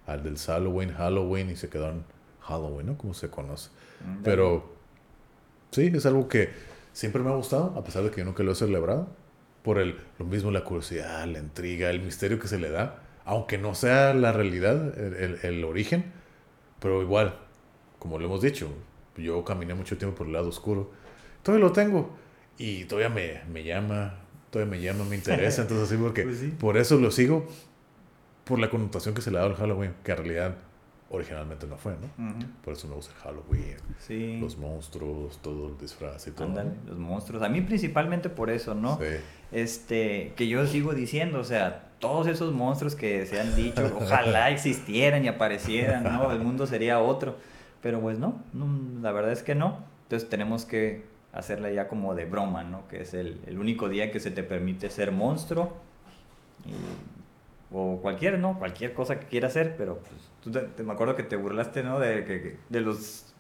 [0.05, 2.03] al del Halloween, Halloween, y se quedó en
[2.47, 2.97] Halloween, ¿no?
[2.97, 3.69] Como se conoce.
[4.03, 4.23] Ándale.
[4.23, 4.73] Pero
[5.71, 6.49] sí, es algo que
[6.93, 9.07] siempre me ha gustado, a pesar de que yo nunca lo he celebrado,
[9.63, 13.57] por el, lo mismo la curiosidad, la intriga, el misterio que se le da, aunque
[13.57, 16.05] no sea la realidad, el, el- el origen,
[16.79, 17.35] pero igual,
[17.99, 18.69] como lo hemos dicho,
[19.17, 20.91] yo caminé mucho tiempo por el lado oscuro,
[21.43, 22.15] todavía lo tengo
[22.57, 24.15] y todavía me, me llama,
[24.51, 26.47] todavía me llama, me interesa, entonces así porque Pues sí.
[26.57, 27.47] por eso lo sigo,
[28.45, 30.55] por la connotación que se le da al Halloween, que en realidad
[31.09, 32.33] originalmente no fue, ¿no?
[32.63, 34.39] Por eso me gusta Halloween, Sí.
[34.41, 36.47] los monstruos, todo el disfraz y todo.
[36.47, 36.89] Ándale, ¿no?
[36.91, 37.41] los monstruos.
[37.43, 38.97] A mí principalmente por eso, ¿no?
[38.97, 39.05] Sí.
[39.51, 44.49] Este, que yo sigo diciendo, o sea, todos esos monstruos que se han dicho, ojalá
[44.51, 46.31] existieran y aparecieran, ¿no?
[46.31, 47.37] El mundo sería otro.
[47.81, 48.67] Pero pues no, no,
[49.01, 49.77] la verdad es que no.
[50.03, 52.87] Entonces tenemos que hacerla ya como de broma, ¿no?
[52.87, 55.73] Que es el, el único día que se te permite ser monstruo.
[56.65, 57.16] y-
[57.71, 58.57] o cualquier, ¿no?
[58.59, 60.13] Cualquier cosa que quieras hacer, pero pues,
[60.43, 61.99] tú te, te- me acuerdo que te burlaste, ¿no?
[61.99, 63.33] De, que- de los...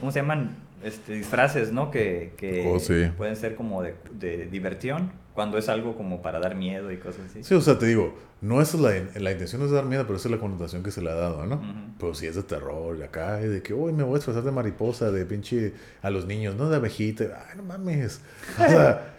[0.00, 0.56] ¿Cómo se llaman?
[0.84, 1.90] Este, disfraces, ¿no?
[1.90, 3.10] Que, que Oh, sí.
[3.16, 7.26] pueden ser como de, de diversión, cuando es algo como para dar miedo y cosas
[7.30, 7.42] así.
[7.42, 10.28] Sí, o sea, te digo, no es la, la intención es dar miedo, pero esa
[10.28, 11.56] es la connotación que se le ha dado, ¿no?
[11.56, 11.64] Ujú.
[11.98, 15.10] Pero si es de terror, acá, de que, uy, me voy a disfrazar de mariposa,
[15.10, 18.20] de pinche a los niños, no de abejita, ay, no mames.
[18.54, 19.15] O sea,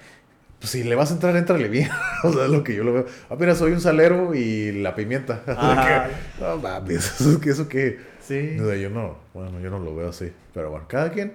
[0.59, 1.89] pues si le vas a entrar, entrale bien.
[2.23, 3.05] o sea, es lo que yo lo veo.
[3.29, 5.41] Ah, mira, soy un salero y la pimienta.
[5.45, 7.99] Que, no mames, eso que, eso que.
[8.21, 8.57] Sí.
[8.59, 10.31] O sea, yo no, bueno, yo no lo veo así.
[10.53, 11.33] Pero bueno, cada quien.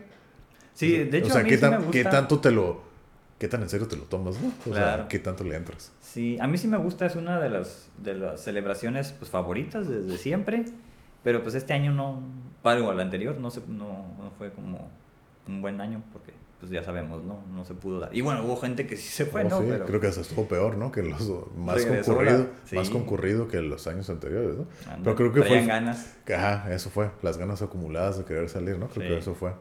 [0.75, 1.93] Sí, de hecho, o sea, a mí ¿qué, sí tan- me gusta.
[1.93, 2.83] ¿qué tanto te lo.
[3.39, 4.49] ¿Qué tan en serio te lo tomas, no?
[4.49, 4.97] O Claro.
[5.03, 5.91] sea, ¿qué tanto le entras?
[6.01, 9.89] Sí, a mí sí me gusta, es una de las, de las celebraciones pues, favoritas
[9.89, 10.65] desde siempre,
[11.25, 12.23] pero pues este año no,
[12.63, 14.89] para el anterior, no, se, no, no fue como
[15.49, 16.33] un buen año porque
[16.63, 17.43] pues ya sabemos, ¿no?
[17.53, 18.15] No se pudo dar.
[18.17, 19.59] Y bueno, hubo gente que sí se fue, Oh, ¿no?
[19.63, 20.93] sí, Pero, Creo que hasta estuvo peor, ¿no?
[20.93, 21.21] Que los
[21.57, 22.39] más concurrido,
[22.71, 24.67] la- más concurrido que los años anteriores, ¿no?
[24.87, 25.67] anda, Pero creo que fue.
[25.67, 26.15] ganas.
[26.33, 27.11] Ajá, eso fue.
[27.23, 28.87] Las ganas acumuladas de querer salir, ¿no?
[28.87, 29.09] Creo Sí.
[29.13, 29.55] que eso fue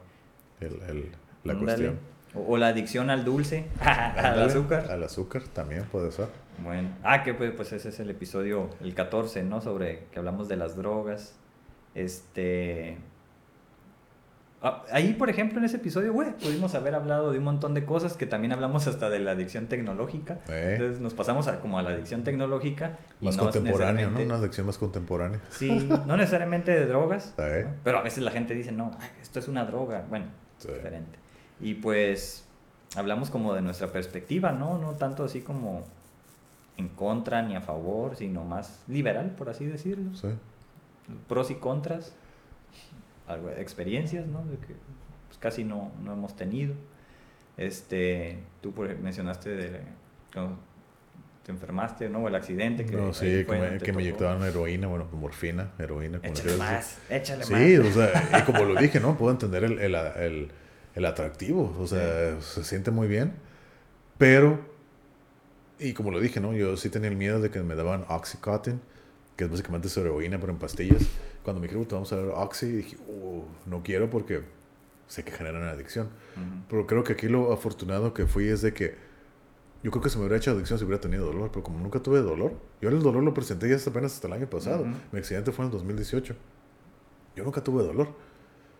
[0.59, 1.11] el, el-
[1.43, 1.97] la cuestión.
[2.35, 3.89] O, o la adicción al dulce, al
[4.25, 4.91] Ándale, azúcar.
[4.91, 6.27] Al azúcar también puede ser.
[6.63, 9.59] Bueno, ah, que pues, pues ese es el episodio, el 14, ¿no?
[9.59, 11.35] Sobre que hablamos de las drogas.
[11.95, 12.97] Este...
[14.63, 17.83] Ah, ahí, por ejemplo, en ese episodio, güey, pudimos haber hablado de un montón de
[17.83, 20.39] cosas que también hablamos hasta de la adicción tecnológica.
[20.49, 20.73] Eh.
[20.73, 22.99] Entonces nos pasamos a, como a la adicción tecnológica.
[23.21, 24.19] Más no contemporáneo, ¿no?
[24.21, 25.39] Una adicción más contemporánea.
[25.49, 27.63] Sí, no necesariamente de drogas, Eh.
[27.67, 27.73] ¿no?
[27.83, 30.05] pero a veces la gente dice, no, esto es una droga.
[30.09, 30.25] Bueno,
[30.59, 30.67] Sí.
[30.67, 31.17] diferente.
[31.59, 32.45] Y pues
[32.95, 34.77] hablamos como de nuestra perspectiva, ¿no?
[34.77, 35.83] No tanto así como
[36.77, 40.13] en contra ni a favor, sino más liberal, por así decirlo.
[40.15, 40.27] Sí.
[41.27, 42.13] Pros y contras,
[43.31, 44.45] algo, experiencias, ¿no?
[44.45, 44.73] De que
[45.27, 46.73] pues, casi no, no hemos tenido.
[47.57, 49.81] Este, tú por mencionaste de
[50.33, 50.57] cuando
[51.45, 52.27] te enfermaste, ¿no?
[52.27, 56.19] El accidente que No, sí, fue que me, que me inyectaban heroína, bueno, morfina, heroína.
[56.19, 57.87] como Échale más, échale Sí, más.
[57.87, 59.17] o sea, y como lo dije, ¿no?
[59.17, 60.51] Puedo entender el, el, el,
[60.95, 63.33] el atractivo, o sea, se siente muy bien,
[64.17, 64.59] pero,
[65.79, 66.53] y como lo dije, ¿no?
[66.53, 68.79] Yo sí tenía el miedo de que me daban Oxycontin,
[69.35, 71.03] que es básicamente es heroína, pero en pastillas.
[71.43, 74.43] Cuando me dijeron, vamos a dar Oxy, dije, "Uh, no quiero porque
[75.07, 76.07] sé que generan adicción.
[76.37, 76.63] Ujú.
[76.69, 78.95] Pero creo que aquí lo afortunado que fui es de que
[79.83, 81.99] yo creo que se me hubiera hecho adicción si hubiera tenido dolor, pero como nunca
[81.99, 84.83] tuve dolor, yo el dolor lo presenté ya hasta apenas hasta el año pasado.
[84.83, 84.91] Ujú.
[85.11, 86.35] Mi accidente fue en el 2018.
[87.35, 88.07] Yo nunca tuve dolor.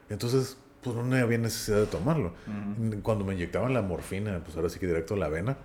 [0.09, 2.33] Entonces, pues no había necesidad de tomarlo.
[2.47, 3.01] Ujú.
[3.01, 5.57] Cuando me inyectaban la morfina, pues ahora sí que directo a la vena,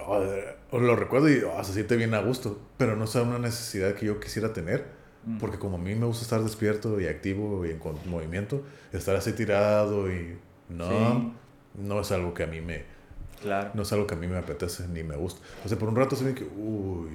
[0.00, 3.94] oh, lo recuerdo y oh, se siente bien a gusto, pero no es una necesidad
[3.94, 5.01] que yo quisiera tener.
[5.26, 5.38] Ujú.
[5.38, 8.62] Porque como a mí me gusta estar despierto y activo y en movimiento,
[8.92, 10.36] estar así tirado y
[10.68, 11.32] no, Sí.
[11.78, 12.84] no es algo que a mí me,
[13.40, 13.70] Claro.
[13.74, 15.40] no es algo que a mí me apetece ni me gusta.
[15.64, 17.10] O sea, por un rato se ve que, uy,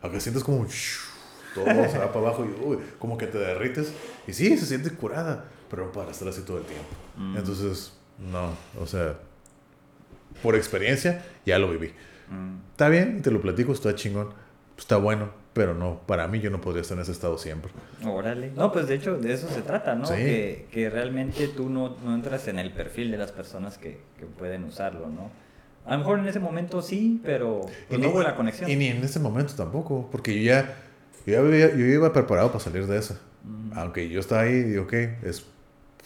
[0.00, 0.66] acá sientes como,
[1.54, 3.92] todo se va para abajo y, uy, como que te derrites.
[4.26, 6.86] Y sí, se siente curada, pero no para estar así todo el tiempo.
[7.16, 7.36] Mm.
[7.36, 9.18] Entonces, no, o sea,
[10.42, 11.92] por experiencia ya lo viví.
[12.30, 12.56] Mm.
[12.72, 14.30] Está bien, te lo platico, está chingón,
[14.78, 17.70] está bueno, pero no, para mí yo no podría estar en ese estado siempre.
[18.06, 18.52] Órale.
[18.56, 20.06] No, pues de hecho de eso se trata, ¿no?
[20.06, 20.14] Sí.
[20.14, 24.26] Que, que realmente tú no, no entras en el perfil de las personas que, que
[24.26, 25.30] pueden usarlo, ¿no?
[25.84, 28.70] A lo mejor en ese momento sí, pero pues, no ni- hubo la conexión.
[28.70, 30.74] Y ni en ese momento tampoco, porque yo ya,
[31.26, 33.14] yo ya había- yo iba preparado para salir de esa.
[33.44, 33.72] Mm.
[33.76, 34.92] Aunque yo estaba ahí, digo, ok,
[35.24, 35.44] es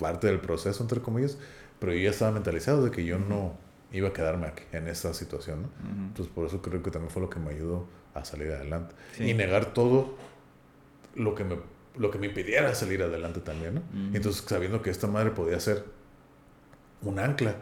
[0.01, 1.37] parte del proceso, entre comillas,
[1.79, 3.53] pero yo ya estaba mentalizado de que yo no
[3.93, 5.69] iba a quedarme aquí, en esa situación, ¿no?
[5.69, 6.07] Ujú.
[6.09, 7.87] Entonces, por eso creo que también fue lo que me ayudó
[8.19, 8.95] a salir adelante.
[9.17, 9.25] Sí.
[9.31, 10.15] Y negar todo
[11.15, 11.59] lo que me,
[11.97, 13.83] lo que me impidiera salir adelante también, ¿no?
[14.15, 15.85] Entonces, sabiendo que esta madre podía ser
[17.03, 17.55] un ancla,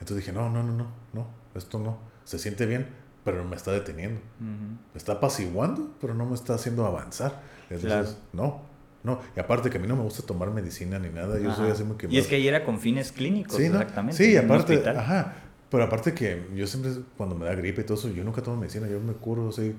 [0.00, 2.86] entonces dije, no, no, no, no, no, esto no, se siente bien,
[3.24, 4.20] pero me está deteniendo.
[4.20, 4.78] Ujú.
[4.94, 7.40] Me está apaciguando, pero no me está haciendo avanzar.
[7.70, 8.62] Entonces, no,
[9.02, 9.20] no.
[9.36, 11.72] Y aparte que a mí no me gusta tomar medicina ni nada, yo soy Ajá.
[11.72, 13.74] así muy Y es que ahí era con fines clínicos, Sí, ¿no?
[13.80, 14.16] exactamente.
[14.24, 15.34] Sí, un aparte, ajá.
[15.70, 18.56] Pero aparte que yo siempre, cuando me da gripe y todo eso, yo nunca tomo
[18.56, 19.74] medicina, yo me curo, así.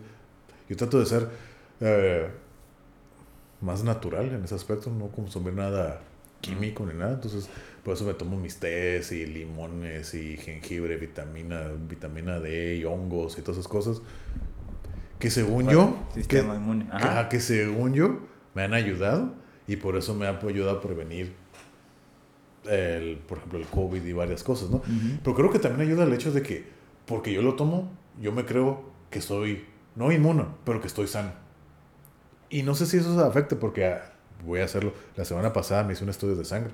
[0.70, 1.28] Yo trato de ser
[1.82, 2.28] eh,
[3.62, 6.02] más natural en ese aspecto, no consumir nada
[6.42, 7.14] químico ni nada.
[7.14, 7.50] Entonces,
[7.84, 13.38] por eso me tomo mis tés y limones y jengibre, vitamina, vitamina D y hongos
[13.38, 14.02] y todas esas cosas
[15.18, 16.86] que según yo, sistema que, inmune.
[16.86, 18.20] que- que según yo
[18.56, 19.34] me han ayudado
[19.68, 21.34] y por eso me han ayudado a prevenir,
[22.70, 24.78] el, por ejemplo, el COVID y varias cosas, ¿no?
[24.78, 25.20] Ujú.
[25.24, 26.68] Pero creo que también ayuda el hecho de que,
[27.06, 27.92] porque yo lo tomo,
[28.22, 29.66] yo me creo que soy,
[29.96, 31.32] no inmuno, pero que estoy sano.
[32.50, 34.14] Y no sé si eso se afecte porque ah,
[34.46, 34.94] voy a hacerlo.
[35.16, 36.74] La semana pasada me hice un estudio de sangre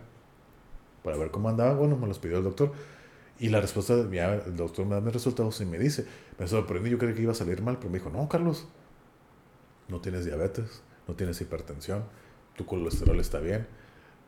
[1.03, 1.73] para ver cómo andaba.
[1.73, 2.71] Bueno, me los pidió el doctor.
[3.37, 6.05] Y la respuesta, ya el doctor me da mis resultados y me dice,
[6.39, 8.65] me sorprendí, yo creí que iba a salir mal, pero me dijo, no, Carlos,
[9.89, 12.05] no tienes diabetes, no tienes hipertensión,
[12.55, 13.67] tu colesterol está bien,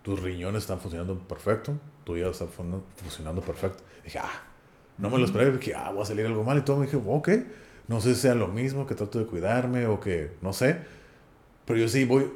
[0.08, 3.84] tus riñones están funcionando perfecto, tu hígado está fun- funcionando perfecto.
[4.06, 4.32] dije, ah,
[4.98, 6.78] no me lo esperé, dije, ah, voy a salir algo mal y todo.
[6.78, 7.30] Me dije, ok,
[7.90, 10.78] no sé si sea lo mismo, que trato de cuidarme o que, no sé.
[11.66, 12.32] Pero yo sí voy,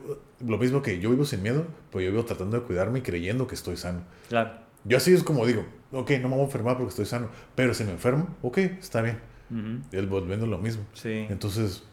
[0.46, 3.48] lo mismo que yo vivo sin miedo, pero yo vivo tratando de cuidarme y creyendo
[3.48, 4.02] que estoy sano.
[4.28, 4.52] Claro.
[4.84, 7.74] Yo así es como digo, ok, no me voy a enfermar porque estoy sano, pero
[7.74, 9.18] si me enfermo, ok, está bien.
[9.50, 9.80] Ujú.
[9.94, 10.84] Y es volviendo lo mismo.
[10.92, 11.26] Sí.
[11.30, 11.84] Entonces,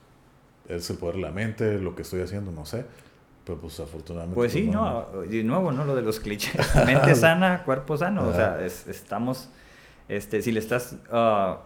[0.68, 2.84] es el poder de la mente, lo que estoy haciendo, no sé.
[3.48, 4.34] Pero pues afortunadamente.
[4.34, 5.86] Pues sí, no, de nuevo, ¿no?
[5.86, 6.54] Lo de los clichés.
[6.86, 8.28] Mente sana, cuerpo sano.
[8.28, 9.48] O sea, es- estamos,
[10.06, 11.60] este, si le estás ah,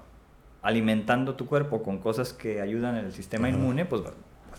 [0.62, 3.56] alimentando tu cuerpo con cosas que ayudan al sistema Ajá.
[3.56, 4.02] inmune, pues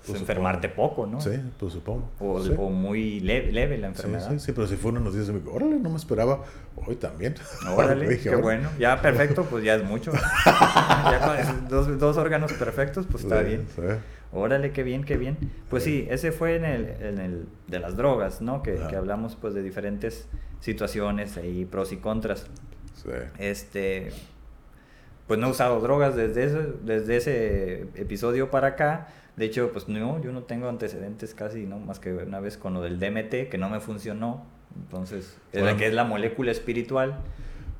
[0.05, 1.21] Pues enfermarte poco, ¿no?
[1.21, 2.09] Sí, pues supongo.
[2.19, 2.53] O, sí.
[2.57, 4.29] o muy leve, leve la Sí, enfermedad.
[4.31, 6.41] sí, sí, pero si fueron unos días, me digo, órale, no me esperaba.
[6.85, 7.35] Hoy también.
[7.73, 8.43] Órale, Dije, qué órale.
[8.43, 8.69] bueno.
[8.77, 10.11] Ya perfecto, pues ya es mucho.
[10.45, 13.65] ya con dos, dos órganos perfectos, pues está Sí, bien.
[14.33, 15.37] Órale, qué bien, qué bien.
[15.69, 18.63] Pues sí, ese fue en el, en el de las drogas, ¿no?
[18.63, 20.27] Que, que hablamos pues de diferentes
[20.59, 22.47] situaciones y pros y contras.
[22.95, 23.09] Sí.
[23.37, 24.11] Este,
[25.27, 29.07] pues no he usado drogas desde ese, desde ese episodio para acá.
[29.37, 31.79] De hecho, pues no, yo no tengo antecedentes casi, ¿no?
[31.79, 34.45] Más que una vez con lo del DMT, que no me funcionó.
[34.75, 35.77] Entonces, es la Bueno.
[35.77, 37.19] que es la molécula espiritual,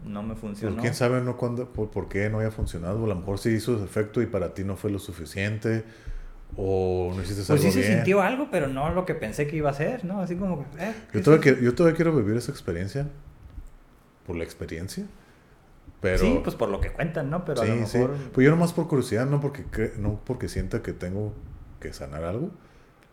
[0.05, 0.81] no me Pues, funcionó.
[0.81, 3.03] quién sabe no cuándo, por, por qué no haya funcionado.
[3.05, 5.83] A lo mejor sí hizo su efecto y para ti no fue lo suficiente.
[6.55, 7.93] O no hiciste Pues algo sí se bien.
[7.95, 10.19] sintió algo, pero no lo que pensé que iba a ser, ¿no?
[10.21, 10.83] Así como que...
[10.83, 13.07] eh, ¿qué Yo todavía, quiero, yo todavía quiero vivir esa experiencia.
[14.25, 15.05] Por la experiencia.
[16.01, 16.19] Pero.
[16.19, 17.43] Sí, pues por lo que cuentan, ¿no?
[17.45, 17.97] Pero a lo sí, sí.
[17.97, 18.15] mejor...
[18.33, 21.33] Pues yo nomás por curiosidad, no porque, cre- no porque sienta que tengo
[21.79, 22.51] que sanar algo.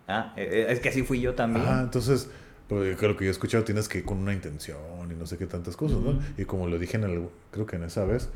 [0.09, 1.65] Ah, eh, eh, es que así fui yo también.
[1.67, 2.31] Ah, entonces,
[2.69, 4.79] pues, creo que yo he escuchado, tienes que ir con una intención
[5.11, 6.11] y no sé qué tantas cosas, ¿no?
[6.11, 6.21] Ujú.
[6.37, 8.29] Y como lo dije en el, creo que en esa vez,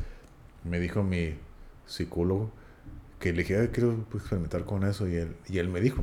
[0.64, 1.34] me dijo mi
[1.86, 2.50] psicólogo
[3.18, 5.08] que le dije, "Ay, quiero pues, experimentar con eso.
[5.08, 6.02] Y él, y él me dijo,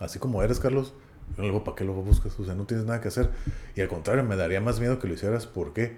[0.00, 0.94] así como eres, Carlos,
[1.36, 2.38] yo luego, ¿para qué lo buscas?
[2.38, 3.30] O sea, no tienes nada que hacer.
[3.74, 5.46] Y al contrario, me daría más miedo que lo hicieras.
[5.46, 5.96] ¿Por qué?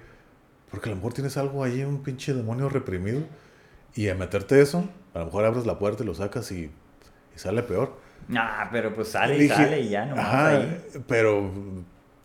[0.70, 3.22] Porque a lo mejor tienes algo ahí, un pinche demonio reprimido.
[3.94, 7.38] Y a meterte eso, a lo mejor abres la puerta y lo sacas y, y
[7.38, 7.96] sale peor.
[8.34, 10.82] Ah, pero pues sale y Dije, sale y ya nomás ajá, ahí.
[11.06, 11.52] Pero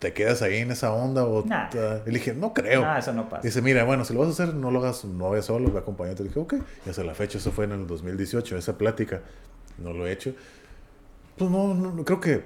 [0.00, 1.68] te quedas ahí en esa onda o Nah.
[2.06, 2.84] y le dije, no creo.
[2.84, 3.42] Ah, eso no pasa.
[3.42, 5.78] Dice, mira, bueno, si lo vas a hacer, no lo hagas, no vayas solo, ve
[5.78, 6.22] acompañante.
[6.22, 6.54] Le dije, ok.
[6.86, 9.20] Y hasta la fecha, eso fue en el 2018, esa plática.
[9.78, 10.34] No lo he hecho.
[11.36, 12.42] Pues no, no, no, creo que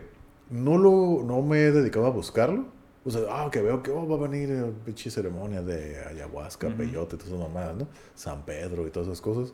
[0.50, 2.66] no lo, no me he dedicado a buscarlo.
[3.04, 6.66] O sea, ah, que veo que oh, va a venir eh, pinche ceremonia de ayahuasca,
[6.68, 6.76] Ujú.
[6.76, 7.86] peyote, todas esas mamadas, ¿no?
[8.14, 9.52] San Pedro y todas esas cosas.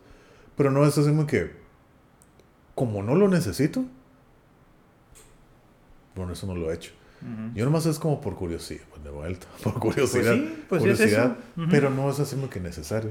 [0.57, 1.51] Pero no es así como que,
[2.75, 3.85] como no lo necesito,
[6.15, 6.93] bueno, eso no lo he hecho.
[7.55, 10.35] Yo nomás es como por curiosidad, pues, de vuelta, por curiosidad.
[10.35, 11.37] sí, pues es curiosidad, eso.
[11.61, 11.69] Ujú.
[11.71, 13.11] pero no es así como que necesario.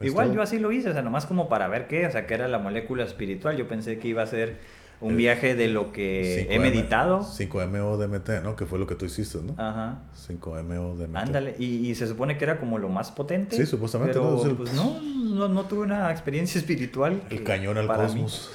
[0.00, 0.36] Igual todo.
[0.36, 2.48] yo así lo hice, o sea, nomás como para ver qué, o sea, que era
[2.48, 3.56] la molécula espiritual.
[3.56, 4.58] Yo pensé que iba a ser
[5.00, 7.20] un El viaje de lo que he 5M, meditado.
[7.20, 8.56] 5MO DMT, ¿no?
[8.56, 9.54] Que fue lo que tú hiciste, ¿no?
[9.56, 10.00] Ajá.
[10.28, 11.16] 5MO DMT.
[11.16, 13.56] Ándale, y, y se supone que era como lo más potente.
[13.56, 14.56] Sí, supuestamente, Pero ¿no?
[14.56, 17.22] Pues no, no, no tuve una experiencia espiritual.
[17.30, 18.50] El que cañón al mí- cosmos.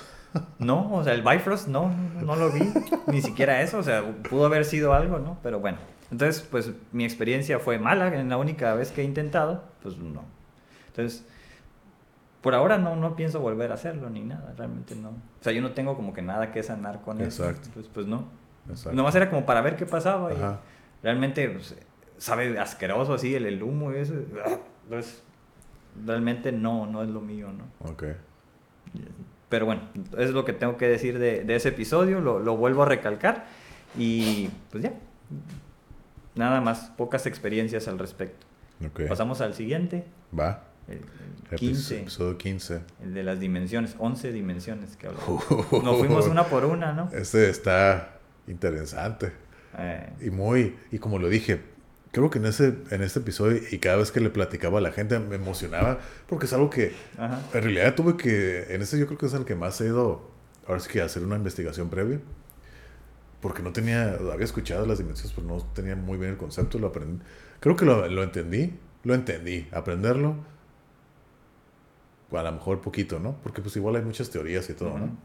[0.60, 2.62] No, o sea, el Bifrost no, no, lo vi,
[3.08, 5.38] ni siquiera eso, o sea, pudo haber sido algo, ¿no?
[5.44, 5.78] Pero bueno,
[6.10, 10.24] entonces, pues mi experiencia fue mala, en la única vez que he intentado, pues no.
[10.88, 11.26] Entonces,
[12.42, 15.10] por ahora no, no pienso volver a hacerlo ni nada, realmente no.
[15.10, 17.44] O sea, yo no tengo como que nada que sanar con eso.
[17.44, 17.68] Exacto.
[17.68, 18.26] Entonces, pues no.
[18.70, 18.94] Exacto.
[18.94, 20.38] Nomás era como para ver qué pasaba y
[21.04, 21.76] realmente pues,
[22.18, 24.14] sabe asqueroso así el, el humo y eso.
[24.84, 25.24] Entonces,
[26.06, 27.92] realmente no, no es lo mío, ¿no?
[27.92, 28.04] Ok.
[29.52, 29.82] Pero bueno,
[30.18, 33.46] es lo que tengo que decir de, de ese episodio, lo, lo vuelvo a recalcar
[33.96, 34.94] y pues ya,
[36.36, 38.48] nada más, pocas experiencias al respecto.
[38.86, 39.02] Ok.
[39.08, 40.06] Pasamos al siguiente,
[40.38, 40.64] Va.
[40.88, 41.02] el, el
[41.52, 42.82] Episodio 15, episodio 15.
[43.04, 45.44] el de las dimensiones, 11 dimensiones que hablamos.
[45.84, 47.10] Nos fuimos una por una, ¿no?
[47.14, 48.14] Este está
[48.48, 49.34] interesante.
[49.78, 51.62] Eh, Y muy, y como lo dije,
[52.12, 54.92] creo que en ese, en este episodio y cada vez que le platicaba a la
[54.92, 57.42] gente me emocionaba porque es algo que ajá.
[57.54, 60.30] en realidad tuve que, en ese yo creo que es el que más he ido,
[60.68, 62.20] ahora sí que hacer una investigación previa.
[63.42, 66.88] Porque no tenía, había escuchado las dimensiones, pero no tenía muy bien el concepto, lo
[66.88, 67.24] aprendí.
[67.60, 70.36] Creo que lo, lo entendí, lo entendí, aprenderlo.
[72.32, 73.36] a lo mejor poquito, ¿no?
[73.42, 75.18] Porque pues igual hay muchas teorías y todo, ¿no?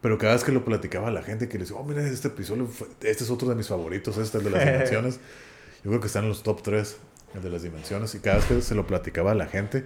[0.00, 2.28] Pero cada vez que lo platicaba a la gente que le decía, oh, mira, este
[2.28, 2.66] episodio,
[3.02, 5.20] este es otro de mis favoritos, este es el de las dimensiones.
[5.84, 6.96] Yo creo que está en los top 3,
[7.34, 8.14] el de las dimensiones.
[8.14, 9.84] Y cada vez que se lo platicaba a la gente,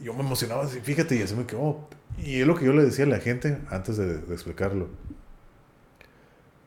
[0.00, 1.88] yo me emocionaba así, fíjate, y así me quedó.
[2.18, 4.88] Y es lo que yo le decía a la gente antes de, explicarlo.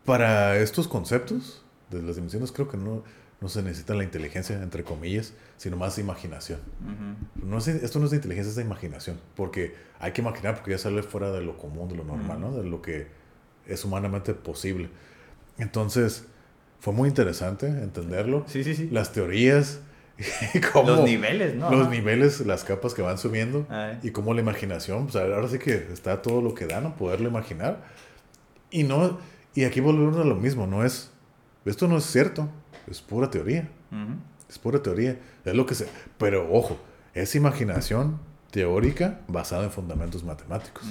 [0.06, 3.04] Para estos conceptos de las dimensiones, creo que no,
[3.42, 6.60] no se necesita la inteligencia, entre comillas, sino más imaginación.
[7.36, 9.20] no esto no es de inteligencia, es de imaginación.
[9.36, 12.56] Porque hay que imaginar, porque ya sale fuera de lo común, de lo normal, ¿no?
[12.56, 13.08] De lo que
[13.68, 14.90] es humanamente posible.
[15.58, 16.26] Entonces,
[16.86, 18.46] fue muy interesante entenderlo.
[18.46, 18.90] Sí, sí, sí.
[18.92, 19.80] Las teorías.
[20.86, 21.72] los niveles, ¿no?
[21.72, 23.66] Los niveles, las capas que van subiendo.
[24.04, 26.96] Y cómo la imaginación, pues ahora sí que está todo lo que da, ¿no?
[26.96, 27.82] Poderlo imaginar.
[28.70, 29.18] Y no,
[29.56, 31.10] y aquí volvemos a lo mismo, no es,
[31.66, 32.50] esto no es cierto,
[32.86, 33.68] es pura teoría.
[34.48, 35.18] Es pura teoría.
[35.44, 35.88] Es lo que se,
[36.20, 36.78] pero ojo,
[37.16, 38.20] es imaginación
[38.52, 40.86] teórica basada en fundamentos matemáticos.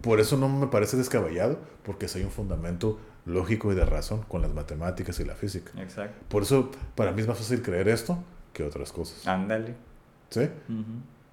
[0.00, 2.98] Por eso no me parece descabellado, porque hay un fundamento
[3.28, 5.72] lógico y de razón con las matemáticas y la física.
[5.80, 6.24] Exacto.
[6.28, 8.18] Por eso para mí es más fácil creer esto
[8.52, 9.26] que otras cosas.
[9.26, 9.74] Ándale.
[10.30, 10.48] ¿Sí?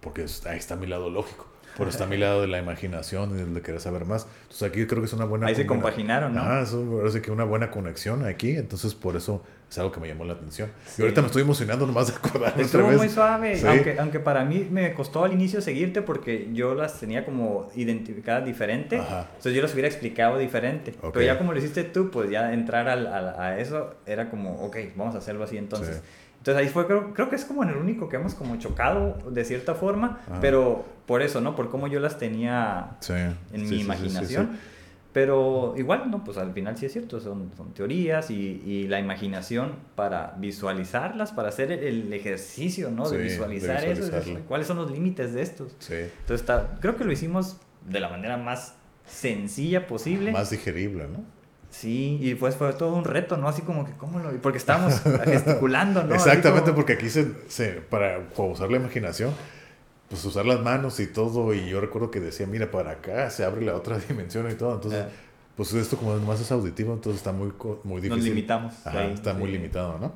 [0.02, 1.48] Porque ahí está mi lado lógico.
[1.78, 4.28] Pero está a mi lado de la imaginación y de querer saber más.
[4.44, 5.48] Entonces aquí creo que es una buena...
[5.48, 6.42] Ahí se compaginaron, ¿no?
[6.42, 8.56] Ah, eso parece que una buena conexión aquí.
[8.56, 10.72] Entonces por eso es algo que me llamó la atención.
[10.98, 13.62] Y ahorita me estoy emocionando nomás de acordarme Estuvo muy suave.
[13.68, 18.46] Aunque, aunque para mí me costó al inicio seguirte porque yo las tenía como identificadas
[18.46, 18.98] diferente.
[18.98, 20.96] Entonces yo las hubiera explicado diferente.
[21.14, 24.78] Pero ya como lo hiciste tú, pues ya entrar al, a eso era como, ok,
[24.96, 26.02] vamos a hacerlo así entonces.
[26.46, 29.18] Entonces ahí fue, creo, creo que es como en el único que hemos como chocado
[29.32, 31.56] de cierta forma, pero por eso, ¿no?
[31.56, 32.98] Por cómo yo las tenía
[33.52, 34.58] en mi imaginación.
[35.16, 36.26] Pero igual, ¿no?
[36.26, 41.32] Pues al final sí es cierto, son, son teorías y, y, la imaginación para visualizarlas,
[41.32, 43.10] para hacer el, ejercicio, ¿no?
[43.10, 44.12] de visualizar eso,
[44.46, 45.72] cuáles son los límites de estos.
[45.90, 48.76] Entonces está, creo que lo hicimos de la manera más
[49.08, 50.34] sencilla posible.
[50.34, 51.24] Más digerible, ¿no?
[51.70, 53.48] Sí, y pues fue todo un reto, ¿no?
[53.48, 54.32] Así como que, ¿cómo lo...?
[54.42, 56.14] Porque estábamos gesticulando, ¿no?
[56.14, 59.32] Exactamente, porque aquí se, se, para usar la imaginación,
[60.10, 63.44] pues usar las manos y todo, y yo recuerdo que decía, mira, para acá se
[63.44, 65.10] abre la otra dimensión y todo, entonces, ah.
[65.56, 67.52] pues esto como más es auditivo, entonces está muy,
[67.84, 68.18] muy difícil.
[68.18, 68.74] Nos limitamos.
[69.14, 70.14] está muy limitado, ¿no?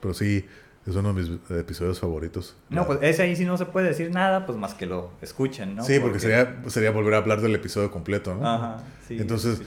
[0.00, 0.44] Pero sí,
[0.86, 2.54] es uno de mis episodios favoritos.
[2.70, 5.74] No, pues ese ahí sí no se puede decir nada, pues más que lo escuchen,
[5.74, 5.84] ¿no?
[5.84, 8.48] Sí, porque, sería, sería volver a hablar del episodio completo, ¿no?
[8.48, 9.16] Ajá, sí.
[9.18, 9.60] Entonces,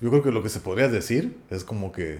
[0.00, 2.18] yo creo que lo que se podría decir es como que...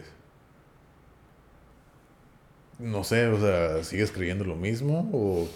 [2.78, 5.48] No sé, o sea, ¿sigues creyendo lo mismo o...?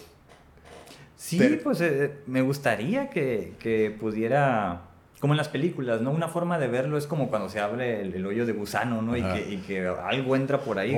[1.19, 4.83] Sí, pues eh, me gustaría que, que pudiera
[5.19, 6.11] como en las películas, ¿no?
[6.11, 9.17] Una forma de verlo es como cuando se abre el, hoyo de gusano, ¿no?
[9.17, 10.97] Y que, y que, algo entra por ahí.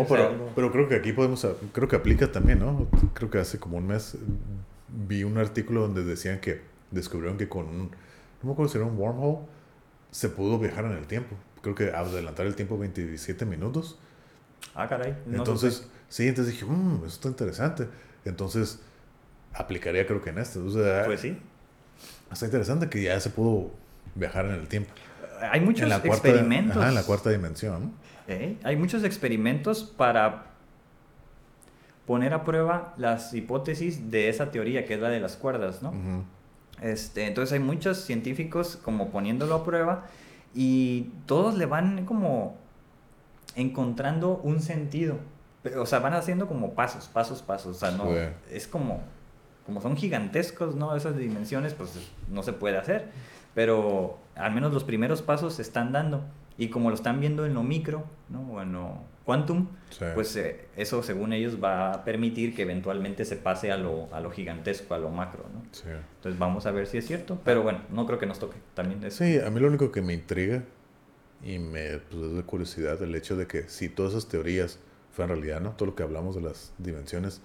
[0.56, 2.88] pero, creo que aquí podemos, creo que aplica también, ¿no?
[3.16, 4.16] Creo que hace como un mes
[4.90, 8.86] vi un artículo donde decían que descubrieron que con un, no me acuerdo si era
[8.86, 9.40] un wormhole,
[10.12, 11.36] se pudo viajar en el tiempo.
[11.64, 13.98] Creo que adelantar el tiempo 27 minutos.
[14.76, 15.16] Ah, caray.
[15.34, 17.88] entonces, sí, entonces dije, mmm, eso está interesante.
[18.24, 18.84] Entonces,
[19.54, 20.62] aplicaría creo que en esto.
[21.06, 21.38] pues sí.
[22.32, 23.72] Está interesante que ya se pudo
[24.16, 24.92] viajar en el tiempo.
[25.52, 26.84] Hay muchos experimentos.
[26.84, 27.94] en la cuarta dimensión.
[28.64, 30.46] Hay muchos experimentos para
[32.06, 35.94] poner a prueba las hipótesis de esa teoría, que es la de las cuerdas, ¿no?
[36.82, 40.06] este, entonces hay muchos científicos como poniéndolo a prueba
[40.54, 42.58] y todos le van como
[43.56, 45.18] encontrando un sentido.
[45.78, 47.78] O sea, van haciendo como pasos, pasos, pasos.
[47.78, 48.10] O sea, no,
[48.50, 49.02] es como,
[49.66, 50.96] como son gigantescos, ¿no?
[50.96, 51.92] Esas dimensiones, pues
[52.30, 53.10] no se puede hacer
[53.54, 56.24] pero al menos los primeros pasos se están dando.
[56.58, 58.42] Y como lo están viendo en lo micro, ¿no?
[58.54, 59.68] O en lo quantum,
[60.14, 64.20] pues eh, eso según ellos va a permitir que eventualmente se pase a lo, a
[64.20, 65.64] lo gigantesco, a lo macro, ¿no?
[65.64, 67.40] Entonces vamos a ver si es cierto.
[67.44, 69.24] Pero bueno, no creo que nos toque también eso.
[69.24, 70.64] Sí, a mí lo único que me intriga
[71.44, 74.78] y me pues, es de curiosidad el hecho de que si todas esas teorías
[75.12, 75.72] fueran realidad, ¿no?
[75.72, 77.42] Todo lo que hablamos de las dimensiones,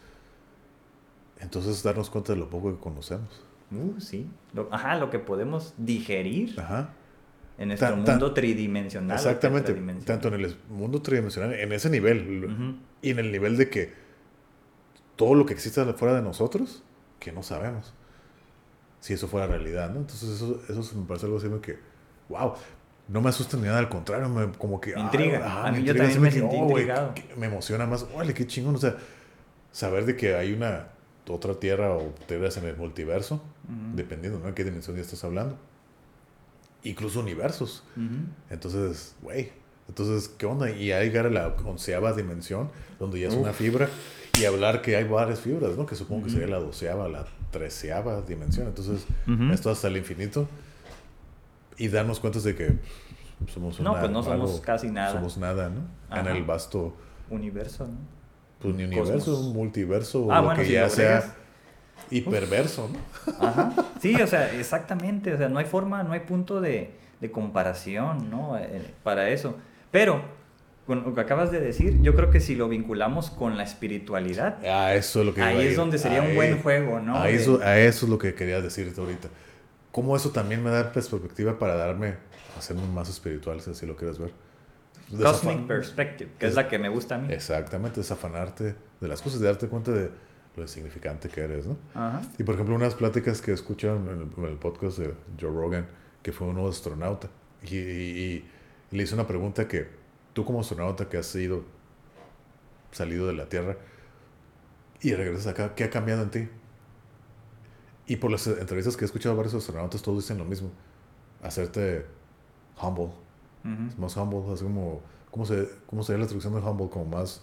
[1.40, 3.42] entonces darnos cuenta de lo poco que conocemos.
[3.70, 4.28] Uh, sí.
[4.52, 6.56] Lo, ajá, lo que podemos digerir
[7.58, 9.16] en nuestro mundo tridimensional.
[9.16, 9.74] Exactamente.
[10.04, 12.78] Tanto en el mundo tridimensional, en ese nivel.
[13.02, 13.92] Y en el nivel de que
[15.16, 16.82] todo lo que existe fuera de nosotros,
[17.18, 17.94] que no sabemos.
[19.00, 20.00] Si eso fuera realidad, ¿no?
[20.00, 21.78] Entonces eso, eso me parece algo así que,
[22.28, 22.54] wow,
[23.08, 24.94] no me asusta ni nada, al contrario, me, como que...
[24.94, 25.66] Me intriga.
[25.66, 27.14] a mí yo también me, sentí oh, intrigado.
[27.36, 28.96] me emociona más, órale, qué chingón, o sea,
[29.70, 30.88] saber de que hay una
[31.28, 33.42] otra tierra o tierras en el multiverso,
[33.94, 35.56] dependiendo de qué dimensión ya estás hablando.
[36.82, 37.82] Incluso universos.
[38.50, 39.50] Entonces, güey,
[39.88, 40.70] entonces, ¿qué onda?
[40.70, 43.88] Y ahí llegar a la onceava dimensión, donde ya es una fibra,
[44.38, 45.86] y hablar que hay varias fibras, ¿no?
[45.86, 48.66] Que supongo que sería la doceava, la treceava dimensión.
[48.68, 49.04] Entonces,
[49.52, 50.48] esto hasta el infinito.
[51.78, 52.78] Y darnos cuenta de que
[53.52, 55.12] somos No, una- pues no somos casi nada.
[55.12, 55.80] Somos nada, ¿no?
[56.16, 56.94] En el vasto
[57.28, 58.15] Universo, ¿no?
[58.58, 59.54] Pues, universo, Cosmos.
[59.54, 61.34] multiverso, Ah, lo bueno, que si ya sea
[62.10, 62.98] hiperverso, ¿no?
[63.46, 63.72] Ajá.
[64.00, 65.34] Sí, o sea, exactamente.
[65.34, 68.56] O sea, no hay forma, no hay punto de, de comparación, ¿no?
[68.58, 69.56] Eh, para eso.
[69.90, 70.20] Pero,
[70.86, 74.64] con lo que acabas de decir, yo creo que si lo vinculamos con la espiritualidad,
[74.64, 77.16] A eso es lo que ahí es donde sería un buen juego, ¿no?
[77.18, 79.28] A eso, a eso es lo que quería decirte ahorita.
[79.90, 82.14] Cómo eso también me da perspectiva para darme,
[82.56, 84.30] hacerme más espiritual, si así lo quieres ver.
[85.10, 87.32] Cosmic Perspective, que es la que me gusta a mí.
[87.32, 90.10] Exactamente, desafanarte de las cosas, de darte cuenta de
[90.56, 91.76] lo insignificante que eres, ¿no?
[91.94, 92.22] Ajá.
[92.38, 95.86] Y por ejemplo, unas pláticas que escuché en el, en el podcast de Joe Rogan,
[96.22, 97.28] que fue un astronauta,
[97.62, 98.44] y, y-
[98.90, 99.88] y le hice una pregunta que
[100.32, 101.64] tú como astronauta que has sido
[102.92, 103.76] salido de la Tierra
[105.02, 106.48] y regresas acá, ¿qué ha cambiado en ti?
[108.06, 110.70] Y por las entrevistas que he escuchado a varios astronautas, todos dicen lo mismo,
[111.42, 112.06] hacerte
[112.80, 113.10] humble,
[113.98, 116.88] Más humble, así como, ¿cómo, se, ¿cómo sería la traducción de humble?
[116.90, 117.42] Como más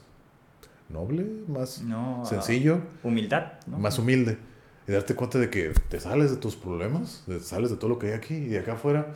[0.90, 3.78] noble, más No, ah, sencillo Humildad, ¿no?
[3.80, 4.38] más humilde
[4.88, 8.00] y darte cuenta de que te sales de tus problemas, de- sales de todo lo
[8.00, 9.14] que hay aquí y de acá afuera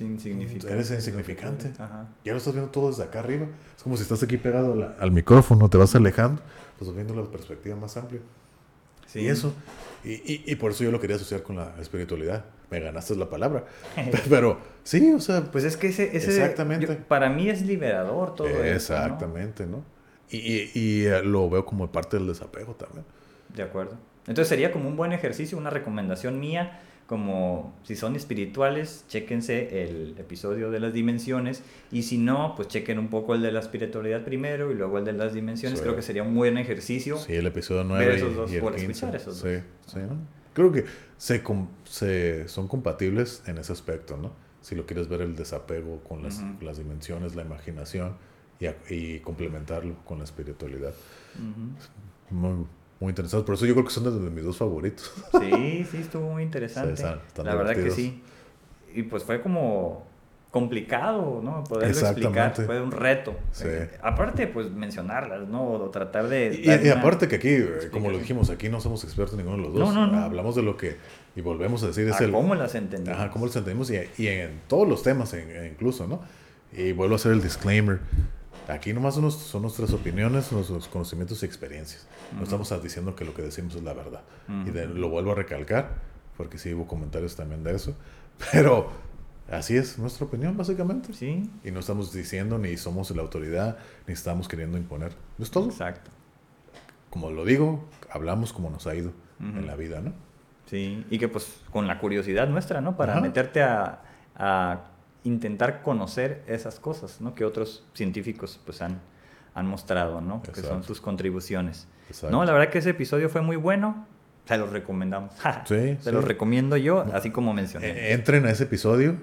[0.00, 0.72] insignificante.
[0.72, 1.72] Eres insignificante.
[1.78, 2.06] Ajá.
[2.24, 3.46] ya lo estás viendo todo desde acá arriba.
[3.76, 6.40] Es como si estás aquí pegado la- al micrófono, te vas alejando,
[6.78, 8.20] pues viendo la perspectiva más amplia.
[9.06, 9.20] Sí.
[9.20, 9.52] Y eso,
[10.04, 12.44] y, y, y por eso yo lo quería asociar con la espiritualidad.
[12.72, 13.64] Me ganaste la palabra.
[14.30, 16.86] Pero sí, o sea, Pues es que ese, ese Exactamente.
[16.86, 18.58] yo- para mí es liberador todo eso.
[18.58, 18.64] ¿no?
[18.64, 19.84] exactamente, ¿no?
[20.30, 23.04] Y, y, y, eh, lo veo como parte del desapego también.
[23.54, 23.98] De acuerdo.
[24.26, 30.14] Entonces sería como un buen ejercicio, una recomendación mía, como si son espirituales, chéquense el
[30.18, 34.22] episodio de las dimensiones y si no, pues chequen un poco el de la espiritualidad
[34.24, 35.80] primero y luego el de las dimensiones.
[35.80, 35.82] Sí.
[35.82, 37.18] Creo que sería un buen ejercicio.
[37.18, 38.90] Sí, el episodio Ver 9 esos y, dos, y el por 15.
[38.92, 39.62] escuchar esos sí, dos.
[39.86, 40.16] sí, ¿no?
[40.54, 40.84] Creo que
[41.16, 41.42] se,
[41.84, 44.32] se son compatibles en ese aspecto, ¿no?
[44.60, 46.42] Si lo quieres ver el desapego con las,
[46.78, 48.16] dimensiones, la imaginación
[48.60, 50.94] y, a- y complementarlo con la espiritualidad.
[52.30, 52.66] Muy,
[53.00, 53.44] muy interesante.
[53.44, 55.12] Por eso yo creo que son de mis dos favoritos.
[55.40, 56.96] Sí, sí, estuvo muy interesante.
[56.96, 58.22] Sí, están- están la verdad que sí.
[58.94, 60.06] Y pues fue como
[60.52, 61.64] complicado, ¿no?
[61.64, 62.54] Poderlo explicar.
[62.54, 63.34] Fue un reto.
[63.50, 63.64] Sí.
[63.66, 65.64] Eh, aparte, pues mencionarlas, ¿no?
[65.72, 66.54] O tratar de...
[66.62, 68.20] Y, y una aparte que aquí, eh, como lo explicación.
[68.20, 69.94] dijimos, aquí no somos expertos ninguno de los dos.
[69.94, 70.22] No, no, no.
[70.24, 70.96] Hablamos de lo que,
[71.34, 72.30] y volvemos a decir, es a el...
[72.32, 73.18] cómo las entendimos.
[73.18, 76.20] Ajá, cómo los entendemos y, y en todos los temas en- incluso, ¿no?
[76.72, 77.98] Y vuelvo a hacer el disclaimer.
[78.68, 82.06] Aquí nomás son, son nuestras opiniones, nuestros conocimientos y experiencias.
[82.32, 82.44] No Ujú.
[82.62, 84.20] estamos diciendo que lo que decimos es la verdad.
[84.48, 84.72] Y Ujú.
[84.72, 85.94] de- lo vuelvo a recalcar,
[86.36, 87.96] porque sí hubo comentarios también de eso.
[88.52, 88.90] Pero
[89.50, 91.12] así es nuestra opinión, básicamente.
[91.12, 95.12] Sí, Y no estamos diciendo ni somos la autoridad, ni estamos queriendo imponer.
[95.38, 95.66] Es todo.
[95.66, 96.10] exacto.
[97.10, 100.12] Como lo digo, hablamos como nos ha ido en la vida, ¿no?
[100.66, 102.96] Sí, y que pues con la curiosidad nuestra, ¿no?
[102.96, 103.20] Para Ajá.
[103.20, 104.00] meterte a,
[104.36, 104.84] a
[105.24, 107.34] intentar conocer esas cosas, ¿no?
[107.34, 109.00] Que otros científicos pues han,
[109.54, 110.42] han mostrado, ¿no?
[110.42, 111.86] Que son sus contribuciones.
[112.08, 112.34] Exacto.
[112.34, 114.06] No, la verdad que ese episodio fue muy bueno.
[114.46, 115.34] Se los recomendamos.
[115.66, 116.10] Sí, Se sí.
[116.12, 117.88] los recomiendo yo, así como mencioné.
[117.90, 119.16] Eh, Entren a ese episodio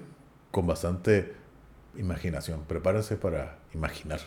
[0.50, 1.32] con bastante
[1.96, 2.62] imaginación.
[2.66, 4.20] Prepárense para imaginar.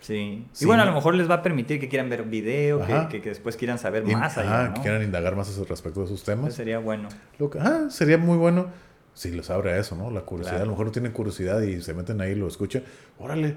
[0.00, 0.46] sí.
[0.52, 3.06] sí, y bueno, a lo mejor les va a permitir que quieran ver video, que,
[3.10, 4.74] que- que después quieran saber Y- más ajá, allá, ¿no?
[4.74, 6.54] que quieran indagar más respecto de esos Eso temas.
[6.54, 7.08] sería bueno.
[7.38, 8.66] Lo que- ah, sería muy bueno
[9.14, 10.10] si les abre a eso, ¿no?
[10.10, 10.58] La curiosidad.
[10.58, 10.62] Claro.
[10.62, 12.84] A lo mejor no tienen curiosidad y se meten ahí, lo escuchan.
[13.18, 13.56] Órale.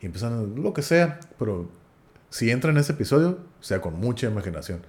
[0.00, 1.20] Y empiezan lo que sea.
[1.38, 1.68] Pero
[2.30, 4.80] si entran en ese episodio, sea con mucha imaginación.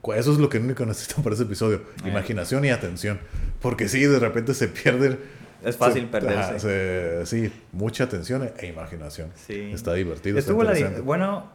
[0.00, 1.82] Cu- Eso es lo que único necesitan para ese episodio.
[2.04, 2.08] Eh.
[2.08, 3.20] Imaginación y atención.
[3.60, 5.18] Porque si de repente se pierden.
[5.64, 6.38] Es fácil se- perderse.
[6.50, 9.30] ajá, se- sí, mucha atención e imaginación.
[9.34, 9.70] Sí.
[9.72, 10.38] Está divertido.
[10.38, 11.46] está la bueno,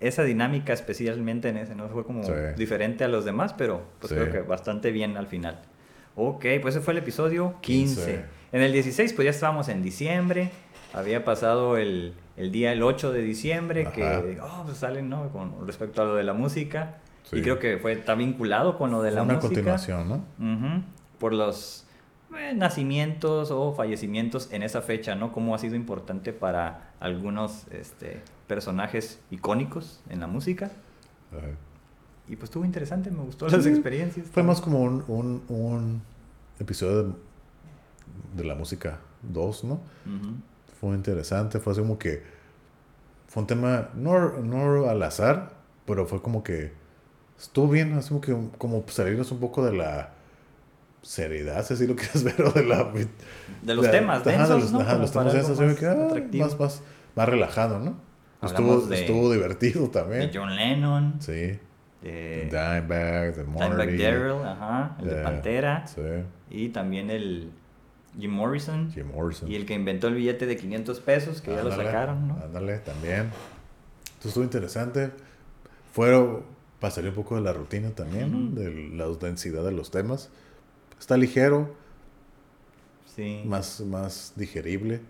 [0.00, 1.88] esa dinámica especialmente en ese, ¿no?
[1.88, 2.32] Fue como Sí.
[2.56, 4.16] diferente a los demás, pero pues Sí.
[4.18, 5.60] creo que bastante bien al final.
[6.16, 8.00] Ok, pues ese fue el episodio 15.
[8.04, 8.24] 15.
[8.52, 10.50] En el 16 pues ya estábamos en diciembre,
[10.92, 13.92] había pasado el, el día el 8 de diciembre Ajá.
[13.92, 15.30] que oh, pues salen, ¿no?
[15.30, 16.96] Con respecto a lo de la música.
[17.22, 17.36] Sí.
[17.38, 19.48] Y creo que fue, está vinculado con lo de Fue la una música.
[19.54, 20.84] continuación, ¿no?
[21.18, 21.86] Por los
[22.38, 25.32] eh, nacimientos o fallecimientos en esa fecha, ¿no?
[25.32, 30.70] Cómo ha sido importante para algunos este, personajes icónicos en la música.
[31.30, 31.48] Ajá.
[32.28, 34.26] Y pues estuvo interesante, me gustó las experiencias.
[34.28, 36.02] Fue más como un, un, un
[36.58, 37.12] episodio de,
[38.36, 39.74] de la música 2, ¿no?
[39.74, 40.36] Ujú,
[40.80, 42.22] Fue interesante, fue así como que...
[43.26, 45.52] Fue un tema, no, no al azar,
[45.84, 46.72] pero fue como que...
[47.38, 50.12] Estuvo bien, así como que como salirnos un poco de la
[51.02, 52.92] seriedad, si así lo quieres ver, o de la...
[53.62, 54.80] De los la- temas de los, ¿no?
[54.80, 56.82] ajá, los temas densos, más que, ah, más, más,
[57.14, 57.96] más relajado, ¿no?
[58.42, 60.30] Estuvo, de- estuvo divertido también.
[60.30, 61.58] De John Lennon, Sí.
[62.02, 63.96] de Dimebag, de Dimebag Marty.
[63.96, 66.00] Darrell, ajá, el de Pantera, Sí,
[66.50, 67.50] y también el
[68.18, 69.50] Jim Morrison, Jim Morrison.
[69.50, 72.38] y el que inventó el billete de 500 pesos, que ya lo sacaron, ¿no?
[72.44, 73.30] Ándale, también.
[74.04, 75.10] Entonces estuvo interesante.
[75.92, 76.42] Fueron,
[76.80, 80.30] para salir un poco de la rutina también, de la densidad de los temas.
[81.02, 81.68] Está ligero,
[83.16, 83.42] Sí.
[83.44, 85.00] más, más digerible.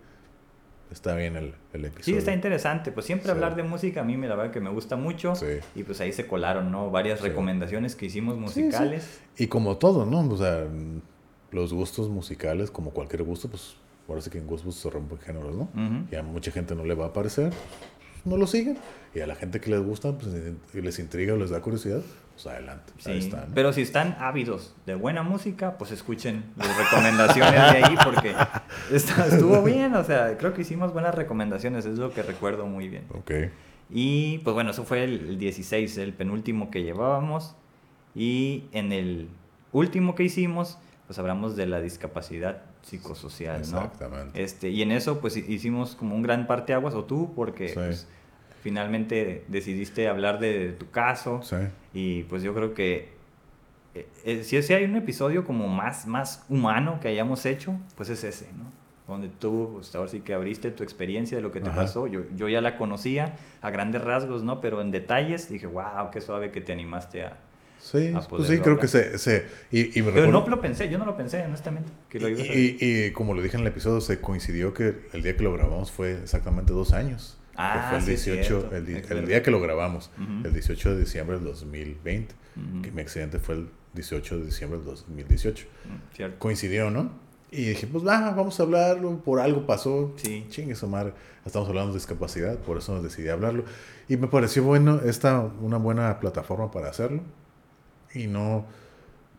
[0.91, 2.15] Está bien el, el episodio.
[2.15, 2.91] Sí, está interesante.
[2.91, 3.31] Pues siempre Sí.
[3.31, 5.35] hablar de música a mí me la verdad que me gusta mucho.
[5.35, 5.45] Sí.
[5.75, 6.89] Y pues ahí se colaron, ¿no?
[6.89, 7.27] Varias Sí.
[7.27, 8.61] recomendaciones que hicimos Sí, sí.
[8.63, 9.21] musicales.
[9.37, 10.21] Y como todo, ¿no?
[10.27, 10.65] O sea,
[11.51, 13.75] los gustos musicales, como cualquier gusto, pues
[14.09, 15.69] ahora sí que en gustos se rompen géneros, ¿no?
[16.11, 18.79] Y a mucha gente no le va a parecer, pues, no lo siguen.
[19.13, 20.33] Y a la gente que les gusta, pues
[20.73, 22.01] les intriga o les da curiosidad,
[22.33, 22.91] pues adelante.
[23.05, 23.45] Ahí Sí, está.
[23.45, 23.53] ¿no?
[23.55, 28.35] pero si están ávidos de buena música, pues escuchen las recomendaciones de ahí porque
[28.91, 32.89] está- estuvo bien, o sea, creo que hicimos buenas recomendaciones, es lo que recuerdo muy
[32.89, 33.05] bien.
[33.13, 33.31] Ok.
[33.89, 37.55] Y pues bueno, eso fue el, el 16, el penúltimo que llevábamos.
[38.15, 39.29] Y en el
[39.71, 43.65] último que hicimos, pues hablamos de la discapacidad psicosocial, ¿no?
[43.81, 44.43] Exactamente.
[44.43, 47.73] Este, y en eso pues hi- hicimos como un gran parteaguas, o tú, porque Sí.
[47.75, 48.07] pues,
[48.63, 51.41] finalmente decidiste hablar de, tu caso.
[51.43, 51.57] Sí.
[51.93, 53.09] Y pues yo creo que
[53.93, 58.09] eh, eh, si ese hay un episodio como más, más humano que hayamos hecho, pues
[58.09, 58.63] es ese, ¿no?
[59.07, 61.81] Donde tú, pues ahora sí que abriste tu experiencia de lo que te Ajá.
[61.81, 62.07] pasó.
[62.07, 64.61] Yo, yo ya la conocía a grandes rasgos, ¿no?
[64.61, 67.37] Pero en detalles dije, wow, qué suave que te animaste a...
[67.79, 68.79] Sí, pues sí, creo hablar.
[68.79, 69.17] que se...
[69.17, 72.29] se y, y me Pero no lo pensé, yo no lo pensé, honestamente, que lo
[72.29, 75.43] y, y- y como lo dije en el episodio, se coincidió que el día que
[75.43, 77.37] lo grabamos fue exactamente dos años.
[77.53, 78.75] Que Ah, fue el sí, 18, cierto.
[78.75, 80.47] el, el día que lo grabamos, Ujú.
[80.47, 82.81] el 18 de diciembre del 2020, Ujú.
[82.81, 85.65] que mi accidente fue el 18 de diciembre del 2018.
[85.85, 86.39] Mm, Cierto.
[86.39, 87.11] Coincidió, ¿no?
[87.51, 90.13] Y dije, pues va, vamos a hablarlo, por algo pasó.
[90.17, 90.47] Sí.
[90.49, 91.13] Chingue su madre,
[91.45, 93.63] estamos hablando de discapacidad, por eso decidí hablarlo.
[94.09, 97.21] Y me pareció bueno, esta una buena plataforma para hacerlo.
[98.15, 98.65] Y no,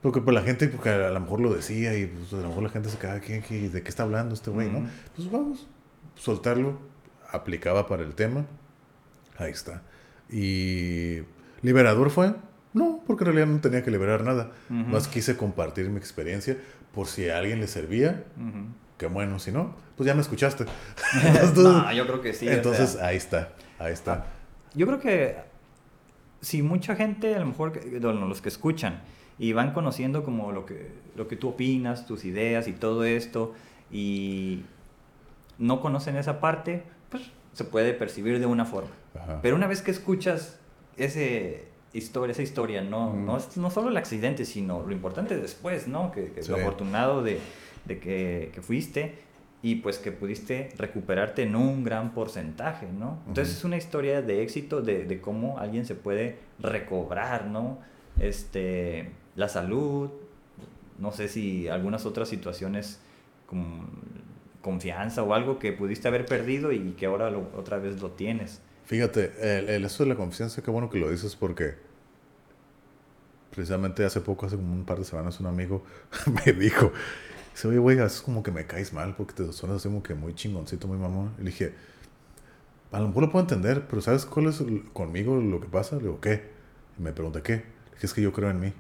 [0.01, 2.63] porque pues la gente, porque a lo mejor lo decía y pues, a lo mejor
[2.63, 4.79] la gente se quedaba, ¿qué, qué- de qué está hablando este güey, no?
[4.79, 4.89] Ujú.
[5.17, 5.67] Pues vamos,
[6.15, 6.79] soltarlo,
[7.35, 8.47] aplicaba para el tema,
[9.39, 9.83] ahí está.
[10.31, 11.19] Y
[11.63, 12.35] liberador fue,
[12.73, 14.51] no, porque en realidad no tenía que liberar nada.
[14.71, 14.79] Ujú.
[14.91, 16.57] Más quise compartir mi experiencia
[16.95, 18.67] por si a alguien le servía, Ujú.
[18.99, 20.65] que bueno, si no, pues ya me escuchaste.
[21.57, 22.49] no, yo creo que sí.
[22.49, 24.27] o Entonces sea, ahí está, ahí está.
[24.75, 25.37] Yo creo que
[26.41, 29.01] si mucha gente, a lo mejor bueno, los que escuchan
[29.39, 33.55] y van conociendo como lo que, lo que tú opinas, tus ideas y todo esto,
[33.91, 34.63] y
[35.59, 36.85] no conocen esa parte,
[37.55, 38.91] se puede percibir de una forma.
[39.15, 39.39] Ajá.
[39.41, 40.59] Pero una vez que escuchas
[40.99, 46.11] ese historia, esa historia, no, no, no solo el accidente, sino lo importante después, ¿no?
[46.13, 46.51] Que, que Sí.
[46.51, 47.39] lo afortunado de,
[47.87, 49.15] de que, que fuiste
[49.63, 53.21] y pues que pudiste recuperarte en un gran porcentaje, ¿no?
[53.29, 57.79] Entonces es una historia de éxito de, de cómo alguien se puede recobrar, ¿no?
[58.21, 60.11] Este, la salud,
[60.99, 63.01] no sé si algunas otras situaciones
[63.47, 63.85] como
[64.65, 68.61] confianza o algo que pudiste haber perdido y que ahora lo- otra vez lo tienes.
[68.87, 71.75] Fíjate, el, el- eso de la confianza, qué bueno que lo dices porque
[73.51, 75.85] precisamente hace poco, hace como un par de semanas, un amigo
[76.47, 76.93] me dijo,
[77.53, 80.15] dice, oye, güey, es como que me caes mal porque te suenas así como que
[80.15, 81.33] muy chingoncito, muy mamón.
[81.39, 81.75] Y le dije,
[82.93, 85.97] a lo mejor lo puedo entender, pero ¿sabes cuál es el- conmigo lo que pasa?
[85.97, 86.43] Le digo, ¿qué?
[86.99, 87.53] Y me pregunta, ¿qué?
[87.53, 88.73] Le dije, es que yo creo en mí.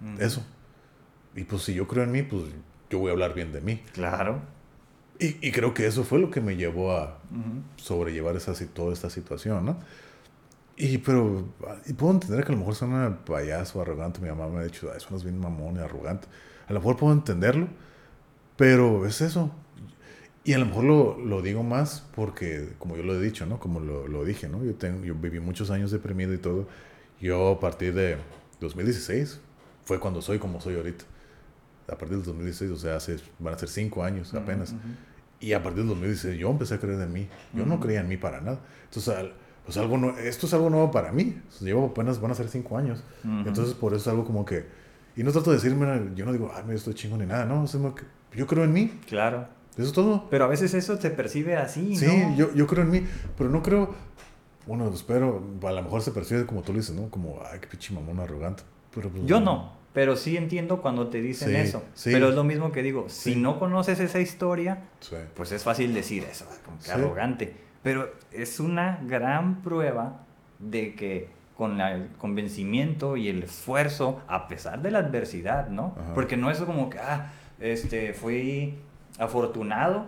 [0.00, 0.22] Ujú.
[0.22, 0.44] Eso.
[1.34, 2.44] Y pues si yo creo en mí, pues
[2.90, 3.82] yo voy a hablar bien de mí.
[3.92, 4.40] Claro.
[5.18, 7.18] Y, y creo que eso fue lo que me llevó a,
[7.76, 9.78] sobrellevar esa, toda esta situación, ¿no?
[10.76, 11.48] Y pero,
[11.86, 14.90] y puedo entender que a lo mejor suena payaso, arrogante, mi mamá me ha dicho,
[14.94, 16.28] "Ay, suenas bien mamón y arrogante.
[16.68, 17.66] A lo mejor puedo entenderlo,
[18.56, 19.50] pero es eso.
[20.44, 23.58] Y a lo mejor lo, lo digo más porque, como yo lo he dicho, ¿no?
[23.58, 24.64] Como lo, lo dije, ¿no?
[24.64, 26.68] Yo, tengo, yo viví muchos años deprimido y todo.
[27.20, 28.16] Yo a partir de
[28.60, 29.40] 2016
[29.84, 31.04] fue cuando soy como soy ahorita.
[31.88, 34.74] A partir del 2016, o sea, hace, van a ser cinco años apenas.
[35.40, 37.28] Y a partir del 2016 yo empecé a creer en mí.
[37.54, 38.60] Yo no creía en mí para nada.
[38.84, 39.32] Entonces, al-
[39.64, 41.36] pues algo no, esto es algo nuevo para mí.
[41.60, 43.02] Llevo apenas, van a ser cinco años.
[43.24, 44.66] Entonces, por eso es algo como que...
[45.16, 47.64] Y no trato de decirme, yo no digo, ay, mira, estoy chingón ni nada, ¿no?
[48.34, 49.00] Yo creo en mí.
[49.06, 49.46] Claro.
[49.76, 50.26] Eso es todo.
[50.30, 52.36] Pero a veces eso se percibe así, Sí, ¿no?
[52.36, 53.04] yo, yo creo en mí.
[53.36, 53.94] Pero no creo...
[54.66, 57.08] Bueno, espero, a lo mejor se percibe como tú lo dices, ¿no?
[57.08, 58.62] Como, ay, qué pinche mamón arrogante.
[58.94, 61.82] Pero, pues, Yo no, pero sí entiendo cuando te dicen Sí, eso.
[61.94, 62.10] sí.
[62.12, 64.84] Pero es lo mismo que digo, si no conoces esa historia,
[65.34, 67.56] pues es fácil decir eso, como que arrogante.
[67.82, 70.20] Pero es una gran prueba
[70.58, 75.94] de que con la- el convencimiento y el esfuerzo, a pesar de la adversidad, ¿no?
[76.00, 76.14] Ajá.
[76.14, 78.76] Porque no es como que, ah, este, fui
[79.18, 80.06] afortunado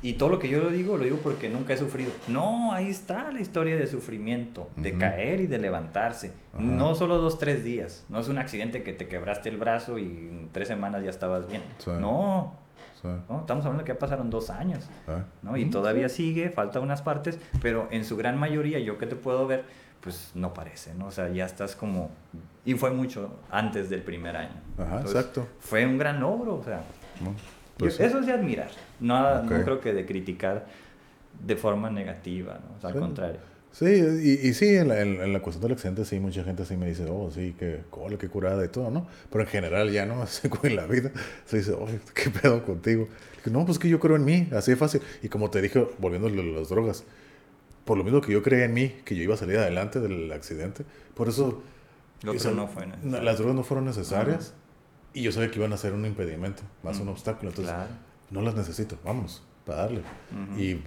[0.00, 2.12] Y todo lo que yo lo digo, lo digo porque nunca he sufrido.
[2.28, 5.00] No, ahí está la historia de sufrimiento, de Ujú.
[5.00, 6.32] caer y de levantarse.
[6.52, 6.62] Ajá.
[6.62, 8.04] No solo dos, tres días.
[8.08, 11.48] No es un accidente que te quebraste el brazo y en tres semanas ya estabas
[11.48, 11.62] bien.
[11.78, 11.90] Sí.
[11.98, 12.54] No,
[13.02, 13.08] Sí.
[13.28, 14.88] no, estamos hablando que ya pasaron dos años.
[15.06, 15.24] Ah.
[15.42, 15.56] ¿no?
[15.56, 19.46] Y todavía sigue, falta unas partes, pero en su gran mayoría, yo que te puedo
[19.46, 19.64] ver,
[20.00, 21.06] pues no parece, ¿no?
[21.06, 22.10] O sea, ya estás como...
[22.64, 24.54] Y fue mucho antes del primer año.
[24.78, 25.46] Ajá, exacto.
[25.60, 26.82] Fue un gran logro, o sea...
[27.20, 27.34] ¿no?
[27.78, 28.00] Pues.
[28.00, 29.64] Eso es de admirar, no, no Ok.
[29.64, 30.66] creo que de criticar
[31.46, 32.76] de forma negativa, ¿no?
[32.76, 33.00] O sea, al Sí.
[33.00, 33.38] contrario.
[33.70, 36.64] Sí, y, y sí, en la, en, en la cuestión del accidente, sí, mucha gente
[36.64, 39.06] sí me dice, oh, sí, que cole, qué curada y todo, ¿no?
[39.30, 40.24] Pero en general ya no,
[40.64, 41.12] en la vida,
[41.44, 43.06] se dice, oye, qué pedo contigo.
[43.36, 45.02] Dije, no, pues que yo creo en mí, así de fácil.
[45.22, 47.04] Y como te dije, volviendo a las drogas,
[47.84, 50.32] por lo mismo que yo creía en mí, que yo iba a salir adelante del
[50.32, 50.84] accidente,
[51.14, 51.62] por eso...
[52.22, 53.22] Lo otro no fue necesario.
[53.22, 54.54] Las drogas no fueron necesarias
[55.14, 57.50] y yo sabía que iban a ser un impedimento, más un Mm, obstáculo.
[57.50, 57.90] Entonces, claro.
[58.30, 60.00] no las necesito, vamos, para darle.
[60.00, 60.60] Ujú.
[60.60, 60.82] Y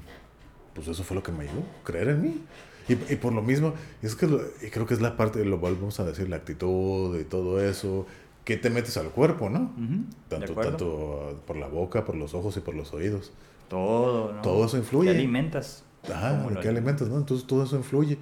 [0.74, 2.42] pues eso fue lo que me ayudó, creer en mí.
[2.88, 5.58] Y, y por lo mismo, es que lo- y creo que es la parte, lo
[5.60, 8.06] volvemos a decir, la actitud y todo eso,
[8.46, 9.60] que te metes al cuerpo, ¿no?
[9.78, 13.32] Ujú, ¿de Tanto, tanto por la boca, por los ojos y por los oídos.
[13.70, 14.42] Todo, ¿no?
[14.42, 15.12] Todo eso influye.
[15.12, 15.84] ¿Qué alimentas?
[16.12, 17.18] Ajá, ¿Cómo ¿de lo qué alimentas, no?
[17.18, 18.18] Entonces todo eso influye.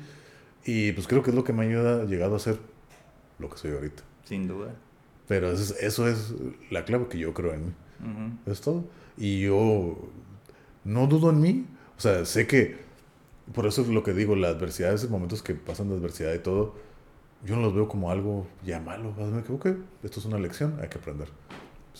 [0.66, 2.60] Y pues creo que es lo que me ayuda, llegado a ser
[3.40, 4.04] lo que soy ahorita.
[4.26, 4.74] Sin duda.
[5.30, 6.34] Pero eso es, eso es
[6.72, 7.74] la clave que yo creo en mí.
[8.48, 8.84] Es todo.
[9.16, 10.10] Y yo
[10.84, 11.68] no dudo en mí.
[11.98, 12.78] O sea, sé que,
[13.54, 16.40] por eso es lo que digo, la adversidad, esos momentos que pasan de adversidad y
[16.40, 16.74] todo,
[17.46, 19.14] yo no los veo como algo ya malo.
[19.18, 19.78] Me equivoqué.
[20.02, 21.28] Esto es una lección, hay que aprender.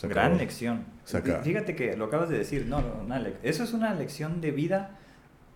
[0.02, 0.84] Gran lección.
[1.04, 1.42] Se acaba.
[1.44, 4.98] Fíjate que lo acabas de decir, no, no, una eso es una lección de vida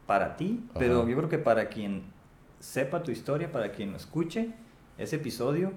[0.07, 2.05] para ti, pero yo creo que para quien
[2.61, 4.51] sepa tu historia, para quien lo escuche,
[4.97, 5.73] ese episodio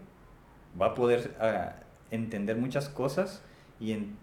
[0.80, 3.42] va a poder ah, entender muchas cosas
[3.80, 4.16] y en-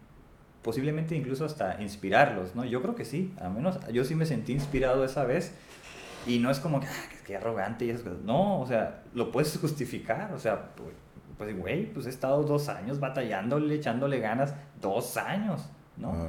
[0.63, 2.65] posiblemente incluso hasta inspirarlos, ¿no?
[2.65, 5.55] Yo creo que sí, al menos yo sí me sentí inspirado esa vez
[6.27, 8.21] y no es como que, ah, que arrogante y esas cosas.
[8.25, 10.71] No, o sea, lo puedes justificar, o sea,
[11.37, 16.13] pues, güey, pues he estado dos años batallándole, echándole ganas, dos años, ¿no?
[16.13, 16.29] Ajá.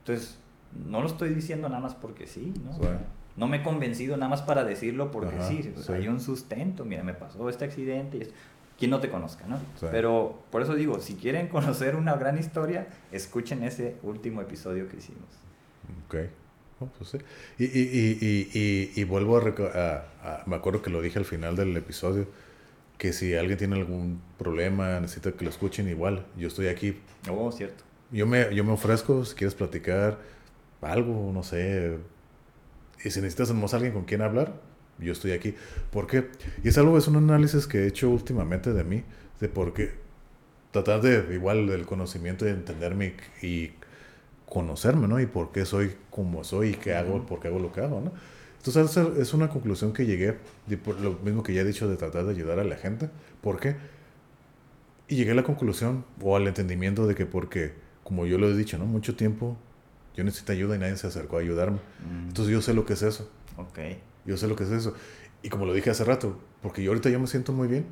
[0.00, 0.38] Entonces,
[0.86, 2.74] no lo estoy diciendo nada más porque sí, ¿no?
[2.74, 2.88] Sí.
[3.36, 5.92] No me he convencido nada más para decirlo porque Ajá, sí, pues, sí.
[5.92, 8.34] hay un sustento, mira, me pasó este accidente y esto.
[8.78, 9.56] Quien no te conozca, ¿no?
[9.78, 9.86] Sí.
[9.90, 14.98] Pero por eso digo, si quieren conocer una gran historia, escuchen ese último episodio que
[14.98, 15.28] hicimos.
[16.06, 16.16] Ok.
[16.80, 17.18] No, pues sí.
[17.58, 18.18] Y, y,
[18.54, 22.28] y, y, vuelvo a, a- a- Me acuerdo que lo dije al final del episodio,
[22.98, 27.00] que si alguien tiene algún problema, necesita que lo escuchen, igual, yo estoy aquí.
[27.28, 27.82] Oh, cierto.
[28.12, 30.18] Yo me, yo me ofrezco, si quieres platicar
[30.80, 31.98] algo, no sé.
[33.04, 34.54] Y si necesitas más alguien con quien hablar,
[34.98, 35.54] yo estoy aquí.
[35.90, 36.28] ¿Por qué?
[36.62, 39.04] Y es algo, es un análisis que he hecho últimamente de mí,
[39.40, 39.92] de por qué.
[40.70, 43.72] Tratar de, igual, del conocimiento de entenderme y,
[44.46, 45.20] conocerme, ¿no?
[45.20, 48.00] Y por qué soy como soy y qué hago, por qué hago lo que hago,
[48.00, 48.12] ¿no?
[48.64, 50.36] Entonces, es una conclusión que llegué,
[50.66, 53.10] de por lo mismo que ya he dicho, de tratar de ayudar a la gente.
[53.42, 53.76] ¿Por qué?
[55.06, 57.72] Y llegué a la conclusión o al entendimiento de que porque,
[58.04, 58.86] como yo lo he dicho, ¿no?
[58.86, 59.56] Mucho tiempo
[60.18, 61.76] yo necesito ayuda y nadie se acercó a ayudarme.
[61.76, 63.30] Mm, Entonces yo sé lo que es eso.
[63.56, 63.78] ok.
[64.24, 64.94] Yo sé lo que es eso.
[65.42, 67.86] Y como lo dije hace rato, porque yo ahorita yo me siento muy bien,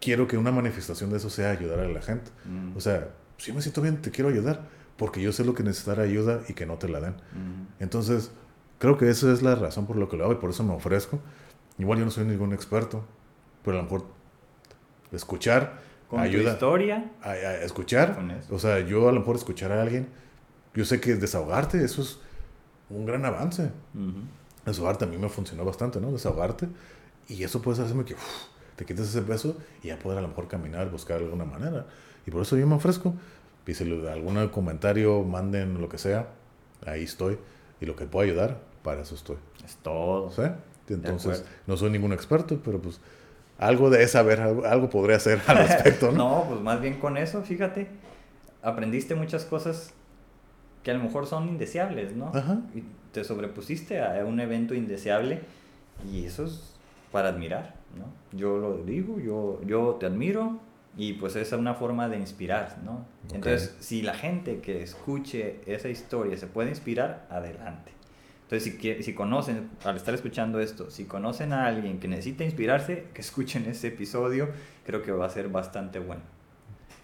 [0.00, 2.30] quiero que una manifestación de eso sea ayudar a la gente.
[2.44, 4.62] Mm, O sea, si me siento bien, te quiero ayudar,
[4.96, 7.12] porque yo sé lo que necesitar ayuda y que no te la den.
[7.14, 8.30] mm, Entonces,
[8.78, 10.74] creo que esa es la razón por lo que lo hago y por eso me
[10.74, 11.20] ofrezco.
[11.78, 13.04] Igual yo no soy ningún experto,
[13.64, 14.06] pero a lo mejor
[15.12, 18.14] escuchar Con tu ayuda historia, a, a escuchar.
[18.16, 18.54] Con eso.
[18.54, 20.08] O sea, yo a lo mejor escuchar a alguien,
[20.74, 22.18] yo sé que desahogarte, eso es
[22.90, 23.70] un gran avance.
[23.94, 24.20] ujú,
[24.64, 26.10] Desahogarte a mí me funcionó bastante, ¿no?
[26.10, 26.68] Desahogarte.
[27.28, 28.44] Y eso puede hacerme que uf,
[28.76, 31.86] te quites ese peso y ya poder a lo mejor caminar, buscar alguna manera.
[32.26, 33.14] Y por eso yo me ofrezco.
[33.66, 36.28] Y si algún comentario, manden lo que sea,
[36.84, 37.38] ahí estoy.
[37.80, 39.36] Y lo que pueda ayudar, para eso estoy.
[39.64, 40.30] es todo.
[40.30, 40.42] ¿Sí?
[40.88, 43.00] Entonces, no soy ningún experto, pero pues
[43.58, 46.18] algo de saber, algo, algo podría hacer al respecto, ¿no?
[46.42, 47.88] No, pues más bien con eso, fíjate,
[48.62, 49.92] aprendiste muchas cosas
[50.86, 52.30] que a lo mejor son indeseables, ¿no?
[52.32, 52.60] Ajá.
[52.72, 55.40] Y te sobrepusiste a un evento indeseable
[56.08, 56.76] y eso es
[57.10, 58.04] para admirar, ¿no?
[58.38, 60.60] Yo lo digo, yo, yo te admiro
[60.96, 63.04] y pues es una forma de inspirar, ¿no?
[63.24, 63.34] Ok.
[63.34, 67.90] Entonces, si la gente que escuche esa historia se puede inspirar, adelante.
[68.44, 73.06] Entonces, si, si conocen, al estar escuchando esto, si conocen a alguien que necesita inspirarse,
[73.12, 74.50] que escuchen ese episodio,
[74.84, 76.22] creo que va a ser bastante bueno.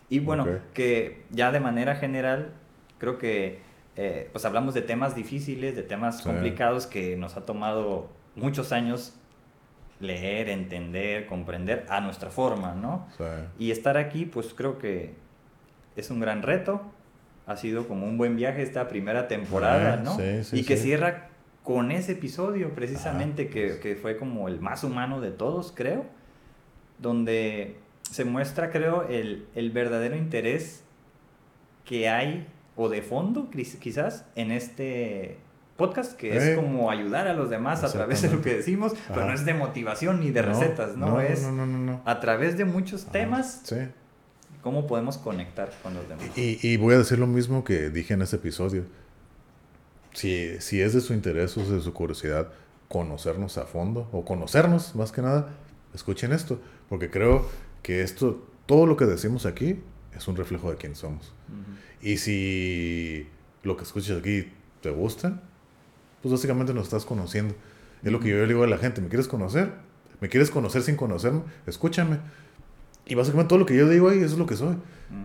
[0.09, 0.49] Y bueno, Ok.
[0.73, 2.53] que ya de manera general,
[2.99, 6.25] creo que eh, pues hablamos de temas difíciles, de temas Sí.
[6.25, 9.15] complicados que nos ha tomado muchos años
[10.01, 13.07] leer, entender, comprender a nuestra forma, ¿no?
[13.17, 15.15] Sea, Y estar aquí, pues creo que
[15.97, 16.83] es un gran reto
[17.47, 20.17] ha sido como un buen viaje esta primera temporada, Ah, ¿no?
[20.17, 20.85] sí, sí, y que sí.
[20.85, 21.29] cierra
[21.65, 23.79] con ese episodio precisamente Ajá, que, pues.
[23.81, 26.05] que fue como el más humano de todos, creo,
[26.99, 30.85] donde se muestra, creo, el, el verdadero interés
[31.85, 32.47] que hay,
[32.77, 35.37] o de fondo, quiz- quizás, en este
[35.77, 36.55] podcast, que es Eh.
[36.57, 39.29] como ayudar a los demás a través de lo que decimos, pero Ajá.
[39.31, 41.07] no es de motivación ni de No, recetas, ¿no?
[41.09, 42.03] no, es no, no, no, no.
[42.05, 43.77] a través de muchos Ajá, temas, Sí.
[44.63, 46.27] cómo podemos conectar con los demás.
[46.37, 48.85] Y, y voy a decir lo mismo que dije en ese episodio.
[50.13, 52.49] Si, si es de su interés o de su curiosidad
[52.89, 55.49] conocernos a fondo, o conocernos más que nada,
[55.95, 56.61] escuchen esto,
[56.91, 57.49] porque creo
[57.83, 59.81] que esto, todo lo que decimos aquí,
[60.15, 61.33] es un reflejo de quién somos.
[61.49, 61.77] Ujú.
[62.03, 63.27] Y si
[63.63, 64.49] lo que escuchas aquí
[64.81, 65.41] te gusta,
[66.21, 67.55] pues básicamente nos estás conociendo.
[68.03, 69.73] Es lo que yo le digo a la gente, ¿me quieres conocer?
[70.21, 71.43] ¿Me quieres conocer sin conocerme?
[71.67, 72.19] Escúchame.
[73.07, 74.77] Y básicamente todo lo que yo digo ahí, eso es lo que soy.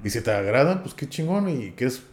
[0.04, 1.50] Y si te agrada, pues qué chingón.
[1.50, 2.04] Y quieres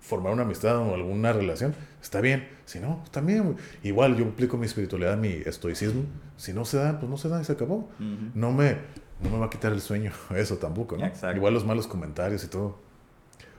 [0.00, 2.48] formar una amistad o alguna relación, está bien.
[2.64, 3.56] Si no, pues también.
[3.82, 6.04] Igual yo aplico mi espiritualidad, mi estoicismo.
[6.36, 7.90] Si no se da, pues no se da y se acabó.
[7.98, 8.30] Ujú.
[8.34, 8.76] No me,
[9.22, 11.06] no me va a quitar el sueño, eso tampoco, ¿no?
[11.06, 11.36] Exacto.
[11.36, 12.78] Igual los malos comentarios y todo.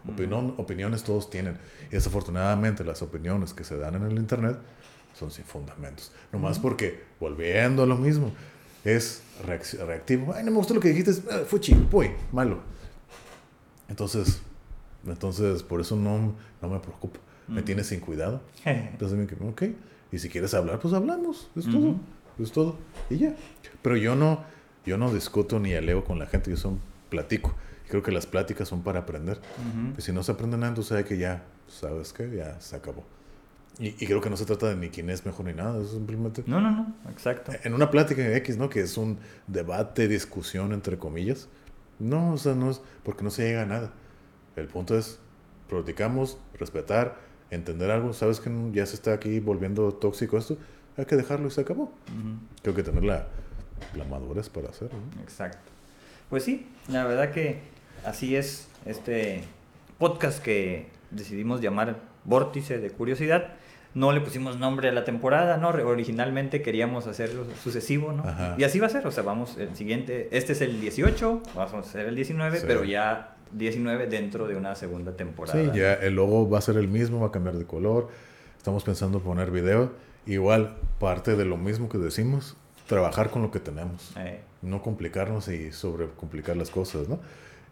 [0.07, 1.57] Opinión- opiniones todos tienen.
[1.89, 4.57] Y desafortunadamente las opiniones que se dan en el internet
[5.13, 6.11] son sin fundamentos.
[6.31, 8.31] Nomás porque, volviendo a lo mismo,
[8.83, 10.33] es reactivo.
[10.33, 12.59] Ay, no me gustó lo que dijiste, eh, fue chido, fue malo.
[13.89, 14.41] Entonces,
[15.05, 17.19] entonces por eso no, no me preocupa.
[17.47, 17.65] Me Ujú.
[17.65, 18.41] tienes sin cuidado.
[18.65, 19.63] Entonces, ok.
[20.11, 21.49] Y si quieres hablar, pues hablamos.
[21.55, 21.95] Es todo.
[22.39, 22.75] Es todo.
[23.09, 23.35] Y ya.
[23.81, 24.43] Pero yo no,
[24.85, 26.49] yo no discuto ni aleo con la gente.
[26.51, 27.53] Yo son platico.
[27.91, 29.37] Creo que las pláticas son para aprender.
[29.37, 29.91] Ujú.
[29.93, 32.31] Pues si no se aprende nada, entonces hay que ya, ¿sabes qué?
[32.33, 33.03] Ya se acabó.
[33.79, 35.81] Y, y creo que no se trata de ni quién es mejor ni nada.
[35.81, 37.51] Es simplemente No, no, no, exacto.
[37.63, 38.69] en una plática X, ¿no?
[38.69, 41.49] Que es un debate, discusión, entre comillas.
[41.99, 43.91] No, o sea, no es porque no se llega a nada.
[44.55, 45.19] El punto es,
[45.69, 47.17] platicamos, respetar,
[47.49, 48.13] entender algo.
[48.13, 50.57] ¿Sabes que ya se está aquí volviendo tóxico esto?
[50.97, 51.83] Hay que dejarlo y se acabó.
[51.83, 52.37] Ujú.
[52.61, 53.27] Creo que tener la,
[53.95, 54.97] la madurez para hacerlo.
[55.17, 55.21] ¿no?
[55.23, 55.59] Exacto.
[56.29, 57.59] Pues sí, la verdad que
[58.05, 59.43] así es este
[59.97, 63.53] podcast que decidimos llamar Vórtice de Curiosidad.
[63.93, 65.67] No le pusimos nombre a la temporada, ¿no?
[65.69, 68.23] Originalmente queríamos hacerlo sucesivo, ¿no?
[68.23, 68.55] Ajá.
[68.57, 71.73] Y así va a ser, o sea, vamos, el siguiente, este es el 18, vamos
[71.73, 72.63] a hacer el 19, Sí.
[72.65, 75.59] pero ya 19 dentro de una segunda temporada.
[75.61, 78.07] Sí, ya el logo va a ser el mismo, va a cambiar de color.
[78.57, 79.91] Estamos pensando poner video.
[80.25, 82.55] Igual, parte de lo mismo que decimos,
[82.87, 84.13] trabajar con lo que tenemos.
[84.17, 87.19] Eh, no complicarnos y sobrecomplicar las cosas, ¿no?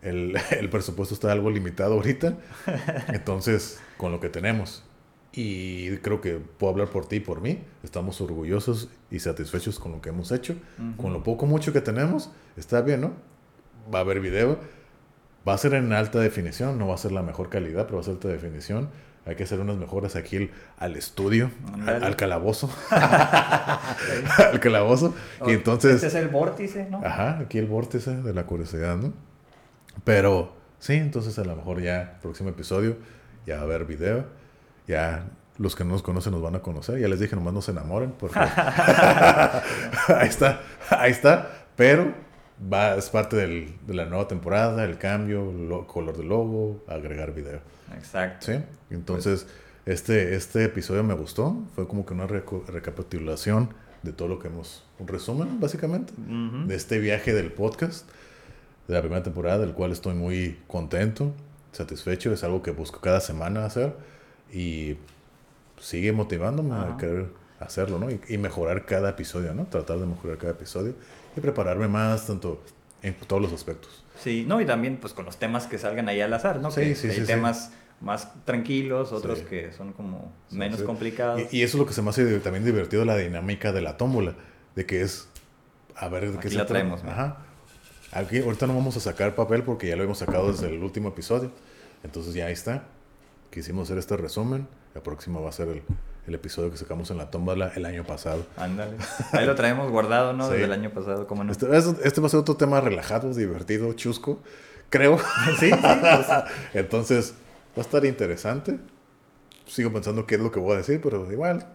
[0.01, 2.37] El, el presupuesto está algo limitado ahorita,
[3.09, 4.83] entonces con lo que tenemos.
[5.31, 7.63] Y creo que puedo hablar por ti y por mí.
[7.83, 10.55] Estamos orgullosos y satisfechos con lo que hemos hecho.
[10.77, 11.01] Ujú.
[11.01, 13.13] Con lo poco mucho que tenemos, está bien, ¿no?
[13.93, 14.59] Va a haber video.
[15.47, 18.01] Va a ser en alta definición, no va a ser la mejor calidad, pero va
[18.01, 18.89] a ser alta definición.
[19.25, 21.51] Hay que hacer unas mejoras aquí al, al estudio,
[21.85, 22.69] al, al calabozo.
[22.89, 25.13] al calabozo.
[25.45, 25.95] Y entonces...
[25.95, 27.01] Este es el vórtice, ¿no?
[27.05, 29.13] Ajá, aquí el vórtice de la curiosidad, ¿no?
[30.03, 32.97] Pero sí, entonces a lo mejor ya el próximo episodio
[33.45, 34.25] ya va a haber video.
[34.87, 36.99] Ya los que no nos conocen nos van a conocer.
[36.99, 38.11] Ya les dije, nomás no se enamoren.
[38.11, 38.39] Porque...
[40.07, 41.65] ahí está, ahí está.
[41.75, 42.13] Pero
[42.71, 47.33] va, es parte del- de la nueva temporada, el cambio, lo- color del logo, agregar
[47.33, 47.59] video.
[47.95, 48.47] Exacto.
[48.51, 48.59] ¿Sí?
[48.89, 49.47] Entonces,
[49.85, 51.57] este, este episodio me gustó.
[51.75, 54.85] Fue como que una recapitulación de todo lo que hemos...
[54.99, 58.09] Un resumen, básicamente de este viaje del podcast,
[58.89, 61.31] de la primera temporada, del cual estoy muy contento,
[61.71, 62.33] satisfecho.
[62.33, 63.93] Es algo que busco cada semana hacer
[64.51, 64.97] y
[65.79, 66.95] sigue motivándome Ajá.
[66.95, 67.27] a querer
[67.59, 68.09] hacerlo, ¿no?
[68.09, 69.65] Y, y mejorar cada episodio, ¿no?
[69.65, 70.95] Tratar de mejorar cada episodio
[71.37, 72.63] y prepararme más, tanto
[73.03, 74.03] en todos los aspectos.
[74.19, 76.71] Sí, no, y también pues con los temas que salgan ahí al azar, ¿no?
[76.71, 81.41] Sí, que sí, hay sí, temas más tranquilos, otros que son como menos complicados.
[81.51, 83.97] Y, y eso es lo que se me hace también divertido, la dinámica de la
[83.97, 84.33] tómbola,
[84.75, 85.29] de que es,
[85.95, 86.73] a ver, ¿de qué Aquí se la trata?
[86.73, 87.03] traemos.
[87.03, 87.45] Ajá.
[88.11, 91.09] Aquí, ahorita no vamos a sacar papel porque ya lo hemos sacado desde el último
[91.09, 91.51] episodio.
[92.03, 92.83] Entonces ya ahí está.
[93.51, 94.67] Quisimos hacer este resumen.
[94.95, 95.83] El próximo va a ser el,
[96.27, 98.45] el episodio que sacamos en la tómbola el año pasado.
[98.57, 98.97] Ándale.
[99.31, 100.45] Ahí lo traemos guardado, ¿no?
[100.47, 100.53] Sí.
[100.53, 101.51] Desde el año pasado, ¿cómo no?
[101.51, 104.39] Este, es- este va a ser otro tema relajado, divertido, chusco,
[104.89, 105.17] creo.
[105.59, 106.27] Sí, sí, pues,
[106.73, 107.33] Entonces,
[107.77, 108.79] va a estar interesante.
[109.67, 111.67] Sigo pensando qué es lo que voy a decir, pero igual,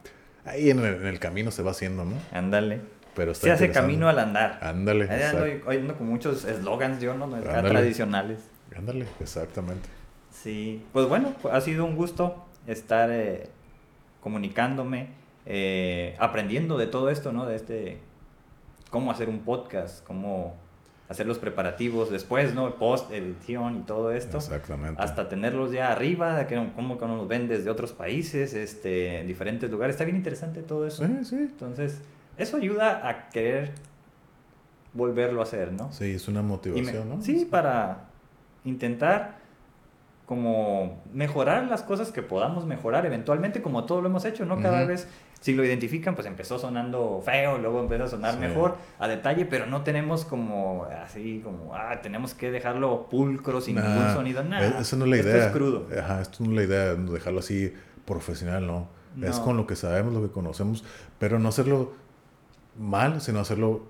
[0.44, 2.16] ahí en el, en el camino se va haciendo, ¿no?
[2.32, 2.80] ándale.
[3.14, 4.58] Pero está Se hace camino al andar.
[4.62, 7.24] Ándale, ando, ando con muchos eslogans yo, ¿no?
[7.24, 7.70] Ándale.
[7.70, 8.38] tradicionales.
[8.76, 9.88] ándale, exactamente.
[10.30, 13.48] Sí, pues bueno, ha sido un gusto estar eh,
[14.20, 15.08] comunicándome,
[15.46, 17.46] eh, aprendiendo de todo esto, ¿no?
[17.46, 17.98] De este,
[18.90, 20.56] cómo hacer un podcast, cómo
[21.08, 22.74] hacer los preparativos después, ¿no?
[22.76, 24.38] Post, edición y todo esto.
[24.38, 25.00] Exactamente.
[25.00, 29.70] Hasta tenerlos ya arriba, que cómo que nos ven desde otros países, este, en diferentes
[29.70, 29.94] lugares.
[29.94, 31.06] Está bien interesante todo eso.
[31.06, 31.36] Sí, sí.
[31.36, 32.00] Entonces,
[32.36, 33.72] eso ayuda a querer
[34.92, 35.92] volverlo a hacer, ¿no?
[35.92, 37.22] Sí, es una me- motivación, ¿no?
[37.22, 38.04] Sí, para
[38.64, 39.42] intentar
[40.26, 44.58] como mejorar las cosas que podamos mejorar eventualmente, como todo lo hemos hecho, ¿no?
[44.58, 45.06] Cada vez,
[45.40, 48.40] si lo identifican, pues empezó sonando feo, luego empieza a sonar Sí.
[48.40, 53.76] mejor, a detalle, pero no tenemos como así, como, ah, tenemos que dejarlo pulcro, sin
[53.76, 54.80] ningún sonido, nada.
[54.80, 55.46] Esa no es la Esto idea.
[55.46, 55.88] es crudo.
[56.00, 57.74] Ajá, esto no es la idea, dejarlo así
[58.06, 58.88] profesional, no.
[59.22, 60.84] Es con lo que sabemos, lo que conocemos,
[61.18, 61.92] pero no hacerlo
[62.78, 63.86] mal, sino hacerlo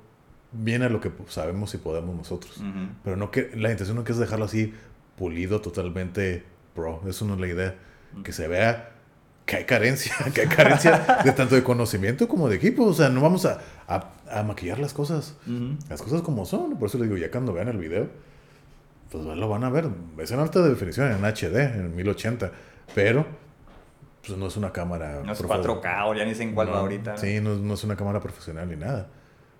[0.53, 2.61] bien a lo que sabemos y podemos nosotros.
[3.03, 4.73] Pero no que la intención no que es dejarlo así
[5.17, 7.01] pulido totalmente pro.
[7.09, 7.75] Eso no es la idea.
[8.23, 8.91] Que se vea
[9.47, 12.85] que hay carencia, que hay carencia de tanto de conocimiento como de equipo.
[12.85, 15.37] O sea, no vamos a, a- a maquillar las cosas.
[15.89, 16.79] Las cosas como son.
[16.79, 18.09] Por eso les digo, ya cuando vean el video,
[19.11, 19.89] pues lo van a ver.
[20.19, 22.51] Es en alta definición, en HD, en 1080.
[22.95, 23.27] Pero,
[24.27, 25.21] pues no es una cámara.
[25.25, 27.13] No es profe- 4K, o ya ni sé en cuál va ahorita.
[27.13, 27.19] ¿no?
[27.19, 29.09] Sí, no, no es una cámara profesional ni nada.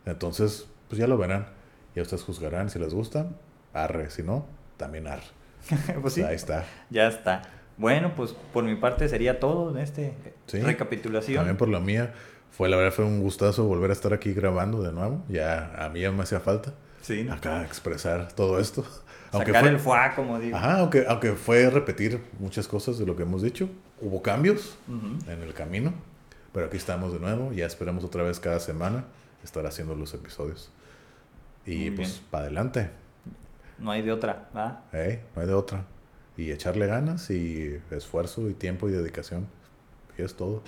[0.07, 1.47] Entonces, pues ya lo verán.
[1.95, 3.29] Ya ustedes juzgarán si les gusta.
[3.73, 5.23] Arre, si no, también arre.
[6.03, 6.65] pues sí, Ahí está.
[6.91, 7.43] ya está.
[7.77, 10.15] Bueno, pues por mi parte sería todo en este
[10.47, 10.61] Sí.
[10.61, 11.37] recapitulación.
[11.39, 12.13] También por la mía.
[12.51, 15.25] Fue la verdad, fue un gustazo volver a estar aquí grabando de nuevo.
[15.29, 16.73] Ya a mí ya me hacía falta.
[17.03, 17.33] Sí, ¿no?
[17.35, 18.85] Acá expresar todo esto.
[19.33, 20.57] Aunque Sacar fue, el fuá, como digo.
[20.57, 23.69] Ajá, aunque, aunque fue repetir muchas cosas de lo que hemos dicho.
[24.05, 25.31] Hubo cambios Ujú.
[25.31, 25.93] en el camino.
[26.53, 27.53] Pero aquí estamos de nuevo.
[27.53, 29.07] Ya esperamos otra vez cada semana
[29.43, 30.71] estar haciendo los episodios.
[31.67, 32.91] Y Muy pues, para adelante.
[33.79, 34.49] No hay de otra.
[34.93, 35.23] ¿eh?
[35.35, 35.85] No hay de otra.
[36.37, 39.47] Y echarle ganas y esfuerzo y tiempo y dedicación.
[40.19, 40.63] Y es todo.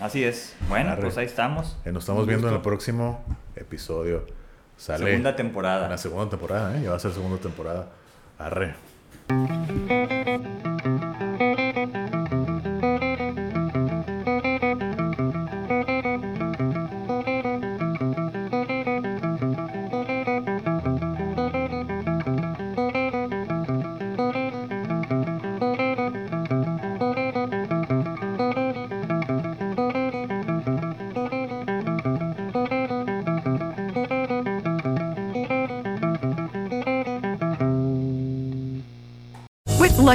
[0.00, 0.56] Así es.
[0.68, 1.02] Bueno, Arre.
[1.02, 1.76] pues ahí estamos.
[1.84, 3.22] Eh, nos estamos Un viendo en el próximo
[3.54, 4.26] episodio.
[4.76, 5.88] Sale Segunda en temporada.
[5.88, 6.82] la segunda temporada, ¿eh?
[6.82, 7.88] Ya va a ser segunda temporada.
[8.38, 8.74] Arre.